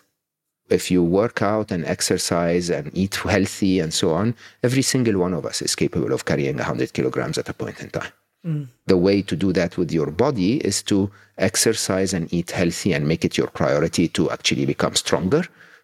if 0.69 0.91
you 0.91 1.03
work 1.03 1.43
out 1.43 1.71
and 1.71 1.85
exercise 1.85 2.71
and 2.71 2.91
eat 2.97 3.15
healthy 3.35 3.81
and 3.81 3.93
so 3.93 4.11
on, 4.11 4.35
every 4.63 4.83
single 4.83 5.19
one 5.19 5.35
of 5.35 5.47
us 5.47 5.63
is 5.63 5.75
capable 5.75 6.13
of 6.13 6.25
carrying 6.25 6.57
100 6.57 6.93
kilograms 6.93 7.39
at 7.39 7.49
a 7.49 7.55
point 7.55 7.81
in 7.81 7.91
time. 7.91 8.13
Mm. 8.45 8.69
The 8.87 8.97
way 8.97 9.23
to 9.23 9.37
do 9.37 9.53
that 9.53 9.77
with 9.77 9.91
your 9.93 10.11
body 10.11 10.59
is 10.59 10.83
to 10.85 11.11
exercise 11.39 12.13
and 12.13 12.33
eat 12.33 12.53
healthy 12.53 12.93
and 12.93 13.07
make 13.07 13.25
it 13.25 13.37
your 13.37 13.49
priority 13.49 14.09
to 14.09 14.31
actually 14.31 14.67
become 14.67 14.95
stronger. 14.95 15.43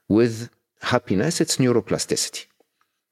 With 0.09 0.49
happiness, 0.81 1.41
it's 1.41 1.57
neuroplasticity. 1.57 2.47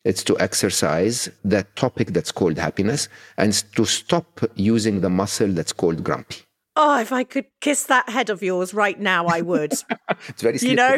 It's 0.04 0.24
to 0.24 0.38
exercise 0.38 1.28
that 1.44 1.76
topic 1.76 2.08
that's 2.08 2.32
called 2.32 2.58
happiness 2.58 3.08
and 3.36 3.52
to 3.76 3.84
stop 3.84 4.40
using 4.54 5.00
the 5.00 5.10
muscle 5.10 5.48
that's 5.48 5.72
called 5.72 6.02
grumpy. 6.02 6.38
Oh, 6.76 7.00
if 7.00 7.12
I 7.12 7.24
could 7.24 7.46
kiss 7.60 7.84
that 7.84 8.08
head 8.08 8.30
of 8.30 8.42
yours 8.42 8.72
right 8.72 8.98
now, 8.98 9.26
I 9.26 9.40
would. 9.40 9.72
it's 10.28 10.42
very 10.42 10.58
slippery. 10.58 10.70
You 10.70 10.76
know, 10.76 10.94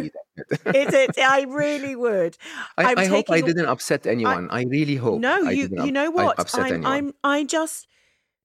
it, 0.67 0.95
it, 0.95 1.11
I 1.19 1.47
really 1.49 1.97
would. 1.97 2.37
I, 2.77 2.95
I 2.95 3.07
hope 3.07 3.31
I 3.31 3.41
didn't 3.41 3.67
upset 3.67 4.07
anyone. 4.07 4.51
I, 4.51 4.61
I 4.61 4.63
really 4.65 4.97
hope. 4.97 5.21
No, 5.21 5.39
you. 5.49 5.69
you 5.85 5.93
know 5.93 6.11
what? 6.11 6.55
I'm. 6.55 6.85
I'm. 6.85 7.15
I 7.25 7.45
just. 7.45 7.87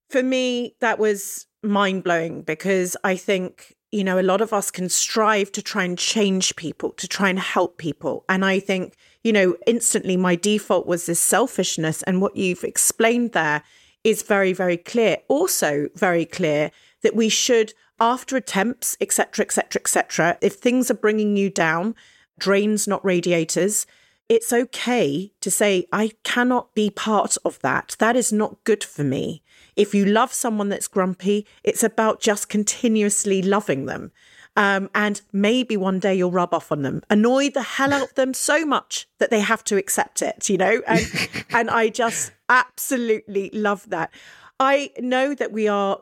For 0.08 0.22
me, 0.22 0.74
that 0.80 0.98
was 0.98 1.46
mind 1.62 2.02
blowing 2.02 2.42
because 2.42 2.96
I 3.04 3.16
think 3.16 3.74
you 3.92 4.04
know 4.04 4.18
a 4.18 4.22
lot 4.22 4.40
of 4.40 4.54
us 4.54 4.70
can 4.70 4.88
strive 4.88 5.52
to 5.52 5.62
try 5.62 5.84
and 5.84 5.98
change 5.98 6.56
people, 6.56 6.92
to 6.92 7.06
try 7.06 7.28
and 7.28 7.38
help 7.38 7.76
people, 7.76 8.24
and 8.30 8.42
I 8.42 8.58
think 8.58 8.96
you 9.22 9.34
know 9.34 9.54
instantly 9.66 10.16
my 10.16 10.34
default 10.34 10.86
was 10.86 11.04
this 11.04 11.20
selfishness, 11.20 12.02
and 12.04 12.22
what 12.22 12.36
you've 12.36 12.64
explained 12.64 13.32
there 13.32 13.62
is 14.04 14.22
very, 14.22 14.52
very 14.52 14.76
clear. 14.76 15.18
Also, 15.28 15.88
very 15.94 16.24
clear 16.24 16.70
that 17.02 17.16
we 17.16 17.28
should, 17.28 17.74
after 18.00 18.36
attempts, 18.36 18.96
etc., 19.00 19.44
etc., 19.44 19.80
etc., 19.80 20.38
if 20.40 20.54
things 20.54 20.90
are 20.90 20.94
bringing 20.94 21.36
you 21.36 21.50
down, 21.50 21.94
drains, 22.38 22.86
not 22.86 23.04
radiators, 23.04 23.86
it's 24.28 24.52
okay 24.52 25.32
to 25.40 25.50
say, 25.50 25.86
I 25.92 26.12
cannot 26.22 26.74
be 26.74 26.90
part 26.90 27.36
of 27.44 27.58
that. 27.60 27.96
That 27.98 28.14
is 28.14 28.32
not 28.32 28.62
good 28.64 28.84
for 28.84 29.02
me. 29.02 29.42
If 29.74 29.94
you 29.94 30.04
love 30.04 30.32
someone 30.32 30.68
that's 30.68 30.88
grumpy, 30.88 31.46
it's 31.64 31.82
about 31.82 32.20
just 32.20 32.48
continuously 32.48 33.40
loving 33.40 33.86
them. 33.86 34.12
Um, 34.56 34.90
and 34.94 35.22
maybe 35.32 35.76
one 35.76 36.00
day 36.00 36.16
you'll 36.16 36.32
rub 36.32 36.52
off 36.52 36.72
on 36.72 36.82
them, 36.82 37.02
annoy 37.08 37.50
the 37.50 37.62
hell 37.62 37.92
out 37.92 38.08
of 38.08 38.14
them 38.14 38.34
so 38.34 38.66
much 38.66 39.06
that 39.18 39.30
they 39.30 39.38
have 39.38 39.62
to 39.64 39.76
accept 39.76 40.20
it, 40.20 40.48
you 40.50 40.58
know? 40.58 40.82
And, 40.86 41.06
and 41.50 41.70
I 41.70 41.90
just 41.90 42.32
absolutely 42.48 43.50
love 43.52 43.88
that. 43.90 44.10
I 44.58 44.90
know 44.98 45.34
that 45.36 45.52
we 45.52 45.68
are 45.68 46.00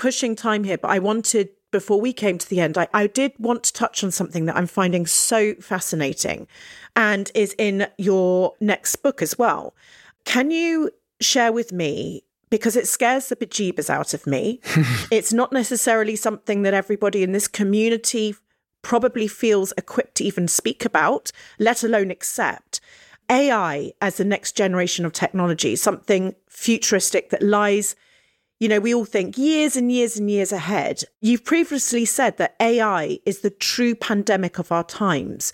pushing 0.00 0.34
time 0.34 0.64
here, 0.64 0.78
but 0.78 0.90
I 0.90 0.98
wanted, 0.98 1.50
before 1.70 2.00
we 2.00 2.14
came 2.14 2.38
to 2.38 2.48
the 2.48 2.58
end, 2.58 2.78
I, 2.78 2.88
I 2.94 3.06
did 3.06 3.32
want 3.38 3.64
to 3.64 3.72
touch 3.74 4.02
on 4.02 4.10
something 4.10 4.46
that 4.46 4.56
I'm 4.56 4.66
finding 4.66 5.06
so 5.06 5.54
fascinating 5.56 6.48
and 6.96 7.30
is 7.34 7.54
in 7.58 7.86
your 7.98 8.54
next 8.62 8.96
book 8.96 9.20
as 9.20 9.38
well. 9.38 9.74
Can 10.24 10.50
you 10.50 10.90
share 11.20 11.52
with 11.52 11.70
me? 11.70 12.24
Because 12.48 12.76
it 12.76 12.88
scares 12.88 13.28
the 13.28 13.36
bejeebers 13.36 13.90
out 13.90 14.14
of 14.14 14.26
me. 14.26 14.60
it's 15.10 15.34
not 15.34 15.52
necessarily 15.52 16.16
something 16.16 16.62
that 16.62 16.72
everybody 16.72 17.22
in 17.22 17.32
this 17.32 17.46
community 17.46 18.34
probably 18.80 19.28
feels 19.28 19.74
equipped 19.76 20.14
to 20.14 20.24
even 20.24 20.48
speak 20.48 20.86
about, 20.86 21.30
let 21.58 21.84
alone 21.84 22.10
accept. 22.10 22.80
AI 23.28 23.92
as 24.00 24.16
the 24.16 24.24
next 24.24 24.56
generation 24.56 25.04
of 25.04 25.12
technology, 25.12 25.76
something 25.76 26.34
futuristic 26.48 27.28
that 27.28 27.42
lies 27.42 27.94
you 28.60 28.68
know, 28.68 28.78
we 28.78 28.94
all 28.94 29.06
think 29.06 29.36
years 29.38 29.74
and 29.74 29.90
years 29.90 30.18
and 30.18 30.30
years 30.30 30.52
ahead. 30.52 31.02
You've 31.20 31.44
previously 31.44 32.04
said 32.04 32.36
that 32.36 32.54
AI 32.60 33.18
is 33.24 33.40
the 33.40 33.50
true 33.50 33.94
pandemic 33.94 34.58
of 34.58 34.70
our 34.70 34.84
times. 34.84 35.52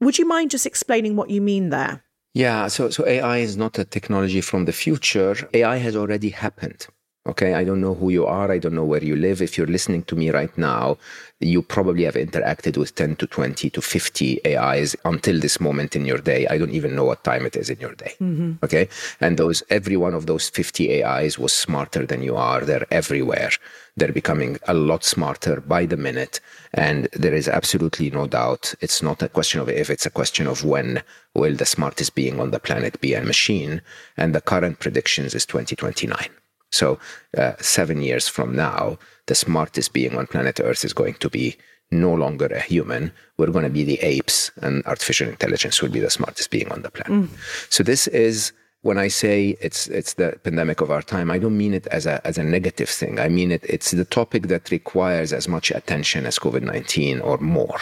Would 0.00 0.18
you 0.18 0.26
mind 0.26 0.50
just 0.50 0.66
explaining 0.66 1.16
what 1.16 1.30
you 1.30 1.40
mean 1.40 1.70
there? 1.70 2.04
Yeah, 2.34 2.68
so 2.68 2.90
so 2.90 3.06
AI 3.06 3.38
is 3.38 3.56
not 3.56 3.78
a 3.78 3.84
technology 3.84 4.40
from 4.40 4.66
the 4.66 4.72
future. 4.72 5.48
AI 5.54 5.76
has 5.76 5.96
already 5.96 6.30
happened. 6.30 6.86
Okay, 7.24 7.54
I 7.54 7.62
don't 7.62 7.80
know 7.80 7.94
who 7.94 8.10
you 8.10 8.26
are. 8.26 8.50
I 8.50 8.58
don't 8.58 8.74
know 8.74 8.84
where 8.84 9.02
you 9.02 9.14
live. 9.14 9.40
If 9.40 9.56
you're 9.56 9.68
listening 9.68 10.02
to 10.04 10.16
me 10.16 10.30
right 10.30 10.56
now, 10.58 10.98
you 11.38 11.62
probably 11.62 12.02
have 12.02 12.16
interacted 12.16 12.76
with 12.76 12.96
10 12.96 13.14
to 13.16 13.28
20 13.28 13.70
to 13.70 13.80
50 13.80 14.56
AIs 14.56 14.96
until 15.04 15.38
this 15.38 15.60
moment 15.60 15.94
in 15.94 16.04
your 16.04 16.18
day. 16.18 16.48
I 16.48 16.58
don't 16.58 16.72
even 16.72 16.96
know 16.96 17.04
what 17.04 17.22
time 17.22 17.46
it 17.46 17.54
is 17.54 17.70
in 17.70 17.78
your 17.78 17.94
day. 17.94 18.14
Mm-hmm. 18.20 18.64
Okay. 18.64 18.88
And 19.20 19.38
those, 19.38 19.62
every 19.70 19.96
one 19.96 20.14
of 20.14 20.26
those 20.26 20.48
50 20.48 21.04
AIs 21.04 21.38
was 21.38 21.52
smarter 21.52 22.04
than 22.04 22.22
you 22.22 22.34
are. 22.34 22.62
They're 22.62 22.92
everywhere. 22.92 23.50
They're 23.96 24.12
becoming 24.12 24.58
a 24.66 24.74
lot 24.74 25.04
smarter 25.04 25.60
by 25.60 25.86
the 25.86 25.96
minute. 25.96 26.40
And 26.74 27.08
there 27.12 27.34
is 27.34 27.46
absolutely 27.46 28.10
no 28.10 28.26
doubt. 28.26 28.74
It's 28.80 29.00
not 29.00 29.22
a 29.22 29.28
question 29.28 29.60
of 29.60 29.68
if, 29.68 29.90
it's 29.90 30.06
a 30.06 30.10
question 30.10 30.48
of 30.48 30.64
when 30.64 31.04
will 31.34 31.54
the 31.54 31.66
smartest 31.66 32.16
being 32.16 32.40
on 32.40 32.50
the 32.50 32.58
planet 32.58 33.00
be 33.00 33.14
a 33.14 33.22
machine. 33.22 33.80
And 34.16 34.34
the 34.34 34.40
current 34.40 34.80
predictions 34.80 35.36
is 35.36 35.46
2029. 35.46 36.28
So, 36.72 36.98
uh, 37.36 37.52
seven 37.60 38.02
years 38.02 38.28
from 38.28 38.56
now, 38.56 38.98
the 39.26 39.34
smartest 39.34 39.92
being 39.92 40.16
on 40.16 40.26
planet 40.26 40.60
Earth 40.60 40.84
is 40.84 40.92
going 40.92 41.14
to 41.14 41.30
be 41.30 41.56
no 41.90 42.12
longer 42.14 42.46
a 42.46 42.60
human. 42.60 43.12
We're 43.36 43.50
going 43.50 43.64
to 43.64 43.70
be 43.70 43.84
the 43.84 44.00
apes, 44.00 44.50
and 44.62 44.84
artificial 44.86 45.28
intelligence 45.28 45.82
will 45.82 45.90
be 45.90 46.00
the 46.00 46.10
smartest 46.10 46.50
being 46.50 46.72
on 46.72 46.82
the 46.82 46.90
planet. 46.90 47.28
So, 47.68 47.84
this 47.84 48.08
is 48.08 48.52
when 48.82 48.98
I 48.98 49.08
say 49.08 49.56
it's 49.60 49.86
it's 49.88 50.14
the 50.14 50.38
pandemic 50.42 50.80
of 50.80 50.90
our 50.90 51.02
time, 51.02 51.30
I 51.30 51.38
don't 51.38 51.56
mean 51.56 51.72
it 51.72 51.86
as 51.88 52.04
a 52.06 52.24
as 52.26 52.36
a 52.36 52.44
negative 52.44 52.88
thing. 52.88 53.18
I 53.18 53.28
mean 53.28 53.52
it 53.52 53.64
it's 53.64 53.92
the 53.92 54.04
topic 54.04 54.48
that 54.48 54.70
requires 54.70 55.32
as 55.32 55.48
much 55.48 55.70
attention 55.70 56.26
as 56.26 56.38
COVID 56.38 56.62
nineteen 56.62 57.20
or 57.20 57.38
more. 57.38 57.80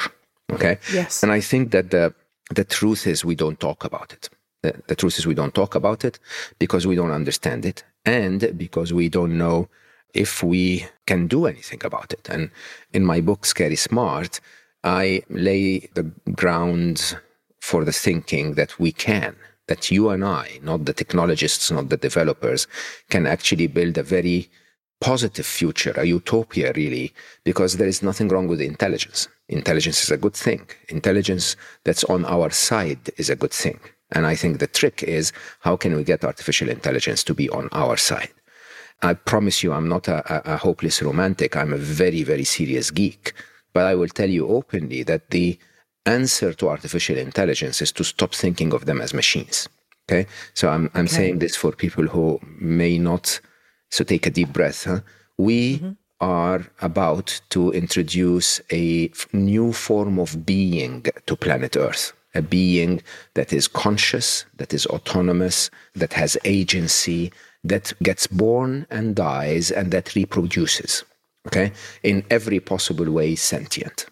Okay. 0.52 0.78
Yes. 0.92 1.22
And 1.22 1.32
I 1.32 1.40
think 1.40 1.72
that 1.72 1.90
the 1.90 2.14
the 2.54 2.64
truth 2.64 3.06
is 3.06 3.24
we 3.24 3.34
don't 3.34 3.58
talk 3.58 3.84
about 3.84 4.12
it. 4.12 4.28
The, 4.62 4.74
the 4.88 4.96
truth 4.96 5.18
is 5.18 5.26
we 5.26 5.34
don't 5.34 5.54
talk 5.54 5.74
about 5.74 6.04
it 6.04 6.18
because 6.58 6.86
we 6.86 6.96
don't 6.96 7.12
understand 7.12 7.64
it 7.64 7.82
and 8.04 8.56
because 8.56 8.92
we 8.92 9.08
don't 9.08 9.36
know 9.36 9.68
if 10.14 10.42
we 10.42 10.86
can 11.06 11.26
do 11.26 11.46
anything 11.46 11.80
about 11.84 12.12
it. 12.12 12.28
And 12.28 12.50
in 12.92 13.04
my 13.04 13.20
book, 13.20 13.46
Scary 13.46 13.76
Smart, 13.76 14.40
I 14.82 15.22
lay 15.28 15.88
the 15.94 16.10
ground 16.34 17.16
for 17.60 17.84
the 17.84 17.92
thinking 17.92 18.54
that 18.54 18.78
we 18.78 18.92
can, 18.92 19.36
that 19.68 19.90
you 19.90 20.08
and 20.08 20.24
I, 20.24 20.58
not 20.62 20.84
the 20.86 20.94
technologists, 20.94 21.70
not 21.70 21.90
the 21.90 21.96
developers, 21.96 22.66
can 23.10 23.26
actually 23.26 23.66
build 23.66 23.98
a 23.98 24.02
very 24.02 24.50
positive 25.00 25.46
future, 25.46 25.94
a 25.96 26.04
utopia, 26.04 26.72
really, 26.74 27.12
because 27.44 27.76
there 27.76 27.88
is 27.88 28.02
nothing 28.02 28.28
wrong 28.28 28.48
with 28.48 28.60
intelligence. 28.60 29.28
Intelligence 29.48 30.02
is 30.02 30.10
a 30.10 30.16
good 30.16 30.34
thing. 30.34 30.68
Intelligence 30.88 31.56
that's 31.84 32.04
on 32.04 32.24
our 32.24 32.50
side 32.50 33.10
is 33.16 33.30
a 33.30 33.36
good 33.36 33.52
thing. 33.52 33.80
And 34.12 34.26
I 34.26 34.34
think 34.34 34.58
the 34.58 34.66
trick 34.66 35.02
is 35.02 35.32
how 35.60 35.76
can 35.76 35.94
we 35.94 36.04
get 36.04 36.24
artificial 36.24 36.68
intelligence 36.68 37.22
to 37.24 37.34
be 37.34 37.48
on 37.50 37.68
our 37.72 37.96
side? 37.96 38.30
I 39.02 39.14
promise 39.14 39.62
you, 39.62 39.72
I'm 39.72 39.88
not 39.88 40.08
a, 40.08 40.52
a, 40.52 40.56
hopeless 40.56 41.00
romantic. 41.00 41.56
I'm 41.56 41.72
a 41.72 41.78
very, 41.78 42.22
very 42.22 42.44
serious 42.44 42.90
geek. 42.90 43.32
But 43.72 43.86
I 43.86 43.94
will 43.94 44.08
tell 44.08 44.28
you 44.28 44.48
openly 44.48 45.02
that 45.04 45.30
the 45.30 45.58
answer 46.04 46.52
to 46.54 46.68
artificial 46.68 47.16
intelligence 47.16 47.80
is 47.80 47.92
to 47.92 48.04
stop 48.04 48.34
thinking 48.34 48.74
of 48.74 48.84
them 48.84 49.00
as 49.00 49.14
machines. 49.14 49.68
Okay. 50.08 50.26
So 50.54 50.68
I'm, 50.68 50.90
I'm 50.94 51.06
okay. 51.06 51.14
saying 51.14 51.38
this 51.38 51.56
for 51.56 51.72
people 51.72 52.06
who 52.06 52.40
may 52.58 52.98
not. 52.98 53.40
So 53.90 54.04
take 54.04 54.26
a 54.26 54.30
deep 54.30 54.52
breath. 54.52 54.84
Huh? 54.84 55.00
We 55.38 55.78
mm-hmm. 55.78 55.92
are 56.20 56.66
about 56.82 57.40
to 57.50 57.70
introduce 57.72 58.60
a 58.70 59.10
new 59.32 59.72
form 59.72 60.18
of 60.18 60.44
being 60.44 61.06
to 61.26 61.36
planet 61.36 61.76
Earth 61.76 62.12
a 62.34 62.42
being 62.42 63.02
that 63.34 63.52
is 63.52 63.68
conscious, 63.68 64.44
that 64.56 64.72
is 64.72 64.86
autonomous, 64.86 65.70
that 65.94 66.12
has 66.12 66.38
agency, 66.44 67.32
that 67.64 67.92
gets 68.02 68.26
born 68.26 68.86
and 68.90 69.14
dies 69.14 69.70
and 69.70 69.90
that 69.90 70.14
reproduces, 70.14 71.04
okay, 71.46 71.72
in 72.02 72.24
every 72.30 72.60
possible 72.60 73.10
way 73.10 73.34
sentient. 73.34 74.06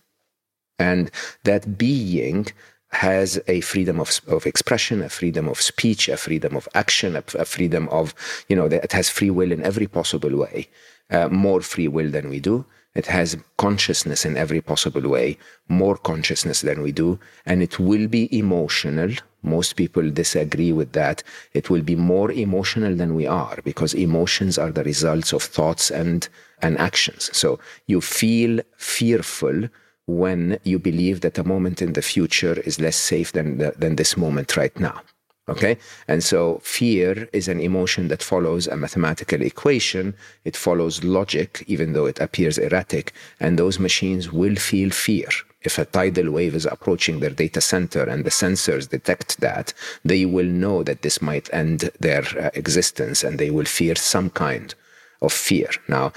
And 0.78 1.10
that 1.44 1.78
being 1.78 2.46
has 2.90 3.40
a 3.48 3.60
freedom 3.60 4.00
of, 4.00 4.20
of 4.26 4.46
expression, 4.46 5.02
a 5.02 5.08
freedom 5.08 5.48
of 5.48 5.60
speech, 5.60 6.08
a 6.08 6.16
freedom 6.16 6.56
of 6.56 6.68
action, 6.74 7.16
a, 7.16 7.24
a 7.38 7.44
freedom 7.44 7.88
of, 7.88 8.14
you 8.48 8.56
know, 8.56 8.66
it 8.66 8.92
has 8.92 9.10
free 9.10 9.30
will 9.30 9.52
in 9.52 9.62
every 9.62 9.86
possible 9.86 10.34
way, 10.36 10.68
uh, 11.10 11.28
more 11.28 11.60
free 11.60 11.88
will 11.88 12.10
than 12.10 12.28
we 12.30 12.40
do. 12.40 12.64
It 12.98 13.06
has 13.06 13.36
consciousness 13.58 14.24
in 14.24 14.36
every 14.36 14.60
possible 14.60 15.08
way, 15.08 15.38
more 15.68 15.96
consciousness 15.96 16.62
than 16.62 16.82
we 16.82 16.90
do, 16.90 17.20
and 17.46 17.62
it 17.62 17.78
will 17.78 18.08
be 18.08 18.24
emotional. 18.36 19.10
Most 19.44 19.76
people 19.76 20.10
disagree 20.10 20.72
with 20.72 20.90
that. 20.94 21.22
It 21.52 21.70
will 21.70 21.82
be 21.82 21.94
more 21.94 22.32
emotional 22.32 22.96
than 22.96 23.14
we 23.14 23.24
are 23.24 23.56
because 23.62 23.94
emotions 23.94 24.58
are 24.58 24.72
the 24.72 24.82
results 24.82 25.32
of 25.32 25.44
thoughts 25.44 25.92
and, 25.92 26.28
and 26.60 26.76
actions. 26.78 27.30
So 27.32 27.60
you 27.86 28.00
feel 28.00 28.58
fearful 28.76 29.68
when 30.08 30.58
you 30.64 30.80
believe 30.80 31.20
that 31.20 31.38
a 31.38 31.44
moment 31.44 31.80
in 31.80 31.92
the 31.92 32.02
future 32.02 32.58
is 32.68 32.80
less 32.80 32.96
safe 32.96 33.30
than, 33.30 33.58
the, 33.58 33.74
than 33.78 33.94
this 33.94 34.16
moment 34.16 34.56
right 34.56 34.76
now. 34.80 35.02
Okay. 35.48 35.78
And 36.06 36.22
so 36.22 36.60
fear 36.62 37.28
is 37.32 37.48
an 37.48 37.60
emotion 37.60 38.08
that 38.08 38.22
follows 38.22 38.66
a 38.66 38.76
mathematical 38.76 39.40
equation. 39.40 40.14
It 40.44 40.56
follows 40.56 41.02
logic, 41.02 41.64
even 41.66 41.94
though 41.94 42.06
it 42.06 42.20
appears 42.20 42.58
erratic. 42.58 43.12
And 43.40 43.58
those 43.58 43.78
machines 43.78 44.30
will 44.30 44.56
feel 44.56 44.90
fear. 44.90 45.28
If 45.62 45.78
a 45.78 45.86
tidal 45.86 46.30
wave 46.30 46.54
is 46.54 46.66
approaching 46.66 47.20
their 47.20 47.30
data 47.30 47.60
center 47.60 48.04
and 48.04 48.24
the 48.24 48.30
sensors 48.30 48.88
detect 48.88 49.40
that, 49.40 49.72
they 50.04 50.24
will 50.24 50.46
know 50.46 50.82
that 50.82 51.02
this 51.02 51.20
might 51.20 51.52
end 51.52 51.90
their 51.98 52.22
uh, 52.38 52.50
existence 52.54 53.24
and 53.24 53.38
they 53.38 53.50
will 53.50 53.64
fear 53.64 53.94
some 53.96 54.30
kind 54.30 54.74
of 55.20 55.32
fear. 55.32 55.70
Now, 55.88 56.12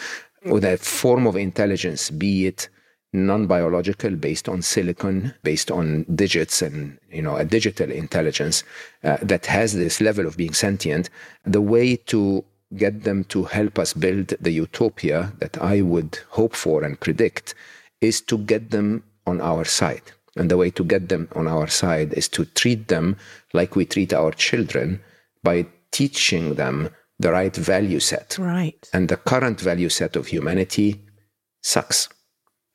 with 0.46 0.66
a 0.66 0.78
form 0.78 1.26
of 1.26 1.36
intelligence, 1.36 2.10
be 2.12 2.48
it 2.48 2.70
non-biological 3.14 4.16
based 4.16 4.48
on 4.48 4.62
silicon 4.62 5.34
based 5.44 5.70
on 5.70 6.06
digits 6.16 6.62
and 6.62 6.98
you 7.12 7.22
know 7.22 7.36
a 7.36 7.44
digital 7.44 7.92
intelligence 7.92 8.64
uh, 9.04 9.18
that 9.22 9.46
has 9.46 9.74
this 9.74 10.00
level 10.00 10.26
of 10.26 10.38
being 10.38 10.54
sentient 10.54 11.10
the 11.44 11.60
way 11.60 11.98
to 11.98 12.44
get 12.78 13.04
them 13.04 13.26
to 13.26 13.44
help 13.44 13.78
us 13.78 13.94
build 13.94 14.30
the 14.40 14.52
utopia 14.52 15.34
that 15.40 15.62
i 15.62 15.82
would 15.82 16.20
hope 16.30 16.56
for 16.56 16.84
and 16.86 17.02
predict 17.02 17.54
is 18.02 18.20
to 18.20 18.38
get 18.38 18.72
them 18.72 19.04
on 19.26 19.40
our 19.42 19.64
side. 19.64 20.12
And 20.36 20.50
the 20.50 20.58
way 20.58 20.72
to 20.72 20.84
get 20.84 21.10
them 21.10 21.28
on 21.36 21.48
our 21.48 21.68
side 21.68 22.14
is 22.14 22.28
to 22.30 22.46
treat 22.46 22.88
them 22.88 23.18
like 23.54 23.76
we 23.76 23.86
treat 23.86 24.14
our 24.14 24.32
children 24.32 25.02
by 25.44 25.66
teaching 25.92 26.56
them 26.56 26.90
the 27.20 27.32
right 27.32 27.56
value 27.56 28.00
set. 28.00 28.38
Right. 28.40 28.90
And 28.94 29.10
the 29.10 29.18
current 29.18 29.60
value 29.60 29.90
set 29.90 30.16
of 30.16 30.28
humanity 30.28 31.02
sucks 31.62 32.10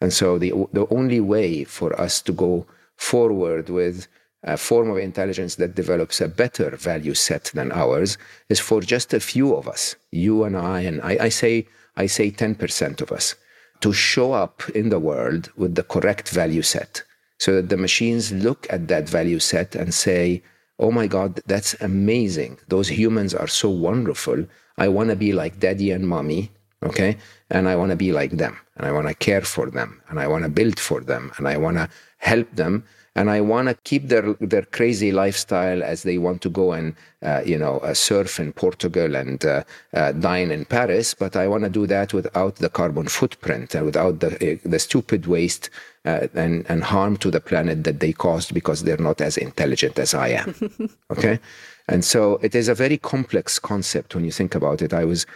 and 0.00 0.12
so 0.12 0.38
the, 0.38 0.52
the 0.72 0.86
only 0.90 1.20
way 1.20 1.64
for 1.64 1.98
us 2.00 2.20
to 2.22 2.32
go 2.32 2.66
forward 2.96 3.68
with 3.68 4.06
a 4.42 4.56
form 4.56 4.90
of 4.90 4.98
intelligence 4.98 5.56
that 5.56 5.74
develops 5.74 6.20
a 6.20 6.28
better 6.28 6.70
value 6.76 7.14
set 7.14 7.50
than 7.54 7.72
ours 7.72 8.16
is 8.48 8.60
for 8.60 8.80
just 8.80 9.12
a 9.12 9.20
few 9.20 9.54
of 9.54 9.66
us, 9.66 9.96
you 10.12 10.44
and 10.44 10.56
I, 10.56 10.80
and 10.82 11.00
I, 11.02 11.16
I 11.22 11.28
say 11.30 11.66
I 11.96 12.06
say 12.06 12.30
10% 12.30 13.00
of 13.00 13.10
us, 13.10 13.34
to 13.80 13.92
show 13.92 14.32
up 14.32 14.68
in 14.70 14.90
the 14.90 14.98
world 14.98 15.50
with 15.56 15.74
the 15.74 15.82
correct 15.82 16.28
value 16.28 16.62
set. 16.62 17.02
So 17.38 17.56
that 17.56 17.68
the 17.68 17.76
machines 17.76 18.32
look 18.32 18.66
at 18.70 18.88
that 18.88 19.08
value 19.08 19.38
set 19.38 19.74
and 19.74 19.92
say, 19.92 20.42
oh 20.78 20.90
my 20.90 21.06
God, 21.06 21.40
that's 21.46 21.74
amazing. 21.80 22.58
Those 22.68 22.88
humans 22.88 23.34
are 23.34 23.46
so 23.46 23.68
wonderful. 23.68 24.46
I 24.78 24.88
want 24.88 25.10
to 25.10 25.16
be 25.16 25.32
like 25.32 25.60
daddy 25.60 25.90
and 25.90 26.06
mommy. 26.06 26.50
Okay. 26.82 27.16
And 27.50 27.68
I 27.68 27.76
want 27.76 27.90
to 27.90 27.96
be 27.96 28.12
like 28.12 28.32
them 28.32 28.56
and 28.76 28.86
I 28.86 28.92
want 28.92 29.08
to 29.08 29.14
care 29.14 29.42
for 29.42 29.70
them 29.70 30.00
and 30.08 30.20
I 30.20 30.26
want 30.26 30.44
to 30.44 30.50
build 30.50 30.78
for 30.78 31.00
them 31.00 31.32
and 31.38 31.48
I 31.48 31.56
want 31.56 31.76
to 31.78 31.88
help 32.18 32.50
them 32.54 32.84
and 33.16 33.30
I 33.30 33.40
want 33.40 33.68
to 33.68 33.74
keep 33.84 34.08
their 34.08 34.34
their 34.34 34.62
crazy 34.62 35.10
lifestyle 35.10 35.82
as 35.82 36.02
they 36.02 36.18
want 36.18 36.42
to 36.42 36.50
go 36.50 36.72
and 36.72 36.94
uh, 37.22 37.42
you 37.44 37.58
know 37.58 37.78
uh, 37.78 37.94
surf 37.94 38.38
in 38.38 38.52
Portugal 38.52 39.16
and 39.16 39.44
uh, 39.44 39.64
uh 39.94 40.12
dine 40.12 40.50
in 40.50 40.66
Paris, 40.66 41.14
but 41.14 41.34
I 41.34 41.48
want 41.48 41.64
to 41.64 41.70
do 41.70 41.86
that 41.86 42.12
without 42.12 42.56
the 42.56 42.68
carbon 42.68 43.08
footprint 43.08 43.74
and 43.74 43.86
without 43.86 44.20
the 44.20 44.30
uh, 44.36 44.56
the 44.64 44.78
stupid 44.78 45.26
waste 45.26 45.70
uh, 46.04 46.28
and 46.34 46.66
and 46.68 46.84
harm 46.84 47.16
to 47.16 47.30
the 47.30 47.40
planet 47.40 47.84
that 47.84 48.00
they 48.00 48.12
caused 48.12 48.52
because 48.52 48.82
they're 48.82 49.06
not 49.10 49.20
as 49.20 49.38
intelligent 49.38 49.98
as 49.98 50.12
I 50.14 50.28
am. 50.42 50.54
okay, 51.10 51.40
and 51.88 52.04
so 52.04 52.38
it 52.42 52.54
is 52.54 52.68
a 52.68 52.74
very 52.74 52.98
complex 52.98 53.58
concept 53.58 54.14
when 54.14 54.24
you 54.24 54.32
think 54.32 54.54
about 54.54 54.82
it. 54.82 54.92
I 54.92 55.04
was 55.04 55.26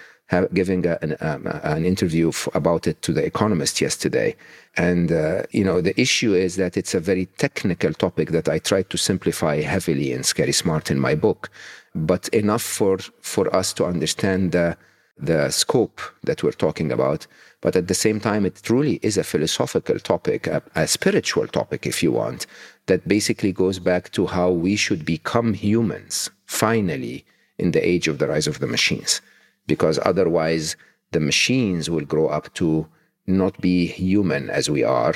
giving 0.55 0.87
a, 0.87 0.99
an, 1.03 1.17
um, 1.21 1.47
an, 1.65 1.85
interview 1.85 2.31
about 2.55 2.87
it 2.87 3.03
to 3.03 3.13
the 3.13 3.25
Economist 3.25 3.81
yesterday. 3.81 4.37
And, 4.77 5.11
uh, 5.11 5.43
you 5.51 5.65
know, 5.65 5.81
the 5.81 5.99
issue 6.01 6.35
is 6.35 6.57
that 6.57 6.77
it's 6.77 6.95
a 6.95 7.01
very 7.01 7.27
technical 7.39 7.93
topic 7.93 8.31
that 8.31 8.49
I 8.49 8.59
tried 8.59 8.91
to 8.91 8.97
simplify 8.97 9.61
heavily 9.61 10.13
in 10.13 10.23
Scary 10.23 10.53
Smart 10.53 10.91
in 10.91 11.01
my 11.01 11.15
book, 11.15 11.51
but 11.95 12.29
enough 12.29 12.63
for, 12.63 12.99
for 13.21 13.55
us 13.55 13.73
to 13.75 13.85
understand 13.85 14.53
the, 14.53 14.77
the 15.19 15.51
scope 15.51 16.01
that 16.23 16.43
we're 16.45 16.53
talking 16.53 16.93
about. 16.93 17.27
But 17.61 17.77
at 17.77 17.89
the 17.89 17.95
same 17.95 18.21
time, 18.21 18.47
it 18.47 18.61
truly 18.63 19.01
is 19.03 19.19
a 19.19 19.25
philosophical 19.25 19.99
topic, 19.99 20.47
a, 20.47 20.63
a 20.77 20.87
spiritual 20.87 21.49
topic, 21.49 21.87
if 21.87 22.03
you 22.03 22.13
want, 22.13 22.47
that 22.87 23.07
basically 23.07 23.53
goes 23.53 23.79
back 23.81 24.13
to 24.13 24.27
how 24.27 24.51
we 24.51 24.77
should 24.77 25.05
become 25.05 25.55
humans, 25.55 26.31
finally, 26.51 27.25
in 27.59 27.71
the 27.71 27.87
age 27.87 28.09
of 28.09 28.19
the 28.19 28.27
rise 28.27 28.47
of 28.47 28.59
the 28.59 28.67
machines 28.67 29.21
because 29.67 29.99
otherwise 30.05 30.77
the 31.13 31.21
machines 31.21 31.89
will 31.89 32.05
grow 32.05 32.27
up 32.27 32.53
to 32.55 32.87
not 33.27 33.61
be 33.61 33.87
human 33.87 34.51
as 34.51 34.69
we 34.69 34.83
are. 34.83 35.15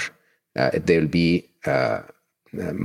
Uh, 0.56 0.70
they'll 0.74 1.08
be 1.08 1.48
uh, 1.66 2.02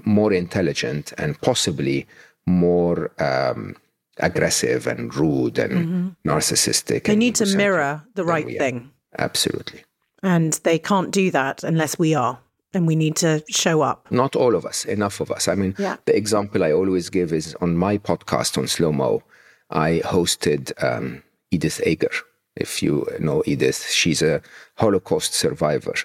more 0.06 0.34
intelligent 0.34 1.14
and 1.18 1.40
possibly 1.42 2.08
more 2.48 3.12
um, 3.22 3.76
aggressive 4.18 4.88
and 4.88 5.14
rude 5.16 5.60
and 5.60 5.74
mm-hmm. 5.74 6.30
narcissistic. 6.30 7.04
They 7.04 7.16
need 7.16 7.36
to 7.36 7.46
mirror 7.56 8.04
the 8.16 8.24
right 8.24 8.48
thing. 8.58 8.90
Absolutely. 9.20 9.84
And 10.24 10.54
they 10.64 10.80
can't 10.80 11.12
do 11.12 11.30
that 11.32 11.64
unless 11.64 12.00
we 12.00 12.16
are. 12.16 12.40
And 12.74 12.86
we 12.86 12.96
need 12.96 13.16
to 13.18 13.44
show 13.50 13.82
up. 13.82 14.06
Not 14.12 14.36
all 14.36 14.56
of 14.56 14.66
us, 14.66 14.86
enough 14.86 15.20
of 15.20 15.32
us. 15.32 15.48
I 15.48 15.56
mean, 15.56 15.76
yeah. 15.80 15.98
the 16.06 16.16
example 16.16 16.64
I 16.64 16.72
always 16.72 17.10
give 17.10 17.34
is 17.34 17.56
on 17.62 17.76
my 17.76 17.98
podcast 17.98 18.58
on 18.58 18.68
Slo 18.68 18.92
Mo, 18.92 19.24
I 19.72 20.02
hosted 20.06 20.72
um, 20.84 21.24
Edith 21.52 21.82
Eger. 21.86 22.12
If 22.56 22.84
you 22.84 23.08
know 23.20 23.42
Edith, 23.46 23.90
she's 23.90 24.22
a 24.22 24.42
Holocaust 24.76 25.34
survivor. 25.34 25.96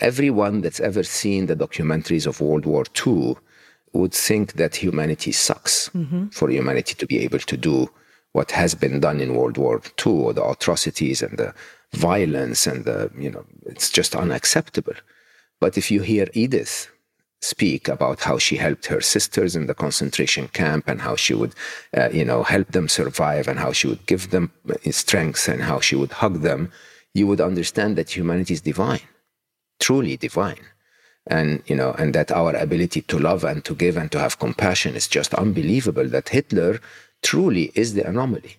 Everyone 0.00 0.60
that's 0.60 0.80
ever 0.80 1.04
seen 1.04 1.46
the 1.46 1.56
documentaries 1.56 2.26
of 2.26 2.40
World 2.40 2.66
War 2.66 2.84
II 3.06 3.36
would 3.92 4.12
think 4.12 4.54
that 4.54 4.76
humanity 4.76 5.32
sucks 5.32 5.88
mm-hmm. 5.90 6.28
for 6.28 6.50
humanity 6.50 6.94
to 6.96 7.06
be 7.06 7.18
able 7.20 7.38
to 7.38 7.56
do 7.56 7.88
what 8.32 8.50
has 8.50 8.74
been 8.74 8.98
done 8.98 9.20
in 9.20 9.36
World 9.36 9.56
War 9.56 9.80
II, 10.04 10.12
or 10.12 10.32
the 10.32 10.44
atrocities 10.44 11.22
and 11.22 11.38
the 11.38 11.54
violence 11.92 12.66
and 12.66 12.84
the, 12.84 13.08
you 13.16 13.30
know, 13.30 13.44
it's 13.66 13.90
just 13.90 14.16
unacceptable. 14.16 14.94
But 15.60 15.78
if 15.78 15.90
you 15.90 16.02
hear 16.02 16.26
Edith 16.34 16.90
speak 17.44 17.88
about 17.88 18.20
how 18.20 18.38
she 18.38 18.56
helped 18.56 18.86
her 18.86 19.00
sisters 19.00 19.54
in 19.54 19.66
the 19.66 19.74
concentration 19.74 20.48
camp 20.48 20.88
and 20.88 21.00
how 21.02 21.14
she 21.14 21.34
would, 21.34 21.54
uh, 21.96 22.08
you 22.10 22.24
know, 22.24 22.42
help 22.42 22.68
them 22.68 22.88
survive 22.88 23.46
and 23.46 23.58
how 23.58 23.72
she 23.72 23.86
would 23.86 24.04
give 24.06 24.30
them 24.30 24.50
strength 24.90 25.48
and 25.48 25.62
how 25.62 25.78
she 25.78 25.94
would 25.94 26.12
hug 26.12 26.40
them, 26.40 26.72
you 27.12 27.26
would 27.26 27.40
understand 27.40 27.96
that 27.96 28.16
humanity 28.16 28.54
is 28.54 28.62
divine, 28.62 29.06
truly 29.78 30.16
divine. 30.16 30.64
And, 31.26 31.62
you 31.66 31.76
know, 31.76 31.92
and 31.92 32.14
that 32.14 32.32
our 32.32 32.54
ability 32.54 33.00
to 33.02 33.18
love 33.18 33.44
and 33.44 33.64
to 33.64 33.74
give 33.74 33.96
and 33.96 34.12
to 34.12 34.18
have 34.18 34.38
compassion 34.38 34.94
is 34.94 35.08
just 35.08 35.32
unbelievable 35.34 36.06
that 36.08 36.28
Hitler 36.28 36.80
truly 37.22 37.72
is 37.74 37.94
the 37.94 38.06
anomaly. 38.06 38.56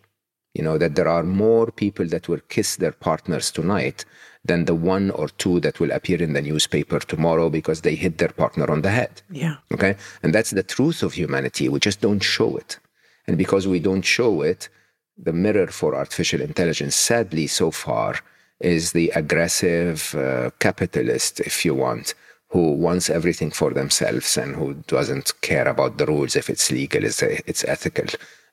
You 0.55 0.63
know, 0.63 0.77
that 0.77 0.95
there 0.95 1.07
are 1.07 1.23
more 1.23 1.67
people 1.83 2.07
that 2.07 2.27
will 2.29 2.39
kiss 2.49 2.77
their 2.77 2.93
partners 2.93 3.51
tonight 3.51 4.05
than 4.45 4.65
the 4.65 4.75
one 4.75 5.11
or 5.11 5.27
two 5.27 5.59
that 5.59 5.79
will 5.79 5.91
appear 5.91 6.21
in 6.21 6.33
the 6.33 6.41
newspaper 6.41 6.99
tomorrow 6.99 7.49
because 7.49 7.81
they 7.81 7.95
hit 7.95 8.19
their 8.19 8.29
partner 8.29 8.69
on 8.71 8.81
the 8.81 8.91
head. 8.91 9.21
Yeah. 9.29 9.57
Okay. 9.73 9.95
And 10.23 10.33
that's 10.33 10.51
the 10.51 10.63
truth 10.63 11.03
of 11.03 11.13
humanity. 11.13 11.67
We 11.67 11.79
just 11.79 11.99
don't 11.99 12.23
show 12.23 12.55
it. 12.55 12.79
And 13.27 13.37
because 13.37 13.67
we 13.67 13.79
don't 13.79 14.03
show 14.03 14.43
it, 14.43 14.69
the 15.17 15.33
mirror 15.33 15.67
for 15.67 15.95
artificial 15.95 16.41
intelligence, 16.41 16.95
sadly, 16.95 17.47
so 17.47 17.71
far, 17.71 18.19
is 18.59 18.91
the 18.91 19.11
aggressive 19.15 20.13
uh, 20.15 20.51
capitalist, 20.59 21.39
if 21.39 21.65
you 21.65 21.73
want, 21.73 22.13
who 22.49 22.71
wants 22.71 23.09
everything 23.09 23.51
for 23.51 23.71
themselves 23.73 24.37
and 24.37 24.55
who 24.55 24.75
doesn't 24.87 25.33
care 25.41 25.67
about 25.67 25.97
the 25.97 26.05
rules 26.05 26.35
if 26.35 26.49
it's 26.49 26.71
legal, 26.71 27.03
it's, 27.03 27.21
it's 27.21 27.65
ethical. 27.65 28.05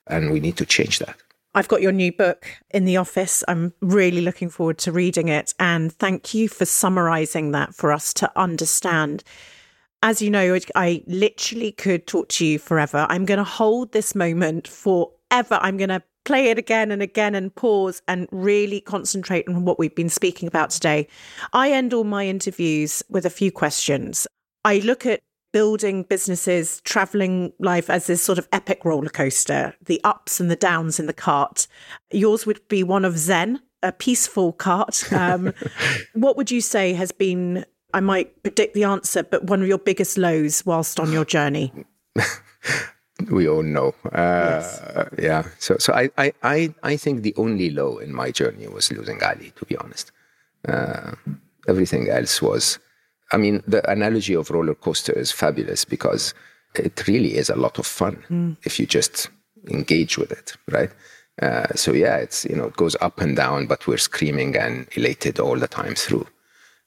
And 0.07 0.33
we 0.33 0.41
need 0.41 0.57
to 0.57 0.67
change 0.67 0.99
that. 1.01 1.17
I've 1.55 1.69
got 1.69 1.83
your 1.83 1.93
new 1.93 2.13
book 2.13 2.47
in 2.71 2.87
the 2.87 2.97
office. 2.97 3.45
I'm 3.47 3.75
really 3.83 4.23
looking 4.23 4.49
forward 4.49 4.79
to 4.79 4.93
reading 4.93 5.29
it. 5.29 5.55
And 5.59 5.93
thank 5.93 6.33
you 6.33 6.49
for 6.49 6.65
summarizing 6.65 7.53
that 7.53 7.75
for 7.75 7.93
us 7.93 8.15
to 8.15 8.33
understand. 8.37 9.23
As 10.03 10.23
you 10.23 10.31
know, 10.31 10.59
I 10.75 11.05
literally 11.07 11.73
could 11.73 12.07
talk 12.07 12.29
to 12.31 12.47
you 12.47 12.59
forever. 12.59 13.07
I'm 13.09 13.27
going 13.27 13.39
to 13.39 13.45
hold 13.45 13.93
this 13.93 14.15
moment 14.15 14.67
forever. 14.67 15.59
I'm 15.61 15.77
going 15.77 15.91
to 15.91 16.03
play 16.25 16.51
it 16.51 16.59
again 16.59 16.91
and 16.91 17.03
again 17.03 17.35
and 17.35 17.55
pause 17.55 18.01
and 18.09 18.29
really 18.31 18.81
concentrate 18.81 19.47
on 19.49 19.65
what 19.65 19.79
we've 19.79 19.95
been 19.95 20.09
speaking 20.09 20.49
about 20.49 20.71
today. 20.71 21.07
I 21.53 21.71
end 21.71 21.93
all 21.93 22.05
my 22.05 22.27
interviews 22.27 23.03
with 23.09 23.27
a 23.27 23.31
few 23.31 23.53
questions. 23.53 24.27
I 24.65 24.79
look 24.79 25.05
at 25.05 25.21
building 25.53 26.03
businesses, 26.03 26.81
traveling 26.81 27.53
life 27.59 27.89
as 27.89 28.07
this 28.07 28.23
sort 28.23 28.39
of 28.39 28.49
epic 28.53 28.85
roller 28.85 29.11
coaster, 29.11 29.75
the 29.85 30.01
ups 30.03 30.41
and 30.41 30.51
the 30.51 30.57
downs 30.57 30.99
in 30.99 31.07
the 31.07 31.13
cart. 31.13 31.67
Yours 32.11 32.47
would 32.47 32.67
be 32.69 32.83
one 32.83 33.05
of 33.05 33.19
Zen, 33.19 33.61
a 33.83 33.93
peaceful 33.93 34.53
cart. 34.53 35.11
Um, 35.13 35.53
what 36.15 36.37
would 36.37 36.51
you 36.51 36.61
say 36.61 36.95
has 36.95 37.13
been, 37.13 37.65
I 37.95 38.01
might 38.01 38.43
predict 38.43 38.75
the 38.75 38.85
answer, 38.85 39.23
but 39.23 39.45
one 39.45 39.63
of 39.63 39.69
your 39.69 39.79
biggest 39.79 40.19
lows 40.19 40.65
whilst 40.65 40.99
on 40.99 41.13
your 41.13 41.25
journey? 41.25 41.73
we 43.31 43.49
all 43.49 43.63
know. 43.63 43.95
Uh, 44.07 44.61
yes. 44.61 44.83
Yeah. 45.19 45.49
So, 45.59 45.77
so 45.79 45.93
I, 45.93 46.11
I, 46.17 46.33
I, 46.43 46.75
I 46.83 46.97
think 46.97 47.23
the 47.23 47.35
only 47.37 47.71
low 47.71 47.99
in 47.99 48.15
my 48.15 48.31
journey 48.31 48.67
was 48.69 48.91
losing 48.91 49.23
Ali, 49.23 49.53
to 49.57 49.67
be 49.67 49.77
honest. 49.77 50.13
Uh, 50.67 51.13
everything 51.69 52.09
else 52.09 52.41
was 52.41 52.79
I 53.33 53.37
mean, 53.39 53.63
the 53.67 53.89
analogy 53.91 54.35
of 54.35 54.51
roller 54.51 54.75
coaster 54.75 55.13
is 55.13 55.33
fabulous 55.33 55.85
because 55.85 56.35
it 56.75 57.07
really 57.07 57.37
is 57.37 57.51
a 57.51 57.57
lot 57.57 57.79
of 57.79 57.87
fun 57.87 58.23
mm. 58.31 58.57
if 58.65 58.79
you 58.79 58.87
just 58.87 59.31
engage 59.69 60.19
with 60.19 60.33
it, 60.33 60.55
right? 60.71 60.91
Uh, 61.41 61.67
so 61.75 61.93
yeah, 61.93 62.17
it's 62.17 62.45
you 62.45 62.55
know 62.55 62.67
it 62.67 62.77
goes 62.77 62.97
up 63.01 63.21
and 63.21 63.37
down, 63.37 63.67
but 63.67 63.87
we're 63.87 63.97
screaming 63.99 64.57
and 64.57 64.87
elated 64.97 65.41
all 65.41 65.57
the 65.57 65.69
time 65.69 65.95
through. 65.95 66.27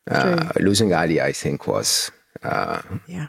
Uh, 0.10 0.52
losing 0.60 0.94
Ali, 0.94 1.20
I 1.20 1.32
think, 1.32 1.66
was 1.66 2.12
uh, 2.44 2.82
yeah, 3.08 3.28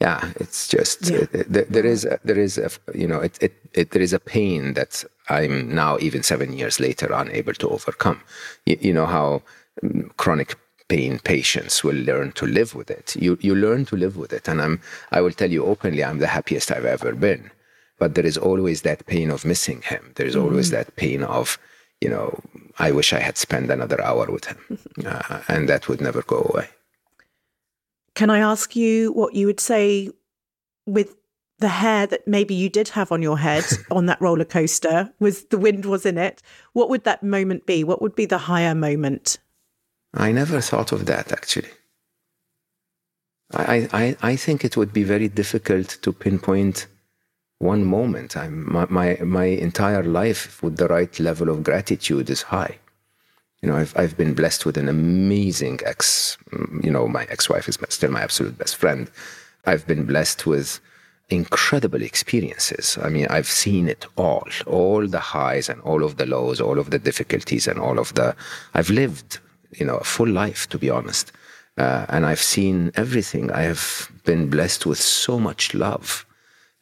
yeah. 0.00 0.32
It's 0.36 0.68
just 0.68 1.10
yeah. 1.10 1.18
It, 1.32 1.56
it, 1.56 1.72
there 1.72 1.84
is 1.84 2.04
a, 2.04 2.20
there 2.24 2.38
is 2.38 2.58
a 2.58 2.70
you 2.94 3.08
know 3.08 3.20
it, 3.20 3.42
it, 3.74 3.90
there 3.90 4.02
is 4.02 4.12
a 4.12 4.20
pain 4.20 4.74
that 4.74 5.04
I'm 5.28 5.74
now 5.74 5.98
even 6.00 6.22
seven 6.22 6.52
years 6.52 6.78
later 6.78 7.12
unable 7.12 7.54
to 7.54 7.68
overcome. 7.68 8.22
You, 8.66 8.78
you 8.80 8.92
know 8.92 9.06
how 9.06 9.42
mm, 9.82 10.16
chronic 10.16 10.56
pain 10.88 11.18
patients 11.18 11.82
will 11.82 11.96
learn 11.96 12.32
to 12.32 12.46
live 12.46 12.74
with 12.74 12.90
it. 12.90 13.16
You 13.16 13.38
you 13.40 13.54
learn 13.54 13.84
to 13.86 13.96
live 13.96 14.16
with 14.16 14.32
it, 14.32 14.48
and 14.48 14.60
I'm 14.60 14.80
I 15.10 15.20
will 15.20 15.32
tell 15.32 15.50
you 15.50 15.64
openly, 15.64 16.04
I'm 16.04 16.18
the 16.18 16.28
happiest 16.28 16.70
I've 16.70 16.84
ever 16.84 17.12
been. 17.14 17.50
But 17.98 18.14
there 18.14 18.26
is 18.26 18.36
always 18.36 18.82
that 18.82 19.06
pain 19.06 19.30
of 19.30 19.44
missing 19.44 19.82
him. 19.82 20.12
There 20.16 20.26
is 20.26 20.36
always 20.36 20.66
mm-hmm. 20.66 20.76
that 20.76 20.96
pain 20.96 21.22
of, 21.22 21.58
you 22.02 22.10
know, 22.10 22.38
I 22.78 22.92
wish 22.92 23.14
I 23.14 23.20
had 23.20 23.38
spent 23.38 23.70
another 23.70 23.98
hour 24.02 24.26
with 24.30 24.44
him, 24.44 24.78
uh, 25.06 25.40
and 25.48 25.68
that 25.68 25.88
would 25.88 26.00
never 26.00 26.22
go 26.22 26.50
away. 26.52 26.68
Can 28.14 28.30
I 28.30 28.38
ask 28.38 28.76
you 28.76 29.12
what 29.12 29.34
you 29.34 29.46
would 29.46 29.60
say 29.60 30.10
with 30.84 31.16
the 31.58 31.68
hair 31.68 32.06
that 32.06 32.28
maybe 32.28 32.54
you 32.54 32.68
did 32.68 32.88
have 32.90 33.10
on 33.10 33.22
your 33.22 33.38
head 33.38 33.64
on 33.90 34.06
that 34.06 34.20
roller 34.20 34.44
coaster 34.44 35.12
was 35.18 35.44
the 35.44 35.58
wind 35.58 35.86
was 35.86 36.04
in 36.04 36.18
it 36.18 36.42
what 36.74 36.90
would 36.90 37.04
that 37.04 37.22
moment 37.22 37.64
be 37.64 37.82
what 37.82 38.02
would 38.02 38.14
be 38.14 38.26
the 38.26 38.38
higher 38.38 38.74
moment 38.74 39.38
I 40.16 40.32
never 40.32 40.60
thought 40.60 40.92
of 40.92 41.06
that 41.06 41.32
actually. 41.32 41.68
I, 43.52 43.88
I, 43.92 44.16
I 44.22 44.36
think 44.36 44.64
it 44.64 44.76
would 44.76 44.92
be 44.92 45.04
very 45.04 45.28
difficult 45.28 45.98
to 46.02 46.12
pinpoint 46.12 46.86
one 47.58 47.84
moment. 47.84 48.36
I'm, 48.36 48.70
my, 48.72 48.86
my, 48.88 49.14
my 49.22 49.44
entire 49.44 50.02
life 50.02 50.62
with 50.62 50.76
the 50.76 50.88
right 50.88 51.18
level 51.20 51.48
of 51.48 51.62
gratitude 51.62 52.28
is 52.28 52.42
high. 52.42 52.78
You 53.62 53.70
know, 53.70 53.76
I've, 53.76 53.96
I've 53.96 54.16
been 54.16 54.34
blessed 54.34 54.66
with 54.66 54.76
an 54.76 54.88
amazing 54.88 55.80
ex, 55.84 56.36
you 56.82 56.90
know, 56.90 57.06
my 57.08 57.24
ex 57.30 57.48
wife 57.48 57.68
is 57.68 57.78
still 57.88 58.10
my 58.10 58.22
absolute 58.22 58.58
best 58.58 58.76
friend. 58.76 59.10
I've 59.64 59.86
been 59.86 60.04
blessed 60.06 60.46
with 60.46 60.80
incredible 61.28 62.02
experiences. 62.02 62.98
I 63.02 63.08
mean, 63.08 63.26
I've 63.30 63.48
seen 63.48 63.88
it 63.88 64.06
all, 64.16 64.46
all 64.66 65.06
the 65.06 65.18
highs 65.18 65.68
and 65.68 65.80
all 65.82 66.04
of 66.04 66.16
the 66.18 66.26
lows, 66.26 66.60
all 66.60 66.78
of 66.78 66.90
the 66.90 66.98
difficulties 66.98 67.66
and 67.66 67.78
all 67.78 67.98
of 67.98 68.14
the, 68.14 68.36
I've 68.74 68.90
lived 68.90 69.40
you 69.72 69.86
know, 69.86 69.96
a 69.96 70.04
full 70.04 70.28
life, 70.28 70.68
to 70.70 70.78
be 70.78 70.90
honest. 70.90 71.32
Uh, 71.78 72.06
and 72.08 72.24
I've 72.24 72.42
seen 72.42 72.90
everything. 72.94 73.50
I 73.52 73.62
have 73.62 74.10
been 74.24 74.48
blessed 74.48 74.86
with 74.86 74.98
so 74.98 75.38
much 75.38 75.74
love. 75.74 76.26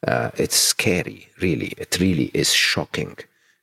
Uh, 0.06 0.30
it's 0.36 0.56
scary, 0.56 1.28
really. 1.40 1.74
It 1.78 1.98
really 2.00 2.30
is 2.34 2.52
shocking. 2.52 3.16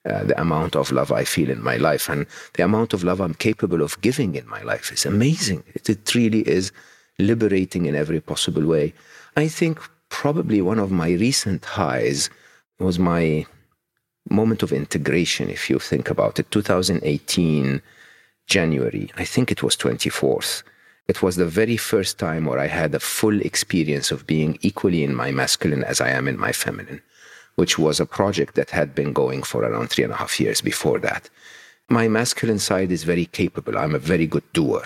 Uh, 0.03 0.23
the 0.23 0.41
amount 0.41 0.76
of 0.76 0.91
love 0.91 1.11
I 1.11 1.23
feel 1.23 1.49
in 1.52 1.61
my 1.61 1.77
life 1.77 2.10
and 2.10 2.26
the 2.56 2.64
amount 2.64 2.91
of 2.93 3.03
love 3.03 3.22
I'm 3.22 3.35
capable 3.35 3.84
of 3.84 4.02
giving 4.02 4.34
in 4.34 4.49
my 4.49 4.64
life 4.64 4.91
is 4.91 5.06
amazing. 5.06 5.64
It, 5.76 5.88
it 5.91 6.15
really 6.15 6.41
is 6.41 6.72
liberating 7.19 7.85
in 7.85 7.95
every 7.95 8.19
possible 8.19 8.65
way. 8.65 8.95
I 9.38 9.48
think 9.48 9.80
probably 10.10 10.60
one 10.60 10.80
of 10.80 10.91
my 10.91 11.11
recent 11.11 11.64
highs 11.65 12.31
was 12.80 12.98
my 12.98 13.45
moment 14.30 14.64
of 14.64 14.72
integration, 14.73 15.49
if 15.49 15.69
you 15.69 15.77
think 15.77 16.10
about 16.10 16.39
it. 16.39 16.49
2018 16.49 17.81
January, 18.51 19.09
I 19.15 19.23
think 19.23 19.49
it 19.49 19.63
was 19.63 19.77
24th. 19.77 20.63
It 21.07 21.23
was 21.23 21.37
the 21.37 21.45
very 21.45 21.77
first 21.77 22.19
time 22.19 22.43
where 22.43 22.59
I 22.59 22.67
had 22.67 22.93
a 22.93 22.99
full 22.99 23.39
experience 23.39 24.11
of 24.11 24.27
being 24.27 24.59
equally 24.59 25.05
in 25.05 25.15
my 25.15 25.31
masculine 25.31 25.85
as 25.85 26.01
I 26.01 26.09
am 26.09 26.27
in 26.27 26.37
my 26.37 26.51
feminine, 26.51 27.01
which 27.55 27.79
was 27.79 28.01
a 28.01 28.05
project 28.05 28.55
that 28.55 28.71
had 28.71 28.93
been 28.93 29.13
going 29.13 29.41
for 29.43 29.63
around 29.63 29.87
three 29.89 30.03
and 30.03 30.11
a 30.11 30.17
half 30.17 30.37
years 30.37 30.59
before 30.59 30.99
that. 30.99 31.29
My 31.87 32.09
masculine 32.09 32.59
side 32.59 32.91
is 32.91 33.05
very 33.05 33.25
capable. 33.25 33.77
I'm 33.77 33.95
a 33.95 33.99
very 34.13 34.27
good 34.27 34.43
doer. 34.51 34.83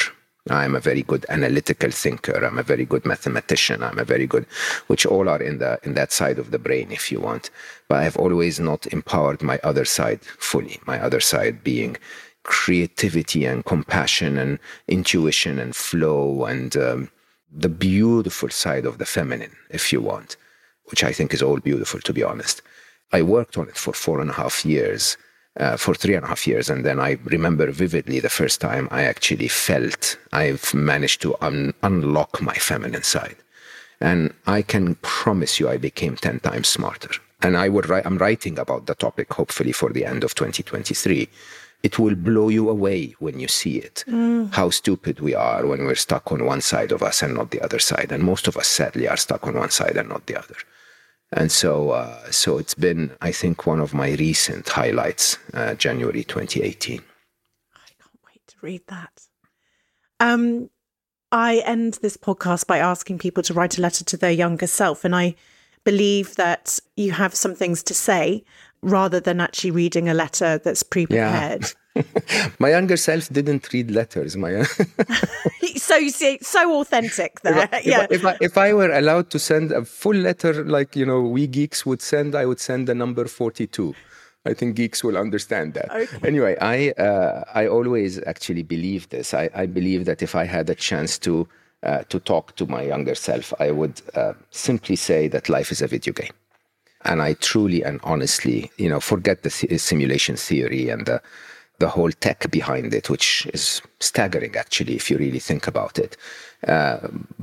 I'm 0.47 0.75
a 0.75 0.79
very 0.79 1.01
good 1.01 1.25
analytical 1.29 1.89
thinker. 1.89 2.45
I'm 2.45 2.59
a 2.59 2.63
very 2.63 2.85
good 2.85 3.03
mathematician. 3.03 3.81
I'm 3.81 3.97
a 3.97 4.03
very 4.05 4.27
good, 4.27 4.45
which 4.85 5.03
all 5.07 5.27
are 5.27 5.41
in 5.41 5.57
the 5.57 5.79
in 5.81 5.95
that 5.95 6.11
side 6.11 6.37
of 6.37 6.51
the 6.51 6.59
brain, 6.59 6.91
if 6.91 7.11
you 7.11 7.19
want. 7.19 7.49
But 7.87 8.03
I've 8.03 8.17
always 8.17 8.59
not 8.59 8.85
empowered 8.87 9.41
my 9.41 9.59
other 9.63 9.85
side 9.85 10.21
fully. 10.21 10.79
My 10.85 10.99
other 11.01 11.19
side 11.19 11.63
being 11.63 11.97
creativity 12.45 13.45
and 13.45 13.65
compassion 13.65 14.37
and 14.37 14.59
intuition 14.87 15.59
and 15.59 15.75
flow 15.75 16.45
and 16.45 16.77
um, 16.77 17.11
the 17.51 17.69
beautiful 17.69 18.49
side 18.49 18.85
of 18.85 18.97
the 18.97 19.05
feminine, 19.05 19.55
if 19.69 19.91
you 19.91 20.01
want, 20.01 20.37
which 20.85 21.03
I 21.03 21.11
think 21.11 21.33
is 21.33 21.41
all 21.41 21.59
beautiful, 21.59 21.99
to 22.01 22.13
be 22.13 22.23
honest. 22.23 22.61
I 23.11 23.21
worked 23.21 23.57
on 23.57 23.67
it 23.67 23.77
for 23.77 23.93
four 23.93 24.19
and 24.21 24.29
a 24.29 24.33
half 24.33 24.65
years, 24.65 25.17
uh, 25.59 25.77
for 25.77 25.95
three 25.95 26.15
and 26.15 26.25
a 26.25 26.27
half 26.27 26.45
years. 26.47 26.69
And 26.69 26.85
then 26.85 26.99
I 26.99 27.17
remember 27.23 27.71
vividly 27.71 28.19
the 28.19 28.29
first 28.29 28.61
time 28.61 28.87
I 28.91 29.03
actually 29.03 29.47
felt 29.47 30.17
I've 30.33 30.73
managed 30.73 31.21
to 31.21 31.35
un- 31.41 31.73
unlock 31.81 32.41
my 32.41 32.55
feminine 32.55 33.03
side. 33.03 33.37
And 34.01 34.33
I 34.45 34.61
can 34.61 34.95
promise 34.95 35.59
you 35.59 35.69
I 35.69 35.77
became 35.77 36.17
10 36.17 36.41
times 36.41 36.67
smarter. 36.67 37.11
And 37.41 37.55
I 37.55 37.69
would 37.69 37.87
write, 37.87 38.05
I'm 38.05 38.17
writing 38.17 38.59
about 38.59 38.85
the 38.85 38.95
topic 38.95 39.33
hopefully 39.33 39.71
for 39.71 39.91
the 39.91 40.05
end 40.05 40.23
of 40.23 40.35
2023 40.35 41.29
it 41.85 41.99
will 41.99 42.15
blow 42.15 42.49
you 42.49 42.67
away 42.67 43.13
when 43.19 43.39
you 43.39 43.47
see 43.47 43.77
it. 43.77 44.03
How 44.53 44.71
stupid 44.71 45.19
we 45.19 45.35
are 45.35 45.67
when 45.67 45.85
we're 45.85 45.93
stuck 46.07 46.31
on 46.31 46.43
one 46.43 46.61
side 46.61 46.91
of 46.91 47.03
us 47.03 47.21
and 47.21 47.35
not 47.35 47.51
the 47.51 47.61
other 47.61 47.77
side. 47.77 48.11
And 48.11 48.23
most 48.23 48.47
of 48.47 48.57
us, 48.57 48.67
sadly, 48.67 49.07
are 49.07 49.17
stuck 49.17 49.45
on 49.45 49.53
one 49.53 49.69
side 49.69 49.95
and 49.95 50.09
not 50.09 50.25
the 50.25 50.35
other. 50.35 50.55
And 51.31 51.51
so, 51.51 51.91
uh, 51.91 52.31
so 52.31 52.57
it's 52.57 52.73
been, 52.73 53.11
I 53.21 53.31
think, 53.31 53.67
one 53.67 53.79
of 53.79 53.93
my 53.93 54.13
recent 54.13 54.67
highlights, 54.67 55.37
uh, 55.53 55.75
January 55.75 56.23
2018. 56.23 57.03
I 57.75 57.89
can't 58.01 58.19
wait 58.25 58.41
to 58.47 58.55
read 58.63 58.81
that. 58.87 59.21
Um, 60.19 60.71
I 61.31 61.61
end 61.65 61.99
this 62.01 62.17
podcast 62.17 62.65
by 62.65 62.79
asking 62.79 63.19
people 63.19 63.43
to 63.43 63.53
write 63.53 63.77
a 63.77 63.81
letter 63.81 64.03
to 64.05 64.17
their 64.17 64.31
younger 64.31 64.67
self. 64.67 65.05
And 65.05 65.15
I 65.15 65.35
believe 65.83 66.33
that 66.35 66.79
you 66.95 67.11
have 67.11 67.35
some 67.35 67.53
things 67.53 67.83
to 67.83 67.93
say 67.93 68.43
rather 68.85 69.19
than 69.19 69.41
actually 69.41 69.71
reading 69.71 70.07
a 70.07 70.13
letter 70.13 70.59
that's 70.59 70.83
pre-prepared. 70.83 71.65
my 72.59 72.69
younger 72.69 72.97
self 72.97 73.29
didn't 73.29 73.71
read 73.73 73.89
letters. 73.89 74.37
My 74.37 74.63
so 75.75 75.95
you 75.95 76.09
see, 76.11 76.37
so 76.41 76.79
authentic 76.79 77.41
there. 77.41 77.67
if, 77.73 77.85
yeah. 77.85 78.07
if, 78.09 78.25
I, 78.25 78.37
if 78.41 78.57
I 78.57 78.73
were 78.73 78.91
allowed 78.91 79.29
to 79.31 79.39
send 79.39 79.71
a 79.71 79.83
full 79.83 80.15
letter 80.15 80.63
like 80.63 80.95
you 80.95 81.05
know 81.05 81.21
we 81.21 81.47
geeks 81.47 81.85
would 81.85 82.01
send, 82.01 82.35
I 82.35 82.45
would 82.45 82.59
send 82.59 82.87
the 82.87 82.95
number 82.95 83.25
forty-two. 83.25 83.95
I 84.47 84.53
think 84.53 84.75
geeks 84.75 85.03
will 85.03 85.17
understand 85.17 85.73
that. 85.73 85.89
Okay. 85.91 86.27
Anyway, 86.27 86.55
I 86.61 86.91
uh, 86.91 87.43
I 87.53 87.67
always 87.67 88.21
actually 88.23 88.63
believe 88.63 89.09
this. 89.09 89.33
I, 89.33 89.49
I 89.55 89.65
believe 89.65 90.05
that 90.05 90.21
if 90.21 90.35
I 90.35 90.45
had 90.45 90.69
a 90.69 90.75
chance 90.75 91.17
to 91.19 91.47
uh, 91.81 92.03
to 92.09 92.19
talk 92.19 92.55
to 92.57 92.67
my 92.67 92.83
younger 92.83 93.15
self, 93.15 93.53
I 93.59 93.71
would 93.71 94.01
uh, 94.13 94.33
simply 94.51 94.95
say 94.95 95.27
that 95.29 95.49
life 95.49 95.71
is 95.71 95.81
a 95.81 95.87
video 95.87 96.13
game. 96.13 96.33
And 97.05 97.21
I 97.21 97.33
truly 97.33 97.83
and 97.83 97.99
honestly, 98.03 98.71
you 98.77 98.89
know, 98.89 98.99
forget 98.99 99.43
the 99.43 99.49
th- 99.49 99.79
simulation 99.79 100.35
theory 100.35 100.89
and 100.89 101.05
the 101.05 101.21
the 101.79 101.89
whole 101.89 102.11
tech 102.11 102.49
behind 102.51 102.93
it, 102.93 103.09
which 103.09 103.45
is 103.53 103.81
staggering 103.99 104.55
actually 104.55 104.95
if 104.95 105.11
you 105.11 105.17
really 105.17 105.39
think 105.39 105.67
about 105.67 105.99
it. 105.99 106.15
Uh, 106.65 106.99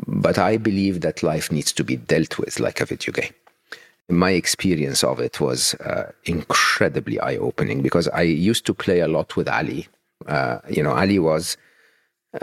but 0.07 0.39
I 0.39 0.57
believe 0.57 1.03
that 1.03 1.23
life 1.23 1.53
needs 1.53 1.71
to 1.73 1.85
be 1.85 1.97
dealt 1.97 2.39
with 2.39 2.59
like 2.59 2.81
a 2.81 2.87
video 2.87 3.13
game. 3.13 3.35
My 4.09 4.31
experience 4.31 5.05
of 5.05 5.21
it 5.21 5.39
was 5.39 5.75
uh, 5.75 6.13
incredibly 6.25 7.21
eye 7.21 7.37
opening 7.37 7.83
because 7.83 8.09
I 8.09 8.23
used 8.23 8.65
to 8.67 8.75
play 8.75 9.01
a 9.01 9.09
lot 9.09 9.37
with 9.37 9.49
Ali. 9.49 9.87
Uh, 10.27 10.59
you 10.69 10.83
know, 10.83 10.93
Ali 10.93 11.19
was 11.19 11.57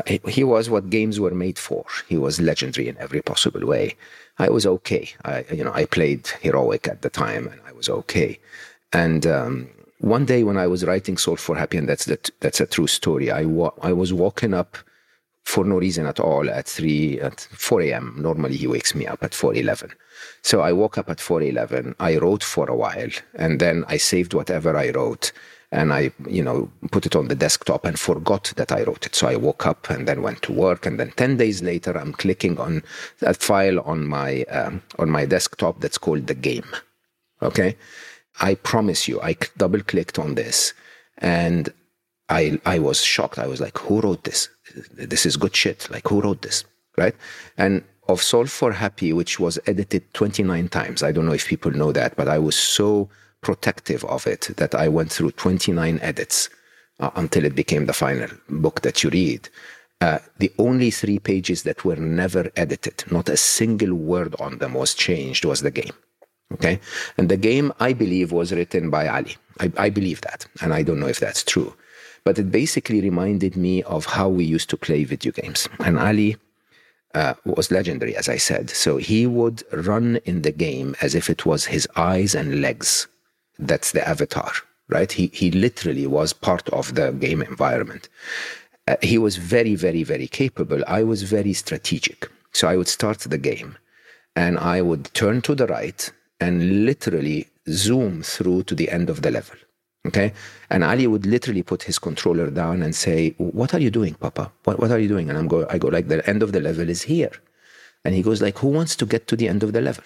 he, 0.06 0.20
he 0.28 0.44
was 0.44 0.70
what 0.70 0.90
games 0.90 1.20
were 1.20 1.34
made 1.34 1.58
for. 1.58 1.86
He 2.08 2.18
was 2.18 2.40
legendary 2.40 2.88
in 2.88 2.98
every 2.98 3.22
possible 3.22 3.66
way. 3.66 3.96
I 4.40 4.50
was 4.50 4.66
okay. 4.66 5.10
I, 5.26 5.46
you 5.52 5.64
know, 5.64 5.74
I 5.74 5.86
played 5.86 6.28
heroic 6.42 6.88
at 6.88 7.02
the 7.02 7.10
time, 7.10 7.48
and 7.48 7.60
I 7.68 7.72
was 7.74 7.90
okay. 7.90 8.40
And 8.94 9.28
um, 9.28 9.70
one 10.00 10.26
day 10.26 10.44
when 10.44 10.58
I 10.58 10.68
was 10.68 10.86
writing 10.86 11.18
Solve 11.18 11.40
for 11.40 11.56
Happy, 11.56 11.78
and 11.78 11.88
that's 11.88 12.06
that, 12.06 12.30
that's 12.40 12.62
a 12.62 12.66
true 12.66 12.88
story. 12.88 13.32
I 13.32 13.46
wa- 13.46 13.74
I 13.82 13.94
was 13.94 14.14
walking 14.14 14.54
up 14.54 14.78
for 15.44 15.66
no 15.66 15.78
reason 15.78 16.06
at 16.06 16.20
all 16.20 16.50
at 16.50 16.68
three 16.68 17.20
at 17.20 17.42
four 17.52 17.82
a.m. 17.82 18.16
Normally 18.18 18.56
he 18.56 18.68
wakes 18.68 18.96
me 18.96 19.08
up 19.08 19.24
at 19.24 19.34
four 19.34 19.54
eleven. 19.54 19.92
So 20.42 20.62
I 20.62 20.72
woke 20.72 20.98
up 20.98 21.10
at 21.10 21.20
four 21.20 21.42
eleven. 21.42 21.96
I 22.00 22.18
wrote 22.18 22.44
for 22.44 22.70
a 22.70 22.76
while, 22.76 23.10
and 23.36 23.60
then 23.60 23.84
I 23.88 23.98
saved 23.98 24.34
whatever 24.34 24.76
I 24.78 24.92
wrote 24.92 25.32
and 25.72 25.94
I, 25.94 26.12
you 26.28 26.44
know, 26.44 26.72
put 26.92 27.06
it 27.06 27.16
on 27.16 27.28
the 27.28 27.36
desktop 27.36 27.86
and 27.86 28.00
forgot 28.00 28.54
that 28.56 28.72
I 28.72 28.84
wrote 28.84 29.06
it. 29.06 29.16
So 29.16 29.28
I 29.28 29.36
woke 29.36 29.68
up 29.68 29.90
and 29.90 30.08
then 30.08 30.24
went 30.24 30.42
to 30.44 30.52
work, 30.52 30.86
and 30.86 31.00
then 31.00 31.12
ten 31.12 31.38
days 31.38 31.62
later, 31.62 31.98
I'm 31.98 32.14
clicking 32.14 32.58
on 32.60 32.84
a 33.22 33.34
file 33.34 33.80
on 33.82 34.08
my 34.08 34.44
um, 34.44 34.82
on 34.98 35.10
my 35.10 35.26
desktop 35.26 35.82
that's 35.82 35.98
called 35.98 36.28
the 36.28 36.34
game. 36.34 36.66
Okay, 37.42 37.78
I 38.42 38.56
promise 38.56 39.08
you, 39.08 39.22
I 39.22 39.36
double 39.58 39.82
clicked 39.82 40.18
on 40.18 40.36
this, 40.36 40.74
and 41.20 41.72
I 42.30 42.60
I 42.66 42.80
was 42.80 43.04
shocked. 43.04 43.38
I 43.38 43.48
was 43.48 43.62
like, 43.62 43.78
who 43.78 44.02
wrote 44.02 44.24
this? 44.24 44.50
This 44.94 45.26
is 45.26 45.38
good 45.38 45.56
shit. 45.56 45.90
Like, 45.92 46.08
who 46.08 46.22
wrote 46.22 46.42
this? 46.42 46.64
Right? 46.98 47.16
And 47.58 47.84
of 48.10 48.22
Solve 48.24 48.50
for 48.50 48.72
Happy, 48.72 49.14
which 49.14 49.40
was 49.40 49.60
edited 49.68 50.14
29 50.16 50.68
times. 50.70 51.04
I 51.04 51.12
don't 51.12 51.28
know 51.28 51.34
if 51.34 51.48
people 51.48 51.72
know 51.72 51.92
that, 51.92 52.16
but 52.16 52.28
I 52.28 52.40
was 52.40 52.56
so 52.56 53.08
protective 53.42 54.04
of 54.06 54.28
it 54.28 54.50
that 54.58 54.76
I 54.76 54.88
went 54.88 55.12
through 55.12 55.32
29 55.32 56.00
edits 56.02 56.50
uh, 57.00 57.10
until 57.16 57.46
it 57.46 57.56
became 57.56 57.86
the 57.86 57.94
final 57.94 58.30
book 58.50 58.82
that 58.82 59.04
you 59.04 59.10
read. 59.10 59.50
Uh, 60.02 60.20
the 60.38 60.52
only 60.58 60.92
three 60.92 61.20
pages 61.20 61.64
that 61.64 61.84
were 61.84 61.98
never 61.98 62.50
edited, 62.56 63.04
not 63.12 63.28
a 63.28 63.36
single 63.36 63.94
word 63.94 64.36
on 64.40 64.58
them 64.60 64.74
was 64.74 64.94
changed, 64.94 65.44
was 65.44 65.62
the 65.62 65.72
game. 65.72 65.94
Okay. 66.54 66.80
And 67.18 67.30
the 67.30 67.38
game, 67.38 67.72
I 67.80 67.94
believe, 67.94 68.32
was 68.32 68.52
written 68.52 68.90
by 68.90 69.08
Ali. 69.08 69.38
I, 69.60 69.72
I 69.78 69.90
believe 69.90 70.22
that. 70.22 70.48
And 70.62 70.74
I 70.74 70.84
don't 70.84 71.00
know 71.00 71.08
if 71.08 71.20
that's 71.20 71.44
true. 71.44 71.76
But 72.24 72.40
it 72.40 72.52
basically 72.52 73.02
reminded 73.02 73.56
me 73.56 73.84
of 73.84 74.06
how 74.06 74.30
we 74.30 74.44
used 74.44 74.70
to 74.72 74.78
play 74.78 75.04
video 75.04 75.32
games. 75.32 75.70
And 75.80 76.00
Ali 76.00 76.38
uh, 77.14 77.34
was 77.46 77.72
legendary, 77.72 78.16
as 78.16 78.30
I 78.30 78.38
said. 78.38 78.70
So 78.70 78.98
he 78.98 79.28
would 79.28 79.64
run 79.72 80.18
in 80.26 80.42
the 80.42 80.52
game 80.52 80.96
as 81.02 81.14
if 81.14 81.30
it 81.30 81.46
was 81.46 81.66
his 81.66 81.88
eyes 81.96 82.36
and 82.36 82.62
legs. 82.62 83.08
That's 83.60 83.92
the 83.92 84.08
avatar, 84.08 84.52
right? 84.88 85.12
He, 85.12 85.28
he 85.34 85.52
literally 85.52 86.08
was 86.08 86.34
part 86.34 86.68
of 86.70 86.96
the 86.96 87.12
game 87.12 87.42
environment. 87.42 88.10
Uh, 88.88 88.96
he 89.04 89.18
was 89.18 89.36
very, 89.36 89.76
very, 89.76 90.04
very 90.04 90.28
capable. 90.28 90.82
I 90.88 91.04
was 91.04 91.24
very 91.24 91.54
strategic. 91.54 92.30
So 92.54 92.68
I 92.68 92.78
would 92.78 92.88
start 92.88 93.20
the 93.20 93.38
game 93.38 93.78
and 94.36 94.58
I 94.58 94.82
would 94.82 95.14
turn 95.14 95.42
to 95.44 95.54
the 95.54 95.68
right 95.68 96.12
and 96.40 96.86
literally 96.86 97.48
zoom 97.70 98.24
through 98.24 98.64
to 98.64 98.76
the 98.76 98.90
end 98.90 99.10
of 99.10 99.22
the 99.22 99.30
level. 99.30 99.58
Okay. 100.08 100.34
And 100.70 100.84
Ali 100.84 101.08
would 101.08 101.26
literally 101.26 101.62
put 101.62 101.84
his 101.84 102.00
controller 102.00 102.50
down 102.50 102.82
and 102.82 102.96
say, 102.96 103.36
What 103.38 103.74
are 103.74 103.80
you 103.80 103.92
doing, 103.92 104.14
Papa? 104.14 104.52
What, 104.64 104.80
what 104.80 104.92
are 104.92 105.00
you 105.00 105.10
doing? 105.10 105.30
And 105.30 105.38
I'm 105.38 105.48
go, 105.48 105.68
I 105.70 105.78
go 105.78 105.90
like, 105.90 106.08
the 106.08 106.28
end 106.28 106.42
of 106.42 106.54
the 106.54 106.62
level 106.62 106.90
is 106.90 107.02
here. 107.02 107.32
And 108.06 108.16
he 108.16 108.22
goes 108.22 108.42
like, 108.42 108.58
Who 108.60 108.70
wants 108.70 108.96
to 108.96 109.06
get 109.06 109.28
to 109.28 109.36
the 109.36 109.50
end 109.50 109.62
of 109.62 109.74
the 109.74 109.82
level? 109.82 110.06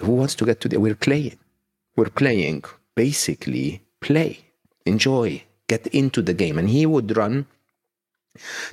Who 0.00 0.12
wants 0.12 0.34
to 0.36 0.44
get 0.44 0.60
to 0.60 0.68
the, 0.68 0.78
we're 0.78 0.94
playing. 0.94 1.38
We're 1.96 2.10
playing, 2.10 2.64
basically 2.94 3.82
play, 4.00 4.40
enjoy, 4.84 5.42
get 5.68 5.86
into 5.88 6.22
the 6.22 6.34
game. 6.34 6.58
And 6.58 6.68
he 6.68 6.86
would 6.86 7.16
run 7.16 7.46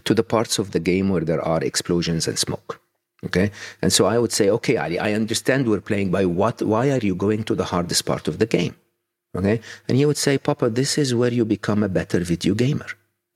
to 0.04 0.14
the 0.14 0.24
parts 0.24 0.60
of 0.60 0.72
the 0.72 0.80
game 0.80 1.10
where 1.10 1.22
there 1.24 1.42
are 1.42 1.64
explosions 1.64 2.28
and 2.28 2.38
smoke. 2.38 2.82
Okay. 3.26 3.52
And 3.82 3.94
so 3.94 4.06
I 4.06 4.20
would 4.20 4.34
say, 4.34 4.50
okay, 4.50 4.78
Ali, 4.78 5.00
I 5.00 5.14
understand 5.14 5.68
we're 5.68 5.82
playing 5.82 6.12
by 6.12 6.26
what, 6.26 6.62
why 6.62 6.92
are 6.92 7.00
you 7.00 7.16
going 7.16 7.44
to 7.46 7.56
the 7.56 7.64
hardest 7.66 8.06
part 8.06 8.28
of 8.28 8.40
the 8.40 8.46
game? 8.46 8.76
Okay. 9.36 9.62
And 9.88 9.98
he 9.98 10.06
would 10.06 10.18
say, 10.18 10.38
Papa, 10.38 10.70
this 10.70 10.98
is 10.98 11.16
where 11.16 11.32
you 11.32 11.46
become 11.46 11.84
a 11.84 11.90
better 11.90 12.20
video 12.20 12.54
gamer. 12.54 12.88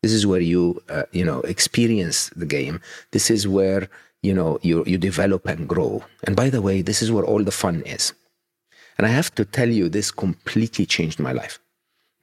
This 0.03 0.11
is 0.11 0.27
where 0.27 0.41
you, 0.41 0.83
uh, 0.89 1.03
you 1.11 1.25
know, 1.25 1.39
experience 1.41 2.29
the 2.35 2.45
game. 2.45 2.81
This 3.11 3.31
is 3.31 3.47
where, 3.47 3.89
you 4.21 4.33
know, 4.33 4.59
you, 4.61 4.83
you 4.85 4.97
develop 4.97 5.47
and 5.47 5.67
grow. 5.67 6.03
And 6.25 6.35
by 6.35 6.49
the 6.49 6.61
way, 6.61 6.81
this 6.81 7.01
is 7.01 7.11
where 7.11 7.25
all 7.25 7.43
the 7.43 7.51
fun 7.51 7.81
is. 7.81 8.13
And 8.97 9.05
I 9.05 9.09
have 9.09 9.33
to 9.35 9.45
tell 9.45 9.69
you, 9.69 9.89
this 9.89 10.11
completely 10.11 10.85
changed 10.85 11.19
my 11.19 11.31
life. 11.31 11.59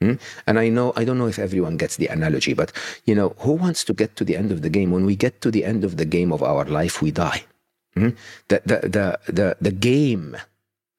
Hmm? 0.01 0.15
And 0.47 0.59
I 0.59 0.69
know, 0.69 0.93
I 0.97 1.05
don't 1.05 1.19
know 1.19 1.29
if 1.29 1.39
everyone 1.39 1.77
gets 1.77 1.97
the 1.97 2.09
analogy, 2.09 2.53
but, 2.55 2.73
you 3.05 3.15
know, 3.15 3.35
who 3.39 3.53
wants 3.53 3.85
to 3.85 3.95
get 3.95 4.17
to 4.17 4.25
the 4.25 4.37
end 4.37 4.51
of 4.51 4.63
the 4.63 4.71
game? 4.71 4.91
When 4.91 5.07
we 5.07 5.17
get 5.17 5.41
to 5.43 5.51
the 5.51 5.65
end 5.65 5.85
of 5.85 5.97
the 5.97 6.05
game 6.05 6.33
of 6.33 6.43
our 6.43 6.65
life, 6.65 7.01
we 7.01 7.11
die. 7.11 7.45
Hmm? 7.95 8.11
The, 8.49 8.63
the, 8.65 8.79
the, 8.89 9.33
the, 9.33 9.57
the 9.61 9.71
game 9.71 10.37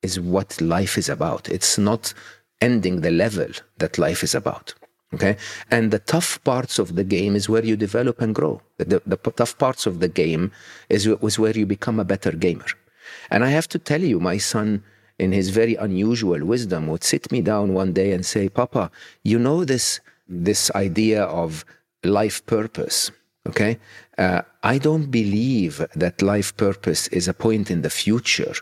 is 0.01 0.19
what 0.19 0.61
life 0.61 0.97
is 0.97 1.09
about. 1.09 1.49
It's 1.49 1.77
not 1.77 2.13
ending 2.61 3.01
the 3.01 3.11
level 3.11 3.47
that 3.77 3.97
life 3.97 4.23
is 4.23 4.33
about. 4.33 4.73
Okay. 5.13 5.37
And 5.71 5.91
the 5.91 5.99
tough 5.99 6.43
parts 6.43 6.79
of 6.79 6.95
the 6.95 7.03
game 7.03 7.35
is 7.35 7.47
where 7.47 7.63
you 7.63 7.75
develop 7.77 8.21
and 8.21 8.33
grow. 8.33 8.61
The, 8.77 9.01
the, 9.05 9.17
tough 9.17 9.57
parts 9.57 9.85
of 9.85 9.99
the 9.99 10.07
game 10.07 10.51
is, 10.89 11.07
is 11.07 11.39
where 11.39 11.57
you 11.57 11.65
become 11.65 11.99
a 11.99 12.05
better 12.05 12.31
gamer. 12.31 12.65
And 13.29 13.43
I 13.43 13.49
have 13.49 13.67
to 13.69 13.79
tell 13.79 14.01
you, 14.01 14.19
my 14.19 14.37
son, 14.37 14.83
in 15.17 15.31
his 15.31 15.49
very 15.49 15.75
unusual 15.75 16.43
wisdom, 16.45 16.87
would 16.87 17.03
sit 17.03 17.31
me 17.31 17.41
down 17.41 17.73
one 17.73 17.93
day 17.93 18.11
and 18.11 18.25
say, 18.25 18.49
Papa, 18.49 18.91
you 19.23 19.39
know 19.39 19.65
this, 19.65 19.99
this 20.27 20.71
idea 20.71 21.23
of 21.23 21.65
life 22.03 22.45
purpose. 22.45 23.11
Okay. 23.47 23.79
Uh, 24.17 24.41
I 24.63 24.77
don't 24.77 25.11
believe 25.11 25.85
that 25.95 26.21
life 26.21 26.55
purpose 26.57 27.07
is 27.09 27.27
a 27.27 27.33
point 27.33 27.69
in 27.69 27.81
the 27.81 27.89
future 27.89 28.53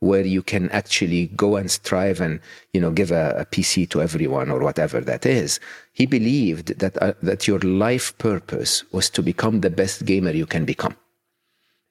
where 0.00 0.24
you 0.24 0.42
can 0.42 0.68
actually 0.70 1.28
go 1.28 1.56
and 1.56 1.70
strive 1.70 2.20
and 2.20 2.40
you 2.72 2.80
know 2.80 2.90
give 2.90 3.10
a, 3.10 3.34
a 3.38 3.46
PC 3.46 3.88
to 3.90 4.02
everyone 4.02 4.50
or 4.50 4.60
whatever 4.60 5.00
that 5.00 5.24
is. 5.24 5.60
He 5.92 6.04
believed 6.06 6.78
that 6.80 7.00
uh, 7.00 7.14
that 7.22 7.46
your 7.46 7.60
life 7.60 8.16
purpose 8.18 8.84
was 8.92 9.08
to 9.10 9.22
become 9.22 9.60
the 9.60 9.70
best 9.70 10.04
gamer 10.04 10.30
you 10.30 10.46
can 10.46 10.64
become. 10.64 10.96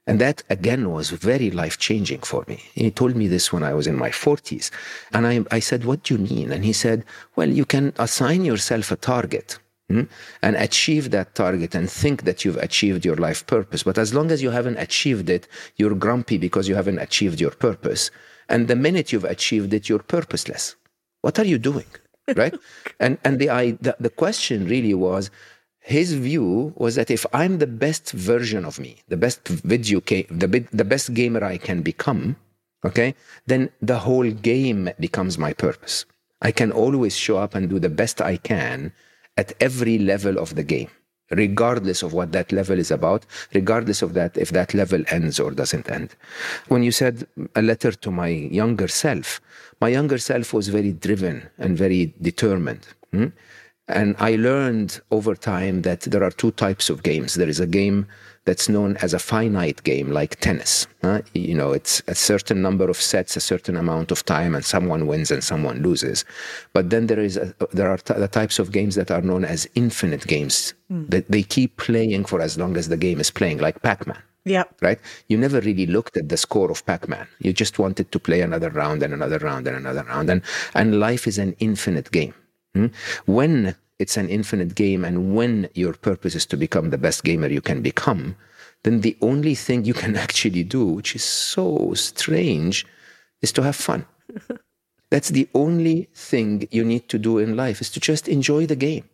And 0.06 0.20
that 0.20 0.44
again 0.50 0.92
was 0.92 1.12
very 1.12 1.50
life 1.50 1.78
changing 1.78 2.20
for 2.20 2.44
me. 2.48 2.62
He 2.74 2.92
told 2.92 3.16
me 3.16 3.28
this 3.28 3.54
when 3.54 3.64
I 3.64 3.74
was 3.74 3.88
in 3.88 3.98
my 3.98 4.10
40s. 4.10 4.70
And 5.14 5.26
I, 5.26 5.46
I 5.50 5.60
said, 5.60 5.86
What 5.86 6.04
do 6.04 6.16
you 6.16 6.20
mean? 6.20 6.52
And 6.52 6.66
he 6.66 6.74
said, 6.74 7.06
Well, 7.36 7.50
you 7.50 7.66
can 7.66 7.94
assign 7.98 8.44
yourself 8.44 8.92
a 8.92 8.98
target 8.98 9.60
hmm, 9.90 10.04
and 10.42 10.56
achieve 10.58 11.12
that 11.12 11.36
target 11.36 11.74
and 11.74 11.90
think 11.90 12.24
that 12.24 12.44
you've 12.44 12.58
achieved 12.58 13.06
your 13.06 13.16
life 13.16 13.48
purpose. 13.48 13.84
But 13.84 13.98
as 13.98 14.14
long 14.14 14.30
as 14.30 14.44
you 14.44 14.50
haven't 14.50 14.78
achieved 14.78 15.30
it, 15.30 15.48
you're 15.78 15.96
grumpy 15.96 16.38
because 16.38 16.68
you 16.68 16.76
haven't 16.76 17.00
achieved 17.00 17.40
your 17.40 17.52
purpose. 17.52 18.12
And 18.50 18.68
the 18.68 18.76
minute 18.76 19.14
you've 19.14 19.24
achieved 19.24 19.74
it, 19.74 19.88
you're 19.88 20.00
purposeless. 20.00 20.76
What 21.22 21.40
are 21.40 21.46
you 21.46 21.58
doing? 21.58 21.86
right? 22.36 22.56
and 23.00 23.18
and 23.24 23.40
the, 23.40 23.50
I, 23.50 23.72
the 23.82 23.96
the 24.00 24.10
question 24.10 24.66
really 24.66 24.94
was 24.94 25.30
his 25.84 26.14
view 26.14 26.74
was 26.78 26.96
that 26.96 27.12
if 27.12 27.26
I'm 27.34 27.58
the 27.58 27.68
best 27.68 28.12
version 28.12 28.64
of 28.64 28.80
me, 28.80 28.98
the 29.10 29.18
best 29.18 29.46
video 29.48 30.00
game, 30.00 30.26
the, 30.30 30.48
the 30.72 30.86
best 30.86 31.14
gamer 31.14 31.44
I 31.44 31.58
can 31.58 31.82
become, 31.82 32.38
okay, 32.86 33.14
then 33.48 33.70
the 33.82 34.00
whole 34.00 34.32
game 34.32 34.90
becomes 34.98 35.38
my 35.38 35.52
purpose. 35.52 36.06
I 36.42 36.52
can 36.52 36.72
always 36.72 37.18
show 37.18 37.38
up 37.38 37.54
and 37.54 37.70
do 37.70 37.80
the 37.80 37.90
best 37.90 38.22
I 38.22 38.38
can 38.38 38.94
at 39.36 39.52
every 39.60 39.98
level 39.98 40.40
of 40.40 40.56
the 40.56 40.64
game, 40.64 40.90
regardless 41.32 42.02
of 42.02 42.14
what 42.14 42.32
that 42.32 42.54
level 42.54 42.80
is 42.80 42.90
about, 42.90 43.26
regardless 43.54 44.02
of 44.02 44.14
that, 44.14 44.38
if 44.38 44.52
that 44.52 44.74
level 44.74 45.04
ends 45.10 45.38
or 45.38 45.52
doesn't 45.52 45.90
end. 45.90 46.16
When 46.70 46.84
you 46.84 46.92
said 46.92 47.28
a 47.56 47.62
letter 47.62 47.92
to 47.92 48.10
my 48.10 48.30
younger 48.30 48.88
self, 48.88 49.42
my 49.82 49.90
younger 49.90 50.18
self 50.18 50.54
was 50.54 50.70
very 50.70 50.94
driven 50.94 51.50
and 51.58 51.78
very 51.78 52.14
determined. 52.22 52.88
Hmm? 53.12 53.28
And 53.88 54.16
I 54.20 54.36
learned 54.36 55.02
over 55.12 55.36
time 55.36 55.82
that 55.82 56.02
there 56.02 56.24
are 56.24 56.32
two 56.32 56.52
types 56.52 56.90
of 56.90 57.04
games. 57.04 57.36
There 57.36 57.50
is 57.50 57.60
a 57.60 57.68
game 57.68 58.08
that's 58.46 58.68
known 58.68 58.98
as 58.98 59.14
a 59.14 59.20
finite 59.20 59.84
game, 59.84 60.12
like 60.12 60.40
tennis. 60.40 60.88
Huh? 61.02 61.22
You 61.34 61.56
know, 61.56 61.72
it's 61.72 62.02
a 62.08 62.16
certain 62.16 62.62
number 62.62 62.90
of 62.90 62.98
sets, 62.98 63.36
a 63.38 63.42
certain 63.42 63.78
amount 63.78 64.12
of 64.12 64.26
time, 64.26 64.56
and 64.56 64.64
someone 64.64 65.08
wins 65.08 65.32
and 65.32 65.44
someone 65.44 65.82
loses. 65.82 66.26
But 66.74 66.90
then 66.90 67.08
there 67.08 67.20
is 67.20 67.38
a, 67.38 67.54
there 67.72 67.90
are 67.90 67.98
t- 67.98 68.14
the 68.14 68.28
types 68.28 68.60
of 68.60 68.72
games 68.72 68.96
that 68.96 69.12
are 69.12 69.22
known 69.22 69.46
as 69.46 69.68
infinite 69.76 70.28
games 70.28 70.74
mm. 70.92 71.10
that 71.10 71.30
they 71.32 71.44
keep 71.44 71.78
playing 71.78 72.26
for 72.26 72.42
as 72.42 72.58
long 72.58 72.76
as 72.78 72.90
the 72.90 72.98
game 72.98 73.20
is 73.20 73.32
playing, 73.32 73.60
like 73.60 73.82
Pac-Man. 73.82 74.22
Yeah. 74.46 74.64
Right? 74.82 75.00
You 75.30 75.38
never 75.38 75.62
really 75.62 75.86
looked 75.86 76.18
at 76.18 76.28
the 76.28 76.36
score 76.36 76.70
of 76.70 76.86
Pac-Man. 76.86 77.28
You 77.40 77.54
just 77.54 77.80
wanted 77.80 78.12
to 78.12 78.20
play 78.20 78.42
another 78.42 78.70
round 78.70 79.04
and 79.04 79.14
another 79.14 79.38
round 79.40 79.68
and 79.68 79.78
another 79.78 80.04
round. 80.04 80.30
And 80.30 80.42
and 80.76 81.00
life 81.00 81.28
is 81.28 81.38
an 81.38 81.56
infinite 81.60 82.12
game. 82.12 82.34
Hmm? 82.76 82.88
When 83.26 83.76
it's 84.00 84.18
an 84.18 84.30
infinite 84.30 84.76
game, 84.76 85.06
and 85.06 85.36
when 85.36 85.70
your 85.74 85.94
purpose 85.94 86.36
is 86.36 86.46
to 86.48 86.58
become 86.58 86.90
the 86.90 86.98
best 86.98 87.24
gamer 87.24 87.48
you 87.48 87.62
can 87.62 87.82
become, 87.82 88.36
then 88.84 89.02
the 89.02 89.16
only 89.22 89.56
thing 89.56 89.86
you 89.86 89.94
can 89.94 90.16
actually 90.26 90.64
do, 90.64 90.86
which 90.86 91.16
is 91.16 91.24
so 91.24 91.94
strange, 91.94 92.86
is 93.42 93.52
to 93.54 93.62
have 93.62 93.76
fun. 93.76 94.06
That's 95.12 95.30
the 95.30 95.48
only 95.54 96.10
thing 96.16 96.68
you 96.72 96.84
need 96.84 97.08
to 97.10 97.20
do 97.20 97.38
in 97.38 97.56
life 97.56 97.82
is 97.82 97.92
to 97.92 98.00
just 98.00 98.28
enjoy 98.28 98.66
the 98.66 98.76
game. 98.76 99.08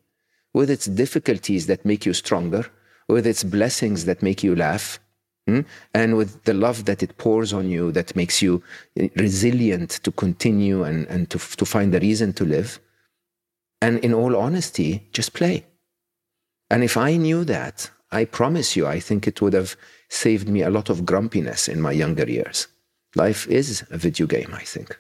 With 0.54 0.70
its 0.70 0.86
difficulties 0.86 1.68
that 1.68 1.86
make 1.86 2.06
you 2.06 2.14
stronger, 2.14 2.66
with 3.08 3.28
its 3.28 3.44
blessings 3.44 4.06
that 4.06 4.24
make 4.24 4.42
you 4.42 4.56
laugh, 4.56 5.00
hmm? 5.46 5.62
and 5.94 6.16
with 6.16 6.44
the 6.46 6.54
love 6.54 6.86
that 6.86 7.04
it 7.04 7.18
pours 7.18 7.52
on 7.54 7.70
you 7.70 7.92
that 7.92 8.16
makes 8.16 8.42
you 8.42 8.64
resilient 9.18 9.90
to 10.04 10.12
continue 10.12 10.84
and, 10.84 11.06
and 11.08 11.30
to, 11.32 11.38
to 11.38 11.66
find 11.66 11.94
a 11.94 12.00
reason 12.00 12.32
to 12.34 12.46
live 12.46 12.80
and 13.82 14.00
in 14.00 14.14
all 14.14 14.36
honesty, 14.36 15.08
just 15.14 15.34
play. 15.34 15.66
And 16.70 16.84
if 16.84 16.98
I 16.98 17.18
knew 17.18 17.44
that, 17.46 17.90
I 18.12 18.26
promise 18.26 18.76
you, 18.76 18.88
I 18.88 19.00
think 19.00 19.28
it 19.28 19.42
would 19.42 19.54
have 19.54 19.76
saved 20.10 20.50
me 20.50 20.62
a 20.62 20.70
lot 20.70 20.90
of 20.90 21.06
grumpiness 21.06 21.68
in 21.68 21.82
my 21.82 21.92
younger 21.92 22.30
years. 22.30 22.68
Life 23.16 23.48
is 23.48 23.86
a 23.90 23.98
video 23.98 24.28
game, 24.28 24.54
I 24.54 24.64
think. 24.64 24.98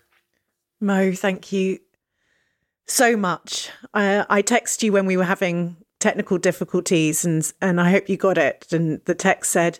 Mo, 0.79 1.13
thank 1.13 1.51
you 1.51 1.79
so 2.87 3.17
much. 3.17 3.69
I, 3.93 4.25
I 4.29 4.41
text 4.41 4.81
you 4.83 4.91
when 4.91 5.05
we 5.05 5.17
were 5.17 5.23
having 5.25 5.77
technical 5.99 6.37
difficulties 6.37 7.25
and 7.25 7.51
and 7.61 7.79
I 7.79 7.91
hope 7.91 8.09
you 8.09 8.17
got 8.17 8.37
it. 8.37 8.67
And 8.71 9.01
the 9.05 9.15
text 9.15 9.51
said, 9.51 9.79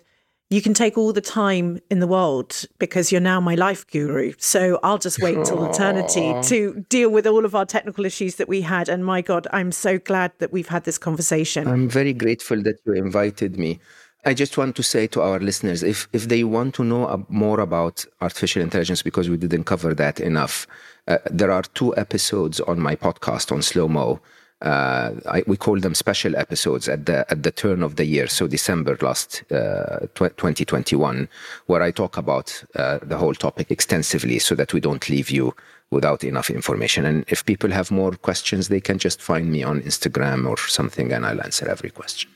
you 0.50 0.60
can 0.60 0.74
take 0.74 0.98
all 0.98 1.12
the 1.12 1.20
time 1.20 1.80
in 1.90 2.00
the 2.00 2.08
world 2.08 2.64
because 2.80 3.12
you're 3.12 3.20
now 3.20 3.40
my 3.40 3.54
life 3.54 3.86
guru. 3.86 4.32
So 4.38 4.80
I'll 4.82 4.98
just 4.98 5.22
wait 5.22 5.44
till 5.44 5.64
eternity 5.64 6.34
to 6.48 6.84
deal 6.88 7.08
with 7.08 7.24
all 7.24 7.44
of 7.44 7.54
our 7.54 7.64
technical 7.64 8.04
issues 8.04 8.34
that 8.34 8.48
we 8.48 8.62
had. 8.62 8.88
And 8.88 9.06
my 9.06 9.22
God, 9.22 9.46
I'm 9.52 9.70
so 9.70 9.98
glad 9.98 10.32
that 10.38 10.52
we've 10.52 10.68
had 10.68 10.82
this 10.82 10.98
conversation. 10.98 11.68
I'm 11.68 11.88
very 11.88 12.12
grateful 12.12 12.60
that 12.62 12.80
you 12.84 12.94
invited 12.94 13.58
me. 13.58 13.78
I 14.24 14.34
just 14.34 14.58
want 14.58 14.74
to 14.76 14.82
say 14.82 15.06
to 15.08 15.22
our 15.22 15.38
listeners 15.38 15.84
if, 15.84 16.08
if 16.12 16.28
they 16.28 16.42
want 16.42 16.74
to 16.74 16.84
know 16.84 17.24
more 17.28 17.60
about 17.60 18.04
artificial 18.20 18.60
intelligence, 18.60 19.02
because 19.02 19.30
we 19.30 19.36
didn't 19.36 19.64
cover 19.64 19.94
that 19.94 20.18
enough, 20.18 20.66
uh, 21.06 21.18
there 21.30 21.52
are 21.52 21.62
two 21.62 21.96
episodes 21.96 22.60
on 22.60 22.80
my 22.80 22.96
podcast 22.96 23.52
on 23.52 23.62
Slo 23.62 23.86
Mo 23.86 24.20
uh, 24.62 25.12
I, 25.26 25.42
we 25.46 25.56
call 25.56 25.80
them 25.80 25.94
special 25.94 26.36
episodes 26.36 26.88
at 26.88 27.06
the 27.06 27.30
at 27.30 27.42
the 27.42 27.50
turn 27.50 27.82
of 27.82 27.96
the 27.96 28.04
year, 28.04 28.26
so 28.26 28.46
December 28.46 28.96
last 29.00 29.42
uh, 29.50 30.00
2021, 30.14 31.28
where 31.66 31.82
I 31.82 31.90
talk 31.90 32.16
about 32.16 32.62
uh, 32.74 32.98
the 33.02 33.16
whole 33.16 33.34
topic 33.34 33.70
extensively, 33.70 34.38
so 34.38 34.54
that 34.54 34.74
we 34.74 34.80
don't 34.80 35.08
leave 35.08 35.30
you 35.30 35.54
without 35.90 36.24
enough 36.24 36.50
information. 36.50 37.06
And 37.06 37.24
if 37.28 37.44
people 37.44 37.70
have 37.70 37.90
more 37.90 38.12
questions, 38.12 38.68
they 38.68 38.80
can 38.80 38.98
just 38.98 39.20
find 39.22 39.50
me 39.50 39.62
on 39.62 39.80
Instagram 39.80 40.46
or 40.48 40.56
something, 40.58 41.12
and 41.12 41.24
I'll 41.24 41.40
answer 41.40 41.68
every 41.68 41.90
question. 41.90 42.30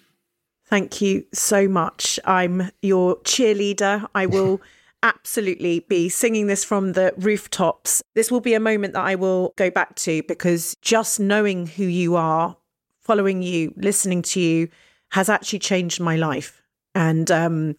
Thank 0.66 1.02
you 1.02 1.26
so 1.32 1.68
much. 1.68 2.18
I'm 2.24 2.70
your 2.80 3.16
cheerleader. 3.18 4.08
I 4.14 4.26
will. 4.26 4.60
absolutely 5.04 5.80
be 5.80 6.08
singing 6.08 6.48
this 6.48 6.64
from 6.64 6.94
the 6.94 7.14
rooftops. 7.18 8.02
This 8.14 8.32
will 8.32 8.40
be 8.40 8.54
a 8.54 8.60
moment 8.60 8.94
that 8.94 9.04
I 9.04 9.14
will 9.14 9.52
go 9.56 9.70
back 9.70 9.94
to 9.96 10.22
because 10.24 10.74
just 10.82 11.20
knowing 11.20 11.66
who 11.66 11.84
you 11.84 12.16
are, 12.16 12.56
following 13.02 13.42
you, 13.42 13.72
listening 13.76 14.22
to 14.22 14.40
you 14.40 14.68
has 15.10 15.28
actually 15.28 15.60
changed 15.60 16.00
my 16.00 16.16
life. 16.16 16.62
And 16.94 17.30
um, 17.30 17.76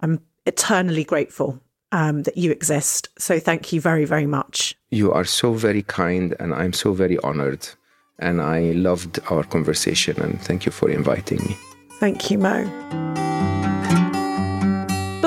I'm 0.00 0.20
eternally 0.46 1.04
grateful 1.04 1.60
um, 1.92 2.24
that 2.24 2.36
you 2.36 2.50
exist. 2.50 3.08
So 3.18 3.38
thank 3.38 3.72
you 3.72 3.80
very, 3.80 4.04
very 4.04 4.26
much. 4.26 4.76
You 4.90 5.12
are 5.12 5.24
so 5.24 5.52
very 5.52 5.82
kind, 5.82 6.34
and 6.40 6.52
I'm 6.52 6.72
so 6.72 6.92
very 6.92 7.18
honored. 7.18 7.66
And 8.18 8.40
I 8.40 8.72
loved 8.72 9.20
our 9.30 9.44
conversation, 9.44 10.20
and 10.20 10.40
thank 10.40 10.66
you 10.66 10.72
for 10.72 10.90
inviting 10.90 11.38
me. 11.38 11.56
Thank 12.00 12.30
you, 12.30 12.38
Mo. 12.38 13.23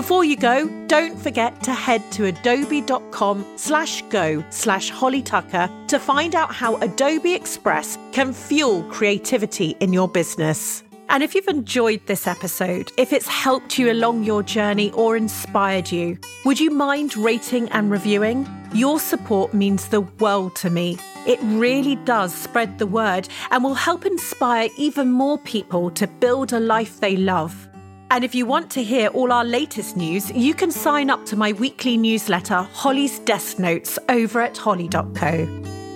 Before 0.08 0.24
you 0.24 0.38
go, 0.38 0.70
don't 0.88 1.20
forget 1.20 1.62
to 1.64 1.74
head 1.74 2.02
to 2.14 2.28
adobe.com 2.28 3.46
slash 3.58 4.02
go 4.04 4.42
slash 4.52 4.90
Holly 4.90 5.22
Tucker 5.22 5.70
to 5.90 6.00
find 6.00 6.34
out 6.34 6.56
how 6.56 6.78
Adobe 6.78 7.34
Express 7.34 7.98
can 8.14 8.32
fuel 8.32 8.84
creativity 8.84 9.76
in 9.82 9.92
your 9.92 10.08
business. 10.08 10.82
And 11.10 11.24
if 11.24 11.36
you've 11.36 11.50
enjoyed 11.50 12.08
this 12.08 12.26
episode, 12.26 12.90
if 12.98 13.12
it's 13.12 13.28
helped 13.28 13.78
you 13.78 13.92
along 13.92 14.24
your 14.24 14.44
journey 14.44 14.92
or 14.92 15.18
inspired 15.18 15.92
you, 15.92 16.18
would 16.46 16.58
you 16.58 16.72
mind 16.72 17.18
rating 17.18 17.68
and 17.72 17.92
reviewing? 17.92 18.48
Your 18.74 19.02
support 19.02 19.54
means 19.54 19.90
the 19.90 20.02
world 20.22 20.56
to 20.56 20.70
me. 20.70 20.98
It 21.28 21.40
really 21.42 21.98
does 21.98 22.34
spread 22.34 22.80
the 22.80 22.88
word 22.88 23.28
and 23.52 23.62
will 23.62 23.74
help 23.74 24.06
inspire 24.06 24.70
even 24.78 25.12
more 25.12 25.38
people 25.38 25.92
to 25.92 26.08
build 26.08 26.54
a 26.54 26.62
life 26.62 27.02
they 27.02 27.18
love. 27.18 27.67
And 28.10 28.24
if 28.24 28.34
you 28.34 28.46
want 28.46 28.72
to 28.72 28.84
hear 28.84 29.08
all 29.10 29.32
our 29.32 29.44
latest 29.44 29.98
news, 29.98 30.32
you 30.32 30.54
can 30.54 30.72
sign 30.72 31.10
up 31.10 31.26
to 31.28 31.36
my 31.36 31.52
weekly 31.54 31.98
newsletter, 31.98 32.68
Holly's 32.74 33.20
Desk 33.20 33.60
Notes, 33.60 34.00
over 34.08 34.42
at 34.42 34.58
holly.co. 34.58 35.87